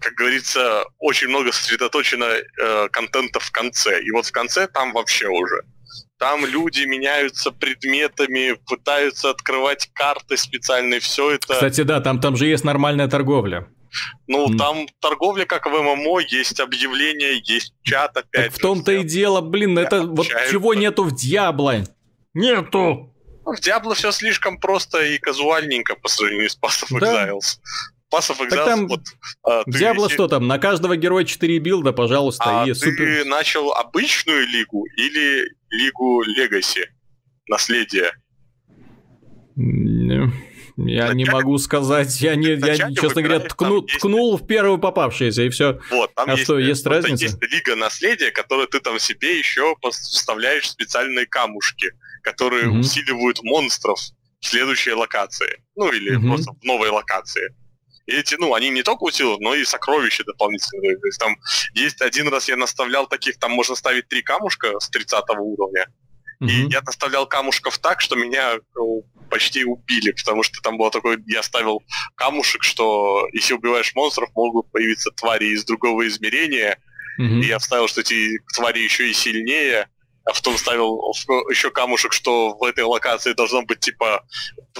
как 0.00 0.14
говорится, 0.14 0.84
очень 0.98 1.28
много 1.28 1.52
сосредоточено 1.52 2.24
э, 2.24 2.88
контента 2.90 3.40
в 3.40 3.50
конце. 3.50 4.00
И 4.02 4.10
вот 4.12 4.26
в 4.26 4.32
конце 4.32 4.68
там 4.68 4.92
вообще 4.92 5.28
уже. 5.28 5.62
Там 6.18 6.44
люди 6.44 6.82
меняются 6.82 7.52
предметами, 7.52 8.54
пытаются 8.66 9.30
открывать 9.30 9.88
карты 9.92 10.36
специальные, 10.36 11.00
все 11.00 11.32
это. 11.32 11.54
Кстати, 11.54 11.82
да, 11.82 12.00
там, 12.00 12.20
там 12.20 12.36
же 12.36 12.46
есть 12.46 12.64
нормальная 12.64 13.08
торговля. 13.08 13.68
Ну, 14.26 14.48
mm. 14.48 14.56
там 14.56 14.88
торговля, 15.00 15.44
как 15.44 15.66
в 15.66 15.70
ММО, 15.70 16.20
есть 16.28 16.60
объявления, 16.60 17.40
есть 17.44 17.72
чат 17.82 18.16
опять. 18.16 18.46
Так 18.46 18.54
в 18.54 18.58
том-то 18.58 18.92
и 18.92 19.04
дело, 19.04 19.40
блин, 19.40 19.78
это 19.78 20.02
вот 20.02 20.26
чего 20.50 20.74
нету 20.74 21.04
в 21.04 21.14
Диабло. 21.14 21.84
Нету. 22.34 23.14
В 23.44 23.60
Диабло 23.60 23.94
все 23.94 24.12
слишком 24.12 24.58
просто 24.58 25.02
и 25.04 25.18
казуальненько 25.18 25.94
по 25.94 26.08
сравнению 26.08 26.50
с 26.50 26.58
Path 26.58 26.90
of 26.90 27.00
да. 27.00 27.28
Exiles. 27.28 27.38
Pass 27.38 27.97
of 28.30 28.40
Exiles, 28.40 28.48
так 28.48 28.64
там 28.64 28.88
вот... 28.88 29.00
А, 29.44 29.62
Диабло 29.66 30.04
висит... 30.04 30.14
что 30.14 30.28
там, 30.28 30.46
на 30.46 30.58
каждого 30.58 30.96
героя 30.96 31.24
4 31.24 31.58
билда, 31.58 31.92
пожалуйста, 31.92 32.62
а 32.62 32.64
и 32.64 32.72
ты 32.72 32.74
супер... 32.74 33.24
начал 33.26 33.72
обычную 33.72 34.46
лигу 34.46 34.84
или 34.96 35.44
лигу 35.70 36.22
Легаси? 36.22 36.88
Наследие? 37.48 38.12
Я 39.56 41.12
не 41.12 41.24
могу 41.24 41.58
сказать, 41.58 42.20
я 42.20 42.36
не, 42.36 42.50
я, 42.50 42.92
честно 42.94 43.20
говоря, 43.20 43.40
ткну, 43.40 43.82
есть... 43.82 43.98
ткнул 43.98 44.36
в 44.36 44.46
первую 44.46 44.78
попавшуюся 44.78 45.42
и 45.42 45.48
все. 45.48 45.80
Вот, 45.90 46.14
там 46.14 46.30
а 46.30 46.32
есть, 46.32 46.44
что, 46.44 46.58
есть 46.58 46.86
разница? 46.86 47.24
Есть 47.24 47.42
лига 47.42 47.74
наследия, 47.74 48.30
которую 48.30 48.68
ты 48.68 48.78
там 48.78 48.98
себе 49.00 49.38
еще 49.38 49.74
вставляешь 49.90 50.70
специальные 50.70 51.26
камушки, 51.26 51.88
которые 52.22 52.68
угу. 52.68 52.78
усиливают 52.78 53.42
монстров 53.42 53.98
в 54.40 54.46
следующей 54.46 54.92
локации. 54.92 55.62
Ну, 55.74 55.90
или 55.90 56.14
угу. 56.14 56.28
просто 56.28 56.52
в 56.52 56.64
новой 56.64 56.90
локации. 56.90 57.48
И 58.08 58.12
эти, 58.12 58.36
ну, 58.36 58.54
они 58.54 58.70
не 58.70 58.82
только 58.82 59.02
усиливают, 59.04 59.42
но 59.42 59.54
и 59.54 59.66
сокровища 59.66 60.24
дополнительные. 60.24 60.96
То 60.96 61.06
есть 61.06 61.20
там 61.20 61.36
есть 61.74 62.00
один 62.00 62.28
раз 62.28 62.48
я 62.48 62.56
наставлял 62.56 63.06
таких, 63.06 63.38
там 63.38 63.52
можно 63.52 63.74
ставить 63.74 64.08
три 64.08 64.22
камушка 64.22 64.80
с 64.80 64.88
30 64.88 65.24
уровня. 65.38 65.86
Mm-hmm. 66.42 66.48
И 66.48 66.72
я 66.72 66.80
наставлял 66.80 67.26
камушков 67.26 67.76
так, 67.76 68.00
что 68.00 68.16
меня 68.16 68.60
ну, 68.74 69.04
почти 69.28 69.64
убили, 69.64 70.12
потому 70.12 70.42
что 70.42 70.62
там 70.62 70.78
было 70.78 70.90
такое, 70.90 71.22
я 71.26 71.42
ставил 71.42 71.82
камушек, 72.14 72.62
что 72.62 73.28
если 73.32 73.52
убиваешь 73.52 73.94
монстров, 73.94 74.30
могут 74.34 74.70
появиться 74.70 75.10
твари 75.10 75.52
из 75.52 75.66
другого 75.66 76.06
измерения, 76.06 76.78
mm-hmm. 77.20 77.40
и 77.42 77.46
я 77.46 77.58
вставил, 77.58 77.88
что 77.88 78.00
эти 78.00 78.38
твари 78.54 78.78
еще 78.78 79.10
и 79.10 79.12
сильнее, 79.12 79.88
а 80.24 80.32
потом 80.32 80.56
ставил 80.56 80.98
еще 81.50 81.70
камушек, 81.70 82.12
что 82.12 82.56
в 82.56 82.62
этой 82.62 82.84
локации 82.84 83.32
должно 83.34 83.62
быть 83.62 83.80
типа 83.80 84.24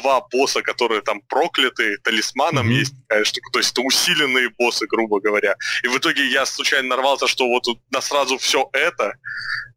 два 0.01 0.21
босса, 0.31 0.63
которые 0.63 1.03
там 1.03 1.21
прокляты, 1.23 1.99
талисманом 2.05 2.69
mm-hmm. 2.69 2.73
есть 2.73 2.95
такая 3.09 3.25
штука, 3.25 3.51
то 3.53 3.59
есть 3.59 3.73
это 3.73 3.83
усиленные 3.83 4.51
боссы, 4.51 4.87
грубо 4.87 5.21
говоря. 5.21 5.57
И 5.83 5.89
в 5.89 5.97
итоге 5.99 6.27
я 6.27 6.47
случайно 6.47 6.89
нарвался, 6.89 7.27
что 7.27 7.47
вот 7.47 7.65
на 7.91 8.01
сразу 8.01 8.39
все 8.39 8.69
это, 8.73 9.15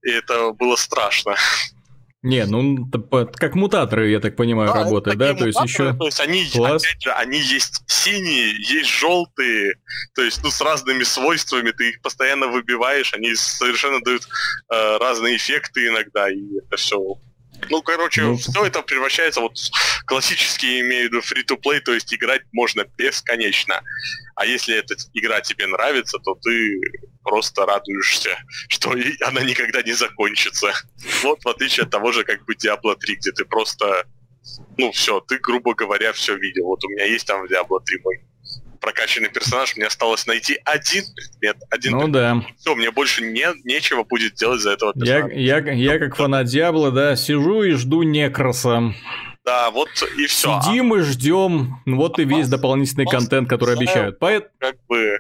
и 0.03 0.09
это 0.09 0.51
было 0.51 0.75
страшно. 0.75 1.35
Не, 2.23 2.45
ну 2.45 2.87
как 3.35 3.55
мутаторы, 3.55 4.11
я 4.11 4.19
так 4.19 4.35
понимаю, 4.35 4.71
да, 4.71 4.83
работают, 4.83 5.17
да? 5.17 5.33
То 5.33 5.47
есть 5.47 5.59
еще. 5.59 5.93
То 5.93 6.05
есть 6.05 6.19
они, 6.19 6.47
Класс. 6.53 6.83
опять 6.83 7.01
же, 7.01 7.11
они 7.13 7.39
есть 7.39 7.81
синие, 7.87 8.53
есть 8.61 8.89
желтые, 8.89 9.73
то 10.13 10.21
есть, 10.21 10.43
ну, 10.43 10.51
с 10.51 10.61
разными 10.61 11.01
свойствами, 11.01 11.71
ты 11.71 11.89
их 11.89 12.01
постоянно 12.01 12.47
выбиваешь, 12.47 13.11
они 13.13 13.33
совершенно 13.33 14.01
дают 14.01 14.21
э, 14.71 14.97
разные 14.99 15.37
эффекты 15.37 15.87
иногда, 15.87 16.29
и 16.29 16.41
это 16.59 16.77
все 16.77 16.99
ну, 17.69 17.81
короче, 17.81 18.23
ну, 18.23 18.37
все 18.37 18.65
это 18.65 18.81
превращается 18.81 19.41
вот 19.41 19.57
в 19.57 20.05
классические, 20.05 20.81
имею 20.81 21.09
в 21.09 21.13
виду, 21.13 21.19
free-to-play, 21.19 21.79
то 21.81 21.93
есть 21.93 22.13
играть 22.13 22.41
можно 22.51 22.85
бесконечно. 22.97 23.81
А 24.35 24.45
если 24.45 24.75
эта 24.75 24.95
игра 25.13 25.41
тебе 25.41 25.67
нравится, 25.67 26.17
то 26.19 26.35
ты 26.35 26.81
просто 27.23 27.65
радуешься, 27.65 28.37
что 28.69 28.91
она 29.21 29.41
никогда 29.41 29.81
не 29.81 29.93
закончится. 29.93 30.73
Вот 31.23 31.43
в 31.43 31.47
отличие 31.47 31.83
от 31.83 31.91
того 31.91 32.11
же, 32.11 32.23
как 32.23 32.43
бы 32.45 32.53
Diablo 32.53 32.95
3, 32.95 33.15
где 33.15 33.31
ты 33.31 33.45
просто, 33.45 34.05
ну 34.77 34.91
все, 34.91 35.19
ты, 35.21 35.37
грубо 35.37 35.73
говоря, 35.73 36.13
все 36.13 36.35
видел. 36.35 36.65
Вот 36.65 36.83
у 36.83 36.89
меня 36.89 37.05
есть 37.05 37.27
там 37.27 37.45
в 37.45 37.51
Diablo 37.51 37.79
3 37.83 37.99
мой 38.03 38.21
прокачанный 38.81 39.29
персонаж, 39.29 39.75
мне 39.77 39.85
осталось 39.85 40.25
найти 40.25 40.59
один 40.65 41.05
предмет, 41.15 41.57
один 41.69 41.91
Ну 41.93 41.99
предмет. 41.99 42.13
да. 42.13 42.45
Все, 42.57 42.75
мне 42.75 42.91
больше 42.91 43.23
не, 43.23 43.47
нечего 43.63 44.03
будет 44.03 44.33
делать 44.33 44.61
за 44.61 44.71
этого 44.71 44.93
персонажа. 44.93 45.33
Я, 45.33 45.59
я, 45.59 45.71
я 45.71 45.99
как 45.99 46.15
фанат 46.15 46.47
Диабло, 46.47 46.91
да, 46.91 47.15
сижу 47.15 47.63
и 47.63 47.71
жду 47.71 48.03
Некроса. 48.03 48.93
Да, 49.45 49.71
вот 49.71 49.89
и 50.17 50.25
все. 50.25 50.61
Сидим 50.61 50.95
и 50.95 51.01
ждем. 51.01 51.81
Вот 51.85 52.19
и 52.19 52.25
весь 52.25 52.47
дополнительный 52.47 53.05
контент, 53.05 53.49
который 53.49 53.75
обещают. 53.75 54.19
Поэт... 54.19 54.49
Как 54.59 54.75
бы 54.87 55.19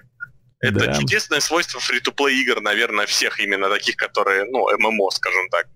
это 0.59 0.85
да. 0.85 0.93
чудесное 0.93 1.39
свойство 1.39 1.79
фри-то-плей 1.79 2.41
игр, 2.41 2.61
наверное, 2.61 3.07
всех 3.07 3.39
именно 3.39 3.69
таких, 3.69 3.95
которые, 3.95 4.45
ну, 4.45 4.67
ММО, 4.77 5.09
скажем 5.11 5.49
так. 5.49 5.67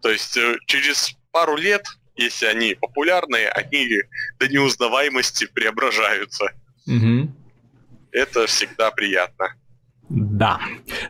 То 0.00 0.10
есть 0.10 0.36
э, 0.38 0.56
через 0.66 1.14
пару 1.32 1.56
лет, 1.56 1.84
если 2.16 2.46
они 2.46 2.74
популярные, 2.74 3.48
они 3.50 3.88
до 4.40 4.48
неузнаваемости 4.48 5.46
преображаются. 5.46 6.46
Угу. 6.86 7.30
Это 8.12 8.46
всегда 8.46 8.90
приятно. 8.90 9.54
Да. 10.14 10.60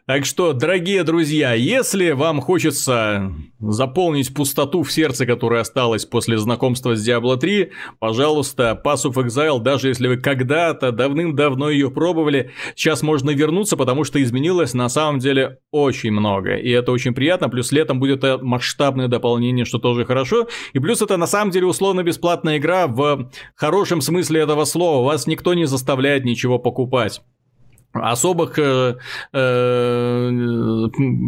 Так 0.07 0.25
что, 0.25 0.53
дорогие 0.53 1.03
друзья, 1.03 1.55
если 1.55 2.13
вам 2.13 2.41
хочется 2.41 3.33
заполнить 3.59 4.33
пустоту 4.33 4.85
в 4.85 4.93
сердце, 4.93 5.27
которая 5.27 5.63
осталась 5.63 6.05
после 6.07 6.39
знакомства 6.39 6.95
с 6.95 7.09
Diablo 7.09 7.37
3, 7.37 7.73
пожалуйста, 7.99 8.81
Pass 8.85 9.05
of 9.05 9.15
Exile, 9.15 9.61
даже 9.61 9.89
если 9.89 10.07
вы 10.07 10.19
когда-то 10.19 10.93
давным-давно 10.93 11.71
ее 11.71 11.91
пробовали, 11.91 12.53
сейчас 12.77 13.03
можно 13.03 13.31
вернуться, 13.31 13.77
потому 13.77 14.05
что 14.05 14.23
изменилось 14.23 14.73
на 14.73 14.89
самом 14.89 15.19
деле 15.19 15.59
очень 15.73 16.13
много. 16.13 16.55
И 16.55 16.71
это 16.71 16.93
очень 16.93 17.13
приятно. 17.13 17.49
Плюс 17.49 17.73
летом 17.73 17.99
будет 17.99 18.23
масштабное 18.41 19.09
дополнение, 19.09 19.65
что 19.65 19.79
тоже 19.79 20.05
хорошо. 20.05 20.47
И 20.75 20.79
плюс 20.79 21.03
это 21.03 21.17
на 21.17 21.27
самом 21.27 21.51
деле 21.51 21.67
условно 21.67 22.05
бесплатная 22.05 22.59
игра 22.59 22.87
в 22.87 23.33
хорошем 23.57 24.01
смысле 24.01 24.43
этого 24.43 24.65
слова. 24.65 25.05
Вас 25.05 25.27
никто 25.27 25.55
не 25.55 25.65
заставляет 25.65 26.25
ничего 26.25 26.61
покупать 26.61 27.21
особых, 27.93 28.59
э, 28.59 28.97
э, 29.33 30.31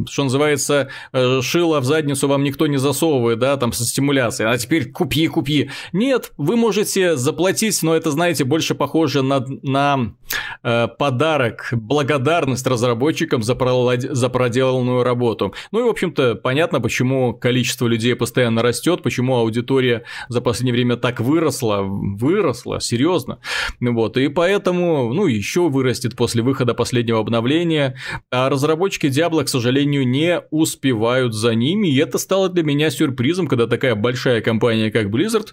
что 0.08 0.24
называется, 0.24 0.88
э, 1.12 1.40
шило 1.42 1.80
в 1.80 1.84
задницу 1.84 2.28
вам 2.28 2.42
никто 2.44 2.66
не 2.66 2.78
засовывает, 2.78 3.38
да, 3.38 3.56
там 3.56 3.72
со 3.72 3.84
стимуляцией, 3.84 4.50
а 4.50 4.58
теперь 4.58 4.90
купи, 4.90 5.28
купи. 5.28 5.70
Нет, 5.92 6.32
вы 6.36 6.56
можете 6.56 7.16
заплатить, 7.16 7.82
но 7.82 7.94
это, 7.94 8.10
знаете, 8.10 8.44
больше 8.44 8.74
похоже 8.74 9.22
на, 9.22 9.44
на 9.62 10.14
подарок, 10.62 11.68
благодарность 11.72 12.66
разработчикам 12.66 13.42
за, 13.42 13.56
за 13.98 14.28
проделанную 14.28 15.02
работу. 15.02 15.54
Ну 15.72 15.80
и, 15.80 15.82
в 15.84 15.88
общем-то, 15.88 16.36
понятно, 16.36 16.80
почему 16.80 17.34
количество 17.34 17.86
людей 17.86 18.14
постоянно 18.14 18.62
растет, 18.62 19.02
почему 19.02 19.36
аудитория 19.36 20.04
за 20.28 20.40
последнее 20.40 20.74
время 20.74 20.96
так 20.96 21.20
выросла, 21.20 21.82
выросла, 21.82 22.80
серьезно. 22.80 23.38
Вот, 23.80 24.16
и 24.16 24.28
поэтому, 24.28 25.12
ну, 25.12 25.26
еще 25.26 25.68
вырастет 25.68 26.16
после 26.16 26.42
выхода 26.42 26.74
последнего 26.74 27.20
обновления, 27.20 27.96
а 28.30 28.48
разработчики 28.48 29.06
Diablo, 29.06 29.44
к 29.44 29.48
сожалению, 29.48 30.06
не 30.06 30.42
успевают 30.50 31.34
за 31.34 31.54
ними, 31.54 31.88
и 31.88 31.96
это 31.98 32.18
стало 32.18 32.48
для 32.48 32.62
меня 32.62 32.90
сюрпризом, 32.90 33.46
когда 33.46 33.66
такая 33.66 33.94
большая 33.94 34.40
компания, 34.40 34.90
как 34.90 35.06
Blizzard, 35.06 35.48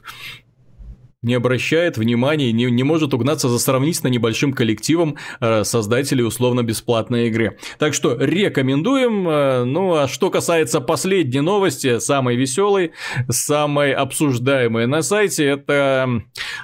не 1.21 1.35
обращает 1.35 1.97
внимания, 1.97 2.51
не, 2.51 2.65
не 2.65 2.83
может 2.83 3.13
угнаться 3.13 3.47
за 3.47 3.59
сравнительно 3.59 4.09
небольшим 4.09 4.53
коллективом 4.53 5.17
э, 5.39 5.63
создателей 5.63 6.23
условно-бесплатной 6.23 7.27
игры. 7.27 7.59
Так 7.77 7.93
что 7.93 8.15
рекомендуем. 8.15 9.27
Э, 9.29 9.63
ну 9.63 9.93
а 9.93 10.07
что 10.07 10.31
касается 10.31 10.81
последней 10.81 11.41
новости, 11.41 11.99
самой 11.99 12.35
веселой, 12.35 12.93
самой 13.29 13.93
обсуждаемой 13.93 14.87
на 14.87 15.03
сайте, 15.03 15.45
это 15.45 16.23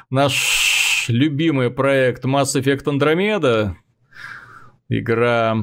наш 0.10 1.06
любимый 1.08 1.70
проект 1.70 2.26
Mass 2.26 2.60
Effect 2.60 2.86
Andromeda, 2.86 3.74
игра 4.90 5.56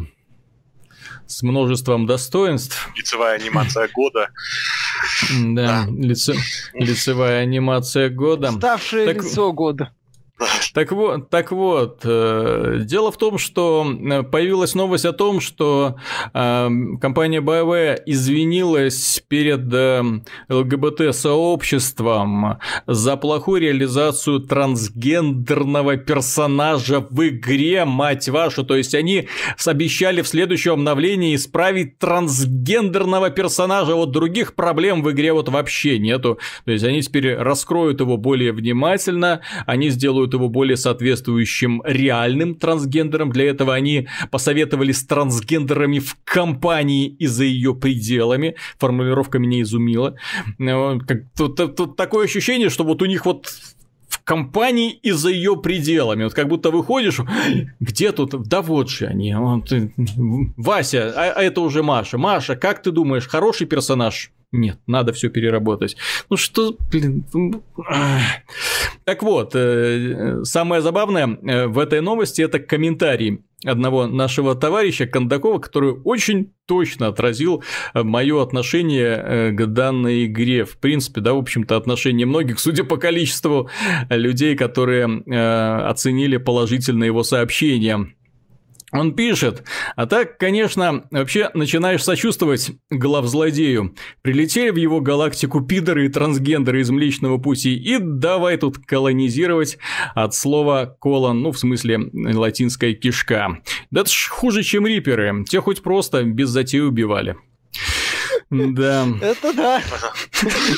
с 1.26 1.42
множеством 1.42 2.06
достоинств. 2.06 2.90
Лицевая 2.94 3.40
анимация 3.40 3.88
года. 3.92 4.28
Да, 5.54 5.86
лице, 5.88 6.34
лицевая 6.74 7.42
анимация 7.42 8.10
года. 8.10 8.52
Ставшее 8.52 9.06
так... 9.06 9.16
лицо 9.16 9.52
года. 9.52 9.92
Так 10.74 10.90
вот, 10.90 11.30
так 11.30 11.52
вот, 11.52 12.00
э, 12.02 12.80
дело 12.80 13.12
в 13.12 13.18
том, 13.18 13.38
что 13.38 13.86
э, 13.86 14.24
появилась 14.24 14.74
новость 14.74 15.04
о 15.04 15.12
том, 15.12 15.40
что 15.40 15.94
э, 16.32 16.68
компания 17.00 17.40
BioWare 17.40 18.00
извинилась 18.06 19.22
перед 19.28 19.72
ЛГБТ-сообществом 20.48 22.58
за 22.88 23.16
плохую 23.16 23.60
реализацию 23.60 24.40
трансгендерного 24.40 25.98
персонажа 25.98 27.06
в 27.08 27.28
игре, 27.28 27.84
мать 27.84 28.28
вашу. 28.28 28.64
То 28.64 28.74
есть 28.74 28.96
они 28.96 29.28
обещали 29.64 30.22
в 30.22 30.28
следующем 30.28 30.72
обновлении 30.72 31.36
исправить 31.36 32.00
трансгендерного 32.00 33.30
персонажа. 33.30 33.94
Вот 33.94 34.10
других 34.10 34.54
проблем 34.54 35.04
в 35.04 35.12
игре 35.12 35.32
вот 35.32 35.48
вообще 35.48 36.00
нету. 36.00 36.40
То 36.64 36.72
есть 36.72 36.84
они 36.84 37.02
теперь 37.02 37.36
раскроют 37.36 38.00
его 38.00 38.16
более 38.16 38.50
внимательно, 38.52 39.40
они 39.66 39.90
сделают 39.90 40.23
его 40.32 40.48
более 40.48 40.76
соответствующим 40.76 41.82
реальным 41.84 42.54
трансгендерам. 42.54 43.30
Для 43.30 43.50
этого 43.50 43.74
они 43.74 44.08
посоветовали 44.30 44.92
с 44.92 45.04
трансгендерами 45.04 45.98
в 45.98 46.16
компании 46.24 47.08
и 47.08 47.26
за 47.26 47.44
ее 47.44 47.74
пределами. 47.74 48.56
Формулировка 48.78 49.38
меня 49.38 49.60
изумила. 49.60 50.16
Э, 50.58 50.98
тут, 51.36 51.76
тут 51.76 51.96
такое 51.96 52.24
ощущение, 52.24 52.70
что 52.70 52.84
вот 52.84 53.02
у 53.02 53.06
них 53.06 53.26
вот 53.26 53.52
в 54.14 54.22
компании 54.24 54.92
и 54.92 55.10
за 55.10 55.30
ее 55.30 55.56
пределами. 55.56 56.24
Вот 56.24 56.34
как 56.34 56.48
будто 56.48 56.70
выходишь, 56.70 57.20
где 57.80 58.12
тут? 58.12 58.30
Да 58.48 58.62
вот 58.62 58.88
же 58.88 59.06
они. 59.06 59.34
Вот, 59.34 59.72
Вася, 60.56 61.12
а, 61.16 61.32
а 61.36 61.42
это 61.42 61.60
уже 61.60 61.82
Маша. 61.82 62.16
Маша, 62.16 62.56
как 62.56 62.82
ты 62.82 62.90
думаешь, 62.90 63.26
хороший 63.26 63.66
персонаж? 63.66 64.30
Нет, 64.54 64.78
надо 64.86 65.12
все 65.12 65.30
переработать. 65.30 65.96
Ну 66.30 66.36
что, 66.36 66.76
блин. 66.92 67.24
Так 69.04 69.24
вот, 69.24 69.50
э, 69.54 70.44
самое 70.44 70.80
забавное 70.80 71.26
э, 71.26 71.66
в 71.66 71.76
этой 71.80 72.00
новости 72.00 72.40
это 72.40 72.60
комментарий 72.60 73.40
одного 73.64 74.06
нашего 74.06 74.54
товарища 74.54 75.06
Кондакова, 75.06 75.58
который 75.58 75.94
очень 76.04 76.52
точно 76.66 77.08
отразил 77.08 77.64
э, 77.94 78.04
мое 78.04 78.40
отношение 78.40 79.50
к 79.50 79.66
данной 79.66 80.26
игре. 80.26 80.64
В 80.64 80.78
принципе, 80.78 81.20
да, 81.20 81.34
в 81.34 81.38
общем-то, 81.38 81.76
отношение 81.76 82.24
многих, 82.24 82.60
судя 82.60 82.84
по 82.84 82.96
количеству 82.96 83.68
людей, 84.08 84.54
которые 84.54 85.06
оценили 85.84 86.36
положительно 86.36 87.02
его 87.02 87.24
сообщение. 87.24 88.14
Он 88.94 89.12
пишет, 89.12 89.64
а 89.96 90.06
так, 90.06 90.38
конечно, 90.38 91.06
вообще 91.10 91.50
начинаешь 91.52 92.04
сочувствовать 92.04 92.70
главзлодею. 92.90 93.96
Прилетели 94.22 94.70
в 94.70 94.76
его 94.76 95.00
галактику 95.00 95.62
пидоры 95.62 96.06
и 96.06 96.08
трансгендеры 96.08 96.80
из 96.80 96.90
Млечного 96.90 97.38
Пути 97.38 97.74
и 97.74 97.98
давай 97.98 98.56
тут 98.56 98.78
колонизировать 98.78 99.78
от 100.14 100.32
слова 100.36 100.96
колон, 101.00 101.42
ну, 101.42 101.50
в 101.50 101.58
смысле, 101.58 102.08
латинская 102.12 102.94
кишка. 102.94 103.58
Да 103.90 104.02
это 104.02 104.10
ж 104.10 104.28
хуже, 104.30 104.62
чем 104.62 104.86
риперы, 104.86 105.44
те 105.48 105.60
хоть 105.60 105.82
просто 105.82 106.22
без 106.22 106.50
затеи 106.50 106.78
убивали. 106.78 107.36
Да. 108.50 109.06
Это 109.20 109.52
да. 109.52 109.82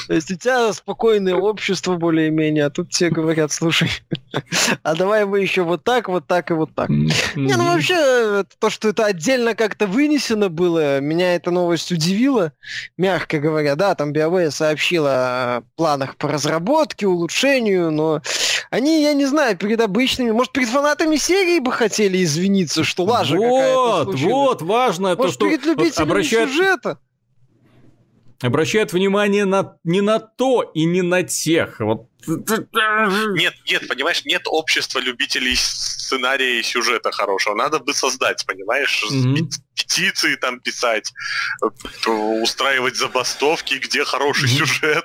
То 0.06 0.14
есть 0.14 0.30
у 0.30 0.36
тебя 0.36 0.72
спокойное 0.72 1.34
общество 1.34 1.96
более-менее, 1.96 2.66
а 2.66 2.70
тут 2.70 2.90
тебе 2.90 3.10
говорят, 3.10 3.52
слушай, 3.52 3.90
а 4.82 4.94
давай 4.94 5.24
мы 5.24 5.40
еще 5.40 5.62
вот 5.62 5.84
так, 5.84 6.08
вот 6.08 6.26
так 6.26 6.50
и 6.50 6.54
вот 6.54 6.74
так. 6.74 6.88
Не, 6.88 7.54
ну 7.56 7.64
вообще, 7.64 8.44
то, 8.58 8.70
что 8.70 8.88
это 8.88 9.04
отдельно 9.04 9.54
как-то 9.54 9.86
вынесено 9.86 10.48
было, 10.48 11.00
меня 11.00 11.34
эта 11.34 11.50
новость 11.50 11.92
удивила, 11.92 12.52
мягко 12.96 13.38
говоря. 13.38 13.74
Да, 13.76 13.94
там 13.94 14.12
BioWare 14.12 14.50
сообщила 14.50 15.10
о 15.10 15.62
планах 15.76 16.16
по 16.16 16.28
разработке, 16.28 17.06
улучшению, 17.06 17.90
но 17.90 18.22
они, 18.70 19.02
я 19.02 19.12
не 19.12 19.26
знаю, 19.26 19.56
перед 19.56 19.80
обычными, 19.80 20.30
может, 20.30 20.52
перед 20.52 20.68
фанатами 20.68 21.16
серии 21.16 21.58
бы 21.60 21.72
хотели 21.72 22.22
извиниться, 22.22 22.84
что 22.84 23.04
лажа 23.04 23.36
вот, 23.36 24.14
Вот, 24.14 24.62
важно 24.62 25.14
может, 25.16 25.18
то, 25.18 25.28
что 25.32 25.48
перед 25.48 25.64
любителями 25.64 26.10
обращают... 26.10 26.50
сюжета 26.50 26.98
обращают 28.40 28.92
внимание 28.92 29.44
на, 29.44 29.78
не 29.84 30.00
на 30.00 30.18
то 30.18 30.62
и 30.62 30.84
не 30.84 31.02
на 31.02 31.22
тех. 31.22 31.80
Вот. 31.80 32.08
Нет, 32.26 33.54
нет, 33.70 33.88
понимаешь, 33.88 34.24
нет 34.24 34.42
общества 34.46 34.98
любителей 34.98 35.54
сценария 35.56 36.60
и 36.60 36.62
сюжета 36.62 37.12
хорошего. 37.12 37.54
Надо 37.54 37.78
бы 37.78 37.94
создать, 37.94 38.44
понимаешь, 38.46 39.04
mm-hmm. 39.10 39.50
петиции 39.74 40.34
там 40.36 40.60
писать, 40.60 41.12
э, 41.62 42.10
устраивать 42.10 42.96
забастовки, 42.96 43.74
где 43.74 44.04
хороший 44.04 44.48
mm-hmm. 44.48 44.58
сюжет 44.58 45.04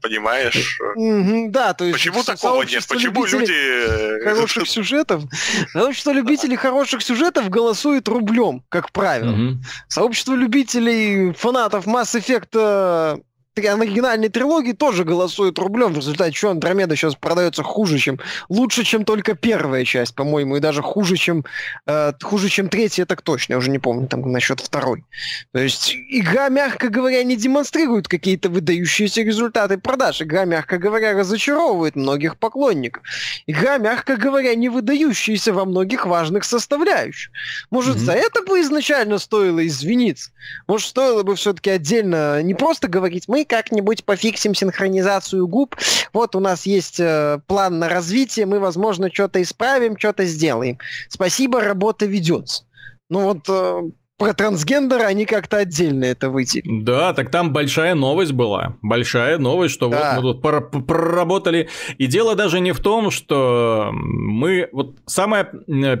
понимаешь? 0.00 0.78
Mm-hmm, 0.96 1.48
да, 1.50 1.74
то 1.74 1.84
есть... 1.84 1.98
Почему 1.98 2.22
такого 2.22 2.62
нет? 2.62 2.86
Почему 2.88 3.24
люди... 3.24 3.52
Э, 3.52 4.24
хороших 4.24 4.68
сюжетов? 4.68 5.24
Сообщество 5.72 6.12
любителей 6.12 6.56
хороших 6.56 7.02
сюжетов 7.02 7.48
голосует 7.48 8.08
рублем, 8.08 8.62
как 8.68 8.92
правило. 8.92 9.30
Mm-hmm. 9.30 9.56
Сообщество 9.88 10.34
любителей 10.34 11.32
фанатов 11.32 11.86
Mass 11.86 12.18
Effect 12.18 13.22
оригинальной 13.66 14.28
трилогии 14.28 14.72
тоже 14.72 15.04
голосуют 15.04 15.58
рублем, 15.58 15.92
в 15.92 15.96
результате 15.96 16.32
чего 16.32 16.50
Андромеда 16.52 16.96
сейчас 16.96 17.14
продается 17.14 17.62
хуже, 17.62 17.98
чем 17.98 18.18
лучше, 18.48 18.84
чем 18.84 19.04
только 19.04 19.34
первая 19.34 19.84
часть, 19.84 20.14
по-моему, 20.14 20.56
и 20.56 20.60
даже 20.60 20.82
хуже, 20.82 21.16
чем 21.16 21.44
э, 21.86 22.12
хуже, 22.22 22.48
чем 22.48 22.68
третья, 22.68 23.04
так 23.06 23.22
точно, 23.22 23.54
я 23.54 23.58
уже 23.58 23.70
не 23.70 23.78
помню 23.78 24.06
там 24.06 24.22
насчет 24.32 24.60
второй. 24.60 25.04
То 25.52 25.60
есть 25.60 25.94
игра, 26.08 26.48
мягко 26.48 26.88
говоря, 26.88 27.22
не 27.22 27.36
демонстрирует 27.36 28.08
какие-то 28.08 28.48
выдающиеся 28.48 29.22
результаты 29.22 29.78
продаж. 29.78 30.22
Игра, 30.22 30.44
мягко 30.44 30.78
говоря, 30.78 31.12
разочаровывает 31.12 31.96
многих 31.96 32.36
поклонников. 32.36 33.02
Игра, 33.46 33.78
мягко 33.78 34.16
говоря, 34.16 34.54
не 34.54 34.68
выдающаяся 34.68 35.52
во 35.52 35.64
многих 35.64 36.06
важных 36.06 36.44
составляющих. 36.44 37.30
Может, 37.70 37.96
mm-hmm. 37.96 38.00
за 38.00 38.12
это 38.12 38.42
бы 38.42 38.60
изначально 38.60 39.18
стоило 39.18 39.66
извиниться? 39.66 40.30
Может, 40.66 40.88
стоило 40.88 41.22
бы 41.22 41.36
все-таки 41.36 41.70
отдельно 41.70 42.42
не 42.42 42.54
просто 42.54 42.88
говорить, 42.88 43.24
мы 43.28 43.44
как-нибудь 43.48 44.04
пофиксим 44.04 44.54
синхронизацию 44.54 45.46
губ. 45.48 45.76
Вот 46.12 46.36
у 46.36 46.40
нас 46.40 46.66
есть 46.66 47.00
э, 47.00 47.40
план 47.46 47.78
на 47.78 47.88
развитие, 47.88 48.46
мы, 48.46 48.60
возможно, 48.60 49.10
что-то 49.12 49.42
исправим, 49.42 49.98
что-то 49.98 50.24
сделаем. 50.24 50.78
Спасибо, 51.08 51.60
работа 51.60 52.06
ведется. 52.06 52.64
Ну 53.10 53.20
вот 53.20 53.48
э, 53.48 53.82
про 54.18 54.34
трансгендера 54.34 55.04
они 55.04 55.24
как-то 55.24 55.58
отдельно 55.58 56.04
это 56.04 56.28
выйти. 56.28 56.62
Да, 56.64 57.14
так 57.14 57.30
там 57.30 57.52
большая 57.52 57.94
новость 57.94 58.32
была. 58.32 58.76
Большая 58.82 59.38
новость, 59.38 59.74
что 59.74 59.88
да. 59.88 60.14
вот 60.16 60.22
мы 60.22 60.32
тут 60.32 60.42
пор- 60.42 60.70
проработали. 60.70 61.68
И 61.98 62.06
дело 62.06 62.34
даже 62.34 62.58
не 62.58 62.72
в 62.72 62.80
том, 62.80 63.12
что 63.12 63.90
мы... 63.92 64.68
Вот 64.72 64.96
самое 65.06 65.48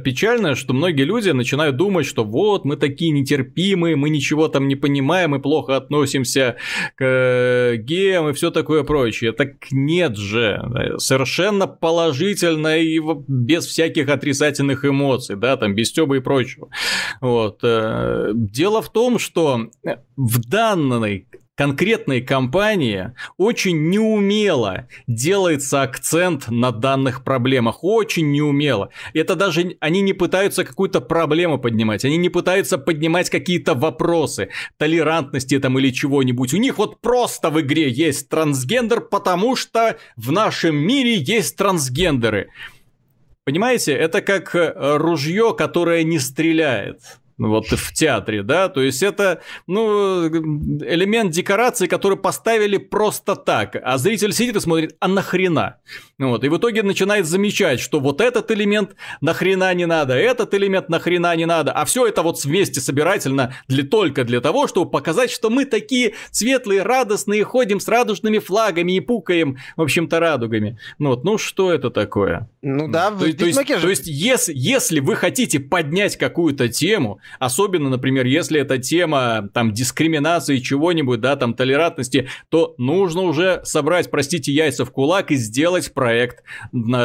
печальное, 0.04 0.56
что 0.56 0.74
многие 0.74 1.04
люди 1.04 1.30
начинают 1.30 1.76
думать, 1.76 2.06
что 2.06 2.24
вот 2.24 2.64
мы 2.64 2.76
такие 2.76 3.12
нетерпимые, 3.12 3.94
мы 3.94 4.10
ничего 4.10 4.48
там 4.48 4.66
не 4.66 4.74
понимаем, 4.74 5.30
мы 5.30 5.40
плохо 5.40 5.76
относимся 5.76 6.56
к 6.96 7.04
э, 7.04 7.76
геям 7.76 8.28
и 8.28 8.32
все 8.32 8.50
такое 8.50 8.82
прочее. 8.82 9.30
Так 9.30 9.70
нет 9.70 10.16
же. 10.16 10.96
Совершенно 10.98 11.68
положительно 11.68 12.78
и 12.78 12.98
без 13.28 13.66
всяких 13.66 14.08
отрицательных 14.08 14.84
эмоций, 14.84 15.36
да, 15.36 15.56
там 15.56 15.76
без 15.76 15.90
стёба 15.90 16.16
и 16.16 16.20
прочего. 16.20 16.68
Вот 17.20 17.60
э, 17.62 18.07
Дело 18.34 18.82
в 18.82 18.90
том, 18.90 19.18
что 19.18 19.70
в 20.16 20.40
данной 20.48 21.26
конкретной 21.58 22.20
компании 22.20 23.12
очень 23.36 23.90
неумело 23.90 24.86
делается 25.08 25.82
акцент 25.82 26.48
на 26.48 26.70
данных 26.70 27.24
проблемах. 27.24 27.82
Очень 27.82 28.30
неумело. 28.30 28.90
Это 29.12 29.34
даже 29.34 29.76
они 29.80 30.00
не 30.00 30.12
пытаются 30.12 30.64
какую-то 30.64 31.00
проблему 31.00 31.58
поднимать. 31.58 32.04
Они 32.04 32.16
не 32.16 32.28
пытаются 32.28 32.78
поднимать 32.78 33.28
какие-то 33.28 33.74
вопросы 33.74 34.50
толерантности 34.76 35.58
там 35.58 35.76
или 35.80 35.90
чего-нибудь. 35.90 36.54
У 36.54 36.58
них 36.58 36.78
вот 36.78 37.00
просто 37.00 37.50
в 37.50 37.60
игре 37.60 37.90
есть 37.90 38.28
трансгендер, 38.28 39.00
потому 39.00 39.56
что 39.56 39.98
в 40.16 40.30
нашем 40.30 40.76
мире 40.76 41.16
есть 41.16 41.56
трансгендеры. 41.56 42.50
Понимаете, 43.44 43.94
это 43.94 44.20
как 44.20 44.54
э, 44.54 44.96
ружье, 44.96 45.56
которое 45.58 46.04
не 46.04 46.20
стреляет 46.20 47.00
вот 47.38 47.66
в 47.68 47.92
театре, 47.92 48.42
да, 48.42 48.68
то 48.68 48.82
есть 48.82 49.02
это, 49.02 49.42
ну, 49.66 50.26
элемент 50.26 51.30
декорации, 51.30 51.86
который 51.86 52.18
поставили 52.18 52.76
просто 52.78 53.36
так, 53.36 53.76
а 53.80 53.96
зритель 53.98 54.32
сидит 54.32 54.56
и 54.56 54.60
смотрит, 54.60 54.96
а 55.00 55.08
нахрена? 55.08 55.76
Вот, 56.18 56.42
и 56.42 56.48
в 56.48 56.56
итоге 56.56 56.82
начинает 56.82 57.26
замечать, 57.26 57.78
что 57.78 58.00
вот 58.00 58.20
этот 58.20 58.50
элемент 58.50 58.96
нахрена 59.20 59.72
не 59.74 59.86
надо, 59.86 60.14
этот 60.14 60.52
элемент 60.54 60.88
нахрена 60.88 61.34
не 61.36 61.46
надо, 61.46 61.72
а 61.72 61.84
все 61.84 62.06
это 62.06 62.22
вот 62.22 62.42
вместе 62.44 62.80
собирательно 62.80 63.54
для, 63.68 63.84
только 63.84 64.24
для 64.24 64.40
того, 64.40 64.66
чтобы 64.66 64.90
показать, 64.90 65.30
что 65.30 65.48
мы 65.48 65.64
такие 65.64 66.14
светлые, 66.32 66.82
радостные, 66.82 67.44
ходим 67.44 67.78
с 67.78 67.86
радужными 67.86 68.38
флагами 68.38 68.96
и 68.96 69.00
пукаем, 69.00 69.58
в 69.76 69.82
общем-то, 69.82 70.18
радугами. 70.18 70.78
Ну 70.98 71.10
вот, 71.10 71.22
ну 71.22 71.38
что 71.38 71.72
это 71.72 71.90
такое? 71.90 72.48
Ну 72.62 72.88
да, 72.88 73.10
то, 73.10 73.18
то, 73.18 73.26
есть, 73.26 73.66
то 73.66 73.88
есть, 73.88 74.06
если, 74.06 74.52
если 74.54 74.98
вы 74.98 75.14
хотите 75.14 75.60
поднять 75.60 76.16
какую-то 76.16 76.68
тему, 76.68 77.20
Особенно, 77.38 77.88
например, 77.88 78.26
если 78.26 78.60
это 78.60 78.78
тема 78.78 79.48
там 79.52 79.72
дискриминации 79.72 80.58
чего-нибудь, 80.58 81.20
да, 81.20 81.36
там 81.36 81.54
толерантности, 81.54 82.28
то 82.48 82.74
нужно 82.78 83.22
уже 83.22 83.60
собрать, 83.64 84.10
простите, 84.10 84.52
яйца 84.52 84.84
в 84.84 84.90
кулак 84.90 85.30
и 85.30 85.36
сделать 85.36 85.92
проект, 85.92 86.42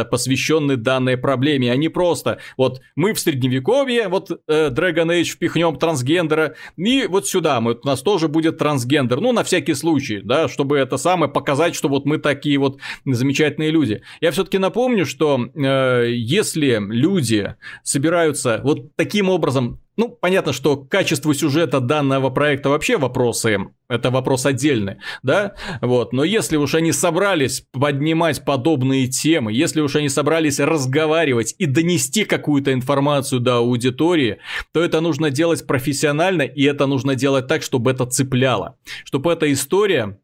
посвященный 0.10 0.78
данной 0.78 1.18
проблеме, 1.18 1.72
а 1.72 1.76
не 1.76 1.90
просто 1.90 2.40
вот 2.58 2.82
мы 2.96 3.14
в 3.14 3.20
средневековье, 3.20 4.08
вот 4.08 4.32
э, 4.32 4.70
Dragon 4.70 5.08
Age 5.08 5.26
впихнем 5.26 5.76
трансгендера, 5.78 6.56
и 6.78 7.08
вот 7.08 7.28
сюда 7.28 7.62
мы, 7.62 7.74
у 7.74 7.86
нас 7.86 8.02
тоже 8.02 8.28
будет 8.28 8.58
трансгендер, 8.58 9.20
ну, 9.20 9.32
на 9.32 9.44
всякий 9.44 9.74
случай, 9.74 10.22
да, 10.24 10.48
чтобы 10.48 10.78
это 10.78 10.98
самое 10.98 11.32
показать, 11.32 11.76
что 11.76 11.90
вот 11.90 12.06
мы 12.06 12.18
такие 12.18 12.58
вот 12.58 12.80
замечательные 13.06 13.72
люди. 13.72 14.02
Я 14.22 14.32
все-таки 14.32 14.58
напомню, 14.58 15.06
что 15.06 15.40
э, 15.54 16.06
если 16.10 16.80
люди 16.80 17.56
собираются 17.84 18.62
вот 18.64 18.96
таким 18.96 19.30
образом 19.30 19.80
ну, 19.98 20.10
понятно, 20.10 20.54
что 20.54 20.78
к 20.78 20.90
качеству 20.90 21.34
сюжета 21.34 21.80
данного 21.80 22.30
проекта 22.30 22.70
вообще 22.70 22.98
вопросы, 22.98 23.58
это 23.90 24.10
вопрос 24.12 24.46
отдельный, 24.46 24.98
да, 25.22 25.54
вот, 25.82 26.14
но 26.14 26.24
если 26.24 26.58
уж 26.58 26.76
они 26.76 26.92
собрались 26.92 27.66
поднимать 27.72 28.44
подобные 28.44 29.08
темы, 29.08 29.54
если 29.54 29.82
уж 29.82 29.96
они 29.96 30.10
собрались 30.10 30.60
разговаривать 30.60 31.56
и 31.58 31.66
донести 31.66 32.26
какую-то 32.26 32.74
информацию 32.74 33.40
до 33.40 33.58
аудитории, 33.58 34.40
то 34.72 34.84
это 34.84 35.00
нужно 35.02 35.30
делать 35.30 35.68
профессионально, 35.68 36.44
и 36.44 36.64
это 36.64 36.88
нужно 36.88 37.16
делать 37.16 37.48
так, 37.48 37.62
чтобы 37.62 37.92
это 37.92 38.06
цепляло, 38.06 38.78
чтобы 39.06 39.32
эта 39.32 39.52
история 39.52 40.18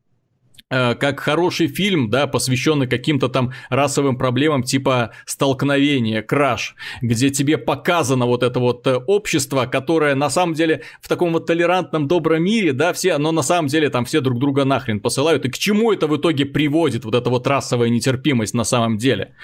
как 0.70 1.20
хороший 1.20 1.68
фильм, 1.68 2.10
да, 2.10 2.28
посвященный 2.28 2.88
каким-то 2.88 3.28
там 3.28 3.54
расовым 3.70 4.18
проблемам 4.18 4.64
типа 4.64 5.12
столкновения, 5.26 6.22
краш, 6.22 6.76
где 7.02 7.30
тебе 7.30 7.58
показано 7.58 8.26
вот 8.26 8.44
это 8.44 8.60
вот 8.60 8.86
э, 8.88 8.96
общество, 8.96 9.66
которое 9.66 10.16
на 10.16 10.30
самом 10.30 10.54
деле 10.54 10.84
в 11.02 11.08
таком 11.08 11.34
вот 11.34 11.48
толерантном 11.48 12.08
добром 12.08 12.44
мире, 12.44 12.74
да, 12.74 12.94
все, 12.94 13.18
но 13.18 13.32
на 13.32 13.42
самом 13.42 13.68
деле 13.68 13.90
там 13.90 14.06
все 14.06 14.22
друг 14.22 14.40
друга 14.40 14.66
нахрен 14.66 15.00
посылают, 15.00 15.46
и 15.46 15.50
к 15.50 15.58
чему 15.58 15.92
это 15.92 16.08
в 16.08 16.16
итоге 16.18 16.46
приводит, 16.46 17.06
вот 17.06 17.16
эта 17.16 17.30
вот 17.30 17.48
расовая 17.48 17.90
нетерпимость 17.90 18.54
на 18.54 18.64
самом 18.64 18.98
деле, 18.98 19.36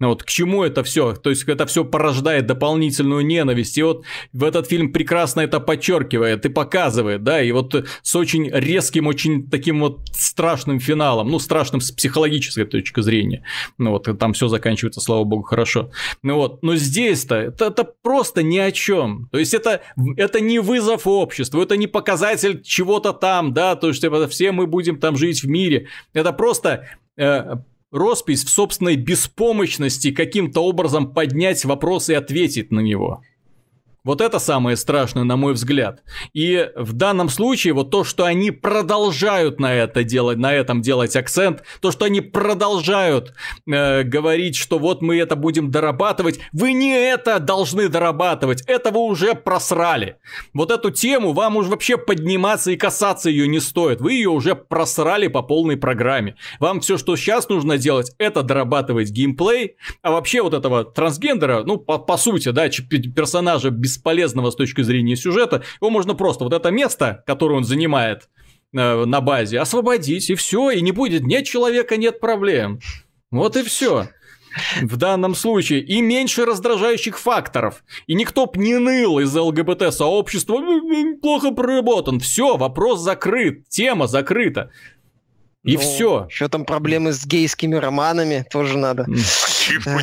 вот 0.00 0.22
к 0.22 0.26
чему 0.26 0.64
это 0.64 0.82
все, 0.82 1.14
то 1.14 1.30
есть 1.30 1.44
это 1.48 1.66
все 1.66 1.84
порождает 1.84 2.46
дополнительную 2.46 3.24
ненависть, 3.24 3.78
и 3.78 3.82
вот 3.82 4.04
в 4.32 4.44
этот 4.44 4.68
фильм 4.68 4.92
прекрасно 4.92 5.40
это 5.40 5.60
подчеркивает 5.60 6.44
и 6.44 6.48
показывает, 6.48 7.22
да, 7.22 7.42
и 7.42 7.52
вот 7.52 7.74
с 8.02 8.16
очень 8.16 8.50
резким, 8.50 9.06
очень 9.06 9.48
таким 9.48 9.80
вот 9.80 10.08
страшным 10.12 10.73
страшным 10.74 10.80
финалом, 10.80 11.28
ну, 11.28 11.38
страшным 11.38 11.80
с 11.80 11.90
психологической 11.90 12.64
точки 12.64 13.02
зрения. 13.02 13.42
Ну, 13.78 13.90
вот, 13.90 14.18
там 14.18 14.32
все 14.32 14.48
заканчивается, 14.48 15.00
слава 15.00 15.24
богу, 15.24 15.42
хорошо. 15.42 15.90
Ну, 16.22 16.36
вот, 16.36 16.62
но 16.62 16.76
здесь-то 16.76 17.34
это, 17.34 17.66
это 17.66 17.84
просто 17.84 18.42
ни 18.42 18.58
о 18.58 18.70
чем. 18.72 19.28
То 19.32 19.38
есть, 19.38 19.54
это, 19.54 19.80
это 20.16 20.40
не 20.40 20.60
вызов 20.60 21.06
обществу, 21.06 21.62
это 21.62 21.76
не 21.76 21.86
показатель 21.86 22.62
чего-то 22.62 23.12
там, 23.12 23.52
да, 23.52 23.76
то 23.76 23.88
есть, 23.88 24.00
типа, 24.00 24.26
все 24.28 24.52
мы 24.52 24.66
будем 24.66 24.98
там 24.98 25.16
жить 25.16 25.42
в 25.42 25.48
мире. 25.48 25.86
Это 26.14 26.32
просто 26.32 26.86
э, 27.16 27.56
роспись 27.92 28.44
в 28.44 28.48
собственной 28.48 28.96
беспомощности 28.96 30.12
каким-то 30.12 30.60
образом 30.60 31.12
поднять 31.14 31.64
вопрос 31.64 32.10
и 32.10 32.14
ответить 32.14 32.72
на 32.72 32.80
него. 32.80 33.22
Вот 34.04 34.20
это 34.20 34.38
самое 34.38 34.76
страшное, 34.76 35.24
на 35.24 35.38
мой 35.38 35.54
взгляд. 35.54 36.02
И 36.34 36.70
в 36.76 36.92
данном 36.92 37.30
случае 37.30 37.72
вот 37.72 37.90
то, 37.90 38.04
что 38.04 38.24
они 38.24 38.50
продолжают 38.50 39.58
на 39.58 39.72
это 39.72 40.04
делать, 40.04 40.36
на 40.36 40.52
этом 40.52 40.82
делать 40.82 41.16
акцент, 41.16 41.62
то, 41.80 41.90
что 41.90 42.04
они 42.04 42.20
продолжают 42.20 43.32
э, 43.66 44.02
говорить, 44.02 44.56
что 44.56 44.78
вот 44.78 45.00
мы 45.00 45.16
это 45.16 45.36
будем 45.36 45.70
дорабатывать, 45.70 46.38
вы 46.52 46.74
не 46.74 46.92
это 46.94 47.40
должны 47.40 47.88
дорабатывать, 47.88 48.60
этого 48.66 48.98
уже 48.98 49.34
просрали. 49.34 50.18
Вот 50.52 50.70
эту 50.70 50.90
тему 50.90 51.32
вам 51.32 51.56
уже 51.56 51.70
вообще 51.70 51.96
подниматься 51.96 52.72
и 52.72 52.76
касаться 52.76 53.30
ее 53.30 53.48
не 53.48 53.58
стоит, 53.58 54.02
вы 54.02 54.12
ее 54.12 54.28
уже 54.28 54.54
просрали 54.54 55.28
по 55.28 55.40
полной 55.40 55.78
программе. 55.78 56.36
Вам 56.60 56.80
все, 56.80 56.98
что 56.98 57.16
сейчас 57.16 57.48
нужно 57.48 57.78
делать, 57.78 58.12
это 58.18 58.42
дорабатывать 58.42 59.10
геймплей, 59.10 59.76
а 60.02 60.10
вообще 60.10 60.42
вот 60.42 60.52
этого 60.52 60.84
трансгендера, 60.84 61.62
ну 61.64 61.78
по, 61.78 61.98
по 61.98 62.18
сути, 62.18 62.50
да, 62.50 62.68
персонажа 62.68 63.70
без 63.70 63.93
бесполезного 63.94 64.50
с 64.50 64.56
точки 64.56 64.82
зрения 64.82 65.16
сюжета, 65.16 65.62
его 65.80 65.90
можно 65.90 66.14
просто 66.14 66.44
вот 66.44 66.52
это 66.52 66.70
место, 66.70 67.22
которое 67.26 67.56
он 67.56 67.64
занимает 67.64 68.28
э, 68.72 69.04
на 69.04 69.20
базе, 69.20 69.60
освободить, 69.60 70.30
и 70.30 70.34
все, 70.34 70.70
и 70.70 70.80
не 70.80 70.92
будет 70.92 71.22
нет 71.22 71.44
человека, 71.46 71.96
нет 71.96 72.20
проблем. 72.20 72.80
Вот 73.30 73.56
и 73.56 73.62
все. 73.62 74.08
В 74.82 74.96
данном 74.96 75.34
случае 75.34 75.80
и 75.80 76.00
меньше 76.00 76.44
раздражающих 76.44 77.18
факторов. 77.18 77.82
И 78.06 78.14
никто 78.14 78.46
б 78.46 78.52
не 78.56 78.78
ныл 78.78 79.18
из 79.18 79.34
ЛГБТ-сообщества, 79.34 80.62
плохо 81.20 81.50
проработан. 81.50 82.20
Все, 82.20 82.56
вопрос 82.56 83.00
закрыт, 83.00 83.68
тема 83.68 84.06
закрыта. 84.06 84.70
И 85.64 85.76
ну, 85.76 85.80
все. 85.80 86.26
Еще 86.30 86.48
там 86.48 86.64
проблемы 86.64 87.12
с 87.12 87.26
гейскими 87.26 87.74
романами 87.74 88.46
тоже 88.48 88.78
надо. 88.78 89.06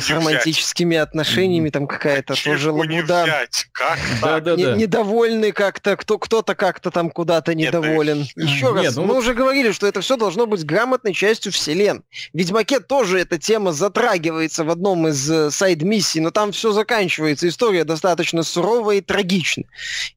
С 0.00 0.10
романтическими 0.10 0.96
отношениями 0.96 1.70
там 1.70 1.86
какая-то 1.86 2.34
тоже 2.42 2.72
лабуда. 2.72 3.46
Как 3.72 3.98
да, 4.20 4.40
да, 4.40 4.56
да. 4.56 4.76
Недовольны 4.76 5.52
как-то, 5.52 5.96
кто, 5.96 6.18
кто-то 6.18 6.54
как-то 6.54 6.90
там 6.90 7.10
куда-то 7.10 7.54
недоволен. 7.54 8.26
Еще 8.36 8.72
раз, 8.72 8.96
ну 8.96 9.04
мы 9.04 9.16
уже 9.16 9.34
говорили, 9.34 9.72
что 9.72 9.86
это 9.86 10.00
все 10.00 10.16
должно 10.16 10.46
быть 10.46 10.64
грамотной 10.64 11.14
частью 11.14 11.52
вселен. 11.52 12.02
В 12.32 12.38
Ведьмаке 12.38 12.80
тоже 12.80 13.20
эта 13.20 13.38
тема 13.38 13.72
затрагивается 13.72 14.64
в 14.64 14.70
одном 14.70 15.08
из 15.08 15.30
э, 15.30 15.50
сайд-миссий, 15.50 16.20
но 16.20 16.30
там 16.30 16.52
все 16.52 16.72
заканчивается. 16.72 17.48
История 17.48 17.84
достаточно 17.84 18.42
суровая 18.42 18.96
и 18.96 19.00
трагичная. 19.00 19.66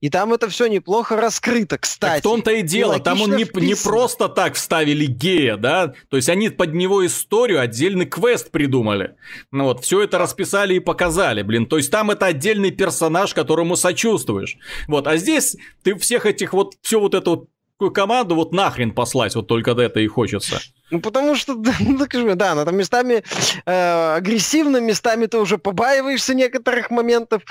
И 0.01 0.09
там 0.09 0.33
это 0.33 0.49
все 0.49 0.67
неплохо 0.67 1.15
раскрыто, 1.15 1.77
кстати. 1.77 2.19
в 2.19 2.23
том-то 2.23 2.51
и 2.51 2.61
дело, 2.61 2.99
там 2.99 3.21
он 3.21 3.35
не, 3.35 3.45
не 3.61 3.75
просто 3.75 4.29
так 4.29 4.55
вставили 4.55 5.05
идея, 5.05 5.57
да, 5.57 5.93
то 6.09 6.17
есть 6.17 6.29
они 6.29 6.49
под 6.49 6.73
него 6.73 7.05
историю, 7.05 7.59
отдельный 7.61 8.05
квест 8.05 8.51
придумали. 8.51 9.15
Ну 9.51 9.65
вот, 9.65 9.83
все 9.83 10.01
это 10.01 10.17
расписали 10.17 10.75
и 10.75 10.79
показали, 10.79 11.41
блин, 11.41 11.65
то 11.65 11.77
есть 11.77 11.91
там 11.91 12.11
это 12.11 12.27
отдельный 12.27 12.71
персонаж, 12.71 13.33
которому 13.33 13.75
сочувствуешь. 13.75 14.57
Вот, 14.87 15.07
а 15.07 15.17
здесь 15.17 15.57
ты 15.83 15.95
всех 15.95 16.25
этих 16.25 16.53
вот, 16.53 16.73
все 16.81 16.99
вот 16.99 17.13
это 17.13 17.31
вот 17.31 17.49
команду 17.77 18.35
вот 18.35 18.53
нахрен 18.53 18.91
послать, 18.91 19.35
вот 19.35 19.47
только 19.47 19.71
это 19.71 19.99
и 19.99 20.07
хочется. 20.07 20.59
Ну, 20.91 20.99
потому 20.99 21.35
что, 21.35 21.55
ну, 21.79 21.97
так 21.97 22.13
же, 22.13 22.35
да, 22.35 22.51
она 22.51 22.65
там 22.65 22.77
местами 22.77 23.23
э, 23.65 24.15
агрессивно, 24.15 24.79
местами 24.79 25.25
ты 25.25 25.37
уже 25.37 25.57
побаиваешься 25.57 26.33
некоторых 26.33 26.91
моментов, 26.91 27.43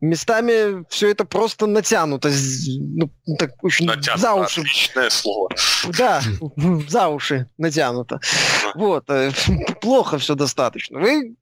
местами 0.00 0.84
все 0.88 1.10
это 1.10 1.24
просто 1.24 1.66
натянуто, 1.66 2.30
ну, 2.78 3.10
так 3.38 3.50
очень 3.62 3.86
натянуто, 3.86 4.18
за 4.18 4.34
уши. 4.34 4.60
Отличное 4.60 5.10
слово. 5.10 5.50
Да, 5.98 6.22
за 6.88 7.08
уши 7.08 7.48
натянуто. 7.58 8.20
Вот, 8.74 9.04
э, 9.08 9.30
плохо 9.80 10.18
все 10.18 10.34
достаточно. 10.34 10.98
Вы 10.98 11.36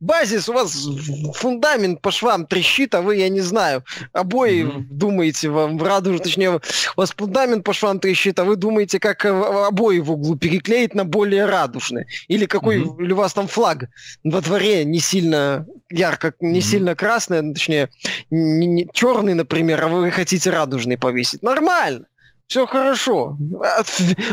базис, 0.00 0.48
у 0.48 0.52
вас 0.52 0.86
фундамент 1.34 2.00
по 2.00 2.10
швам 2.10 2.46
трещит, 2.46 2.94
а 2.94 3.02
вы, 3.02 3.16
я 3.16 3.28
не 3.28 3.40
знаю, 3.40 3.84
обои 4.12 4.62
mm-hmm. 4.62 4.86
думаете 4.90 5.48
вам 5.48 5.78
в 5.78 5.82
радужную, 5.82 6.20
точнее, 6.20 6.50
у 6.50 6.60
вас 6.96 7.12
фундамент 7.16 7.64
по 7.64 7.72
швам 7.72 8.00
трещит, 8.00 8.38
а 8.38 8.44
вы 8.44 8.56
думаете, 8.56 8.98
как 8.98 9.24
э, 9.24 9.28
обои 9.30 9.98
в 9.98 10.10
углу 10.12 10.36
переклеить 10.36 10.94
на 10.94 11.04
более 11.04 11.46
радужные. 11.46 12.06
Или 12.28 12.46
какой, 12.46 12.82
mm-hmm. 12.82 13.02
или 13.02 13.12
у 13.12 13.16
вас 13.16 13.32
там 13.32 13.48
флаг 13.48 13.86
во 14.22 14.40
дворе 14.40 14.84
не 14.84 15.00
сильно 15.00 15.66
ярко, 15.90 16.34
не 16.40 16.58
mm-hmm. 16.58 16.62
сильно 16.62 16.94
красный, 16.94 17.52
точнее, 17.52 17.90
не, 18.30 18.66
не, 18.66 18.88
черный, 18.92 19.34
например, 19.34 19.84
а 19.84 19.88
вы 19.88 20.10
хотите 20.10 20.50
радужный 20.50 20.98
повесить. 20.98 21.42
Нормально. 21.42 22.06
Все 22.46 22.66
хорошо. 22.66 23.36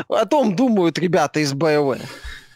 О, 0.10 0.16
о 0.16 0.26
том 0.26 0.56
думают 0.56 1.00
ребята 1.00 1.40
из 1.40 1.54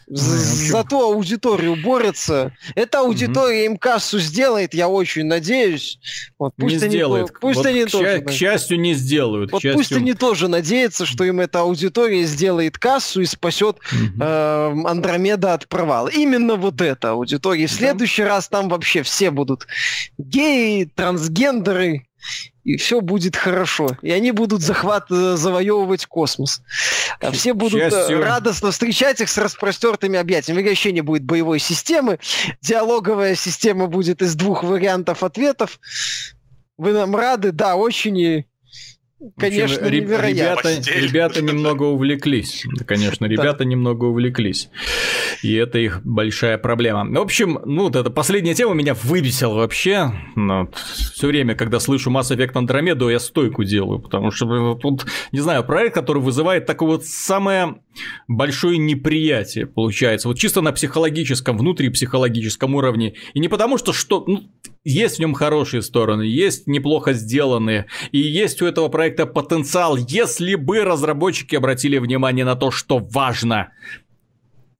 БОВ. 0.06 0.18
Зато 0.18 1.12
аудиторию 1.12 1.76
борется. 1.76 2.52
Эта 2.74 3.00
аудитория 3.00 3.66
им 3.66 3.76
кассу 3.76 4.18
сделает, 4.18 4.72
я 4.72 4.88
очень 4.88 5.26
надеюсь. 5.26 5.98
Вот, 6.38 6.54
пусть 6.56 6.76
не 6.76 6.82
они, 6.82 6.96
сделает. 6.96 7.32
Пусть 7.40 7.56
вот 7.56 7.66
они 7.66 7.84
к, 7.84 7.90
тоже, 7.90 8.20
к 8.20 8.30
счастью, 8.30 8.80
не 8.80 8.94
сделают. 8.94 9.50
Вот 9.52 9.62
пусть 9.62 9.92
они 9.92 10.14
тоже 10.14 10.48
надеются, 10.48 11.06
что 11.06 11.24
им 11.24 11.40
эта 11.40 11.60
аудитория 11.60 12.24
сделает 12.24 12.78
кассу 12.78 13.20
и 13.20 13.26
спасет 13.26 13.76
угу. 13.76 14.22
э, 14.22 14.74
Андромеда 14.86 15.54
от 15.54 15.68
провала. 15.68 16.08
Именно 16.08 16.54
вот 16.54 16.80
эта 16.80 17.10
аудитория. 17.10 17.66
В 17.66 17.72
следующий 17.72 18.22
раз 18.22 18.48
там 18.48 18.68
вообще 18.68 19.02
все 19.02 19.30
будут 19.30 19.66
геи, 20.18 20.84
трансгендеры 20.94 22.06
и 22.66 22.76
все 22.76 23.00
будет 23.00 23.36
хорошо. 23.36 23.96
И 24.02 24.10
они 24.10 24.32
будут 24.32 24.60
захват, 24.60 25.04
э, 25.08 25.36
завоевывать 25.36 26.04
космос. 26.06 26.62
А 27.20 27.30
все 27.30 27.54
будут 27.54 27.80
э, 27.80 27.90
Счастью. 27.90 28.20
радостно 28.24 28.72
встречать 28.72 29.20
их 29.20 29.30
с 29.30 29.38
распростертыми 29.38 30.18
объятиями. 30.18 30.66
Вообще 30.66 30.90
не 30.90 31.00
будет 31.00 31.22
боевой 31.22 31.60
системы. 31.60 32.18
Диалоговая 32.60 33.36
система 33.36 33.86
будет 33.86 34.20
из 34.20 34.34
двух 34.34 34.64
вариантов 34.64 35.22
ответов. 35.22 35.78
Вы 36.76 36.92
нам 36.92 37.14
рады? 37.14 37.52
Да, 37.52 37.76
очень. 37.76 38.18
И 38.18 38.46
конечно, 39.36 39.86
общем, 39.86 40.00
невероятно. 40.00 40.68
Ребята, 40.68 41.00
ребята 41.00 41.42
немного 41.42 41.82
увлеклись. 41.84 42.64
Конечно, 42.86 43.26
ребята 43.26 43.64
немного 43.64 44.04
увлеклись. 44.04 44.70
И 45.42 45.54
это 45.54 45.78
их 45.78 46.00
большая 46.04 46.58
проблема. 46.58 47.04
В 47.08 47.22
общем, 47.22 47.60
ну, 47.64 47.84
вот 47.84 47.96
эта 47.96 48.10
последняя 48.10 48.54
тема 48.54 48.74
меня 48.74 48.94
выбесила 48.94 49.54
вообще. 49.54 50.12
Ну, 50.34 50.70
все 51.12 51.26
время, 51.26 51.54
когда 51.54 51.80
слышу 51.80 52.10
Mass 52.10 52.34
Effect 52.34 52.52
Andromeda, 52.54 53.10
я 53.10 53.18
стойку 53.18 53.64
делаю, 53.64 54.00
потому 54.00 54.30
что 54.30 54.74
тут, 54.74 55.06
не 55.32 55.40
знаю, 55.40 55.64
проект, 55.64 55.94
который 55.94 56.22
вызывает 56.22 56.66
такое 56.66 56.88
вот 56.90 57.06
самое 57.06 57.76
большое 58.28 58.78
неприятие, 58.78 59.66
получается. 59.66 60.28
Вот 60.28 60.38
чисто 60.38 60.60
на 60.60 60.72
психологическом, 60.72 61.58
внутрипсихологическом 61.58 62.74
уровне. 62.74 63.14
И 63.34 63.40
не 63.40 63.48
потому, 63.48 63.78
что 63.78 63.92
что... 63.92 64.24
Ну, 64.26 64.44
есть 64.84 65.16
в 65.16 65.18
нем 65.18 65.34
хорошие 65.34 65.82
стороны, 65.82 66.22
есть 66.22 66.68
неплохо 66.68 67.12
сделанные, 67.12 67.86
и 68.12 68.18
есть 68.18 68.62
у 68.62 68.66
этого 68.66 68.88
проекта 68.88 69.26
потенциал, 69.26 69.96
если 69.96 70.54
бы 70.54 70.84
разработчики 70.84 71.56
обратили 71.56 71.98
внимание 71.98 72.44
на 72.44 72.54
то, 72.54 72.70
что 72.70 72.98
важно. 72.98 73.72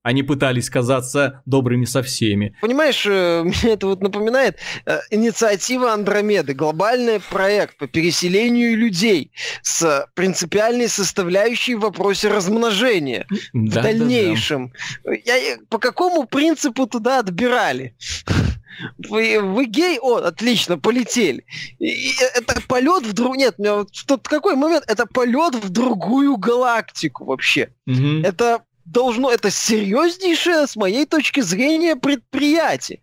Они 0.07 0.23
пытались 0.23 0.71
казаться 0.71 1.43
добрыми 1.47 1.85
со 1.85 2.01
всеми. 2.01 2.57
Понимаешь, 2.61 3.05
э, 3.07 3.43
мне 3.45 3.73
это 3.73 3.89
вот 3.89 4.03
напоминает 4.03 4.57
э, 4.85 5.01
инициатива 5.11 5.93
Андромеды, 5.93 6.55
глобальный 6.55 7.19
проект 7.19 7.77
по 7.77 7.89
переселению 7.89 8.79
людей 8.79 9.33
с 9.63 10.07
принципиальной 10.15 10.89
составляющей 10.89 11.75
в 11.75 11.81
вопросе 11.81 12.29
размножения 12.29 13.27
да, 13.53 13.81
в 13.81 13.83
дальнейшем. 13.83 14.73
Да, 15.03 15.11
да. 15.11 15.17
Я, 15.25 15.57
по 15.69 15.79
какому 15.79 16.25
принципу 16.29 16.87
туда 16.87 17.19
отбирали? 17.19 17.97
Вы, 19.09 19.41
вы 19.41 19.65
гей? 19.65 19.99
О, 19.99 20.19
отлично, 20.19 20.79
полетели. 20.79 21.47
И, 21.79 22.13
это 22.35 22.61
полет 22.69 23.07
в 23.07 23.15
другую... 23.15 23.39
Нет, 23.39 23.55
у 23.57 23.63
меня 23.63 23.75
вот 23.77 23.97
в 23.97 24.05
тот 24.05 24.29
какой 24.29 24.55
момент? 24.55 24.85
Это 24.87 25.07
полет 25.07 25.55
в 25.55 25.71
другую 25.71 26.37
галактику 26.37 27.25
вообще. 27.25 27.71
Угу. 27.87 28.21
Это 28.23 28.61
должно... 28.87 29.31
Это 29.31 29.51
серьезнейшее, 29.51 30.67
с 30.67 30.77
моей 30.77 31.05
точки 31.05 31.41
зрения, 31.41 31.97
предприятие. 31.97 33.01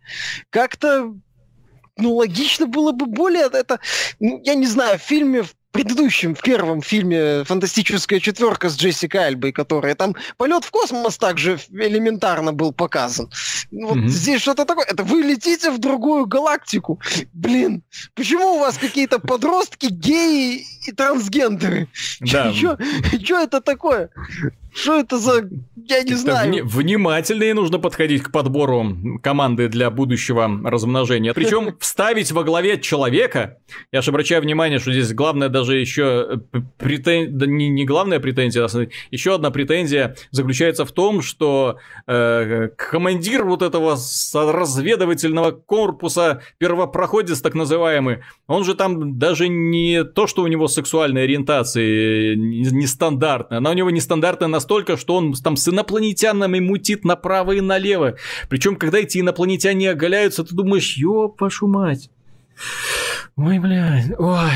Как-то 0.50 1.14
ну, 1.96 2.14
логично 2.14 2.66
было 2.66 2.92
бы 2.92 3.06
более 3.06 3.48
это, 3.52 3.78
ну, 4.18 4.40
я 4.44 4.54
не 4.54 4.66
знаю, 4.66 4.98
в 4.98 5.02
фильме 5.02 5.44
предыдущем, 5.74 6.36
в 6.36 6.40
первом 6.40 6.82
фильме 6.82 7.42
«Фантастическая 7.44 8.20
четверка» 8.20 8.68
с 8.68 8.76
Джессикой 8.76 9.26
Альбой, 9.26 9.50
которая 9.50 9.96
там 9.96 10.14
полет 10.36 10.64
в 10.64 10.70
космос 10.70 11.18
также 11.18 11.58
элементарно 11.72 12.52
был 12.52 12.72
показан. 12.72 13.28
Вот 13.72 13.96
mm-hmm. 13.96 14.08
здесь 14.08 14.40
что-то 14.40 14.66
такое. 14.66 14.86
Это 14.86 15.02
вы 15.02 15.22
летите 15.22 15.72
в 15.72 15.78
другую 15.78 16.26
галактику. 16.26 17.00
Блин, 17.32 17.82
почему 18.14 18.54
у 18.54 18.58
вас 18.60 18.78
какие-то 18.78 19.18
подростки, 19.18 19.86
геи 19.86 20.64
и 20.86 20.92
трансгендеры? 20.92 21.88
Да. 22.20 22.52
Что 22.52 22.78
это 23.40 23.60
такое? 23.60 24.10
Что 24.74 24.98
это 24.98 25.18
за... 25.18 25.48
Я 25.86 26.02
не 26.02 26.10
это 26.10 26.16
знаю. 26.16 26.48
Вни- 26.48 26.62
внимательнее 26.62 27.54
нужно 27.54 27.78
подходить 27.78 28.22
к 28.24 28.32
подбору 28.32 28.96
команды 29.22 29.68
для 29.68 29.88
будущего 29.90 30.50
размножения. 30.64 31.32
Причем 31.32 31.76
вставить 31.80 32.32
во 32.32 32.42
главе 32.42 32.80
человека. 32.80 33.58
Я 33.92 34.02
же 34.02 34.10
обращаю 34.10 34.42
внимание, 34.42 34.80
что 34.80 34.92
здесь 34.92 35.12
главное 35.12 35.48
даже 35.48 35.78
еще 35.78 36.40
э, 36.52 36.58
претензия... 36.76 37.30
Да 37.30 37.46
не, 37.46 37.68
не 37.68 37.84
главная 37.84 38.18
претензия, 38.18 38.66
а 38.66 38.86
еще 39.12 39.36
одна 39.36 39.52
претензия 39.52 40.16
заключается 40.32 40.84
в 40.84 40.90
том, 40.90 41.22
что 41.22 41.78
э, 42.08 42.68
командир 42.76 43.44
вот 43.44 43.62
этого 43.62 43.96
разведывательного 44.34 45.52
корпуса, 45.52 46.42
первопроходец 46.58 47.40
так 47.40 47.54
называемый, 47.54 48.24
он 48.48 48.64
же 48.64 48.74
там 48.74 49.20
даже 49.20 49.48
не 49.48 50.02
то, 50.02 50.26
что 50.26 50.42
у 50.42 50.48
него 50.48 50.66
сексуальная 50.66 51.22
ориентация 51.22 52.34
нестандартная, 52.34 53.58
она 53.58 53.70
у 53.70 53.74
него 53.74 53.90
нестандартная 53.90 54.48
на 54.48 54.63
настолько, 54.64 54.96
что 54.96 55.16
он 55.16 55.34
там 55.34 55.56
с 55.56 55.68
инопланетянами 55.68 56.58
мутит 56.58 57.04
направо 57.04 57.52
и 57.52 57.60
налево. 57.60 58.16
Причем, 58.48 58.76
когда 58.76 58.98
эти 58.98 59.18
инопланетяне 59.18 59.90
оголяются, 59.90 60.42
ты 60.42 60.54
думаешь, 60.54 60.96
ёб 60.96 61.38
вашу 61.40 61.66
мать. 61.66 62.10
Ой, 63.36 63.58
блядь, 63.58 64.18
ой. 64.18 64.50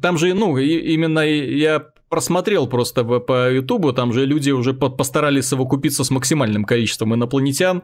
Там 0.00 0.16
же, 0.16 0.32
ну, 0.34 0.56
и, 0.58 0.92
именно 0.94 1.20
я 1.20 1.86
просмотрел 2.10 2.66
просто 2.66 3.04
по 3.04 3.50
Ютубу, 3.50 3.92
там 3.92 4.12
же 4.12 4.26
люди 4.26 4.50
уже 4.50 4.74
постарались 4.74 5.46
совокупиться 5.46 6.04
с 6.04 6.10
максимальным 6.10 6.64
количеством 6.64 7.14
инопланетян. 7.14 7.82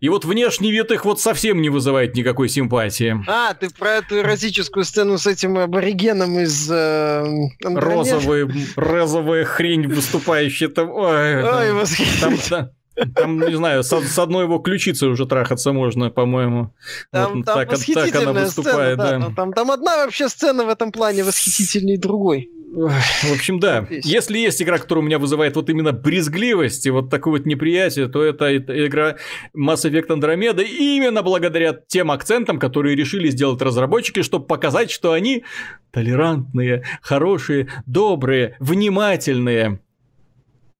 И 0.00 0.08
вот 0.08 0.24
внешний 0.24 0.72
вид 0.72 0.90
их 0.90 1.04
вот 1.04 1.20
совсем 1.20 1.60
не 1.62 1.68
вызывает 1.68 2.16
никакой 2.16 2.48
симпатии. 2.48 3.22
А, 3.28 3.54
ты 3.54 3.70
про 3.70 3.96
эту 3.96 4.18
эротическую 4.18 4.84
сцену 4.84 5.18
с 5.18 5.26
этим 5.26 5.58
аборигеном 5.58 6.40
из 6.40 6.68
э, 6.70 7.24
Розовый, 7.62 8.48
розовая 8.76 9.44
хрень 9.44 9.86
выступающая 9.86 10.68
там. 10.68 10.90
Ой, 10.90 11.44
Ой 11.44 11.72
восхитительно. 11.72 12.72
Там, 13.14 13.38
не 13.38 13.56
знаю, 13.56 13.84
с, 13.84 13.92
с 13.92 14.18
одной 14.18 14.44
его 14.44 14.58
ключицы 14.58 15.06
уже 15.06 15.26
трахаться 15.26 15.72
можно, 15.72 16.10
по-моему. 16.10 16.74
Там, 17.12 17.36
вот, 17.36 17.44
там 17.44 17.68
так, 17.68 17.78
так 17.78 18.14
она 18.16 18.32
выступает, 18.32 18.98
сцена, 18.98 19.18
да. 19.20 19.28
да. 19.28 19.34
Там, 19.34 19.52
там 19.52 19.70
одна 19.70 19.98
вообще 19.98 20.28
сцена 20.28 20.64
в 20.64 20.68
этом 20.68 20.90
плане 20.90 21.22
восхитительнее 21.22 21.98
другой. 21.98 22.50
В 22.70 23.32
общем, 23.32 23.60
да. 23.60 23.86
Если 23.90 24.38
есть 24.38 24.62
игра, 24.62 24.78
которая 24.78 25.02
у 25.02 25.06
меня 25.06 25.18
вызывает 25.18 25.56
вот 25.56 25.70
именно 25.70 25.92
брезгливость 25.92 26.86
и 26.86 26.90
вот 26.90 27.08
такое 27.08 27.38
вот 27.38 27.46
неприятие, 27.46 28.08
то 28.08 28.22
это 28.22 28.56
игра 28.56 29.16
Mass 29.56 29.88
Effect 29.90 30.08
Andromeda 30.08 30.62
именно 30.62 31.22
благодаря 31.22 31.72
тем 31.86 32.10
акцентам, 32.10 32.58
которые 32.58 32.94
решили 32.94 33.30
сделать 33.30 33.62
разработчики, 33.62 34.22
чтобы 34.22 34.46
показать, 34.46 34.90
что 34.90 35.12
они 35.12 35.44
толерантные, 35.90 36.84
хорошие, 37.00 37.68
добрые, 37.86 38.56
внимательные 38.60 39.80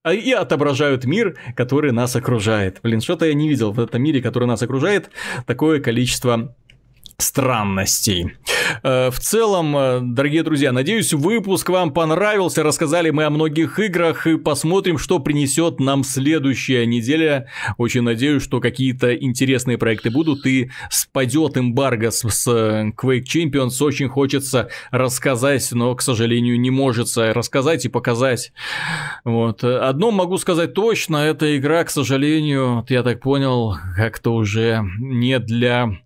а 0.01 0.13
и 0.13 0.31
отображают 0.31 1.03
мир, 1.03 1.37
который 1.57 1.91
нас 1.91 2.15
окружает. 2.15 2.79
Блин, 2.81 3.01
что-то 3.01 3.25
я 3.25 3.33
не 3.33 3.49
видел 3.49 3.73
в 3.73 3.79
этом 3.79 4.01
мире, 4.01 4.21
который 4.21 4.47
нас 4.47 4.61
окружает, 4.61 5.09
такое 5.45 5.81
количество 5.81 6.55
странностей. 7.19 8.37
Э, 8.83 9.09
в 9.11 9.19
целом, 9.19 9.75
э, 9.75 9.99
дорогие 10.01 10.43
друзья, 10.43 10.71
надеюсь, 10.71 11.13
выпуск 11.13 11.69
вам 11.69 11.91
понравился. 11.91 12.63
Рассказали 12.63 13.09
мы 13.09 13.25
о 13.25 13.29
многих 13.29 13.77
играх 13.79 14.25
и 14.25 14.37
посмотрим, 14.37 14.97
что 14.97 15.19
принесет 15.19 15.79
нам 15.79 16.03
следующая 16.03 16.85
неделя. 16.85 17.47
Очень 17.77 18.01
надеюсь, 18.01 18.43
что 18.43 18.59
какие-то 18.59 19.13
интересные 19.13 19.77
проекты 19.77 20.09
будут 20.09 20.45
и 20.45 20.71
спадет 20.89 21.57
эмбарго 21.57 22.11
с, 22.11 22.27
с 22.27 22.47
Quake 22.47 23.23
Champions. 23.23 23.83
Очень 23.83 24.07
хочется 24.07 24.69
рассказать, 24.91 25.67
но, 25.71 25.93
к 25.95 26.01
сожалению, 26.01 26.59
не 26.59 26.71
может 26.71 27.09
рассказать 27.15 27.85
и 27.85 27.89
показать. 27.89 28.53
Вот. 29.25 29.63
Одно 29.63 30.11
могу 30.11 30.37
сказать 30.37 30.73
точно, 30.73 31.17
эта 31.17 31.57
игра, 31.57 31.83
к 31.83 31.89
сожалению, 31.89 32.85
я 32.89 33.03
так 33.03 33.19
понял, 33.21 33.75
как-то 33.95 34.33
уже 34.33 34.85
не 34.99 35.39
для 35.39 35.99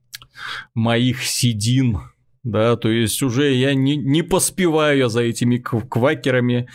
моих 0.73 1.23
седин 1.23 1.99
да, 2.43 2.75
то 2.75 2.89
есть 2.89 3.21
уже 3.21 3.53
я 3.53 3.73
не, 3.73 3.95
не 3.95 4.21
поспеваю 4.21 4.97
я 4.97 5.09
за 5.09 5.21
этими 5.21 5.57
квакерами, 5.57 6.67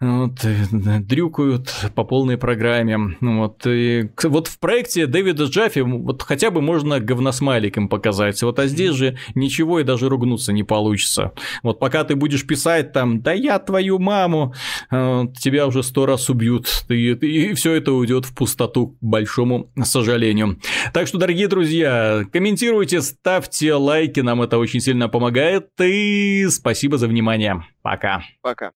вот, 0.00 0.44
э, 0.44 0.66
дрюкают 1.00 1.72
по 1.94 2.04
полной 2.04 2.36
программе, 2.36 3.16
вот, 3.20 3.66
и, 3.66 4.10
вот 4.24 4.48
в 4.48 4.58
проекте 4.58 5.06
Дэвида 5.06 5.44
Джаффи 5.44 5.80
вот 5.80 6.22
хотя 6.22 6.50
бы 6.50 6.60
можно 6.60 7.00
говносмайликом 7.00 7.88
показать, 7.88 8.42
вот, 8.42 8.58
а 8.58 8.66
здесь 8.66 8.94
же 8.94 9.16
ничего 9.34 9.80
и 9.80 9.84
даже 9.84 10.08
ругнуться 10.08 10.52
не 10.52 10.64
получится, 10.64 11.32
вот, 11.62 11.78
пока 11.78 12.04
ты 12.04 12.16
будешь 12.16 12.46
писать 12.46 12.92
там, 12.92 13.22
да 13.22 13.32
я 13.32 13.58
твою 13.58 13.98
маму, 13.98 14.54
вот, 14.90 15.38
тебя 15.38 15.66
уже 15.66 15.82
сто 15.82 16.06
раз 16.06 16.28
убьют, 16.28 16.84
и, 16.88 17.12
и 17.12 17.54
все 17.54 17.74
это 17.74 17.92
уйдет 17.92 18.24
в 18.24 18.34
пустоту, 18.34 18.88
к 18.88 18.96
большому 19.00 19.70
сожалению. 19.84 20.58
Так 20.92 21.06
что, 21.06 21.18
дорогие 21.18 21.48
друзья, 21.48 22.24
комментируйте, 22.32 23.00
ставьте 23.00 23.74
лайки, 23.74 24.20
нам 24.20 24.42
это 24.42 24.58
очень 24.58 24.80
сильно 25.04 25.08
помогает. 25.08 25.68
И 25.80 26.46
спасибо 26.48 26.98
за 26.98 27.08
внимание. 27.08 27.62
Пока. 27.82 28.22
Пока. 28.42 28.72